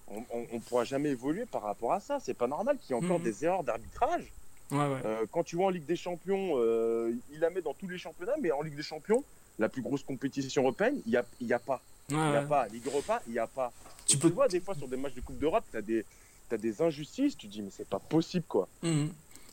On, 0.09 0.25
on, 0.53 0.61
pourra 0.61 0.85
jamais 0.85 1.11
évoluer 1.11 1.47
par 1.47 1.63
rapport 1.63 1.93
à 1.93 2.01
ça. 2.01 2.19
C'est 2.21 2.35
pas 2.35 2.47
normal 2.47 2.79
qu'il 2.79 2.95
y 2.95 2.99
ait 2.99 3.05
encore 3.05 3.19
mmh. 3.19 3.25
des 3.25 3.45
erreurs 3.45 3.65
d'arbitrage. 3.65 4.33
Ouais, 4.71 4.79
ouais. 4.79 5.01
Euh, 5.05 5.27
quand 5.31 5.45
tu 5.45 5.57
vois 5.57 5.67
en 5.67 5.71
Ligue 5.71 5.87
des 5.87 5.97
Champions, 5.97 6.55
euh, 6.57 7.13
il 7.33 7.41
la 7.41 7.51
met 7.51 7.63
dans 7.63 7.75
tous 7.75 7.89
les 7.89 7.99
championnats, 7.99 8.35
mais 8.41 8.51
en 8.51 8.63
Ligue 8.63 8.77
des 8.77 8.83
Champions, 8.83 9.23
la 9.59 9.69
plus 9.69 9.83
grosse 9.83 10.03
compétition 10.03 10.63
européenne, 10.63 11.01
il 11.07 11.11
n'y 11.11 11.17
a, 11.17 11.25
y 11.41 11.53
a 11.53 11.59
pas. 11.59 11.81
Il 12.09 12.17
ouais, 12.17 12.31
n'y 12.31 12.37
a 12.37 12.43
pas. 12.43 12.67
Ligue 12.69 12.87
Europa, 12.87 13.23
il 13.27 13.33
n'y 13.33 13.39
a 13.39 13.47
pas. 13.47 13.73
Tu, 14.07 14.19
peux... 14.19 14.29
tu 14.29 14.35
vois, 14.35 14.49
des 14.49 14.61
fois, 14.61 14.75
sur 14.75 14.89
des 14.89 14.97
matchs 14.97 15.15
de 15.15 15.21
Coupe 15.21 15.39
d'Europe, 15.39 15.65
tu 15.71 15.77
as 15.77 15.83
des, 15.83 16.05
as 16.51 16.57
des 16.57 16.83
injustices, 16.83 17.37
tu 17.37 17.47
te 17.47 17.53
dis, 17.53 17.63
mais 17.63 17.71
c'est 17.71 17.89
pas 17.89 17.99
possible, 17.99 18.45
quoi. 18.49 18.69
Mmh. 18.83 19.07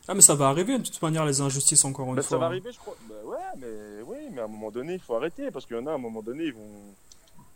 Ah, 0.06 0.14
mais 0.14 0.20
ça 0.20 0.34
va 0.34 0.48
arriver, 0.48 0.78
de 0.78 0.84
toute 0.84 1.00
manière, 1.00 1.24
les 1.24 1.40
injustices, 1.40 1.84
encore 1.84 2.08
une 2.08 2.16
bah, 2.16 2.22
fois. 2.22 2.36
Ça 2.36 2.38
va 2.38 2.46
arriver, 2.46 2.70
je 2.72 2.78
crois. 2.78 2.96
Bah, 3.08 3.14
ouais, 3.24 3.38
mais, 3.58 4.02
oui, 4.06 4.18
mais 4.32 4.40
à 4.40 4.44
un 4.44 4.48
moment 4.48 4.70
donné, 4.70 4.94
il 4.94 5.00
faut 5.00 5.14
arrêter, 5.14 5.50
parce 5.50 5.64
qu'il 5.64 5.76
y 5.76 5.78
en 5.78 5.86
a, 5.86 5.92
à 5.92 5.94
un 5.94 5.98
moment 5.98 6.22
donné, 6.22 6.44
ils 6.44 6.52
vont. 6.52 6.94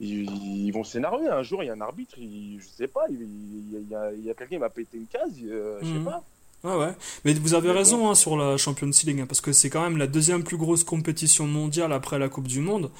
Ils, 0.00 0.66
ils 0.66 0.70
vont 0.70 0.84
s'énerver. 0.84 1.26
Un 1.26 1.42
jour, 1.42 1.62
il 1.64 1.66
y 1.66 1.70
a 1.70 1.72
un 1.72 1.80
arbitre, 1.80 2.16
il, 2.18 2.60
je 2.60 2.68
sais 2.68 2.86
pas, 2.86 3.06
il, 3.10 3.20
il 3.20 3.88
y 3.90 3.94
a, 3.96 4.02
a 4.02 4.34
quelqu'un 4.34 4.46
qui 4.46 4.58
m'a 4.58 4.70
pété 4.70 4.96
une 4.96 5.08
case, 5.08 5.32
euh, 5.42 5.78
je 5.82 5.86
sais 5.86 5.92
mmh. 5.98 6.04
pas. 6.04 6.22
Ouais, 6.64 6.74
ouais. 6.74 6.92
Mais 7.24 7.34
vous 7.34 7.54
avez 7.54 7.70
raison 7.70 8.10
hein, 8.10 8.14
sur 8.14 8.36
la 8.36 8.56
Champions 8.56 8.90
League, 9.04 9.20
hein, 9.20 9.26
parce 9.26 9.40
que 9.40 9.52
c'est 9.52 9.70
quand 9.70 9.82
même 9.82 9.96
la 9.96 10.06
deuxième 10.06 10.42
plus 10.42 10.56
grosse 10.56 10.84
compétition 10.84 11.46
mondiale 11.46 11.92
après 11.92 12.18
la 12.18 12.28
Coupe 12.28 12.48
du 12.48 12.60
Monde. 12.60 12.90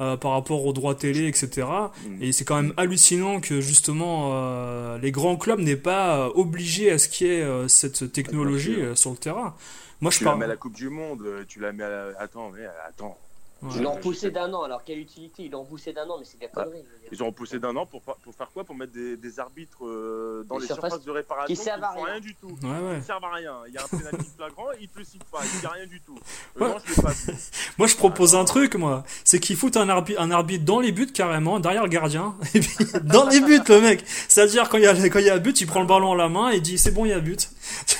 Euh, 0.00 0.16
par 0.16 0.30
rapport 0.30 0.64
aux 0.64 0.72
droits 0.72 0.94
télé, 0.94 1.28
etc. 1.28 1.66
Mm. 2.06 2.22
Et 2.22 2.32
c'est 2.32 2.46
quand 2.46 2.56
même 2.56 2.72
hallucinant 2.78 3.38
que 3.40 3.60
justement 3.60 4.30
euh, 4.32 4.96
les 4.96 5.12
grands 5.12 5.36
clubs 5.36 5.60
n'aient 5.60 5.76
pas 5.76 6.20
euh, 6.20 6.30
obligé 6.34 6.90
à 6.90 6.96
ce 6.96 7.06
qu'il 7.06 7.26
y 7.26 7.30
ait 7.30 7.68
cette 7.68 8.10
technologie 8.10 8.80
euh, 8.80 8.94
sur 8.94 9.10
le 9.10 9.18
terrain. 9.18 9.54
Moi, 10.00 10.10
tu 10.10 10.20
je 10.20 10.24
la 10.24 10.30
parle. 10.30 10.38
mets 10.38 10.44
à 10.46 10.48
la 10.48 10.56
Coupe 10.56 10.72
du 10.72 10.88
Monde, 10.88 11.22
tu 11.48 11.60
la 11.60 11.72
mets 11.72 11.84
à 11.84 11.90
la... 11.90 12.04
Attends, 12.18 12.50
mais 12.50 12.64
attends. 12.88 13.18
Ouais. 13.62 13.70
Ils 13.76 13.82
l'ont 13.82 13.92
repoussé 13.92 14.30
d'un 14.30 14.52
an, 14.54 14.62
alors 14.62 14.82
quelle 14.84 14.98
utilité? 14.98 15.44
Ils 15.44 15.50
l'ont 15.50 15.62
repoussé 15.62 15.92
d'un 15.92 16.08
an, 16.08 16.16
mais 16.18 16.24
c'est 16.24 16.38
des 16.38 16.48
conneries. 16.48 16.84
Ils 17.12 17.22
ont 17.22 17.26
repoussé 17.26 17.58
d'un 17.58 17.76
an 17.76 17.84
pour, 17.84 18.00
pour 18.00 18.34
faire 18.34 18.50
quoi? 18.52 18.64
Pour 18.64 18.74
mettre 18.74 18.92
des, 18.92 19.16
des 19.18 19.38
arbitres 19.38 19.84
euh, 19.84 20.44
dans 20.48 20.56
les, 20.56 20.62
les 20.62 20.66
surfaces, 20.66 20.92
surfaces, 20.92 21.06
de 21.06 21.10
réparation 21.10 21.54
qui 21.54 21.60
servent 21.60 21.84
à 21.84 21.90
rien. 21.90 22.04
rien. 22.04 22.20
du 22.20 22.34
tout. 22.34 22.56
Ouais, 22.62 22.68
ouais. 22.70 22.96
Ils 22.96 23.02
servent 23.02 23.24
à 23.24 23.34
rien. 23.34 23.54
Il 23.68 23.74
y 23.74 23.78
a 23.78 23.84
un 23.84 23.88
pénalty 23.88 24.30
flagrant, 24.36 24.66
ils 24.80 24.88
te 24.88 24.98
le 24.98 25.04
citent 25.04 25.24
pas, 25.24 25.40
il 25.44 25.60
dit 25.60 25.66
rien 25.66 25.86
du 25.86 26.00
tout. 26.00 26.18
Ouais. 26.58 26.68
Non, 26.68 26.76
je 26.84 27.00
pas 27.02 27.12
moi, 27.78 27.86
je 27.86 27.96
propose 27.96 28.34
un 28.34 28.44
truc, 28.46 28.76
moi. 28.76 29.04
C'est 29.24 29.40
qu'ils 29.40 29.56
foutent 29.56 29.76
un 29.76 29.88
arbitre, 29.90 30.20
un 30.20 30.30
arbitre 30.30 30.64
dans 30.64 30.80
les 30.80 30.92
buts 30.92 31.12
carrément, 31.12 31.60
derrière 31.60 31.82
le 31.82 31.90
gardien, 31.90 32.34
et 32.54 32.60
puis 32.60 32.86
dans 33.02 33.28
les 33.28 33.40
buts, 33.40 33.60
le 33.68 33.80
mec. 33.82 34.04
C'est-à-dire 34.06 34.70
quand 34.70 34.78
il 34.78 34.84
y 34.84 34.86
a 34.86 34.94
quand 35.08 35.18
il 35.18 35.26
y 35.26 35.30
a 35.30 35.38
but, 35.38 35.60
il 35.60 35.66
prend 35.66 35.80
le 35.80 35.86
ballon 35.86 36.08
en 36.08 36.14
la 36.14 36.30
main 36.30 36.48
et 36.48 36.60
dit 36.60 36.78
c'est 36.78 36.92
bon, 36.92 37.04
il 37.04 37.10
y 37.10 37.12
a 37.12 37.20
but. 37.20 37.50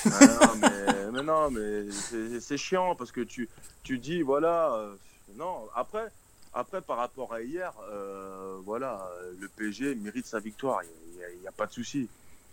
ah, 0.07 0.27
non, 0.27 0.55
mais, 0.61 1.11
mais 1.13 1.23
non, 1.23 1.51
mais 1.51 1.91
c'est 2.41 2.57
chiant 2.57 2.95
parce 2.95 3.13
que 3.13 3.21
tu 3.21 3.49
tu 3.83 3.99
dis 3.99 4.23
voilà, 4.23 4.73
euh, 4.75 4.95
non. 5.37 5.69
Après 5.75 6.11
après, 6.53 6.81
par 6.81 6.97
rapport 6.97 7.33
à 7.33 7.43
hier, 7.43 7.73
euh, 7.91 8.59
voilà, 8.65 9.09
le 9.39 9.49
PSG 9.49 9.95
mérite 9.95 10.27
sa 10.27 10.41
victoire. 10.41 10.81
Il 10.83 11.41
n'y 11.41 11.47
a, 11.47 11.51
a, 11.51 11.53
pas 11.53 11.67
de 11.67 11.73
souci. 11.73 12.09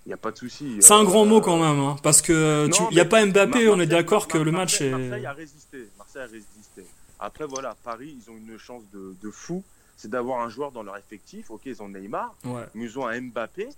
Il 0.05 0.13
a 0.13 0.17
pas 0.17 0.31
de 0.31 0.37
souci. 0.37 0.77
C'est 0.81 0.93
un 0.93 1.03
grand 1.03 1.25
mot 1.25 1.41
quand 1.41 1.57
même, 1.57 1.79
hein, 1.79 1.95
parce 2.03 2.21
que 2.21 2.69
il 2.91 2.93
n'y 2.93 2.99
a 2.99 3.05
pas 3.05 3.25
Mbappé. 3.25 3.47
Marseille, 3.47 3.69
on 3.69 3.79
est 3.79 3.87
d'accord 3.87 4.27
que 4.27 4.37
le 4.37 4.51
match 4.51 4.81
est. 4.81 4.91
Marseille 4.91 5.25
a 5.25 5.33
résisté. 5.33 5.89
Marseille 5.97 6.21
a 6.21 6.27
résisté. 6.27 6.85
Après, 7.19 7.45
voilà, 7.47 7.75
Paris, 7.83 8.15
ils 8.21 8.31
ont 8.31 8.37
une 8.37 8.59
chance 8.59 8.83
de, 8.93 9.15
de 9.23 9.31
fou, 9.31 9.63
c'est 9.97 10.09
d'avoir 10.09 10.41
un 10.41 10.49
joueur 10.49 10.71
dans 10.71 10.83
leur 10.83 10.97
effectif. 10.97 11.49
Ok, 11.49 11.61
ils 11.65 11.81
ont 11.81 11.89
Neymar, 11.89 12.35
ouais. 12.45 12.65
mais 12.75 12.85
ils 12.85 12.99
ont 12.99 13.07
un 13.07 13.19
Mbappé. 13.19 13.69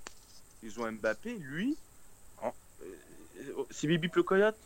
Ils 0.61 0.77
ont 0.81 0.85
un 0.85 0.91
Mbappé, 0.91 1.37
lui, 1.39 1.77
en, 2.41 2.53
euh, 2.81 3.63
c'est 3.71 3.87
Bibi 3.87 4.09
Plecoyote. 4.09 4.57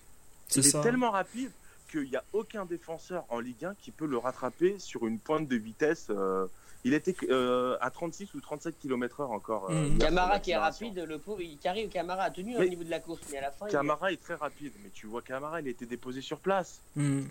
Il 0.55 0.63
ça. 0.63 0.79
est 0.79 0.81
tellement 0.81 1.11
rapide 1.11 1.51
qu'il 1.99 2.09
n'y 2.09 2.15
a 2.17 2.23
aucun 2.33 2.65
défenseur 2.65 3.23
en 3.29 3.39
Ligue 3.39 3.65
1 3.65 3.75
qui 3.75 3.91
peut 3.91 4.05
le 4.07 4.17
rattraper 4.17 4.75
sur 4.79 5.05
une 5.07 5.19
pointe 5.19 5.47
de 5.47 5.55
vitesse. 5.55 6.07
Euh, 6.09 6.45
il 6.85 6.93
était 6.93 7.15
euh, 7.29 7.77
à 7.79 7.89
36 7.91 8.33
ou 8.33 8.41
37 8.41 8.75
km/h 8.81 9.23
encore. 9.31 9.67
euh, 9.69 9.73
Mm. 9.73 9.85
hier, 9.87 9.97
Camara 9.99 10.39
qui 10.39 10.51
est 10.51 10.57
rapide, 10.57 11.05
le 11.07 11.17
pauvre, 11.17 11.39
il 11.41 11.57
arrive, 11.65 11.87
Camara 11.89 12.23
a 12.23 12.29
tenu 12.31 12.55
Mais- 12.57 12.65
au 12.65 12.69
niveau 12.69 12.83
de 12.83 12.89
la 12.89 12.99
course, 12.99 13.21
mais 13.31 13.37
à 13.37 13.41
la 13.41 13.51
fin, 13.51 13.67
il- 13.67 13.71
Camara 13.71 14.11
est 14.11 14.21
très 14.21 14.35
rapide, 14.35 14.73
mais 14.83 14.89
tu 14.93 15.07
vois 15.07 15.21
Camara, 15.21 15.61
il 15.61 15.67
a 15.67 15.71
été 15.71 15.85
déposé 15.85 16.19
sur 16.21 16.39
place. 16.39 16.81
Hmm. 16.97 17.21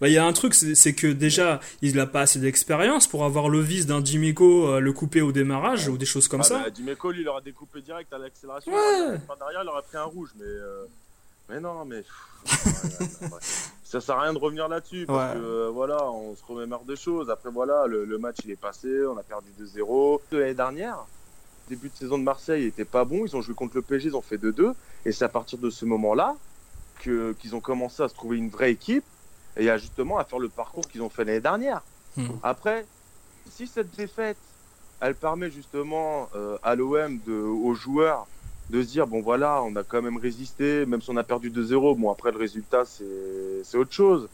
Bah, 0.00 0.06
il 0.08 0.14
y 0.14 0.18
a 0.18 0.24
un 0.24 0.32
truc, 0.32 0.54
c'est 0.54 0.94
que 0.94 1.08
déjà, 1.08 1.60
il 1.82 1.96
n'a 1.96 2.06
pas 2.06 2.20
assez 2.22 2.38
d'expérience 2.38 3.06
pour 3.08 3.24
avoir 3.24 3.48
le 3.48 3.60
vice 3.60 3.84
d'un 3.86 4.00
Dimeco, 4.00 4.68
euh, 4.68 4.80
le 4.80 4.92
couper 4.92 5.20
au 5.22 5.32
démarrage 5.32 5.88
ou 5.88 5.98
des 5.98 6.06
choses 6.06 6.26
comme 6.28 6.40
ah, 6.40 6.44
ça. 6.44 6.58
Bah, 6.60 6.70
Dimeco, 6.70 7.10
lui, 7.10 7.20
il 7.22 7.28
aurait 7.28 7.42
découpé 7.42 7.82
direct 7.82 8.10
à 8.12 8.18
l'accélération. 8.18 8.72
Ouais. 8.72 9.18
Derrière, 9.38 9.62
il 9.64 9.68
aurait 9.68 9.82
pris 9.82 9.96
un 9.98 10.04
rouge, 10.04 10.30
mais. 10.38 10.44
euh, 10.46 10.84
Mais 11.50 11.60
non, 11.60 11.84
mais. 11.84 12.02
pff, 12.02 12.44
ouais, 12.66 13.26
ouais, 13.26 13.32
ouais. 13.34 13.38
Ça 13.88 14.02
sert 14.02 14.16
à 14.18 14.22
rien 14.24 14.34
de 14.34 14.38
revenir 14.38 14.68
là-dessus 14.68 15.06
parce 15.06 15.32
Ouais. 15.34 15.40
que 15.40 15.44
euh, 15.46 15.70
voilà, 15.70 16.10
on 16.10 16.34
se 16.34 16.44
remémore 16.44 16.84
des 16.84 16.94
choses. 16.96 17.30
Après, 17.30 17.50
voilà, 17.50 17.86
le, 17.86 18.04
le 18.04 18.18
match 18.18 18.36
il 18.44 18.50
est 18.50 18.56
passé, 18.56 19.06
on 19.06 19.16
a 19.16 19.22
perdu 19.22 19.50
2-0. 19.58 20.20
De 20.30 20.36
L'année 20.36 20.52
dernière, 20.52 21.06
début 21.68 21.88
de 21.88 21.96
saison 21.96 22.18
de 22.18 22.22
Marseille 22.22 22.64
était 22.66 22.84
pas 22.84 23.06
bon. 23.06 23.24
Ils 23.24 23.34
ont 23.34 23.40
joué 23.40 23.54
contre 23.54 23.76
le 23.76 23.82
PSG, 23.82 24.08
ils 24.08 24.14
ont 24.16 24.20
fait 24.20 24.36
2-2. 24.36 24.74
Et 25.06 25.12
c'est 25.12 25.24
à 25.24 25.30
partir 25.30 25.58
de 25.58 25.70
ce 25.70 25.86
moment-là 25.86 26.36
que- 27.00 27.32
qu'ils 27.32 27.56
ont 27.56 27.62
commencé 27.62 28.02
à 28.02 28.08
se 28.08 28.14
trouver 28.14 28.36
une 28.36 28.50
vraie 28.50 28.72
équipe 28.72 29.06
et 29.56 29.70
à 29.70 29.78
justement 29.78 30.18
à 30.18 30.24
faire 30.24 30.38
le 30.38 30.50
parcours 30.50 30.86
qu'ils 30.86 31.00
ont 31.00 31.08
fait 31.08 31.24
l'année 31.24 31.40
dernière. 31.40 31.80
Hmm. 32.18 32.26
Après, 32.42 32.86
si 33.48 33.66
cette 33.66 33.96
défaite, 33.96 34.36
elle 35.00 35.14
permet 35.14 35.50
justement 35.50 36.28
euh, 36.34 36.58
à 36.62 36.74
l'OM, 36.74 37.20
de- 37.22 37.32
aux 37.32 37.72
joueurs, 37.72 38.26
de 38.70 38.82
se 38.82 38.88
dire 38.88 39.06
bon 39.06 39.20
voilà, 39.22 39.62
on 39.62 39.74
a 39.76 39.82
quand 39.84 40.02
même 40.02 40.18
résisté, 40.18 40.84
même 40.86 41.00
si 41.00 41.10
on 41.10 41.16
a 41.16 41.24
perdu 41.24 41.50
2-0. 41.50 41.96
Bon 41.98 42.10
après 42.10 42.30
le 42.32 42.38
résultat 42.38 42.84
c'est 42.84 43.62
c'est 43.64 43.76
autre 43.78 43.92
chose. 43.92 44.28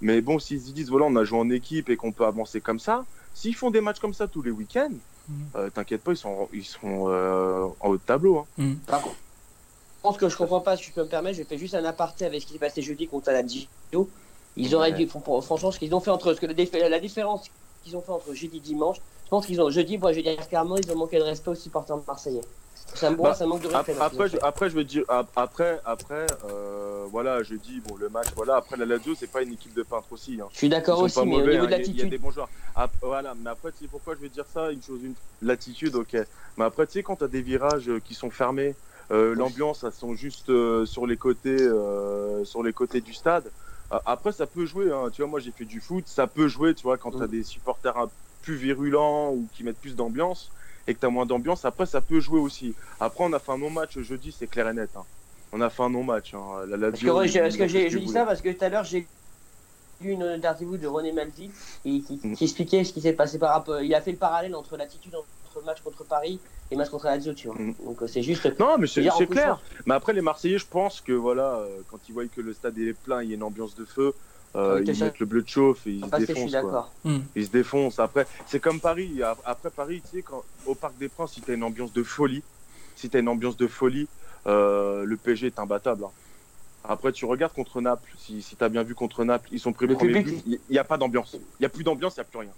Mais 0.00 0.20
bon, 0.20 0.38
s'ils 0.38 0.60
se 0.60 0.72
disent 0.72 0.90
voilà, 0.90 1.06
on 1.06 1.16
a 1.16 1.24
joué 1.24 1.38
en 1.38 1.50
équipe 1.50 1.88
et 1.88 1.96
qu'on 1.96 2.12
peut 2.12 2.26
avancer 2.26 2.60
comme 2.60 2.78
ça, 2.80 3.04
s'ils 3.32 3.54
font 3.54 3.70
des 3.70 3.80
matchs 3.80 4.00
comme 4.00 4.14
ça 4.14 4.26
tous 4.28 4.42
les 4.42 4.50
week-ends, 4.50 4.90
Mhm. 5.28 5.36
euh, 5.56 5.70
t'inquiète 5.70 6.02
pas, 6.02 6.12
ils 6.12 6.16
sont 6.16 6.48
ils 6.52 6.64
seront 6.64 7.08
euh, 7.08 7.64
en 7.80 7.88
haut 7.90 7.96
de 7.96 8.02
tableau. 8.02 8.38
hein. 8.38 8.46
Hmm. 8.58 8.74
Par 8.86 9.00
contre, 9.00 9.16
je 9.16 10.02
pense 10.02 10.16
que 10.18 10.28
je 10.28 10.36
comprends 10.36 10.60
pas, 10.60 10.76
si 10.76 10.84
je 10.84 10.92
peux 10.92 11.02
me 11.04 11.08
permettre, 11.08 11.38
je 11.38 11.44
fais 11.44 11.56
juste 11.56 11.74
un 11.74 11.84
aparté 11.84 12.26
avec 12.26 12.42
ce 12.42 12.46
qui 12.46 12.52
s'est 12.52 12.58
passé 12.58 12.82
jeudi 12.82 13.06
contre 13.06 13.30
la 13.30 13.40
Lazio. 13.40 14.10
Ils 14.56 14.74
auraient 14.74 14.90
Ouais. 14.92 14.98
dû, 14.98 15.06
fran- 15.08 15.40
franchement, 15.40 15.70
ce 15.70 15.78
qu'ils 15.78 15.94
ont 15.94 16.00
fait 16.00 16.10
entre, 16.10 16.34
ce 16.34 16.40
que 16.40 16.46
la, 16.46 16.88
la 16.90 17.00
différence 17.00 17.48
qu'ils 17.82 17.96
ont 17.96 18.02
fait 18.02 18.12
entre 18.12 18.34
jeudi 18.34 18.58
et 18.58 18.60
dimanche, 18.60 18.98
je 19.24 19.30
pense 19.30 19.46
qu'ils 19.46 19.60
ont, 19.62 19.70
jeudi, 19.70 19.96
moi 19.96 20.12
je 20.12 20.16
vais 20.20 20.22
dire 20.22 20.48
clairement, 20.48 20.76
ils 20.76 20.90
ont 20.92 20.96
manqué 20.96 21.16
de 21.18 21.22
respect 21.22 21.50
aux 21.50 21.54
supporters 21.54 21.98
marseillais. 22.06 22.42
Ça 22.92 23.10
me, 23.10 23.16
Bah, 23.16 23.34
ça 23.34 23.46
manque 23.46 23.62
de 23.62 23.68
respect. 23.68 23.96
Après, 23.98 24.28
je, 24.28 24.36
après, 24.42 24.68
je 24.70 24.76
veux 24.76 24.84
dire, 24.84 25.04
ap- 25.08 25.32
après, 25.36 25.80
après, 25.84 26.36
euh, 26.44 27.06
voilà, 27.10 27.42
je 27.42 27.54
dis, 27.54 27.80
bon, 27.80 27.96
le 27.96 28.08
match, 28.08 28.28
voilà, 28.36 28.56
après 28.56 28.76
la 28.76 28.84
Lazio, 28.84 29.14
c'est 29.14 29.26
pas 29.26 29.42
une 29.42 29.52
équipe 29.52 29.72
de 29.74 29.82
peintres 29.82 30.12
aussi. 30.12 30.38
Hein. 30.40 30.48
je 30.52 30.58
suis 30.58 30.68
d'accord 30.68 31.00
aussi, 31.00 31.18
mais 31.24 31.36
au 31.36 31.40
niveau 31.40 31.42
hein, 31.42 31.46
de 31.46 31.50
il 31.50 31.54
y 31.54 31.56
a- 31.56 31.60
Il 31.60 31.70
y, 31.70 31.74
a 31.74 31.78
l'attitude, 31.78 32.10
des 32.10 32.18
bons 32.18 32.30
joueurs. 32.30 32.50
Voilà, 33.02 33.34
mais 33.34 33.50
après, 33.50 33.72
tu 33.72 33.78
sais 33.78 33.88
pourquoi 33.88 34.14
je 34.14 34.20
vais 34.20 34.28
dire 34.28 34.46
ça 34.46 34.70
Une 34.70 34.82
chose, 34.82 35.02
une 35.02 35.14
l'attitude, 35.40 35.94
ok. 35.96 36.16
Mais 36.56 36.64
après, 36.64 36.86
tu 36.86 36.92
sais, 36.92 37.02
quand 37.02 37.16
t'as 37.16 37.28
des 37.28 37.42
virages 37.42 37.88
euh, 37.88 38.00
qui 38.00 38.14
sont 38.14 38.30
fermés, 38.30 38.76
euh, 39.10 39.34
l'ambiance, 39.34 39.82
elles 39.82 39.92
sont 39.92 40.14
juste 40.14 40.50
euh, 40.50 40.86
sur 40.86 41.06
les 41.06 41.16
côtés, 41.16 41.58
sur 42.44 42.62
les 42.62 42.72
côtés 42.72 43.00
du 43.00 43.14
stade. 43.14 43.50
Après, 43.90 44.32
ça 44.32 44.46
peut 44.46 44.66
jouer. 44.66 44.90
Hein. 44.92 45.10
Tu 45.12 45.22
vois, 45.22 45.30
moi, 45.30 45.40
j'ai 45.40 45.52
fait 45.52 45.64
du 45.66 45.80
foot, 45.80 46.06
ça 46.06 46.26
peut 46.26 46.48
jouer. 46.48 46.74
Tu 46.74 46.82
vois, 46.82 46.98
quand 46.98 47.12
t'as 47.12 47.26
Mm. 47.26 47.30
des 47.30 47.42
supporters 47.44 47.96
un- 47.96 48.10
plus 48.40 48.56
virulents 48.56 49.30
ou 49.32 49.48
qui 49.52 49.62
mettent 49.64 49.80
plus 49.80 49.96
d'ambiance 49.96 50.50
et 50.86 50.94
que 50.94 51.00
t'as 51.00 51.08
moins 51.08 51.26
d'ambiance, 51.26 51.64
après, 51.64 51.86
ça 51.86 52.00
peut 52.00 52.20
jouer 52.20 52.40
aussi. 52.40 52.74
Après, 53.00 53.24
on 53.24 53.32
a 53.32 53.38
fait 53.38 53.52
un 53.52 53.58
non-match 53.58 53.98
jeudi, 54.00 54.34
c'est 54.38 54.46
clair 54.46 54.68
et 54.68 54.74
net. 54.74 54.90
hein. 54.96 55.04
On 55.52 55.60
a 55.60 55.70
fait 55.70 55.82
un 55.82 55.90
non-match. 55.90 56.34
Hein. 56.34 56.66
La 56.68 56.90
Parce 56.90 57.00
que, 57.00 57.06
parce 57.38 57.70
j'ai 57.72 57.88
je 57.90 57.98
dis 57.98 58.08
ça 58.08 58.24
parce 58.24 58.40
que 58.40 58.48
tout 58.50 58.64
à 58.64 58.68
l'heure 58.68 58.82
j'ai 58.84 59.06
lu 60.00 60.10
une 60.10 60.22
interview 60.24 60.76
de 60.76 60.86
René 60.88 61.12
Malvi 61.12 61.50
et 61.84 62.00
qui, 62.00 62.20
Mm. 62.22 62.34
qui 62.34 62.44
expliquait 62.44 62.82
ce 62.84 62.92
qui 62.92 63.00
s'est 63.00 63.12
passé 63.12 63.38
par 63.38 63.50
rapport. 63.52 63.80
Il 63.80 63.94
a 63.94 64.00
fait 64.00 64.10
le 64.12 64.18
parallèle 64.18 64.54
entre 64.56 64.76
l'attitude 64.76 65.14
entre 65.14 65.60
le 65.60 65.64
match 65.64 65.80
contre 65.82 66.04
Paris 66.04 66.40
et 66.70 66.74
le 66.74 66.78
match 66.78 66.90
contre 66.90 67.04
la 67.06 67.14
Lazio, 67.14 67.32
tu 67.34 67.46
vois. 67.46 67.56
Mm. 67.56 67.74
Donc 67.84 68.02
euh, 68.02 68.08
c'est 68.08 68.22
juste. 68.22 68.58
Non, 68.58 68.76
mais 68.78 68.88
c'est 68.88 69.08
c'est 69.16 69.26
clair. 69.28 69.60
Mais 69.86 69.94
après, 69.94 70.12
les 70.12 70.20
Marseillais, 70.22 70.58
je 70.58 70.66
pense 70.66 71.00
que 71.00 71.12
voilà, 71.12 71.58
euh, 71.58 71.80
quand 71.90 71.98
ils 72.08 72.12
voient 72.12 72.26
que 72.26 72.40
le 72.40 72.52
stade 72.52 72.76
est 72.78 72.92
plein, 72.92 73.22
il 73.22 73.28
y 73.28 73.32
a 73.32 73.36
une 73.36 73.44
ambiance 73.44 73.76
de 73.76 73.84
feu, 73.84 74.12
euh, 74.56 74.82
ils 74.86 74.98
mettent 75.00 75.18
le 75.18 75.26
bleu 75.26 75.42
de 75.42 75.48
chauffe 75.48 75.86
et 75.86 75.90
ils 75.92 76.04
se 76.04 76.16
défoncent. 76.26 76.52
Quoi. 76.60 76.90
Hmm. 77.04 77.18
Ils 77.34 77.46
se 77.46 77.50
défoncent. 77.50 77.98
Après, 77.98 78.26
c'est 78.46 78.60
comme 78.60 78.80
Paris. 78.80 79.20
Après 79.44 79.70
Paris, 79.70 80.02
tu 80.10 80.18
sais, 80.18 80.22
quand, 80.22 80.42
au 80.66 80.74
Parc 80.74 80.96
des 80.98 81.08
Princes, 81.08 81.32
si 81.32 81.40
t'as 81.40 81.54
une 81.54 81.64
ambiance 81.64 81.92
de 81.92 82.02
folie, 82.02 82.42
si 82.96 83.08
t'as 83.10 83.18
une 83.20 83.28
ambiance 83.28 83.56
de 83.56 83.66
folie, 83.66 84.06
euh, 84.46 85.04
le 85.04 85.16
PSG 85.16 85.46
est 85.48 85.58
imbattable. 85.58 86.04
hein. 86.04 86.10
Après, 86.86 87.12
tu 87.12 87.24
regardes 87.24 87.54
contre 87.54 87.80
Naples. 87.80 88.10
Si, 88.18 88.42
si 88.42 88.56
t'as 88.56 88.68
bien 88.68 88.82
vu 88.82 88.94
contre 88.94 89.24
Naples, 89.24 89.48
ils 89.52 89.58
sont 89.58 89.72
pris 89.72 89.86
le 89.86 89.92
Le 89.94 89.98
premier 89.98 90.12
public- 90.22 90.44
but. 90.46 90.60
Il 90.68 90.72
n'y 90.72 90.78
a 90.78 90.84
pas 90.84 90.98
d'ambiance. 90.98 91.32
Il 91.34 91.40
n'y 91.60 91.66
a 91.66 91.70
plus 91.70 91.82
d'ambiance, 91.82 92.14
il 92.16 92.20
n'y 92.20 92.22
a 92.22 92.24
plus 92.24 92.38
rien. 92.40 92.50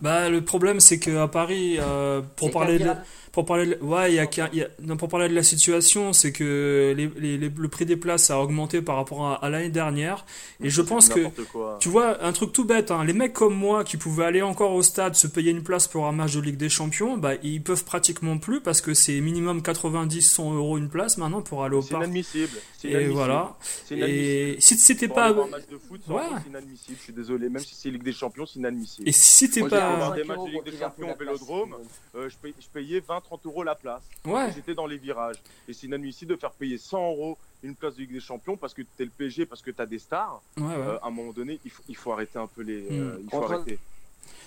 Bah, 0.00 0.28
le 0.30 0.40
problème, 0.42 0.78
c'est 0.80 0.98
qu'à 0.98 1.26
Paris, 1.28 1.76
euh, 1.80 2.22
pour 2.36 2.50
parler 2.52 2.78
de, 2.78 2.88
pour 3.38 3.46
parler 3.46 3.66
de, 3.66 3.78
ouais, 3.84 4.10
il 4.12 4.16
y 4.16 4.18
a, 4.18 4.26
y 4.52 4.62
a- 4.62 4.68
non, 4.82 4.96
pour 4.96 5.08
parler 5.08 5.28
de 5.28 5.34
la 5.34 5.44
situation, 5.44 6.12
c'est 6.12 6.32
que 6.32 6.92
les, 6.96 7.06
les- 7.20 7.38
les- 7.38 7.48
le 7.56 7.68
prix 7.68 7.86
des 7.86 7.96
places 7.96 8.30
a 8.30 8.40
augmenté 8.40 8.82
par 8.82 8.96
rapport 8.96 9.26
à, 9.28 9.34
à 9.44 9.48
l'année 9.48 9.68
dernière. 9.68 10.26
Et 10.60 10.70
je 10.70 10.82
pense 10.82 11.08
que, 11.08 11.28
quoi. 11.52 11.76
tu 11.78 11.88
vois, 11.88 12.24
un 12.24 12.32
truc 12.32 12.52
tout 12.52 12.64
bête, 12.64 12.90
hein, 12.90 13.04
les 13.04 13.12
mecs 13.12 13.32
comme 13.34 13.54
moi 13.54 13.84
qui 13.84 13.96
pouvaient 13.96 14.24
aller 14.24 14.42
encore 14.42 14.72
au 14.72 14.82
stade 14.82 15.14
se 15.14 15.28
payer 15.28 15.52
une 15.52 15.62
place 15.62 15.86
pour 15.86 16.06
un 16.06 16.12
match 16.12 16.34
de 16.34 16.40
Ligue 16.40 16.56
des 16.56 16.68
Champions, 16.68 17.16
bah, 17.16 17.34
ils 17.44 17.62
peuvent 17.62 17.84
pratiquement 17.84 18.38
plus 18.38 18.60
parce 18.60 18.80
que 18.80 18.92
c'est 18.92 19.20
minimum 19.20 19.60
90-100 19.62 20.54
euros 20.56 20.76
une 20.76 20.88
place 20.88 21.16
maintenant 21.16 21.40
pour 21.42 21.62
aller 21.62 21.76
au 21.76 21.82
C'est 21.82 21.90
parc. 21.90 22.02
inadmissible. 22.04 22.58
C'est 22.78 22.88
Et 22.88 22.90
inadmissible. 22.90 23.14
voilà. 23.16 23.56
C'est 23.86 23.96
inadmissible. 23.96 24.26
Et 24.26 24.56
si 24.60 24.78
c'était 24.78 25.06
pas, 25.08 25.28
un 25.28 25.46
match 25.46 25.62
de 25.70 25.78
foot, 25.78 26.00
Ouais. 26.08 26.22
c'est 26.42 26.48
inadmissible. 26.50 26.96
Je 26.98 27.02
suis 27.04 27.12
désolé. 27.12 27.48
Même 27.48 27.62
si 27.62 27.74
c'est 27.76 27.90
Ligue 27.90 28.02
des 28.02 28.12
Champions, 28.12 28.46
c'est 28.46 28.58
inadmissible. 28.58 29.08
et 29.08 29.12
si 29.12 29.48
t'es 29.48 29.60
Moi, 29.60 29.68
j'ai 29.70 29.76
pas, 29.76 29.96
voir 29.96 30.12
des 30.14 30.22
5 30.22 30.26
matchs 30.26 30.36
de 30.36 30.40
euros 30.40 30.46
Ligue 30.48 30.54
contre 30.56 30.64
des 30.64 30.70
Liverpool, 30.72 31.04
Champions 31.06 31.06
au 31.06 31.08
la 31.08 31.14
place. 31.32 31.40
Vélodrome. 31.40 31.74
Euh, 32.16 32.28
je, 32.28 32.36
paye- 32.42 32.54
je 32.60 32.66
payais 33.28 33.36
20-30 33.36 33.46
euros 33.46 33.62
la 33.62 33.74
place. 33.74 34.02
ouais. 34.26 34.52
J'étais 34.54 34.74
dans 34.74 34.86
les 34.86 34.96
virages. 34.98 35.36
Et 35.68 35.72
c'est 35.72 35.86
inadmissible 35.86 36.34
de 36.34 36.40
faire 36.40 36.52
payer 36.52 36.78
100 36.78 36.98
euros 37.10 37.38
une 37.62 37.74
place 37.74 37.94
de 37.96 38.00
Ligue 38.02 38.12
des 38.12 38.20
Champions 38.20 38.56
parce 38.56 38.72
que 38.72 38.82
t'es 38.96 39.04
le 39.04 39.10
PSG, 39.10 39.44
parce 39.46 39.62
que 39.62 39.70
t'as 39.70 39.86
des 39.86 39.98
stars. 39.98 40.40
Ouais, 40.56 40.62
ouais. 40.64 40.72
Euh, 40.74 40.98
à 41.02 41.08
un 41.08 41.10
moment 41.10 41.32
donné, 41.32 41.58
il 41.64 41.70
faut, 41.70 41.82
il 41.88 41.96
faut 41.96 42.12
arrêter 42.12 42.38
un 42.38 42.46
peu 42.46 42.62
les. 42.62 42.86
euh, 42.90 43.16
Hmm. 43.16 43.20
il 43.24 43.30
faut 43.30 43.44
arrêter. 43.44 43.78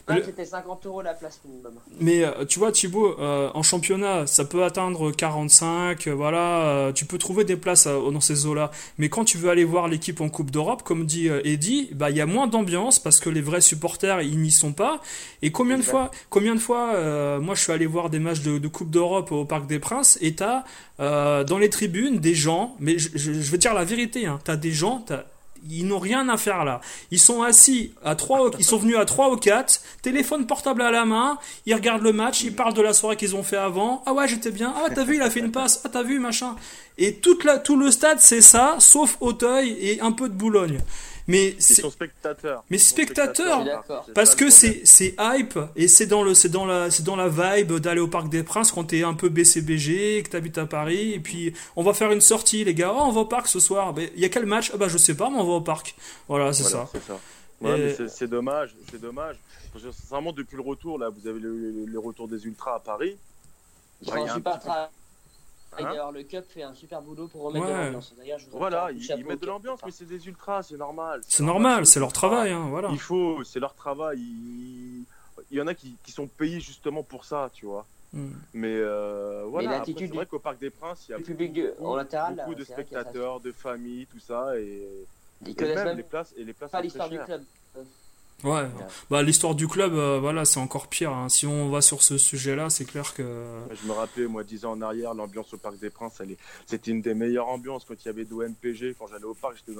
Le- 0.10 0.24
C'était 0.24 0.46
50 0.46 0.86
euros 0.86 1.02
la 1.02 1.14
place 1.14 1.40
minimum. 1.46 1.74
Mais 2.00 2.24
euh, 2.24 2.46
tu 2.46 2.60
vois, 2.60 2.72
Thibaut, 2.72 3.16
euh, 3.20 3.50
en 3.54 3.64
championnat, 3.64 4.28
ça 4.28 4.46
peut 4.46 4.64
atteindre 4.64 5.12
45, 5.12 6.08
euh, 6.08 6.12
voilà, 6.14 6.62
euh, 6.68 6.92
tu 6.92 7.06
peux 7.06 7.18
trouver 7.18 7.44
des 7.44 7.56
places 7.56 7.88
euh, 7.88 8.12
dans 8.12 8.20
ces 8.22 8.46
eaux-là. 8.46 8.72
Mais 8.98 9.10
quand 9.10 9.24
tu 9.26 9.38
veux 9.38 9.50
aller 9.50 9.64
voir 9.64 9.88
l'équipe 9.88 10.20
en 10.22 10.30
Coupe 10.30 10.52
d'Europe, 10.52 10.84
comme 10.84 11.06
dit 11.06 11.28
Eddy, 11.44 11.90
bah 11.94 12.10
il 12.10 12.18
y 12.18 12.22
a 12.22 12.26
moins 12.26 12.48
d'ambiance 12.48 13.00
parce 13.00 13.20
que 13.20 13.30
les 13.30 13.42
vrais 13.42 13.62
supporters 13.62 14.22
ils 14.22 14.40
n'y 14.40 14.52
sont 14.52 14.74
pas. 14.74 15.02
Et 15.42 15.52
combien 15.52 15.78
de 15.78 15.84
fois, 15.84 16.12
combien 16.30 16.56
de 16.56 16.60
fois, 16.60 17.40
moi 17.40 17.56
je 17.56 17.62
suis 17.62 17.72
allé 17.72 17.86
voir 17.86 18.10
des 18.10 18.20
matchs 18.20 18.42
de, 18.42 18.58
de 18.58 18.68
Coupe 18.68 18.90
d'Europe 18.90 19.32
au 19.32 19.46
Parc 19.46 19.68
des 19.68 19.80
Princes 19.80 20.18
et 20.22 20.34
t'as 20.36 20.64
dans 21.00 21.58
les 21.60 21.70
tribunes 21.70 22.20
des 22.20 22.36
gens, 22.36 22.76
mais 22.80 22.98
je, 23.00 23.10
je, 23.16 23.34
je 23.34 23.52
veux 23.52 23.58
dire 23.58 23.74
la 23.74 23.84
vérité, 23.86 24.26
hein, 24.26 24.40
t'as 24.44 24.56
des 24.56 24.72
gens, 24.72 25.04
t'as 25.06 25.24
ils 25.70 25.86
n'ont 25.86 26.00
rien 26.00 26.28
à 26.30 26.38
faire 26.38 26.66
là. 26.66 26.82
Ils 27.12 27.20
sont 27.20 27.42
assis 27.44 27.94
à 28.04 28.16
trois, 28.16 28.50
ils 28.58 28.66
sont 28.66 28.78
venus 28.78 28.98
à 28.98 29.06
3 29.06 29.32
ou 29.32 29.38
4, 29.38 29.82
téléphone 30.02 30.48
portable 30.48 30.82
à 30.82 30.92
la 30.92 31.06
main, 31.06 31.38
ils 31.66 31.74
regardent 31.74 32.04
le 32.04 32.14
match, 32.14 32.44
ils 32.44 32.56
parlent 32.56 32.74
de 32.74 32.82
la 32.82 32.94
soirée 32.94 33.16
qu'ils 33.16 33.36
ont 33.36 33.44
fait 33.44 33.58
avant. 33.58 34.04
Ah 34.06 34.14
ouais, 34.14 34.28
j'étais 34.28 34.52
bien. 34.52 34.74
Ah, 34.76 34.90
t'as 34.94 35.04
vu, 35.04 35.16
il 35.16 35.22
a 35.22 35.30
fait 35.30 35.40
une 35.40 35.52
passe. 35.52 35.82
Ah, 35.86 35.90
t'as 35.90 36.04
vu, 36.04 36.20
machin. 36.20 36.56
Et 36.98 37.16
tout 37.16 37.38
le 37.78 37.92
stade, 37.92 38.20
c'est 38.20 38.42
ça, 38.42 38.76
sauf 38.80 39.18
Auteuil 39.22 39.78
et 39.80 40.02
un 40.02 40.12
peu 40.12 40.30
de 40.30 40.34
Boulogne. 40.34 40.80
Mais 41.32 41.56
c'est, 41.60 41.82
sont 41.82 41.90
spectateurs. 41.90 42.64
Mais. 42.70 42.78
C'est 42.78 44.14
parce 44.14 44.36
que 44.36 44.50
c'est, 44.50 44.82
c'est 44.86 45.16
hype 45.20 45.58
et 45.76 45.88
c'est 45.88 46.06
dans 46.06 46.24
le, 46.24 46.34
c'est 46.34 46.50
dans 46.50 46.66
la, 46.66 46.92
c'est 46.92 47.04
dans 47.04 47.16
la 47.16 47.28
vibe 47.30 47.74
d'aller 47.80 48.02
au 48.02 48.08
Parc 48.08 48.30
des 48.30 48.44
Princes 48.44 48.72
quand 48.72 48.84
t'es 48.84 49.04
un 49.04 49.14
peu 49.14 49.30
BCBG 49.30 50.18
et 50.18 50.24
que 50.24 50.30
t'habites 50.30 50.58
à 50.58 50.66
Paris 50.66 51.14
et 51.14 51.20
puis 51.20 51.54
on 51.76 51.84
va 51.84 51.94
faire 51.94 52.12
une 52.12 52.22
sortie, 52.22 52.64
les 52.64 52.74
gars. 52.76 52.92
Oh, 52.94 53.00
on 53.04 53.12
va 53.12 53.22
au 53.22 53.26
parc 53.26 53.48
ce 53.48 53.60
soir. 53.60 53.94
Il 54.16 54.20
y 54.20 54.26
a 54.26 54.30
quel 54.30 54.46
match? 54.46 54.72
Ah 54.74 54.78
bah, 54.78 54.88
je 54.90 54.98
sais 54.98 55.16
pas, 55.16 55.30
mais 55.30 55.38
on 55.38 55.46
va 55.46 55.54
au 55.54 55.62
parc. 55.62 55.96
Voilà, 56.28 56.54
c'est 56.54 56.64
Voilà, 56.64 56.86
ça. 56.86 56.90
c'est 56.94 57.04
ça. 57.08 57.20
Ouais, 57.62 57.80
Et- 57.80 57.84
mais 57.86 57.94
c'est- 57.96 58.08
c'est 58.10 58.28
dommage, 58.28 58.76
c'est 58.92 59.00
dommage. 59.02 59.38
Parce 59.74 59.86
que 59.86 59.92
sincèrement, 59.92 60.34
depuis 60.34 60.56
le 60.58 60.64
retour, 60.64 61.00
là, 61.00 61.10
vous 61.10 61.28
avez 61.28 61.40
le, 61.40 61.50
le- 61.56 61.86
le 61.86 62.00
retour 62.00 62.28
des 62.28 62.46
ultras 62.46 62.76
à 62.76 62.80
Paris. 62.80 63.16
Font 64.06 64.16
il 64.18 64.26
y 64.26 64.30
a 64.30 64.34
un 64.34 64.40
petit 64.42 64.68
travail. 65.72 65.86
Hein 65.86 65.90
D'ailleurs, 65.90 66.12
le 66.12 66.24
Cup 66.24 66.46
fait 66.48 66.64
un 66.64 66.74
super 66.74 67.02
boulot 67.02 67.28
pour 67.28 67.42
remettre 67.44 67.68
de 67.68 67.72
l'ambiance. 67.72 68.14
D'ailleurs, 68.18 68.40
Voilà, 68.52 68.92
ils, 68.92 69.26
mettent 69.26 69.42
de 69.42 69.48
l'ambiance, 69.48 69.80
mais 69.86 69.92
c'est 69.92 70.06
des 70.06 70.28
ultras, 70.28 70.64
c'est 70.64 70.78
normal. 70.78 71.22
C'est 71.28 71.44
normal, 71.44 71.86
c'est 71.86 72.00
leur 72.00 72.14
travail, 72.14 72.52
hein, 72.52 72.68
voilà. 72.70 72.90
Il 72.92 73.00
faut, 73.00 73.44
c'est 73.44 73.60
leur 73.60 73.74
travail. 73.74 74.20
Il, 74.20 75.06
il 75.50 75.58
y 75.58 75.62
en 75.62 75.68
a 75.68 75.74
qui, 75.74 75.96
qui 76.04 76.12
sont 76.12 76.28
payés 76.28 76.60
justement 76.60 77.04
pour 77.04 77.26
ça, 77.26 77.50
tu 77.54 77.66
vois. 77.66 77.86
Hmm. 78.14 78.32
Mais 78.54 78.76
euh, 78.76 79.46
voilà, 79.48 79.84
c'est 79.86 80.08
vrai 80.08 80.26
qu'au 80.26 80.40
Parc 80.40 80.60
des 80.60 80.70
Princes, 80.70 81.06
il 81.08 81.12
y 81.14 81.16
a 81.16 81.20
public 81.20 81.54
de- 81.54 81.74
en 81.80 81.96
latéral, 81.96 82.36
beaucoup 82.36 82.56
de 82.56 82.64
spectateurs, 82.66 83.40
de 83.40 83.52
familles, 83.54 84.06
tout 84.08 84.20
ça, 84.20 84.58
et, 84.60 84.82
Ils 85.42 85.52
et 85.52 85.56
connaissent 85.56 85.76
même 85.76 85.88
même 85.88 85.98
les 85.98 86.04
places 86.04 86.34
et 86.38 86.44
les 86.44 86.54
places 86.54 86.72
pas 86.72 86.80
sont 86.80 86.84
l'histoire 86.84 87.08
très 87.08 87.16
du 87.16 87.26
chères. 87.26 87.26
club. 87.26 87.44
Ouais. 88.44 88.64
Bah, 89.10 89.22
l'histoire 89.22 89.56
du 89.56 89.68
club, 89.68 89.94
euh, 89.94 90.20
voilà, 90.20 90.46
c'est 90.46 90.60
encore 90.60 90.88
pire. 90.88 91.12
hein. 91.12 91.30
Si 91.30 91.46
on 91.46 91.70
va 91.70 91.82
sur 91.82 92.02
ce 92.02 92.18
sujet-là, 92.18 92.70
c'est 92.70 92.86
clair 92.86 93.14
que. 93.14 93.24
Je 93.72 93.88
me 93.88 93.94
rappelais, 93.94 94.26
moi, 94.28 94.44
dix 94.44 94.66
ans 94.66 94.72
en 94.72 94.82
arrière, 94.82 95.14
l'ambiance 95.14 95.54
au 95.54 95.58
Parc 95.58 95.78
des 95.80 95.90
Princes, 95.90 96.20
elle 96.22 96.32
est- 96.32 96.38
c'était 96.66 96.92
une 96.92 97.02
des 97.02 97.14
meilleures 97.14 97.48
ambiances 97.48 97.86
quand 97.86 97.94
il 98.04 98.06
y 98.06 98.10
avait 98.10 98.26
de 98.26 98.32
l'OMPG. 98.32 98.96
Quand 98.98 99.08
j'allais 99.08 99.24
au 99.26 99.34
parc, 99.36 99.56
je 99.68 99.72
me 99.72 99.78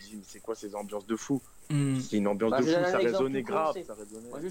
disais, 0.00 0.16
mais 0.16 0.22
c'est 0.26 0.40
quoi 0.40 0.54
ces 0.54 0.74
ambiances 0.74 1.06
de 1.06 1.16
fou? 1.16 1.40
Hmm. 1.70 1.98
C'est 2.00 2.16
une 2.18 2.28
ambiance 2.28 2.50
Bah, 2.52 2.60
de 2.60 2.66
fou, 2.66 2.70
un 2.78 2.90
ça 2.90 2.98
résonnait 2.98 3.42
grave. 3.42 3.72
c'est- 3.74 3.84
Ça 3.84 3.94
résonnait. 3.94 4.28
Moi, 4.28 4.38
je 4.42 4.48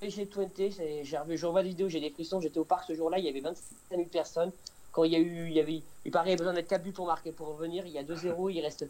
PSG 0.00 0.26
Twente, 0.26 0.50
c'est- 0.56 1.04
j'ai 1.04 1.18
revu, 1.18 1.36
je 1.38 1.46
revois 1.46 1.62
des 1.62 1.70
vidéos, 1.70 1.88
j'ai 1.88 2.00
des 2.00 2.10
frissons. 2.10 2.40
J'étais 2.40 2.58
au 2.58 2.64
parc 2.64 2.84
ce 2.86 2.94
jour-là, 2.94 3.18
il 3.18 3.24
y 3.24 3.28
avait 3.28 3.40
25 3.40 3.62
000 3.90 4.04
personnes. 4.04 4.52
Quand 4.92 5.04
il 5.04 5.12
y 5.12 5.16
a 5.16 5.18
eu, 5.18 5.46
il 5.48 5.52
y 5.52 5.60
avait, 5.60 5.82
il 6.04 6.10
paraît 6.12 6.36
besoin 6.36 6.52
d'être 6.52 6.68
4 6.68 6.82
buts 6.84 6.92
pour 6.92 7.06
marquer, 7.06 7.32
pour 7.32 7.48
revenir. 7.48 7.86
Il 7.86 7.92
y 7.92 7.98
a 7.98 8.02
2-0, 8.02 8.50
il 8.50 8.60
reste, 8.60 8.86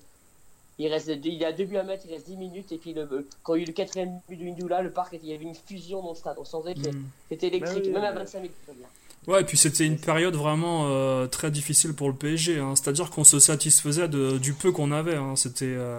il 0.79 0.89
reste, 0.89 1.09
il 1.09 1.35
y 1.35 1.45
a 1.45 1.53
2 1.53 1.65
buts 1.65 1.77
à 1.77 1.83
mettre, 1.85 2.05
il 2.07 2.13
reste 2.13 2.27
10 2.27 2.37
minutes. 2.37 2.73
Et 2.73 2.79
puis 2.79 2.95
le, 2.95 3.29
quand 3.43 3.55
il 3.55 3.59
y 3.59 3.61
a 3.61 3.65
eu 3.65 3.67
le 3.67 3.73
quatrième 3.73 4.21
but 4.29 4.37
de 4.37 4.45
Indula, 4.45 4.83
le 4.83 4.93
parc, 4.93 5.13
il 5.15 5.25
y 5.25 5.33
avait 5.33 5.45
une 5.45 5.55
fusion 5.55 6.03
dans 6.03 6.11
le 6.11 6.15
stade. 6.17 6.37
On 6.39 6.45
sentait 6.45 6.75
que 6.75 6.89
Mm. 6.91 7.11
c'était 7.31 7.47
électrique, 7.49 7.85
Bah 7.85 7.89
oui, 7.89 7.93
même 7.93 8.05
à 8.05 8.13
mais- 8.13 8.19
25 8.21 8.41
000. 8.43 8.89
Ouais, 9.27 9.41
et 9.41 9.45
puis 9.45 9.57
c'était 9.57 9.87
une 9.87 9.97
période 9.99 10.37
vraiment 10.37 10.87
euh, 10.89 11.27
très 11.27 11.51
difficile 11.51 11.95
pour 11.95 12.09
le 12.09 12.15
PSG. 12.15 12.59
hein. 12.59 12.75
C'est-à-dire 12.77 13.11
qu'on 13.11 13.25
se 13.25 13.39
satisfaisait 13.39 14.09
de, 14.09 14.37
du 14.39 14.53
peu 14.53 14.71
qu'on 14.71 14.93
avait. 14.93 15.15
hein. 15.17 15.35
C'était, 15.37 15.65
euh, 15.67 15.99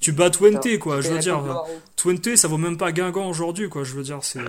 tu 0.00 0.12
bats 0.12 0.28
Twente, 0.30 0.78
quoi. 0.78 1.00
Je 1.00 1.08
veux 1.08 1.18
dire, 1.18 1.42
de. 1.42 1.50
Twente, 1.96 2.36
ça 2.36 2.48
vaut 2.48 2.58
même 2.58 2.76
pas 2.76 2.92
Guingamp 2.92 3.28
aujourd'hui, 3.28 3.68
quoi. 3.70 3.82
Je 3.82 3.94
veux 3.94 4.02
dire, 4.02 4.18
c'est. 4.22 4.40
euh, 4.40 4.44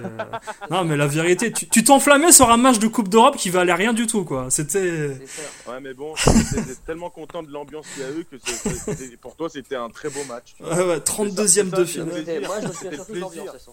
non, 0.70 0.84
mais 0.84 0.98
la 0.98 1.08
vérité, 1.08 1.52
tu 1.54 1.84
t'enflammais 1.84 2.32
sur 2.34 2.50
un 2.52 2.58
match 2.58 2.80
de 2.80 2.88
Coupe 2.88 3.08
d'Europe 3.08 3.38
qui 3.38 3.50
valait 3.50 3.74
rien 3.74 3.94
du 3.94 4.08
tout, 4.08 4.26
quoi. 4.26 4.48
C'était. 4.50 5.10
Ouais, 5.68 5.80
mais 5.82 5.94
bon, 5.94 6.14
j'étais 6.18 6.76
tellement 6.86 7.10
content 7.10 7.44
de 7.44 7.52
l'ambiance 7.52 7.86
qu'il 7.94 8.04
y 8.04 8.06
a 8.06 8.10
eu 8.12 8.26
que 8.26 9.16
pour 9.22 9.36
toi, 9.38 9.48
c'était 9.50 9.76
un 9.78 9.90
très 9.90 10.10
beau 10.10 10.24
match. 10.28 10.56
Ouais, 10.60 10.86
ouais, 10.86 10.98
32e 10.98 11.36
de 11.36 11.48
c'est 11.48 11.70
ça, 11.70 11.86
finale. 11.86 12.42
Moi, 12.46 12.56
je 12.62 12.68
me 12.68 12.74
souviens 12.74 12.92
surtout 12.94 13.14
de 13.14 13.20
l'ambiance. 13.20 13.70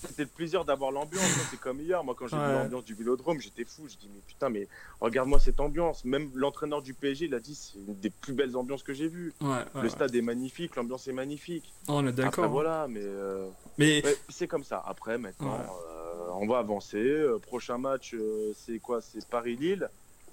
C'était 0.00 0.22
le 0.24 0.28
plaisir 0.28 0.64
d'avoir 0.64 0.90
l'ambiance. 0.92 1.24
hein, 1.24 1.46
C'est 1.50 1.58
comme 1.60 1.80
hier. 1.80 2.02
Moi, 2.04 2.14
quand 2.16 2.26
j'ai 2.26 2.36
Ouais. 2.36 2.46
vu 2.46 2.52
l'ambiance 2.52 2.84
du 2.84 2.94
Vélodrome, 2.94 3.40
j'étais 3.40 3.64
fou. 3.64 3.82
Je 3.88 3.96
dis, 3.96 4.08
mais 4.12 4.20
putain, 4.26 4.48
mais 4.48 4.68
regarde-moi 5.00 5.38
cette 5.38 5.60
ambiance. 5.60 6.04
Même 6.04 6.30
l'entraîneur 6.34 6.82
du 6.82 6.94
PSG, 6.94 7.26
il 7.26 7.34
a 7.34 7.40
dit, 7.40 7.54
c'est 7.54 7.78
une 7.78 7.94
des 7.98 8.10
plus 8.10 8.32
belles 8.34 8.56
ambiances 8.56 8.82
que 8.82 8.92
j'ai 8.92 9.08
vues. 9.08 9.32
Ouais, 9.40 9.48
ouais, 9.48 9.64
Le 9.74 9.80
ouais. 9.82 9.88
stade 9.88 10.14
est 10.14 10.22
magnifique, 10.22 10.76
l'ambiance 10.76 11.08
est 11.08 11.12
magnifique. 11.12 11.72
On 11.88 12.04
est 12.06 12.10
Après, 12.10 12.22
d'accord. 12.24 12.48
voilà, 12.50 12.86
mais, 12.88 13.00
euh, 13.02 13.48
Mais 13.78 14.04
ouais, 14.04 14.16
c'est 14.28 14.48
comme 14.48 14.64
ça. 14.64 14.82
Après, 14.86 15.18
maintenant, 15.18 15.58
Ouais. 15.58 15.64
euh, 15.88 16.28
on 16.34 16.46
va 16.46 16.58
avancer. 16.58 16.96
Euh, 16.98 17.38
prochain 17.38 17.78
match, 17.78 18.14
euh, 18.14 18.52
c'est 18.56 18.78
quoi? 18.78 19.00
C'est 19.00 19.26
Paris-Lille. 19.28 19.88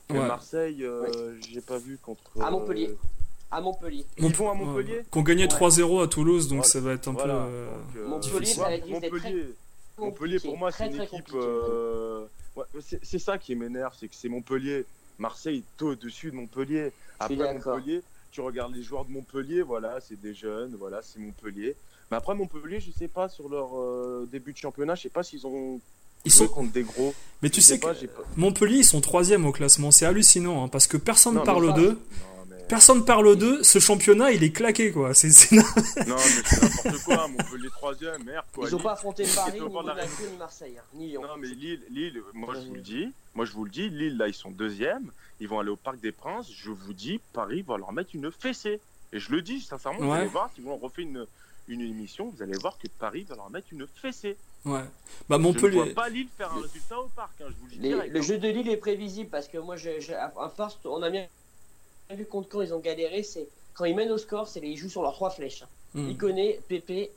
Marseille, 0.10 0.84
euh, 0.84 1.36
j'ai 1.50 1.62
pas 1.62 1.78
vu 1.80 1.98
contre. 1.98 2.40
À 2.40 2.48
euh, 2.48 2.52
Montpellier. 2.52 2.96
À 3.56 3.62
Montpellier. 3.62 4.06
Ils 4.18 4.34
vont 4.36 4.50
à 4.50 4.54
Montpellier 4.56 4.94
ouais, 4.98 5.06
Qu'on 5.12 5.22
gagnait 5.22 5.44
Ouais. 5.44 5.48
3-0 5.60 6.04
à 6.04 6.08
Toulouse, 6.08 6.48
donc 6.48 6.58
Voilà. 6.60 6.70
ça 6.72 6.80
va 6.80 6.94
être 6.94 7.08
un 7.08 7.14
Voilà, 7.14 7.34
peu. 7.34 7.40
euh, 7.40 7.68
donc, 7.68 7.96
euh, 7.98 8.08
Montpellier, 8.08 8.46
ça 8.46 8.70
Montpellier, 8.88 9.46
Montpellier, 9.98 10.40
pour 10.40 10.58
moi, 10.58 10.72
c'est 10.72 10.88
une 10.88 10.94
très 10.96 11.06
équipe. 11.06 11.34
euh, 11.36 12.26
ouais, 12.56 12.64
c'est 13.04 13.20
ça 13.20 13.38
qui 13.38 13.56
m'énerve, 13.56 13.94
c'est 14.00 14.08
que 14.08 14.16
c'est 14.16 14.30
Montpellier. 14.30 14.86
Marseille 15.20 15.64
est 15.80 15.84
au-dessus 15.84 16.32
de 16.32 16.36
Montpellier. 16.36 16.92
Après. 17.20 17.36
Montpellier, 17.36 18.02
tu 18.32 18.42
regardes 18.42 18.74
les 18.74 18.82
joueurs 18.82 19.06
de 19.06 19.12
Montpellier, 19.12 19.62
voilà, 19.62 20.00
c'est 20.02 20.20
des 20.20 20.34
jeunes, 20.34 20.76
voilà, 20.80 21.02
c'est 21.04 21.20
Montpellier. 21.20 21.76
Mais 22.10 22.18
après 22.18 22.34
Montpellier, 22.34 22.80
je 22.80 22.92
sais 22.92 23.08
pas 23.08 23.30
sur 23.30 23.48
leur 23.50 23.70
euh, 23.80 24.28
début 24.32 24.52
de 24.54 24.58
championnat, 24.58 24.96
je 24.96 25.04
sais 25.04 25.10
pas 25.10 25.22
s'ils 25.24 25.46
ont 25.46 25.80
Ils 26.26 26.32
sont. 26.32 26.48
contre 26.48 26.72
des 26.72 26.84
gros. 26.84 27.14
Mais 27.44 27.50
tu 27.52 27.62
sais 27.62 27.78
pas, 27.80 27.94
que 27.94 28.00
j'ai 28.02 28.08
pas- 28.08 28.24
Montpellier, 28.36 28.78
ils 28.80 28.84
sont 28.86 29.02
troisième 29.02 29.46
au 29.46 29.52
classement. 29.52 29.92
C'est 29.92 30.06
hallucinant, 30.08 30.64
hein, 30.64 30.68
parce 30.68 30.88
que 30.88 30.98
personne 30.98 31.36
mais 31.36 31.44
parle 31.44 31.74
d'eux. 31.76 32.00
Personne 32.68 33.06
parle 33.06 33.36
d'eux. 33.36 33.62
Ce 33.64 33.80
championnat, 33.80 34.32
il 34.32 34.44
est 34.44 34.52
claqué, 34.52 34.92
quoi. 34.92 35.14
C'est, 35.14 35.30
c'est- 35.32 35.56
non, 35.56 35.64
mais 36.08 36.18
c'est 36.18 36.62
n'importe 36.86 37.04
quoi. 37.04 37.28
Montpellier 37.28 37.70
troisième, 37.70 38.24
merde 38.24 38.46
quoi. 38.54 38.68
Ils 38.68 38.72
n'ont 38.72 38.82
pas 38.82 38.94
affronté 38.94 39.26
Paris, 39.36 39.60
au 39.60 39.68
ni 39.68 39.74
bord 39.74 39.84
de 39.84 39.90
la 39.90 39.96
Monaco, 39.96 40.24
ni 40.32 40.38
Marseille, 40.38 40.76
hein, 40.80 40.84
ni 40.96 41.08
Lyon. 41.10 41.22
Non 41.22 41.38
mais 41.38 41.48
Lille, 41.50 41.82
Lille, 41.92 42.22
moi 42.34 42.54
je 42.56 42.68
vous 42.68 42.74
le 42.76 42.82
dis, 42.82 43.12
moi 43.36 43.46
je 43.46 43.52
vous 43.52 43.66
le 43.66 43.70
dis, 43.70 43.90
Lille 43.90 44.18
là 44.18 44.28
ils 44.28 44.34
sont 44.34 44.50
deuxième, 44.50 45.12
ils 45.40 45.48
vont 45.48 45.60
aller 45.60 45.70
au 45.70 45.76
Parc 45.76 46.00
des 46.00 46.12
Princes, 46.12 46.48
je 46.52 46.72
vous 46.72 46.94
dis, 46.94 47.20
Paris 47.34 47.62
va 47.68 47.78
leur 47.78 47.92
mettre 47.92 48.12
une 48.14 48.32
fessée. 48.32 48.80
Et 49.12 49.20
je 49.20 49.32
le 49.32 49.42
dis 49.42 49.62
sincèrement, 49.62 50.00
vous 50.08 50.12
allez 50.14 50.28
voir, 50.28 50.50
si 50.56 50.62
vous 50.62 50.72
en 50.72 50.78
refait 50.78 51.04
une, 51.04 51.26
une 51.68 51.82
émission, 51.82 52.34
vous 52.36 52.42
allez 52.42 52.58
voir 52.58 52.78
que 52.80 52.88
Paris 53.00 53.26
va 53.30 53.36
leur 53.36 53.50
mettre 53.52 53.68
une 53.72 53.86
fessée. 54.02 54.36
Ouais. 54.66 54.80
Bah, 55.30 55.36
Je 55.36 55.36
ne 55.36 55.38
Montpellier. 55.44 55.76
vois 55.84 55.94
pas 55.94 56.10
Lille 56.10 56.30
faire 56.38 56.52
un 56.52 56.62
résultat 56.62 56.98
au 57.00 57.10
Parc, 57.16 57.34
hein, 57.42 57.46
je 57.50 57.54
vous 57.60 57.66
le 57.68 57.72
dis 57.72 57.80
Les- 57.80 57.90
direct. 57.90 58.14
le 58.14 58.20
hein. 58.20 58.24
jeu 58.24 58.38
de 58.40 58.48
Lille 58.48 58.70
est 58.70 58.78
prévisible 58.78 59.30
parce 59.30 59.48
que 59.48 59.58
moi, 59.60 59.76
je, 59.76 60.00
je- 60.00 60.14
à 60.14 60.50
force, 60.56 60.80
on 60.86 61.04
a 61.04 61.10
bien 61.12 61.28
vu 62.12 62.26
contre 62.26 62.50
quand 62.50 62.62
ils 62.62 62.74
ont 62.74 62.80
galéré. 62.80 63.24
C'est 63.24 63.48
quand 63.74 63.86
ils 63.86 63.96
mènent 63.96 64.12
au 64.12 64.18
score, 64.18 64.48
c'est 64.48 64.60
les- 64.60 64.70
ils 64.70 64.78
jouent 64.78 64.90
sur 64.90 65.02
leurs 65.02 65.14
trois 65.14 65.30
flèches. 65.32 65.64
Hmm. 65.96 66.10
Iconé, 66.10 66.60
Pépé, 66.68 67.12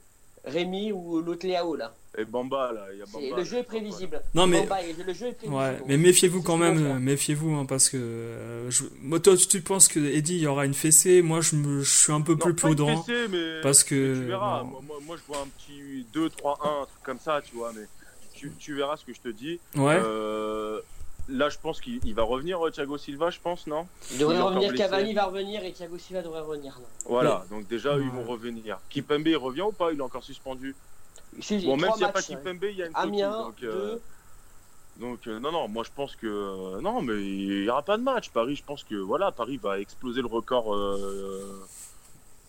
Rémi 0.45 0.91
ou 0.91 1.19
l'autre 1.21 1.45
Léao 1.45 1.75
là. 1.75 1.93
Et 2.17 2.25
Bamba 2.25 2.71
là, 2.71 2.87
il 2.93 2.99
y 2.99 3.01
a 3.01 3.05
C'est- 3.05 3.11
Bamba. 3.29 3.37
le 3.37 3.43
jeu 3.43 3.57
est 3.57 3.63
prévisible. 3.63 4.21
Non, 4.33 4.47
mais. 4.47 4.61
Bamba, 4.61 4.77
le 4.81 5.13
jeu 5.13 5.27
est 5.27 5.31
prévisible. 5.33 5.53
Ouais, 5.55 5.77
mais 5.85 5.97
méfiez-vous 5.97 6.41
quand 6.41 6.57
même, 6.57 6.97
méfiez-vous, 6.99 7.51
hein, 7.53 7.65
parce 7.65 7.89
que 7.89 7.97
euh, 7.97 8.71
je... 8.71 8.85
moi, 9.01 9.19
toi, 9.19 9.35
tu 9.37 9.61
penses 9.61 9.87
que 9.87 9.99
Eddie, 9.99 10.35
il 10.37 10.41
y 10.41 10.47
aura 10.47 10.65
une 10.65 10.73
fessée, 10.73 11.21
moi, 11.21 11.41
je, 11.41 11.55
me... 11.57 11.81
je 11.83 11.95
suis 11.97 12.11
un 12.13 12.21
peu 12.21 12.31
Non, 12.33 12.37
plus 12.39 12.55
prudent, 12.55 13.05
mais... 13.29 13.61
parce 13.61 13.83
mais 13.83 13.89
que 13.89 14.13
tu 14.15 14.23
verras, 14.25 14.63
bon, 14.63 14.81
moi, 14.87 14.97
moi, 15.05 15.15
je 15.17 15.21
vois 15.27 15.41
un 15.43 15.47
petit 15.47 16.05
2-3-1, 16.13 16.57
un 16.81 16.85
truc 16.85 17.03
comme 17.03 17.19
ça, 17.19 17.41
tu 17.43 17.55
vois, 17.55 17.71
mais 17.75 17.83
tu, 18.33 18.51
tu 18.57 18.73
verras 18.75 18.97
ce 18.97 19.05
que 19.05 19.13
je 19.13 19.19
te 19.21 19.29
dis. 19.29 19.59
ouais, 19.75 19.99
Euh, 20.03 20.79
là 21.29 21.49
je 21.49 21.57
pense 21.57 21.81
qu'il 21.81 21.99
il 22.05 22.13
va 22.15 22.23
revenir 22.23 22.65
euh, 22.65 22.71
Thiago 22.71 22.97
Silva, 22.97 23.29
je 23.29 23.39
pense, 23.39 23.67
non 23.67 23.87
Il 24.11 24.17
devrait 24.19 24.35
il 24.35 24.41
revenir. 24.41 24.73
Cavani 24.75 25.13
va 25.13 25.25
revenir 25.25 25.63
et 25.63 25.71
Thiago 25.73 25.97
Silva 25.97 26.21
devrait 26.21 26.41
revenir. 26.41 26.77
là. 26.79 26.87
Voilà, 27.05 27.45
donc 27.49 27.67
déjà 27.67 27.95
Ouais. 27.95 28.01
ils 28.03 28.09
vont 28.09 28.23
revenir. 28.23 28.79
Kipembe 28.89 29.27
il 29.27 29.37
revient 29.37 29.61
ou 29.61 29.71
pas? 29.71 29.91
Il 29.91 29.99
est 29.99 30.01
encore 30.01 30.23
suspendu. 30.23 30.75
Si, 31.39 31.65
Bon, 31.65 31.77
même 31.77 31.91
s'il 31.91 31.99
n'y 31.99 32.05
a 32.05 32.09
pas 32.09 32.19
ouais. 32.19 32.25
Kipembe, 32.25 32.63
il 32.63 32.77
y 32.77 32.83
a 32.83 32.87
une 32.87 32.91
Amiens, 32.95 33.31
donc, 33.43 33.55
euh, 33.63 33.95
deux. 33.95 34.01
donc 35.05 35.27
euh, 35.27 35.39
non, 35.39 35.51
non, 35.51 35.67
moi 35.67 35.83
je 35.83 35.91
pense 35.95 36.15
que 36.15 36.25
euh, 36.27 36.81
non, 36.81 37.01
mais 37.01 37.13
il 37.15 37.61
n'y 37.63 37.69
aura 37.69 37.81
pas 37.83 37.97
de 37.97 38.03
match. 38.03 38.29
Paris, 38.29 38.55
je 38.55 38.63
pense 38.63 38.83
que 38.83 38.95
voilà, 38.95 39.31
Paris 39.31 39.57
va 39.57 39.79
exploser 39.79 40.21
le 40.21 40.27
record 40.27 40.73
euh, 40.73 41.61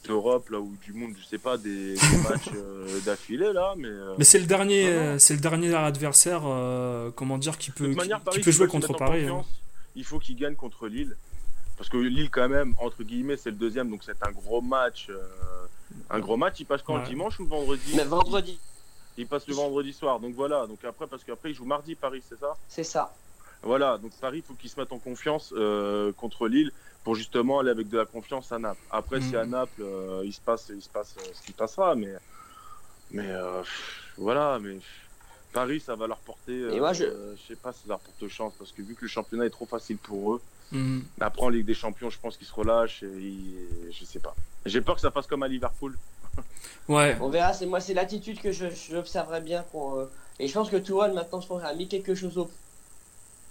d'Europe 0.06 0.48
là 0.50 0.58
ou 0.60 0.74
du 0.82 0.92
monde, 0.92 1.12
je 1.20 1.24
sais 1.26 1.38
pas, 1.38 1.56
des, 1.58 1.94
des 1.94 2.16
matchs 2.28 2.50
euh, 2.54 3.00
d'affilée 3.00 3.52
là, 3.52 3.74
mais. 3.76 3.88
euh, 3.88 4.14
mais 4.18 4.24
c'est 4.24 4.38
le 4.38 4.46
dernier, 4.46 4.86
euh, 4.88 5.18
c'est 5.18 5.34
le 5.34 5.40
dernier 5.40 5.74
adversaire, 5.74 6.42
euh, 6.46 7.10
comment 7.14 7.38
dire, 7.38 7.58
qui 7.58 7.70
peut, 7.70 7.94
qui, 8.32 8.40
qui 8.40 8.52
jouer 8.52 8.68
contre 8.68 8.94
Paris. 8.96 9.26
hein. 9.26 9.44
Il 9.96 10.04
faut 10.04 10.18
qu'il 10.18 10.36
gagne 10.36 10.54
contre 10.54 10.86
Lille. 10.88 11.16
Parce 11.76 11.88
que 11.90 11.96
Lille, 11.96 12.28
quand 12.30 12.48
même, 12.48 12.74
entre 12.80 13.02
guillemets, 13.04 13.36
c'est 13.36 13.50
le 13.50 13.56
deuxième, 13.56 13.88
donc 13.90 14.02
c'est 14.04 14.20
un 14.26 14.32
gros 14.32 14.60
match. 14.60 15.06
euh, 15.10 15.26
un 16.10 16.18
gros 16.20 16.36
match, 16.36 16.56
il 16.60 16.64
passe 16.66 16.82
quand 16.82 16.94
Ouais. 16.94 17.02
le 17.02 17.08
dimanche 17.08 17.38
ou 17.40 17.44
le 17.44 17.48
vendredi? 17.50 17.92
Mais 17.96 18.04
vendredi, 18.04 18.58
Il 19.16 19.26
passe 19.26 19.46
le 19.48 19.54
vendredi 19.54 19.92
soir, 19.92 20.20
donc 20.20 20.34
voilà. 20.34 20.66
Donc 20.66 20.78
après, 20.84 21.06
parce 21.06 21.24
qu'après, 21.24 21.50
il 21.50 21.54
joue 21.54 21.64
mardi 21.64 21.94
Paris, 21.96 22.22
c'est 22.28 22.38
ça? 22.38 22.56
C'est 22.68 22.84
ça. 22.84 23.12
Voilà, 23.62 23.98
donc 23.98 24.12
Paris, 24.20 24.38
il 24.38 24.42
faut 24.44 24.54
qu'il 24.54 24.70
se 24.70 24.78
mette 24.78 24.92
en 24.92 24.98
confiance 24.98 25.52
euh, 25.56 26.12
contre 26.12 26.46
Lille 26.48 26.70
pour 27.04 27.14
justement 27.14 27.58
aller 27.58 27.70
avec 27.70 27.88
de 27.88 27.98
la 27.98 28.06
confiance 28.06 28.52
à 28.52 28.58
Naples. 28.58 28.80
Après, 28.90 29.20
si 29.20 29.34
à 29.36 29.44
Naples, 29.46 29.82
euh, 29.82 30.22
il 30.24 30.32
se 30.32 30.40
passe, 30.40 30.70
il 30.74 30.82
se 30.82 30.88
passe 30.88 31.16
euh, 31.18 31.30
ce 31.32 31.42
qui 31.42 31.52
passera, 31.52 31.94
mais, 31.94 32.14
mais 33.10 33.26
euh, 33.30 33.60
pff, 33.62 34.14
voilà, 34.16 34.58
mais 34.60 34.74
pff, 34.74 35.08
Paris, 35.52 35.80
ça 35.80 35.96
va 35.96 36.06
leur 36.06 36.18
porter. 36.18 36.52
euh, 36.52 36.72
Et 36.72 36.78
moi, 36.78 36.92
je- 36.92 37.04
euh, 37.04 37.34
je 37.36 37.42
sais 37.48 37.56
pas 37.56 37.72
si 37.72 37.82
ça 37.82 37.88
leur 37.88 38.00
porte 38.00 38.28
chance 38.28 38.52
parce 38.58 38.70
que 38.72 38.82
vu 38.82 38.94
que 38.94 39.02
le 39.02 39.08
championnat 39.08 39.46
est 39.46 39.50
trop 39.50 39.66
facile 39.66 39.96
pour 39.98 40.34
eux, 40.34 40.40
Mhm. 40.70 41.02
après 41.20 41.42
en 41.42 41.48
Ligue 41.48 41.66
des 41.66 41.74
Champions, 41.74 42.10
je 42.10 42.18
pense 42.20 42.36
qu'ils 42.36 42.46
se 42.46 42.54
relâchent 42.54 43.02
et 43.02 43.06
ils- 43.06 43.90
je 43.90 44.04
sais 44.04 44.20
pas. 44.20 44.34
J'ai 44.66 44.80
peur 44.82 44.94
que 44.96 45.00
ça 45.00 45.10
fasse 45.10 45.26
comme 45.26 45.42
à 45.42 45.48
Liverpool. 45.48 45.96
Ouais, 46.88 47.16
On 47.20 47.28
verra, 47.28 47.52
c'est 47.52 47.66
moi, 47.66 47.80
c'est 47.80 47.92
l'attitude 47.94 48.40
que 48.40 48.52
je- 48.52 48.70
j'observerais 48.70 49.40
bien. 49.40 49.62
qu'on, 49.72 49.98
euh, 50.00 50.06
Et 50.38 50.46
je 50.46 50.54
pense 50.54 50.70
que 50.70 50.76
Tourelle, 50.76 51.12
maintenant, 51.12 51.40
je 51.40 51.48
pense, 51.48 51.62
a 51.64 51.74
mis 51.74 51.88
quelque 51.88 52.14
chose 52.14 52.38
au 52.38 52.48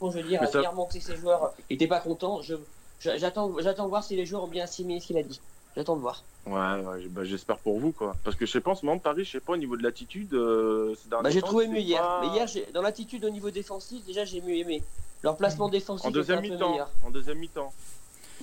Je 0.01 0.07
veux 0.07 0.23
dire, 0.23 0.47
ça- 0.47 0.59
bien 0.59 0.69
remonté 0.69 0.99
ses 0.99 1.15
joueurs. 1.15 1.53
Il 1.69 1.75
était 1.75 1.87
pas 1.87 1.99
content. 1.99 2.41
Je, 2.41 2.55
je- 2.99 3.17
j'attends, 3.17 3.51
j'attends 3.59 3.85
de 3.85 3.89
voir 3.89 4.03
si 4.03 4.15
les 4.15 4.25
joueurs 4.25 4.43
ont 4.43 4.47
bien 4.47 4.63
assimilé 4.63 4.99
ce 4.99 5.07
qu'il 5.07 5.17
a 5.17 5.23
dit. 5.23 5.39
J'attends 5.75 5.95
de 5.95 6.01
voir. 6.01 6.23
Ouais, 6.45 6.53
ouais, 6.53 7.07
bah, 7.09 7.23
j'espère 7.23 7.57
pour 7.59 7.79
vous 7.79 7.91
quoi. 7.91 8.15
Parce 8.23 8.35
que 8.35 8.45
je 8.45 8.51
sais 8.51 8.61
pas, 8.61 8.71
en 8.71 8.75
ce 8.75 8.85
moment, 8.85 8.99
Paris, 8.99 9.23
je 9.25 9.31
sais 9.31 9.39
pas 9.39 9.53
au 9.53 9.57
niveau 9.57 9.75
de 9.77 9.83
l'attitude. 9.83 10.33
euh, 10.33 10.95
Bah, 11.09 11.29
j'ai 11.29 11.41
trouvé 11.41 11.67
mieux 11.67 11.79
hier. 11.79 12.01
pas- 12.01 12.21
Mais 12.21 12.27
hier, 12.33 12.47
j'ai- 12.47 12.67
dans 12.73 12.81
l'attitude 12.81 13.23
au 13.25 13.29
niveau 13.29 13.51
défensif, 13.51 14.03
déjà, 14.05 14.23
j'ai 14.25 14.41
mieux 14.41 14.55
aimé. 14.55 14.83
Leur 15.23 15.35
placement 15.35 15.67
défensif 15.67 16.05
en 16.07 16.11
deuxième 16.11 16.39
était 16.39 16.47
un 16.47 16.49
peu 16.49 16.53
mi-temps. 16.55 16.69
meilleur. 16.71 16.89
En 17.05 17.09
deuxième 17.11 17.37
mi-temps. 17.39 17.73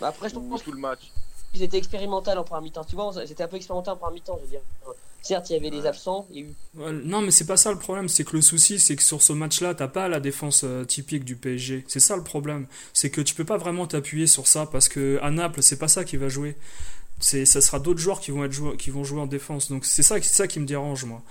Bah, 0.00 0.08
après, 0.08 0.28
je 0.28 0.34
pense 0.34 0.62
tout 0.62 0.72
le 0.72 0.78
match. 0.78 1.10
qu'ils 1.52 1.62
étaient 1.62 1.78
expérimentaux 1.78 2.30
en 2.32 2.42
première 2.44 2.62
mi-temps. 2.62 2.84
Tu 2.84 2.96
vois, 2.96 3.12
c'était 3.26 3.44
un 3.44 3.48
peu 3.48 3.56
expérimental 3.56 3.94
en 3.94 3.96
première 3.96 4.14
mi-temps, 4.14 4.36
je 4.38 4.42
veux 4.42 4.48
dire. 4.50 4.60
Certes, 5.24 5.48
il 5.48 5.54
y 5.54 5.56
avait 5.56 5.70
des 5.70 5.86
absents. 5.86 6.28
Non, 6.74 7.22
mais 7.22 7.30
c'est 7.30 7.46
pas 7.46 7.56
ça 7.56 7.72
le 7.72 7.78
problème. 7.78 8.10
C'est 8.10 8.24
que 8.24 8.36
le 8.36 8.42
souci, 8.42 8.78
c'est 8.78 8.94
que 8.94 9.02
sur 9.02 9.22
ce 9.22 9.32
match-là, 9.32 9.74
t'as 9.74 9.88
pas 9.88 10.06
la 10.06 10.20
défense 10.20 10.64
euh, 10.64 10.84
typique 10.84 11.24
du 11.24 11.34
PSG. 11.34 11.82
C'est 11.88 11.98
ça 11.98 12.14
le 12.14 12.22
problème. 12.22 12.66
C'est 12.92 13.08
que 13.08 13.22
tu 13.22 13.34
peux 13.34 13.46
pas 13.46 13.56
vraiment 13.56 13.86
t'appuyer 13.86 14.26
sur 14.26 14.46
ça 14.46 14.66
parce 14.66 14.86
que 14.86 15.18
à 15.22 15.30
Naples, 15.30 15.62
c'est 15.62 15.78
pas 15.78 15.88
ça 15.88 16.04
qui 16.04 16.18
va 16.18 16.28
jouer. 16.28 16.56
C'est, 17.20 17.46
ça 17.46 17.62
sera 17.62 17.78
d'autres 17.78 18.00
joueurs 18.00 18.20
qui 18.20 18.32
vont 18.32 18.44
être 18.44 18.52
jouer, 18.52 18.76
qui 18.76 18.90
vont 18.90 19.02
jouer 19.02 19.22
en 19.22 19.26
défense. 19.26 19.70
Donc 19.70 19.86
c'est 19.86 20.02
ça, 20.02 20.20
c'est 20.20 20.34
ça 20.34 20.46
qui 20.46 20.60
me 20.60 20.66
dérange 20.66 21.06
moi. 21.06 21.22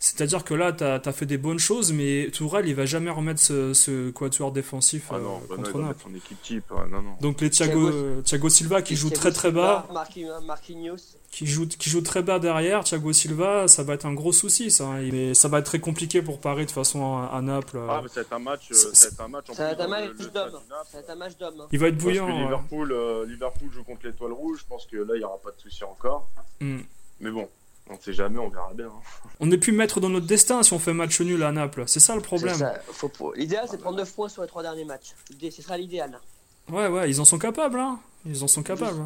C'est-à-dire 0.00 0.44
que 0.44 0.54
là, 0.54 0.72
t'as 0.72 1.00
as 1.04 1.12
fait 1.12 1.26
des 1.26 1.38
bonnes 1.38 1.58
choses, 1.58 1.92
mais 1.92 2.30
Tourelle, 2.32 2.68
il 2.68 2.74
va 2.76 2.86
jamais 2.86 3.10
remettre 3.10 3.40
ce, 3.40 3.74
ce 3.74 4.10
quatuor 4.10 4.52
défensif 4.52 5.08
Ah 5.10 5.14
euh, 5.16 5.18
non, 5.20 5.38
bah 5.48 5.56
non, 5.56 5.62
contre 5.64 5.78
Naples. 5.80 6.00
son 6.04 6.14
équipe 6.14 6.40
type. 6.40 6.70
ouais, 6.70 6.86
non, 6.88 7.02
non. 7.02 7.14
Donc 7.20 7.40
les 7.40 7.50
Thiago, 7.50 7.90
Thiago- 7.90 7.92
euh, 7.92 8.22
Thiago 8.22 8.48
Silva 8.48 8.80
qui 8.82 8.94
joue 8.94 9.08
Thiago 9.08 9.20
très 9.20 9.32
très 9.32 9.50
bas, 9.50 9.82
Silva, 9.86 9.92
Marquinhos, 10.00 10.40
Marquinhos. 10.42 10.96
qui 11.32 11.46
joue, 11.48 11.66
qui 11.66 11.90
joue 11.90 12.00
très 12.00 12.22
bas 12.22 12.38
derrière, 12.38 12.84
Thiago 12.84 13.12
Silva, 13.12 13.66
ça 13.66 13.82
va 13.82 13.94
être 13.94 14.06
un 14.06 14.14
gros 14.14 14.30
souci, 14.32 14.70
ça. 14.70 14.84
hein. 14.86 15.00
Mais 15.10 15.34
ça 15.34 15.48
va 15.48 15.58
être 15.58 15.66
très 15.66 15.80
compliqué 15.80 16.22
pour 16.22 16.40
Paris 16.40 16.62
de 16.62 16.66
toute 16.66 16.74
façon 16.76 17.16
à, 17.16 17.32
à 17.34 17.42
Naples. 17.42 17.80
Ah, 17.88 17.98
mais 18.00 18.08
ça 18.08 18.14
va 18.16 18.20
être 18.20 18.32
un 18.34 18.38
match. 18.38 18.68
euh, 18.70 18.74
C'est- 18.74 18.94
ça 18.94 19.08
va 19.08 19.12
être 19.14 19.20
un 19.22 19.28
match. 19.28 19.50
en 19.50 19.54
Ça 19.54 19.62
va 19.64 19.68
plus, 19.74 19.74
être 19.82 19.84
un 19.84 19.88
match 19.88 20.04
le- 20.04 20.10
le 20.12 20.16
d'homme. 20.18 20.28
stade 20.30 20.44
du 20.62 20.68
Naples. 20.68 20.86
Ça 20.92 20.96
va 20.98 21.00
être 21.00 21.10
un 21.10 21.14
match 21.16 21.36
d'homme. 21.38 21.60
hein. 21.62 21.66
Il 21.72 21.78
va 21.80 21.88
être 21.88 21.94
Parce 21.94 22.04
bouillant. 22.04 22.26
ouais. 22.28 22.42
Liverpool, 22.44 22.92
euh, 22.92 23.26
Liverpool 23.26 23.68
joue 23.74 23.82
contre 23.82 24.06
l'étoile 24.06 24.32
rouge. 24.32 24.60
Je 24.60 24.66
pense 24.68 24.86
que 24.86 24.96
là, 24.96 25.14
il 25.16 25.18
n'y 25.18 25.24
aura 25.24 25.38
pas 25.38 25.50
de 25.50 25.58
souci 25.60 25.82
encore. 25.82 26.28
Mm. 26.60 26.78
Mais 27.20 27.30
bon, 27.32 27.48
On 27.90 27.98
sait 28.00 28.12
jamais, 28.12 28.38
on 28.38 28.48
verra 28.48 28.72
bien. 28.74 28.86
hein. 28.88 29.00
On 29.40 29.46
n'est 29.46 29.58
plus 29.58 29.72
maître 29.72 30.00
dans 30.00 30.08
notre 30.10 30.26
destin 30.26 30.62
si 30.62 30.72
on 30.72 30.78
fait 30.78 30.92
match 30.92 31.20
nul 31.20 31.42
à 31.42 31.52
Naples. 31.52 31.84
C'est 31.86 32.00
ça 32.00 32.14
le 32.14 32.20
problème. 32.20 32.54
Ça, 32.54 32.74
faut 32.92 33.32
L'idéal, 33.34 33.66
c'est 33.70 33.76
de 33.78 33.82
prendre 33.82 33.96
9 33.98 34.12
points 34.14 34.28
sur 34.28 34.42
les 34.42 34.48
3 34.48 34.62
derniers 34.62 34.84
matchs. 34.84 35.14
Ce 35.40 35.62
sera 35.62 35.76
l'idéal. 35.78 36.20
Ouais, 36.70 36.86
ouais, 36.88 37.08
ils 37.08 37.20
en 37.20 37.24
sont 37.24 37.38
capables, 37.38 37.78
hein. 37.78 37.98
Ils 38.26 38.44
en 38.44 38.48
sont 38.48 38.62
capables. 38.62 39.00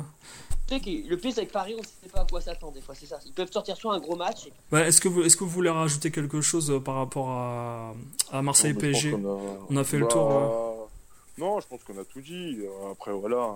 Tu 0.67 0.75
sais 0.75 0.81
que 0.81 1.09
le 1.09 1.17
pire, 1.17 1.33
c'est 1.33 1.41
avec 1.41 1.53
Paris, 1.53 1.75
on 1.77 1.81
ne 1.81 1.85
sait 1.87 2.09
pas 2.13 2.23
à 2.23 2.27
quoi 2.27 2.41
s'attendre 2.41 2.73
des 2.73 2.81
fois, 2.81 2.95
c'est 2.97 3.07
ça. 3.07 3.19
Ils 3.27 3.33
peuvent 3.33 3.51
sortir 3.53 3.77
soit 3.77 3.95
un 3.95 4.01
gros 4.01 4.17
match, 4.17 4.47
et- 4.47 4.53
Ouais, 4.75 4.89
est-ce 4.89 5.01
que 5.01 5.09
vous, 5.09 5.23
est-ce 5.23 5.37
que 5.37 5.45
vous 5.45 5.51
voulez 5.51 5.71
rajouter 5.71 6.11
quelque 6.11 6.41
chose 6.41 6.71
euh, 6.71 6.81
par 6.81 6.97
rapport 6.97 7.29
à, 7.31 7.95
à 8.33 8.43
Marseille 8.43 8.73
Non, 8.73 8.79
mais 8.83 8.89
je 8.89 8.93
pense 8.93 9.03
PSG 9.03 9.11
qu'on 9.13 9.37
a- 9.37 9.67
On 9.71 9.77
a 9.77 9.85
fait 9.85 9.99
le 9.99 10.05
Bah, 10.07 10.11
tour. 10.11 10.27
ouais. 10.29 11.45
Non, 11.45 11.61
je 11.61 11.67
pense 11.69 11.85
qu'on 11.85 11.99
a 12.01 12.05
tout 12.05 12.21
dit. 12.21 12.59
Euh, 12.63 12.91
Après, 12.93 13.13
voilà. 13.13 13.55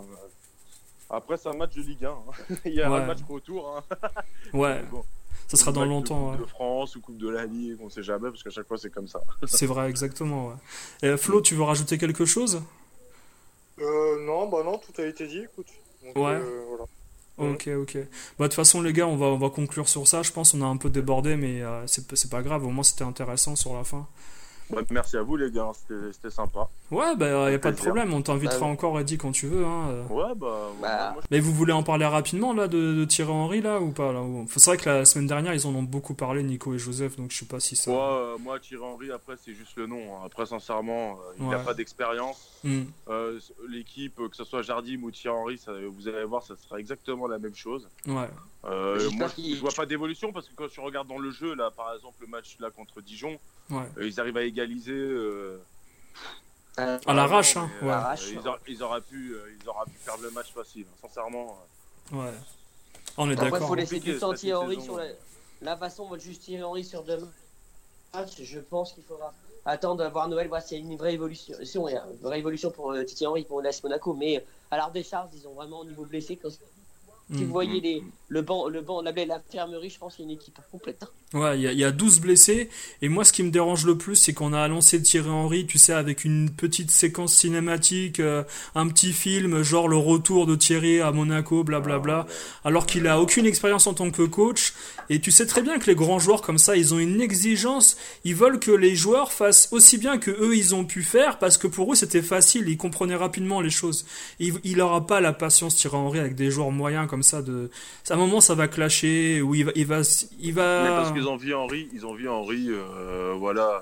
Après, 1.09 1.37
c'est 1.37 1.49
un 1.49 1.53
match 1.55 1.75
de 1.75 1.83
Ligue 1.83 2.05
1. 2.05 2.11
hein. 2.11 2.55
Il 2.65 2.75
y 2.75 2.83
a 2.83 2.91
Ouais. 2.91 2.99
un 2.99 3.07
match 3.07 3.19
retour. 3.29 3.77
Hein. 3.77 3.97
Ouais, 4.53 4.83
Bon, 4.91 5.05
ça 5.49 5.57
sera 5.57 5.73
dans 5.73 5.81
match 5.81 5.89
de 5.89 5.95
longtemps. 5.95 6.31
Coupe 6.31 6.41
ouais. 6.41 6.45
de 6.47 6.51
France 6.51 6.97
ou 6.97 7.01
Coupe 7.01 7.19
de 7.19 7.29
la 7.29 7.47
Ligue, 7.47 7.79
on 7.81 7.89
sait 7.91 8.03
jamais, 8.03 8.31
parce 8.31 8.43
qu'à 8.43 8.51
chaque 8.51 8.67
fois, 8.67 8.79
c'est 8.79 8.91
comme 8.91 9.09
ça. 9.09 9.21
C'est 9.47 9.67
vrai, 9.67 9.89
exactement. 9.89 10.49
Ouais. 10.49 11.09
Et 11.11 11.17
Flo, 11.17 11.41
tu 11.41 11.55
veux 11.55 11.63
rajouter 11.63 11.99
quelque 11.99 12.25
chose? 12.25 12.63
Euh, 13.79 14.25
non, 14.25 14.49
bah 14.49 14.63
non, 14.65 14.79
tout 14.79 15.01
a 15.01 15.05
été 15.05 15.27
dit, 15.27 15.41
écoute. 15.41 15.67
Donc, 16.05 16.17
Ouais. 16.17 16.35
euh, 16.35 16.65
voilà. 16.69 16.85
Ok, 17.53 17.69
ok. 17.69 17.95
Bah, 17.97 18.01
de 18.01 18.45
toute 18.45 18.55
façon, 18.55 18.81
les 18.81 18.95
gars, 18.95 19.07
on 19.07 19.17
va, 19.17 19.27
on 19.27 19.37
va 19.37 19.51
conclure 19.51 19.89
sur 19.91 20.09
ça. 20.09 20.23
Je 20.23 20.33
pense 20.33 20.55
on 20.55 20.63
a 20.63 20.65
un 20.67 20.79
peu 20.79 20.89
débordé, 20.89 21.37
mais 21.37 21.61
euh, 21.61 21.87
c'est 21.87 22.11
c'est 22.17 22.31
pas 22.31 22.43
grave. 22.43 22.65
Au 22.65 22.71
moins, 22.71 22.83
c'était 22.83 23.05
intéressant 23.05 23.57
sur 23.57 23.75
la 23.75 23.85
fin. 23.85 24.07
Ouais, 24.71 24.83
merci 24.91 25.17
à 25.17 25.23
vous, 25.23 25.37
les 25.37 25.51
gars. 25.51 25.71
C'était 25.75 26.13
c'était 26.13 26.31
sympa. 26.31 26.69
Ouais, 26.91 27.15
bah, 27.17 27.51
y 27.51 27.55
a 27.55 27.59
pas 27.59 27.71
de 27.71 27.77
problème. 27.77 28.13
On 28.13 28.23
t'invitera 28.23 28.59
Bah, 28.59 28.67
ouais. 28.67 28.73
encore, 28.73 28.99
Eddie, 29.01 29.17
quand 29.19 29.33
tu 29.33 29.47
veux. 29.47 29.65
Hein. 29.65 29.89
euh. 29.91 30.03
Ouais, 30.09 30.35
bah. 30.37 30.71
Bah, 30.83 31.11
moi, 31.15 31.23
Mais 31.31 31.39
vous 31.41 31.53
voulez 31.53 31.73
en 31.73 31.83
parler 31.83 32.05
rapidement, 32.07 32.53
là, 32.53 32.67
de, 32.69 32.95
de 32.95 33.05
Thierry 33.05 33.31
Henry, 33.31 33.61
là, 33.61 33.81
ou 33.81 33.91
pas 33.93 34.13
là 34.13 34.21
ou- 34.23 34.47
C'est 34.51 34.65
vrai 34.71 34.77
que 34.77 34.89
la 34.89 35.05
semaine 35.05 35.27
dernière, 35.27 35.55
ils 35.55 35.67
en 35.67 35.75
ont 35.75 35.83
beaucoup 35.83 36.15
parlé, 36.15 36.43
Nico 36.43 36.75
et 36.75 36.79
Joseph, 36.79 37.17
donc 37.17 37.31
je 37.31 37.39
sais 37.39 37.45
pas 37.47 37.61
si 37.61 37.77
ça. 37.77 37.91
moi, 37.91 38.13
euh, 38.19 38.37
moi, 38.43 38.59
Thierry 38.59 38.83
Henry, 38.85 39.11
après, 39.13 39.35
c'est 39.45 39.55
juste 39.55 39.77
le 39.77 39.87
nom. 39.87 40.01
hein. 40.17 40.21
Après, 40.27 40.47
sincèrement, 40.47 41.13
euh, 41.13 41.35
il 41.39 41.49
n'a 41.49 41.59
Ouais. 41.59 41.65
pas 41.65 41.75
d'expérience. 41.75 42.56
Hmm. 42.67 42.85
Euh, 43.09 43.39
L'équipe, 43.69 44.19
euh, 44.19 44.29
que 44.29 44.35
ce 44.37 44.43
soit 44.45 44.63
Jardim 44.63 45.01
ou 45.03 45.11
Thierry 45.13 45.37
Henry, 45.37 45.59
ça, 45.59 45.73
vous 45.73 46.09
allez 46.09 46.25
voir, 46.25 46.43
ça 46.43 46.57
sera 46.57 46.81
exactement 46.81 47.29
la 47.29 47.39
même 47.39 47.55
chose. 47.55 47.89
Ouais. 48.07 48.29
Euh, 48.65 49.09
moi, 49.13 49.29
je, 49.39 49.55
je 49.55 49.61
vois 49.61 49.71
pas 49.71 49.87
d'évolution 49.87 50.33
parce 50.33 50.49
que 50.49 50.55
quand 50.55 50.69
tu 50.69 50.81
regardes 50.81 51.07
dans 51.07 51.19
le 51.19 51.31
jeu, 51.31 51.55
là, 51.55 51.71
par 51.71 51.95
exemple, 51.95 52.17
le 52.23 52.27
match 52.27 52.57
là 52.59 52.71
contre 52.71 53.01
Dijon, 53.01 53.39
Ouais. 53.71 53.83
euh, 53.99 54.07
ils 54.09 54.19
arrivent 54.21 54.37
à 54.37 54.43
égaliser. 54.43 54.93
À 56.77 57.15
l'arrache, 57.15 57.57
hein, 57.57 57.71
ouais. 57.83 57.89
euh, 57.91 58.17
ils, 58.33 58.39
aura- 58.49 58.59
ils 58.69 58.83
auraient 58.83 59.01
pu, 59.01 59.33
euh, 59.35 59.57
ils 59.63 59.69
auraient 59.69 59.87
pu 59.87 59.99
perdre 60.05 60.23
le 60.25 60.31
match 60.31 60.53
facile. 60.53 60.85
hein. 60.91 61.07
Sincèrement. 61.09 61.59
Ouais. 62.13 62.33
On 63.17 63.31
est 63.31 63.33
Après, 63.33 63.47
il 63.47 63.51
d'accord. 63.53 63.69
faut 63.69 63.75
laisser 63.75 63.99
du 64.01 64.19
temps 64.19 64.35
Thierry 64.35 64.63
Henry 64.63 64.83
sur 64.83 64.97
la... 64.99 65.05
ouais. 65.05 65.17
la 65.63 65.77
façon 65.79 66.09
dont 66.09 66.19
juste 66.19 66.43
Thierry 66.43 66.63
Henry 66.63 66.85
sur 66.85 67.03
deux 67.03 67.19
matchs. 68.13 68.43
Je 68.43 68.59
pense 68.61 68.93
qu'il 68.93 69.05
faudra 69.05 69.33
attendre 69.67 70.29
Noël, 70.29 70.49
voir 70.49 70.63
s'il 70.63 70.79
y 70.79 70.81
a 70.81 70.85
une 70.85 70.97
vraie 70.97 71.15
évolution. 71.15 71.57
Y 71.61 71.77
a 71.97 72.05
une 72.07 72.23
vraie 72.23 72.39
évolution 72.39 72.71
pour 72.71 72.93
euh, 72.93 73.05
Thierry 73.05 73.27
Henry 73.27 73.45
pour 73.45 73.61
l'AS 73.61 73.83
Monaco, 73.83 74.15
mais 74.15 74.45
à 74.71 74.77
l'art 74.77 74.93
des 74.93 75.03
charges, 75.03 75.31
ils 75.35 75.47
ont 75.47 75.55
vraiment 75.55 75.81
au 75.81 75.85
niveau 75.85 76.05
blessé. 76.05 76.37
Quand... 76.37 76.51
Si 76.51 77.45
vous 77.45 77.53
voyez 77.53 77.81
les... 77.81 78.05
le 78.29 78.43
banc, 78.43 78.69
le 78.69 78.81
banc, 78.81 79.03
la 79.03 79.13
l'infirmerie, 79.13 79.91
je 79.91 79.99
pense 79.99 80.17
qu'il 80.17 80.25
y 80.25 80.29
a 80.29 80.31
une 80.33 80.37
équipe 80.37 80.59
complète. 80.73 81.03
hein. 81.03 81.09
Ouais, 81.39 81.59
il 81.59 81.63
y, 81.63 81.67
a- 81.69 81.73
il 81.73 81.79
y 81.79 81.85
a 81.85 81.91
12 81.91 82.21
blessés. 82.21 82.69
Et 83.03 83.09
moi, 83.09 83.25
ce 83.25 83.33
qui 83.33 83.43
me 83.43 83.51
dérange 83.51 83.85
le 83.85 83.97
plus, 83.99 84.15
c'est 84.17 84.33
qu'on 84.33 84.53
a 84.53 84.61
annoncé 84.61 85.01
Thierry 85.03 85.29
Henry, 85.29 85.67
tu 85.67 85.77
sais, 85.79 85.93
avec 85.93 86.25
une 86.25 86.51
petite 86.51 86.91
séquence 86.91 87.35
cinématique, 87.35 88.21
euh, 88.21 88.43
un 88.75 88.89
petit 88.89 89.13
film, 89.13 89.63
genre 89.63 89.89
le 89.89 89.97
retour 89.97 90.47
de 90.47 90.55
Thierry 90.57 91.01
à 91.01 91.11
Monaco, 91.13 91.65
blablabla, 91.65 92.27
alors 92.65 92.87
qu'il 92.87 93.07
a 93.09 93.21
aucune 93.21 93.47
expérience 93.47 93.87
en 93.87 93.95
tant 93.95 94.11
que 94.11 94.23
coach. 94.23 94.73
Et 95.11 95.21
tu 95.21 95.31
sais 95.31 95.47
très 95.47 95.63
bien 95.63 95.79
que 95.79 95.87
les 95.87 95.95
grands 95.97 96.19
joueurs 96.19 96.43
comme 96.43 96.59
ça, 96.59 96.77
ils 96.77 96.95
ont 96.95 96.99
une 96.99 97.21
exigence. 97.21 97.97
Ils 98.25 98.35
veulent 98.35 98.59
que 98.61 98.71
les 98.73 98.95
joueurs 98.97 99.33
fassent 99.33 99.69
aussi 99.73 99.99
bien 99.99 100.19
que 100.19 100.31
eux, 100.31 100.57
ils 100.57 100.75
ont 100.75 100.85
pu 100.85 101.03
faire, 101.03 101.39
parce 101.39 101.59
que 101.59 101.67
pour 101.69 101.93
eux, 101.93 101.97
c'était 101.97 102.23
facile. 102.23 102.69
Ils 102.69 102.77
comprenaient 102.77 103.15
rapidement 103.17 103.61
les 103.61 103.71
choses. 103.71 104.05
Il, 104.41 104.55
il 104.65 104.81
aura 104.81 105.07
pas 105.07 105.21
la 105.21 105.33
patience, 105.33 105.77
Thierry 105.77 105.97
Henry, 105.97 106.19
avec 106.21 106.35
des 106.37 106.51
joueurs 106.51 106.71
moyens 106.71 107.09
comme 107.09 107.23
ça. 107.25 107.43
De, 107.43 107.71
à 108.11 108.16
un 108.17 108.27
moment, 108.27 108.41
ça 108.41 108.55
va 108.55 108.69
clasher, 108.69 109.41
ou 109.43 109.55
il 109.55 109.65
va, 109.65 109.73
il 109.75 109.87
va, 109.87 110.01
il 110.41 110.53
va. 110.55 110.83
Mais 110.83 110.89
parce 110.91 111.13
qu'ils 111.13 111.29
ont 111.29 111.37
vu 111.37 111.55
Henri, 111.55 111.89
ils 111.93 112.05
ont 112.07 112.15
vu 112.15 112.29
Henri, 112.29 112.67
euh, 112.69 113.35
voilà, 113.37 113.69
euh, 113.79 113.81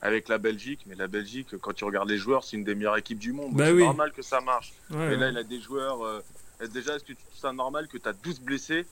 avec 0.00 0.28
la 0.28 0.38
Belgique. 0.38 0.80
Mais 0.86 0.94
la 0.94 1.08
Belgique, 1.08 1.56
quand 1.60 1.72
tu 1.72 1.84
regardes 1.84 2.08
les 2.08 2.18
joueurs, 2.18 2.44
c'est 2.44 2.56
une 2.56 2.64
des 2.64 2.74
meilleures 2.74 2.96
équipes 2.96 3.18
du 3.18 3.32
monde. 3.32 3.52
Bah 3.54 3.66
c'est 3.66 3.72
oui. 3.72 3.82
normal 3.84 4.12
que 4.12 4.22
ça 4.22 4.40
marche. 4.40 4.72
Ouais, 4.90 5.14
Et 5.14 5.16
là, 5.16 5.26
ouais. 5.26 5.32
il 5.32 5.38
a 5.38 5.42
des 5.42 5.60
joueurs. 5.60 6.04
euh, 6.04 6.20
déjà, 6.72 6.94
est-ce 6.96 7.02
que 7.04 7.08
tu 7.12 7.16
trouves 7.16 7.38
ça 7.40 7.52
normal 7.52 7.88
que 7.88 7.98
tu 7.98 8.08
as 8.08 8.12
12 8.12 8.40
blessés 8.40 8.86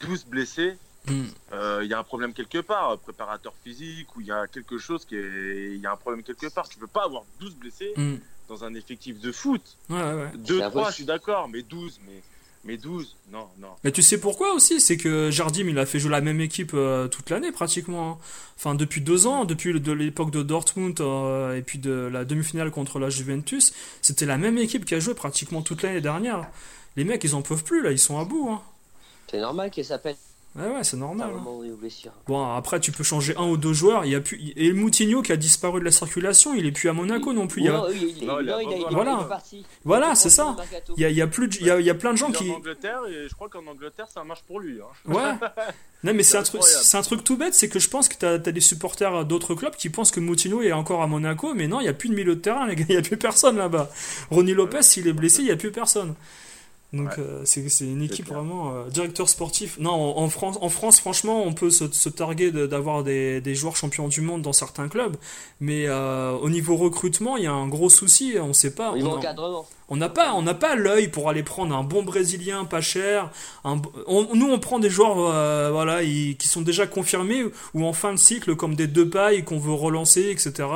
12 0.00 0.26
blessés 0.26 0.76
Hmm. 1.08 1.24
euh, 1.52 1.80
il 1.82 1.90
y 1.90 1.94
a 1.94 1.98
un 1.98 2.04
problème 2.04 2.32
quelque 2.32 2.58
part, 2.58 2.96
préparateur 2.98 3.52
physique, 3.64 4.14
ou 4.14 4.20
il 4.20 4.28
y 4.28 4.30
a 4.30 4.46
quelque 4.46 4.78
chose 4.78 5.04
qui 5.04 5.16
est. 5.16 5.72
Il 5.74 5.80
y 5.80 5.86
a 5.86 5.90
un 5.90 5.96
problème 5.96 6.22
quelque 6.22 6.46
part. 6.54 6.68
Tu 6.68 6.78
peux 6.78 6.86
pas 6.86 7.02
avoir 7.06 7.24
12 7.40 7.56
blessés 7.56 7.92
Hmm. 7.96 8.18
dans 8.48 8.62
un 8.62 8.72
effectif 8.74 9.18
de 9.20 9.32
foot. 9.32 9.60
Ouais, 9.90 9.96
ouais, 10.00 10.14
ouais. 10.14 10.30
2, 10.36 10.60
C'est 10.60 10.68
3, 10.68 10.82
vrai. 10.82 10.90
je 10.92 10.94
suis 10.94 11.04
d'accord, 11.04 11.48
mais 11.48 11.62
12, 11.62 11.98
mais, 12.06 12.22
mais 12.64 12.76
12, 12.76 13.16
non, 13.32 13.48
non. 13.58 13.68
Mais 13.84 13.90
tu 13.92 14.02
sais 14.02 14.18
pourquoi 14.20 14.54
aussi? 14.54 14.80
C'est 14.80 14.96
que 14.96 15.30
Jardim, 15.30 15.66
il 15.68 15.78
a 15.78 15.86
fait 15.86 15.98
jouer 15.98 16.10
la 16.12 16.20
même 16.20 16.40
équipe 16.40 16.72
euh, 16.74 17.08
toute 17.08 17.28
l'année 17.30 17.50
pratiquement. 17.52 18.12
hein. 18.12 18.18
Enfin, 18.56 18.74
depuis 18.76 19.00
deux 19.00 19.26
ans, 19.26 19.44
depuis 19.44 19.72
le- 19.72 19.80
de 19.80 19.90
l'époque 19.92 20.30
de 20.30 20.42
Dortmund 20.42 21.00
euh, 21.00 21.56
et 21.56 21.62
puis 21.62 21.78
de 21.78 21.90
la 22.12 22.24
demi-finale 22.24 22.70
contre 22.70 22.98
la 23.00 23.10
Juventus, 23.10 23.72
c'était 24.00 24.26
la 24.26 24.38
même 24.38 24.58
équipe 24.58 24.84
qui 24.84 24.94
a 24.94 25.00
joué 25.00 25.14
pratiquement 25.14 25.62
toute 25.62 25.82
l'année 25.82 26.00
dernière. 26.00 26.46
Les 26.96 27.04
mecs, 27.04 27.24
ils 27.24 27.34
en 27.34 27.42
peuvent 27.42 27.64
plus 27.64 27.82
là, 27.82 27.90
ils 27.90 27.98
sont 27.98 28.18
à 28.18 28.24
bout. 28.24 28.48
Hein. 28.50 28.62
C'est 29.30 29.40
normal 29.40 29.70
qu'il 29.70 29.84
s'appelle 29.84 30.16
Ouais, 30.54 30.66
ouais, 30.68 30.84
c'est 30.84 30.98
normal. 30.98 31.30
hein. 31.34 31.42
Bon, 32.26 32.52
après, 32.54 32.78
tu 32.78 32.92
peux 32.92 33.02
changer 33.02 33.34
un 33.38 33.44
ou 33.48 33.56
deux 33.56 33.72
joueurs. 33.72 34.04
Il 34.04 34.10
y 34.12 34.14
a 34.14 34.20
plus... 34.20 34.52
Et 34.56 34.68
le 34.68 34.74
Moutinho 34.74 35.22
qui 35.22 35.32
a 35.32 35.36
disparu 35.38 35.80
de 35.80 35.84
la 35.86 35.90
circulation, 35.90 36.54
il 36.54 36.66
est 36.66 36.72
plus 36.72 36.90
à 36.90 36.92
Monaco 36.92 37.32
non 37.32 37.46
plus. 37.46 37.62
Il 37.62 37.64
y 37.64 37.68
a... 37.68 37.72
Non, 37.72 37.86
il, 37.90 38.02
il- 38.02 38.26
Non, 38.26 38.38
il 38.40 38.50
a 38.50 38.52
non, 38.52 38.60
il 38.60 38.68
a- 38.68 38.76
il 38.76 38.82
est- 38.82 38.90
Voilà. 38.94 39.28
Voilà, 39.84 40.06
Il 40.08 40.12
est 40.12 40.14
c'est 40.16 40.28
ça. 40.28 40.54
Il 40.96 41.00
y 41.00 41.06
a, 41.06 41.08
il 41.08 41.16
y 41.16 41.22
a 41.22 41.26
plus 41.26 41.48
de... 41.48 41.56
il 41.58 41.66
y 41.66 41.70
a, 41.70 41.80
il 41.80 41.86
y 41.86 41.90
a 41.90 41.94
plein 41.94 42.12
de 42.12 42.18
gens 42.18 42.28
Il 42.28 42.34
est 42.34 42.38
qui. 42.38 42.50
en 42.50 42.56
Angleterre, 42.56 43.00
et 43.08 43.28
je 43.30 43.34
crois 43.34 43.48
qu'en 43.48 43.66
Angleterre, 43.66 44.08
ça 44.12 44.24
marche 44.24 44.42
pour 44.42 44.60
lui. 44.60 44.78
Hein. 44.80 45.10
Ouais. 45.12 45.48
Non, 46.04 46.12
mais 46.14 46.24
c'est 46.24 46.36
un 46.36 46.42
truc, 46.42 46.64
c'est 46.64 46.96
un 46.96 47.02
truc 47.02 47.22
tout 47.22 47.36
bête, 47.36 47.54
c'est 47.54 47.68
que 47.68 47.78
je 47.78 47.88
pense 47.88 48.08
que 48.08 48.16
t'as 48.16 48.32
as 48.32 48.38
des 48.38 48.60
supporters 48.60 49.24
d'autres 49.24 49.54
clubs 49.54 49.76
qui 49.76 49.88
pensent 49.88 50.10
que 50.10 50.18
Moutinho 50.18 50.60
est 50.60 50.72
encore 50.72 51.00
à 51.00 51.06
Monaco, 51.06 51.54
mais 51.54 51.68
non, 51.68 51.78
il 51.78 51.84
y 51.84 51.88
a 51.88 51.92
plus 51.92 52.08
de 52.08 52.14
milieu 52.16 52.34
de 52.34 52.40
terrain, 52.40 52.66
les 52.66 52.74
gars, 52.74 52.84
il 52.88 52.94
y 52.96 52.98
a 52.98 53.02
plus 53.02 53.16
personne 53.16 53.56
là-bas. 53.56 53.88
Ronny 54.32 54.52
Lopez, 54.52 54.82
s'il 54.82 55.06
est 55.06 55.12
blessé, 55.12 55.42
il 55.42 55.46
y 55.46 55.52
a 55.52 55.56
plus 55.56 55.70
personne. 55.70 56.16
Donc 56.92 57.08
Ouais. 57.08 57.14
euh, 57.20 57.42
c'est 57.44 57.84
une 57.86 58.02
équipe 58.02 58.28
vraiment 58.28 58.74
euh, 58.74 58.88
directeur 58.90 59.26
sportif. 59.26 59.78
Non, 59.78 59.92
en, 59.92 60.18
en 60.22 60.28
France, 60.28 60.58
en 60.60 60.68
France, 60.68 61.00
franchement, 61.00 61.42
on 61.42 61.54
peut 61.54 61.70
se, 61.70 61.90
se 61.90 62.10
targuer 62.10 62.50
de- 62.50 62.66
d'avoir 62.66 63.02
des, 63.02 63.40
des 63.40 63.54
joueurs 63.54 63.76
champions 63.76 64.08
du 64.08 64.20
monde 64.20 64.42
dans 64.42 64.52
certains 64.52 64.88
clubs, 64.88 65.16
mais 65.58 65.86
euh, 65.86 66.32
au 66.32 66.50
niveau 66.50 66.76
recrutement, 66.76 67.38
il 67.38 67.44
y 67.44 67.46
a 67.46 67.52
un 67.52 67.66
gros 67.66 67.88
souci. 67.88 68.34
On 68.38 68.52
sait 68.52 68.74
pas. 68.74 68.92
On- 69.88 69.96
n'a 69.96 70.08
pas, 70.10 70.34
on 70.34 70.42
n'a 70.42 70.52
pas 70.54 70.74
l'œil 70.74 71.08
pour 71.08 71.30
aller 71.30 71.42
prendre 71.42 71.74
un 71.74 71.82
bon 71.82 72.02
Brésilien 72.02 72.66
pas 72.66 72.80
cher. 72.82 73.30
Un, 73.64 73.80
on- 74.06 74.28
nous, 74.34 74.50
on 74.50 74.58
prend 74.58 74.78
des 74.78 74.90
joueurs, 74.90 75.16
euh, 75.18 75.70
voilà, 75.72 76.02
qui 76.04 76.36
sont 76.46 76.60
déjà 76.62 76.86
confirmés 76.86 77.44
ou 77.72 77.86
en 77.86 77.92
fin 77.94 78.12
de 78.12 78.18
cycle, 78.18 78.54
comme 78.54 78.74
des 78.74 78.86
deux 78.86 79.08
pailles 79.08 79.44
qu'on 79.44 79.58
veut 79.58 79.72
relancer, 79.72 80.28
etc. 80.30 80.68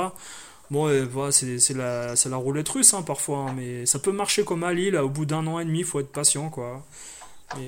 Bon, 0.70 0.88
et 0.88 1.02
voilà, 1.02 1.32
c'est 1.32 1.58
c'est 1.58 1.74
la, 1.74 2.16
c'est 2.16 2.28
la 2.28 2.36
roulette 2.36 2.68
russe 2.68 2.92
hein, 2.94 3.02
parfois, 3.02 3.38
hein, 3.38 3.54
mais 3.56 3.86
ça 3.86 3.98
peut 3.98 4.12
marcher 4.12 4.44
comme 4.44 4.64
à 4.64 4.72
Lille. 4.72 4.96
Au 4.96 5.08
bout 5.08 5.24
d'un 5.26 5.46
an 5.46 5.60
et 5.60 5.64
demi, 5.64 5.80
il 5.80 5.84
faut 5.84 6.00
être 6.00 6.12
patient, 6.12 6.50
quoi. 6.50 6.84
Euh, 7.56 7.58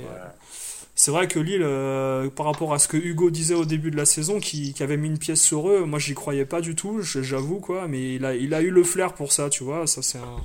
c'est 0.95 1.13
vrai 1.13 1.29
que 1.29 1.39
Lille, 1.39 1.63
euh, 1.63 2.29
par 2.29 2.47
rapport 2.47 2.75
à 2.75 2.81
ce 2.81 2.89
que 2.89 2.97
Hugo 2.97 3.31
disait 3.31 3.55
au 3.55 3.65
début 3.65 3.93
de 3.93 3.97
la 3.97 4.05
saison, 4.05 4.41
qui, 4.41 4.73
qui 4.75 4.83
avait 4.83 4.97
mis 4.97 5.07
une 5.07 5.19
pièce 5.19 5.41
sur 5.41 5.69
eux, 5.71 5.85
moi 5.85 6.01
j'y 6.01 6.15
croyais 6.15 6.45
pas 6.45 6.61
du 6.61 6.75
tout, 6.75 7.01
j'avoue 7.03 7.61
quoi, 7.61 7.87
mais 7.87 8.17
il 8.17 8.25
a, 8.25 8.35
il 8.35 8.53
a 8.53 8.63
eu 8.63 8.71
le 8.71 8.83
flair 8.83 9.15
pour 9.15 9.33
ça, 9.33 9.49
tu 9.49 9.63
vois, 9.63 9.87
ça 9.87 10.03
c'est 10.03 10.19
un, 10.19 10.43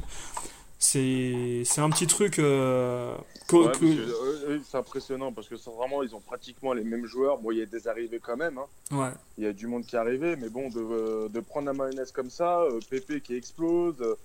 c'est, 0.87 1.63
c'est 1.65 1.79
un 1.81 1.89
petit 1.89 2.07
truc 2.07 2.39
euh, 2.39 3.15
Ouais, 3.51 3.71
que- 3.79 3.85
euh, 3.85 4.49
eux, 4.49 4.61
c'est 4.67 4.77
impressionnant 4.77 5.31
parce 5.31 5.47
que 5.47 5.55
vraiment, 5.55 6.03
ils 6.03 6.13
ont 6.13 6.19
pratiquement 6.19 6.73
les 6.73 6.83
mêmes 6.83 7.05
joueurs. 7.05 7.37
Bon, 7.37 7.51
il 7.51 7.59
y 7.59 7.61
a 7.61 7.65
des 7.65 7.87
arrivées 7.87 8.19
quand 8.19 8.35
même. 8.35 8.57
hein. 8.57 8.65
ouais, 8.91 9.11
Il 9.37 9.45
y 9.45 9.47
a 9.47 9.53
du 9.53 9.67
monde 9.67 9.85
qui 9.85 9.95
est 9.95 9.99
arrivé, 9.99 10.35
mais 10.35 10.49
bon, 10.49 10.69
de, 10.69 10.79
euh, 10.79 11.29
de 11.29 11.39
prendre 11.39 11.67
la 11.67 11.73
mayonnaise 11.73 12.11
comme 12.11 12.29
ça, 12.29 12.61
euh, 12.63 12.79
Pépé 12.89 13.21
qui 13.21 13.35
explose. 13.35 13.95
euh, 14.01 14.15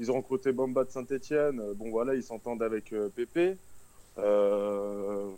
ils 0.00 0.10
ont 0.10 0.16
recruté 0.16 0.50
Bamba 0.52 0.84
de 0.84 0.90
Saint-Etienne. 0.90 1.60
bon, 1.76 1.90
voilà, 1.90 2.14
ils 2.14 2.22
s'entendent 2.22 2.62
avec 2.62 2.92
euh, 2.92 3.08
Pépé. 3.14 3.56
Euh, 4.18 5.28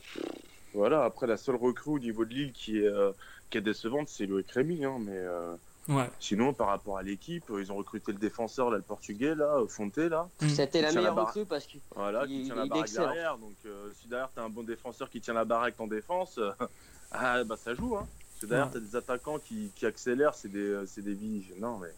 voilà, 0.73 1.05
après, 1.05 1.27
la 1.27 1.37
seule 1.37 1.57
recrue 1.57 1.93
au 1.93 1.99
niveau 1.99 2.25
de 2.25 2.33
Lille 2.33 2.53
qui 2.53 2.79
est, 2.79 2.87
euh, 2.87 3.13
qui 3.51 3.59
est 3.59 3.63
décevante, 3.63 4.09
c'est 4.09 4.27
Loïc 4.27 4.51
Rémy. 4.53 4.85
Hein, 4.85 4.99
mais 5.01 5.17
euh, 5.17 5.55
ouais. 5.89 6.11
sinon, 6.21 6.53
par 6.55 6.69
rapport 6.69 6.99
à 6.99 7.03
l'équipe, 7.03 7.49
euh, 7.51 7.61
ils 7.63 7.71
ont 7.73 7.77
recruté 7.77 8.13
le 8.13 8.19
défenseur, 8.19 8.71
là, 8.71 8.77
le 8.77 8.83
portugais, 8.83 9.35
là, 9.35 9.57
euh, 9.59 9.67
Fonte, 9.69 9.97
là. 9.97 10.29
C'était 10.49 10.83
la 10.83 10.89
meilleure 10.89 11.03
la 11.05 11.11
barre. 11.13 11.27
recrue 11.29 11.47
parce 11.47 11.67
que 11.67 11.79
Voilà, 11.95 12.25
Il- 12.27 12.43
qui 12.43 12.45
tient 12.47 12.55
il 12.55 12.59
la 12.59 12.67
baraque 12.67 12.93
derrière. 12.93 13.39
Donc, 13.39 13.57
euh, 13.67 13.91
si 14.01 14.09
derrière, 14.09 14.31
tu 14.33 14.41
as 14.41 14.45
un 14.45 14.49
bon 14.51 14.63
défenseur 14.63 15.11
qui 15.11 15.21
tient 15.21 15.35
la 15.35 15.45
baraque 15.45 15.79
en 15.81 15.87
défense, 15.87 16.39
euh, 16.39 16.51
ah, 17.13 17.43
bah, 17.45 17.57
ça 17.57 17.75
joue. 17.75 17.97
Hein. 17.97 18.07
Parce 18.29 18.41
que 18.41 18.47
derrière, 18.47 18.67
Ouais. 18.67 18.73
tu 18.73 18.79
as 18.79 18.81
des 18.81 18.97
attaquants 18.97 19.39
qui, 19.39 19.71
qui 19.75 19.87
accélèrent, 19.87 20.35
c'est 20.35 20.49
des, 20.49 20.83
c'est 20.87 21.03
des 21.03 21.15
vies. 21.15 21.45
Non, 21.59 21.79
mais. 21.79 21.89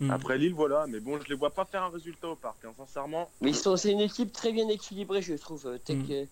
Mm. 0.00 0.10
Après 0.10 0.38
Lille, 0.38 0.54
voilà. 0.54 0.86
Mais 0.88 0.98
bon, 0.98 1.20
je 1.20 1.28
les 1.28 1.36
vois 1.36 1.50
pas 1.50 1.64
faire 1.64 1.84
un 1.84 1.88
résultat 1.90 2.28
au 2.28 2.34
parc, 2.36 2.64
hein, 2.64 2.72
sincèrement. 2.76 3.30
mais 3.40 3.50
ils 3.50 3.54
sont 3.56 3.76
c'est 3.76 3.92
une 3.92 4.00
équipe 4.00 4.32
très 4.32 4.50
bien 4.52 4.68
équilibrée 4.68 5.22
je 5.22 5.34
trouve. 5.34 5.66
euh, 5.66 5.78
Mm. 5.88 6.04
euh, 6.10 6.24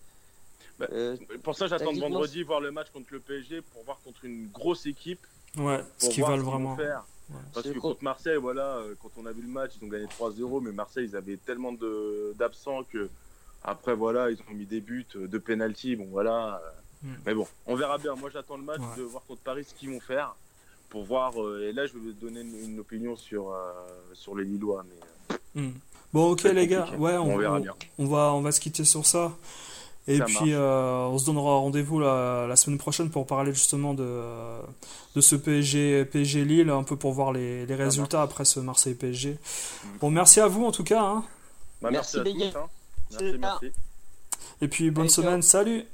Bah, 0.79 0.87
Euh, 0.91 1.15
Pour 1.43 1.55
ça, 1.55 1.67
j'attends 1.67 1.93
vendredi 1.93 2.41
voir 2.43 2.59
le 2.59 2.71
match 2.71 2.89
contre 2.91 3.07
le 3.11 3.19
PSG 3.19 3.61
pour 3.61 3.83
voir 3.83 3.99
contre 4.03 4.25
une 4.25 4.47
grosse 4.47 4.85
équipe. 4.85 5.25
Ouais, 5.57 5.79
ce 5.97 6.05
Pour 6.05 6.13
qu'ils 6.13 6.23
voir 6.23 6.31
veulent 6.31 6.39
ce 6.39 6.43
qu'ils 6.45 6.51
vont 6.53 6.59
vraiment. 6.59 6.75
faire. 6.75 7.03
Ouais. 7.29 7.35
Parce 7.53 7.65
que 7.67 7.73
con- 7.73 7.79
contre 7.89 8.03
Marseille, 8.03 8.37
voilà, 8.37 8.77
euh, 8.77 8.95
quand 9.01 9.09
on 9.17 9.25
a 9.25 9.31
vu 9.31 9.41
le 9.41 9.47
match, 9.47 9.71
ils 9.79 9.85
ont 9.85 9.89
gagné 9.89 10.05
3-0, 10.07 10.61
mais 10.61 10.71
Marseille, 10.71 11.07
ils 11.09 11.15
avaient 11.15 11.37
tellement 11.37 11.71
de- 11.71 12.33
d'absents 12.37 12.83
que 12.91 13.09
après, 13.63 13.95
voilà, 13.95 14.29
ils 14.31 14.37
ont 14.49 14.53
mis 14.53 14.65
des 14.65 14.81
buts, 14.81 15.05
euh, 15.15 15.27
deux 15.27 15.39
penalties, 15.39 15.95
bon 15.95 16.07
voilà. 16.11 16.61
euh, 16.63 16.69
Mm. 17.05 17.15
Mais 17.25 17.33
bon, 17.33 17.45
on 17.67 17.75
verra 17.75 17.97
bien. 17.97 18.15
Moi, 18.15 18.29
j'attends 18.31 18.55
le 18.55 18.63
match 18.63 18.79
Ouais. 18.79 18.97
de 18.97 19.03
voir 19.03 19.23
contre 19.25 19.41
Paris 19.41 19.65
ce 19.67 19.73
qu'ils 19.73 19.89
vont 19.89 19.99
faire 19.99 20.35
pour 20.89 21.03
voir. 21.03 21.33
euh, 21.43 21.67
et 21.69 21.73
là, 21.73 21.85
je 21.85 21.91
vais 21.97 22.13
donner 22.13 22.39
une, 22.41 22.55
une 22.71 22.79
opinion 22.79 23.17
sur 23.17 23.51
euh, 23.51 23.71
sur 24.13 24.35
les 24.37 24.45
Lillois, 24.45 24.85
mais 24.87 25.35
euh, 25.35 25.37
Hmm. 25.67 25.71
Bon, 26.13 26.31
ok 26.31 26.43
les 26.43 26.65
gars, 26.67 26.89
ouais, 26.97 27.17
on, 27.17 27.33
On 27.33 27.37
verra 27.37 27.57
on- 27.57 27.59
bien. 27.59 27.73
on 27.99 28.05
va, 28.07 28.33
on 28.33 28.41
va 28.41 28.51
se 28.53 28.59
quitter 28.61 28.85
sur 28.85 29.05
ça. 29.05 29.33
Et 30.07 30.17
Ça 30.17 30.25
puis, 30.25 30.53
euh, 30.53 31.05
on 31.07 31.17
se 31.17 31.25
donnera 31.25 31.55
rendez-vous 31.55 31.99
la, 31.99 32.45
la 32.47 32.55
semaine 32.57 32.77
prochaine 32.77 33.09
pour 33.09 33.25
parler 33.25 33.53
justement 33.53 33.93
de, 33.93 34.21
de 35.15 35.21
ce 35.21 35.35
PSG, 35.35 36.03
PSG 36.05 36.43
Lille, 36.43 36.69
un 36.69 36.83
peu 36.83 36.97
pour 36.97 37.13
voir 37.13 37.31
les, 37.31 37.65
les 37.65 37.75
résultats 37.75 38.21
après 38.21 38.43
ce 38.45 38.59
Marseille 38.59 38.95
PSG. 38.95 39.37
Bon, 40.01 40.09
merci 40.11 40.41
à 40.41 40.47
vous 40.47 40.65
en 40.65 40.71
tout 40.71 40.83
cas. 40.83 41.01
hein. 41.01 41.23
bah, 41.81 41.89
Merci, 41.91 42.17
merci, 42.17 42.33
les 42.37 42.45
à 42.47 42.51
tous. 42.51 42.53
gars. 42.53 42.59
hein. 42.59 42.69
Merci, 43.11 43.37
merci. 43.39 43.71
Et 44.61 44.67
puis, 44.67 44.91
bonne 44.91 45.03
Allez, 45.03 45.09
ciao. 45.13 45.23
semaine, 45.23 45.41
salut! 45.41 45.85